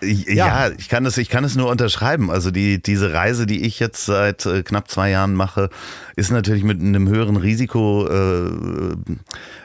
ja. 0.00 0.68
ja, 0.68 0.70
ich 0.78 0.88
kann 0.88 1.04
es, 1.06 1.18
ich 1.18 1.28
kann 1.28 1.44
es 1.44 1.56
nur 1.56 1.68
unterschreiben. 1.68 2.30
Also 2.30 2.50
die, 2.50 2.80
diese 2.80 3.12
Reise, 3.12 3.46
die 3.46 3.66
ich 3.66 3.80
jetzt 3.80 4.06
seit 4.06 4.46
äh, 4.46 4.62
knapp 4.62 4.88
zwei 4.88 5.10
Jahren 5.10 5.34
mache, 5.34 5.70
ist 6.16 6.30
natürlich 6.30 6.62
mit 6.62 6.80
einem 6.80 7.08
höheren 7.08 7.36
Risiko 7.36 8.06
äh, 8.06 8.94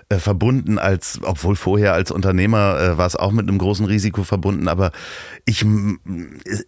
äh, 0.09 0.17
verbunden 0.17 0.79
als, 0.79 1.19
obwohl 1.21 1.55
vorher 1.55 1.93
als 1.93 2.09
Unternehmer 2.09 2.79
äh, 2.79 2.97
war 2.97 3.05
es 3.05 3.15
auch 3.15 3.31
mit 3.31 3.47
einem 3.47 3.59
großen 3.59 3.85
Risiko 3.85 4.23
verbunden. 4.23 4.67
Aber 4.67 4.91
ich, 5.45 5.65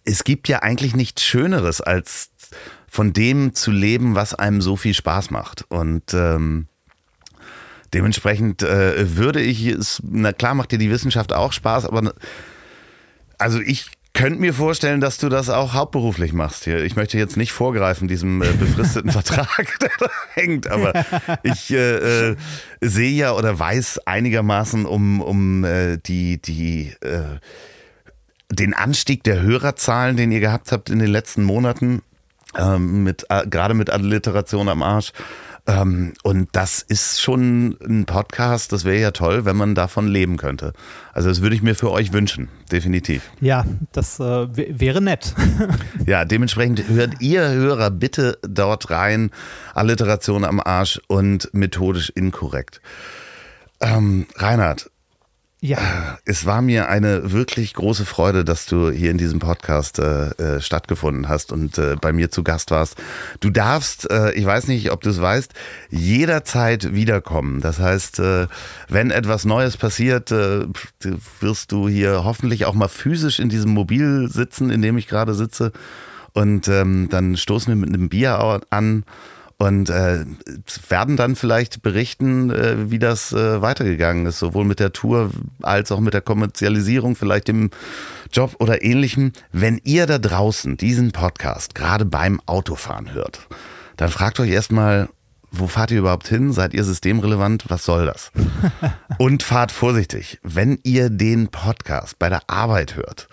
es 0.04 0.24
gibt 0.24 0.48
ja 0.48 0.62
eigentlich 0.62 0.94
nichts 0.94 1.22
Schöneres 1.22 1.80
als 1.80 2.30
von 2.88 3.12
dem 3.12 3.54
zu 3.54 3.72
leben, 3.72 4.14
was 4.14 4.34
einem 4.34 4.60
so 4.60 4.76
viel 4.76 4.94
Spaß 4.94 5.30
macht. 5.30 5.64
Und 5.68 6.14
ähm, 6.14 6.68
dementsprechend 7.96 8.62
äh, 8.62 9.16
würde 9.16 9.40
ich 9.40 9.66
es, 9.66 10.02
na 10.04 10.34
klar 10.34 10.54
macht 10.54 10.70
dir 10.70 10.78
die 10.78 10.90
Wissenschaft 10.90 11.32
auch 11.32 11.54
Spaß, 11.54 11.86
aber 11.86 12.12
also 13.38 13.58
ich 13.58 13.86
könnte 14.12 14.38
mir 14.38 14.52
vorstellen, 14.52 15.00
dass 15.00 15.16
du 15.16 15.30
das 15.30 15.48
auch 15.48 15.72
hauptberuflich 15.72 16.34
machst 16.34 16.64
hier. 16.64 16.84
Ich 16.84 16.94
möchte 16.94 17.16
jetzt 17.16 17.38
nicht 17.38 17.52
vorgreifen, 17.52 18.06
diesem 18.06 18.42
äh, 18.42 18.52
befristeten 18.52 19.10
Vertrag, 19.12 19.78
der 19.80 19.90
da 19.98 20.10
hängt, 20.34 20.68
aber 20.68 20.92
ich 21.42 21.70
äh, 21.70 22.30
äh, 22.30 22.36
sehe 22.82 23.12
ja 23.12 23.32
oder 23.32 23.58
weiß 23.58 24.00
einigermaßen 24.06 24.84
um, 24.84 25.22
um 25.22 25.64
äh, 25.64 25.96
die, 25.96 26.40
die, 26.40 26.92
äh, 27.00 27.38
den 28.50 28.74
Anstieg 28.74 29.24
der 29.24 29.40
Hörerzahlen, 29.40 30.18
den 30.18 30.32
ihr 30.32 30.40
gehabt 30.40 30.70
habt 30.70 30.90
in 30.90 30.98
den 30.98 31.10
letzten 31.10 31.44
Monaten, 31.44 32.02
ähm, 32.58 33.04
mit, 33.04 33.24
äh, 33.30 33.46
gerade 33.46 33.72
mit 33.72 33.88
Alliteration 33.88 34.68
am 34.68 34.82
Arsch. 34.82 35.12
Ähm, 35.66 36.12
und 36.22 36.48
das 36.52 36.82
ist 36.82 37.20
schon 37.20 37.76
ein 37.82 38.06
Podcast, 38.06 38.72
das 38.72 38.84
wäre 38.84 39.00
ja 39.00 39.10
toll, 39.10 39.44
wenn 39.44 39.56
man 39.56 39.74
davon 39.74 40.06
leben 40.06 40.36
könnte. 40.36 40.72
Also 41.12 41.28
das 41.28 41.42
würde 41.42 41.56
ich 41.56 41.62
mir 41.62 41.74
für 41.74 41.90
euch 41.90 42.12
wünschen, 42.12 42.48
definitiv. 42.70 43.30
Ja, 43.40 43.64
das 43.92 44.20
äh, 44.20 44.46
wäre 44.54 45.00
nett. 45.00 45.34
ja, 46.06 46.24
dementsprechend 46.24 46.88
hört 46.88 47.20
ihr 47.20 47.48
Hörer 47.48 47.90
bitte 47.90 48.38
dort 48.42 48.90
rein. 48.90 49.30
Alliteration 49.74 50.44
am 50.44 50.60
Arsch 50.60 51.00
und 51.08 51.50
methodisch 51.52 52.10
inkorrekt. 52.10 52.80
Ähm, 53.80 54.26
Reinhard, 54.36 54.90
ja. 55.60 55.78
Es 56.24 56.44
war 56.44 56.60
mir 56.60 56.88
eine 56.88 57.32
wirklich 57.32 57.72
große 57.74 58.04
Freude, 58.04 58.44
dass 58.44 58.66
du 58.66 58.90
hier 58.90 59.10
in 59.10 59.18
diesem 59.18 59.38
Podcast 59.38 59.98
äh, 59.98 60.28
äh, 60.30 60.60
stattgefunden 60.60 61.28
hast 61.28 61.50
und 61.52 61.78
äh, 61.78 61.96
bei 62.00 62.12
mir 62.12 62.30
zu 62.30 62.42
Gast 62.42 62.70
warst. 62.70 62.96
Du 63.40 63.50
darfst, 63.50 64.10
äh, 64.10 64.32
ich 64.32 64.44
weiß 64.44 64.66
nicht, 64.68 64.90
ob 64.90 65.00
du 65.00 65.10
es 65.10 65.20
weißt, 65.20 65.52
jederzeit 65.90 66.94
wiederkommen. 66.94 67.60
Das 67.60 67.78
heißt, 67.78 68.18
äh, 68.18 68.46
wenn 68.88 69.10
etwas 69.10 69.44
Neues 69.44 69.76
passiert, 69.76 70.30
äh, 70.30 70.66
wirst 71.40 71.72
du 71.72 71.88
hier 71.88 72.24
hoffentlich 72.24 72.66
auch 72.66 72.74
mal 72.74 72.88
physisch 72.88 73.38
in 73.38 73.48
diesem 73.48 73.72
Mobil 73.72 74.28
sitzen, 74.28 74.70
in 74.70 74.82
dem 74.82 74.98
ich 74.98 75.08
gerade 75.08 75.34
sitze. 75.34 75.72
Und 76.34 76.68
ähm, 76.68 77.08
dann 77.10 77.36
stoßen 77.36 77.68
wir 77.68 77.76
mit 77.76 77.88
einem 77.88 78.10
Bier 78.10 78.60
an 78.68 79.04
und 79.58 79.88
äh, 79.88 80.24
werden 80.88 81.16
dann 81.16 81.34
vielleicht 81.34 81.82
berichten, 81.82 82.50
äh, 82.50 82.90
wie 82.90 82.98
das 82.98 83.32
äh, 83.32 83.62
weitergegangen 83.62 84.26
ist, 84.26 84.38
sowohl 84.38 84.64
mit 84.64 84.80
der 84.80 84.92
Tour 84.92 85.30
als 85.62 85.90
auch 85.92 86.00
mit 86.00 86.14
der 86.14 86.20
Kommerzialisierung, 86.20 87.16
vielleicht 87.16 87.48
im 87.48 87.70
Job 88.32 88.56
oder 88.58 88.82
ähnlichem. 88.82 89.32
Wenn 89.52 89.80
ihr 89.84 90.06
da 90.06 90.18
draußen 90.18 90.76
diesen 90.76 91.12
Podcast 91.12 91.74
gerade 91.74 92.04
beim 92.04 92.40
Autofahren 92.44 93.14
hört, 93.14 93.48
dann 93.96 94.10
fragt 94.10 94.40
euch 94.40 94.50
erstmal, 94.50 95.08
wo 95.50 95.68
fahrt 95.68 95.90
ihr 95.90 96.00
überhaupt 96.00 96.28
hin? 96.28 96.52
Seid 96.52 96.74
ihr 96.74 96.84
systemrelevant? 96.84 97.64
Was 97.68 97.84
soll 97.84 98.06
das? 98.06 98.30
Und 99.18 99.42
fahrt 99.42 99.72
vorsichtig. 99.72 100.38
Wenn 100.42 100.78
ihr 100.82 101.08
den 101.08 101.48
Podcast 101.48 102.18
bei 102.18 102.28
der 102.28 102.42
Arbeit 102.48 102.96
hört, 102.96 103.28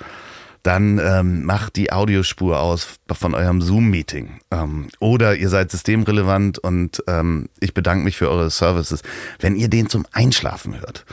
dann 0.63 0.97
ähm, 0.97 1.43
macht 1.43 1.75
die 1.75 1.91
Audiospur 1.91 2.59
aus 2.59 2.99
von 3.11 3.35
eurem 3.35 3.61
Zoom-Meeting. 3.61 4.39
Ähm, 4.49 4.87
oder 4.99 5.35
ihr 5.35 5.49
seid 5.49 5.69
systemrelevant 5.71 6.57
und 6.57 7.03
ähm, 7.07 7.49
ich 7.59 7.73
bedanke 7.73 8.05
mich 8.05 8.15
für 8.15 8.29
eure 8.29 8.49
Services. 8.49 9.01
Wenn 9.39 9.57
ihr 9.57 9.67
den 9.67 9.89
zum 9.89 10.05
Einschlafen 10.13 10.79
hört, 10.79 11.05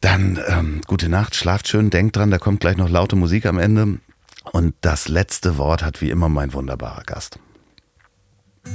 dann 0.00 0.40
ähm, 0.48 0.80
gute 0.88 1.08
Nacht, 1.08 1.36
schlaft 1.36 1.68
schön, 1.68 1.90
denkt 1.90 2.16
dran, 2.16 2.32
da 2.32 2.38
kommt 2.38 2.58
gleich 2.58 2.76
noch 2.76 2.90
laute 2.90 3.14
Musik 3.14 3.46
am 3.46 3.58
Ende. 3.58 4.00
Und 4.50 4.74
das 4.80 5.06
letzte 5.06 5.56
Wort 5.56 5.84
hat 5.84 6.00
wie 6.00 6.10
immer 6.10 6.28
mein 6.28 6.52
wunderbarer 6.52 7.04
Gast. 7.04 7.38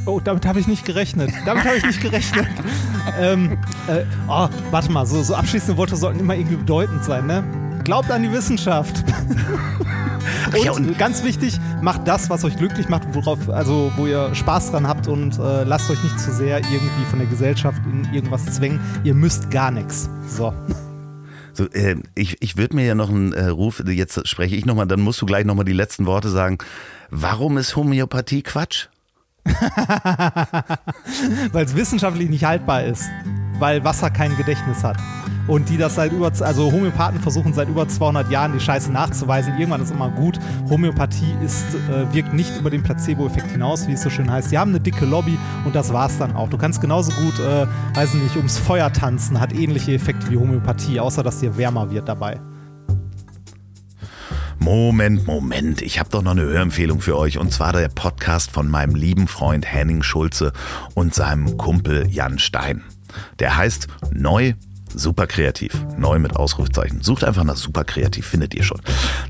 Oh, 0.05 0.21
damit 0.21 0.45
habe 0.45 0.61
ich 0.61 0.67
nicht 0.67 0.85
gerechnet. 0.85 1.31
Damit 1.45 1.65
habe 1.65 1.75
ich 1.75 1.85
nicht 1.85 2.01
gerechnet. 2.01 2.47
ähm, 3.19 3.57
äh, 3.87 4.03
oh, 4.29 4.47
warte 4.71 4.91
mal, 4.91 5.05
so, 5.05 5.21
so 5.23 5.35
abschließende 5.35 5.77
Worte 5.77 5.97
sollten 5.97 6.21
immer 6.21 6.35
irgendwie 6.35 6.57
bedeutend 6.57 7.03
sein, 7.03 7.27
ne? 7.27 7.66
Glaubt 7.87 8.11
an 8.11 8.21
die 8.21 8.33
Wissenschaft. 8.33 8.97
und, 10.53 10.61
ja, 10.61 10.73
und, 10.73 10.99
ganz 10.99 11.23
wichtig, 11.23 11.57
macht 11.81 12.05
das, 12.05 12.29
was 12.29 12.43
euch 12.43 12.57
glücklich 12.57 12.89
macht, 12.89 13.03
worauf, 13.15 13.49
also 13.49 13.93
wo 13.95 14.05
ihr 14.05 14.35
Spaß 14.35 14.71
dran 14.71 14.85
habt 14.85 15.07
und 15.07 15.39
äh, 15.39 15.63
lasst 15.63 15.89
euch 15.89 16.03
nicht 16.03 16.19
zu 16.19 16.33
sehr 16.33 16.57
irgendwie 16.57 17.05
von 17.09 17.19
der 17.19 17.29
Gesellschaft 17.29 17.81
in 17.85 18.13
irgendwas 18.13 18.45
zwängen. 18.47 18.81
Ihr 19.05 19.13
müsst 19.13 19.49
gar 19.51 19.71
nichts. 19.71 20.09
So. 20.27 20.53
So, 21.53 21.63
äh, 21.71 21.95
ich 22.13 22.39
ich 22.43 22.55
würde 22.55 22.75
mir 22.75 22.85
ja 22.85 22.93
noch 22.93 23.09
einen 23.09 23.33
äh, 23.33 23.47
Ruf, 23.47 23.81
jetzt 23.83 24.27
spreche 24.27 24.55
ich 24.55 24.67
nochmal, 24.67 24.85
dann 24.85 25.01
musst 25.01 25.19
du 25.23 25.25
gleich 25.25 25.43
nochmal 25.43 25.65
die 25.65 25.73
letzten 25.73 26.05
Worte 26.05 26.29
sagen. 26.29 26.59
Warum 27.09 27.57
ist 27.57 27.75
Homöopathie 27.75 28.43
Quatsch? 28.43 28.89
Weil 31.51 31.65
es 31.65 31.75
wissenschaftlich 31.75 32.29
nicht 32.29 32.45
haltbar 32.45 32.83
ist. 32.83 33.09
Weil 33.59 33.83
Wasser 33.83 34.09
kein 34.09 34.35
Gedächtnis 34.37 34.83
hat 34.83 34.97
und 35.47 35.69
die 35.69 35.77
das 35.77 35.95
seit 35.95 36.11
über, 36.11 36.31
also 36.41 36.71
Homöopathen 36.71 37.19
versuchen 37.21 37.53
seit 37.53 37.69
über 37.69 37.87
200 37.87 38.29
Jahren 38.29 38.53
die 38.53 38.59
Scheiße 38.59 38.91
nachzuweisen. 38.91 39.53
Irgendwann 39.57 39.81
ist 39.81 39.91
immer 39.91 40.09
gut. 40.09 40.39
Homöopathie 40.69 41.33
ist, 41.43 41.63
äh, 41.89 42.13
wirkt 42.13 42.33
nicht 42.33 42.55
über 42.59 42.69
den 42.69 42.83
Placebo-Effekt 42.83 43.51
hinaus, 43.51 43.87
wie 43.87 43.93
es 43.93 44.01
so 44.01 44.09
schön 44.09 44.29
heißt. 44.29 44.51
Die 44.51 44.57
haben 44.57 44.71
eine 44.71 44.79
dicke 44.79 45.05
Lobby 45.05 45.37
und 45.65 45.73
das 45.73 45.93
war's 45.93 46.17
dann 46.17 46.35
auch. 46.35 46.49
Du 46.49 46.57
kannst 46.57 46.81
genauso 46.81 47.11
gut, 47.13 47.39
äh, 47.39 47.65
weiß 47.95 48.13
nicht, 48.15 48.35
ums 48.35 48.57
Feuer 48.57 48.91
tanzen, 48.91 49.39
hat 49.39 49.53
ähnliche 49.53 49.93
Effekte 49.93 50.29
wie 50.29 50.37
Homöopathie, 50.37 50.99
außer 50.99 51.23
dass 51.23 51.39
dir 51.39 51.57
wärmer 51.57 51.89
wird 51.89 52.07
dabei. 52.07 52.39
Moment, 54.59 55.25
Moment, 55.27 55.81
ich 55.81 55.97
habe 55.97 56.09
doch 56.09 56.21
noch 56.21 56.31
eine 56.31 56.41
Hörempfehlung 56.41 56.99
für 56.99 57.17
euch 57.17 57.37
und 57.37 57.53
zwar 57.53 57.71
der 57.71 57.87
Podcast 57.87 58.51
von 58.51 58.67
meinem 58.67 58.95
lieben 58.95 59.27
Freund 59.27 59.71
Henning 59.71 60.03
Schulze 60.03 60.51
und 60.93 61.13
seinem 61.13 61.57
Kumpel 61.57 62.07
Jan 62.09 62.37
Stein. 62.37 62.83
Der 63.39 63.57
heißt 63.57 63.87
Neu 64.11 64.53
Super 64.93 65.27
kreativ. 65.27 65.73
Neu 65.97 66.19
mit 66.19 66.35
Ausrufezeichen. 66.35 67.01
Sucht 67.01 67.23
einfach 67.23 67.43
nach 67.43 67.57
super 67.57 67.83
kreativ, 67.83 68.25
findet 68.25 68.55
ihr 68.55 68.63
schon. 68.63 68.81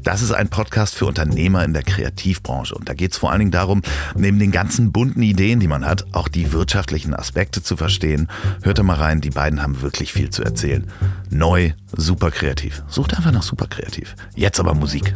Das 0.03 0.21
ist 0.21 0.31
ein 0.31 0.49
Podcast 0.49 0.95
für 0.95 1.05
Unternehmer 1.05 1.63
in 1.65 1.73
der 1.73 1.83
Kreativbranche. 1.83 2.75
Und 2.75 2.87
da 2.87 2.93
geht 2.93 3.11
es 3.11 3.17
vor 3.17 3.31
allen 3.31 3.39
Dingen 3.39 3.51
darum, 3.51 3.81
neben 4.15 4.39
den 4.39 4.51
ganzen 4.51 4.91
bunten 4.91 5.21
Ideen, 5.21 5.59
die 5.59 5.67
man 5.67 5.85
hat, 5.85 6.05
auch 6.13 6.27
die 6.27 6.51
wirtschaftlichen 6.53 7.13
Aspekte 7.13 7.61
zu 7.63 7.75
verstehen. 7.75 8.29
Hört 8.61 8.77
da 8.77 8.83
mal 8.83 8.97
rein, 8.97 9.21
die 9.21 9.31
beiden 9.31 9.61
haben 9.61 9.81
wirklich 9.81 10.13
viel 10.13 10.29
zu 10.29 10.43
erzählen. 10.43 10.89
Neu, 11.29 11.71
super 11.95 12.31
kreativ. 12.31 12.83
Sucht 12.87 13.15
einfach 13.15 13.31
nach 13.31 13.43
super 13.43 13.67
kreativ. 13.67 14.15
Jetzt 14.35 14.59
aber 14.59 14.73
Musik. 14.73 15.15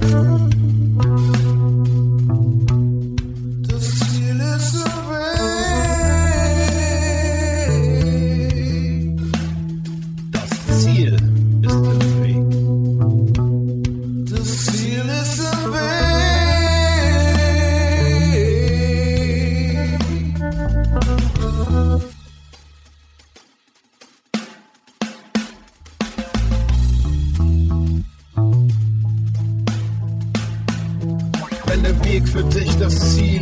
Wenn 0.00 1.41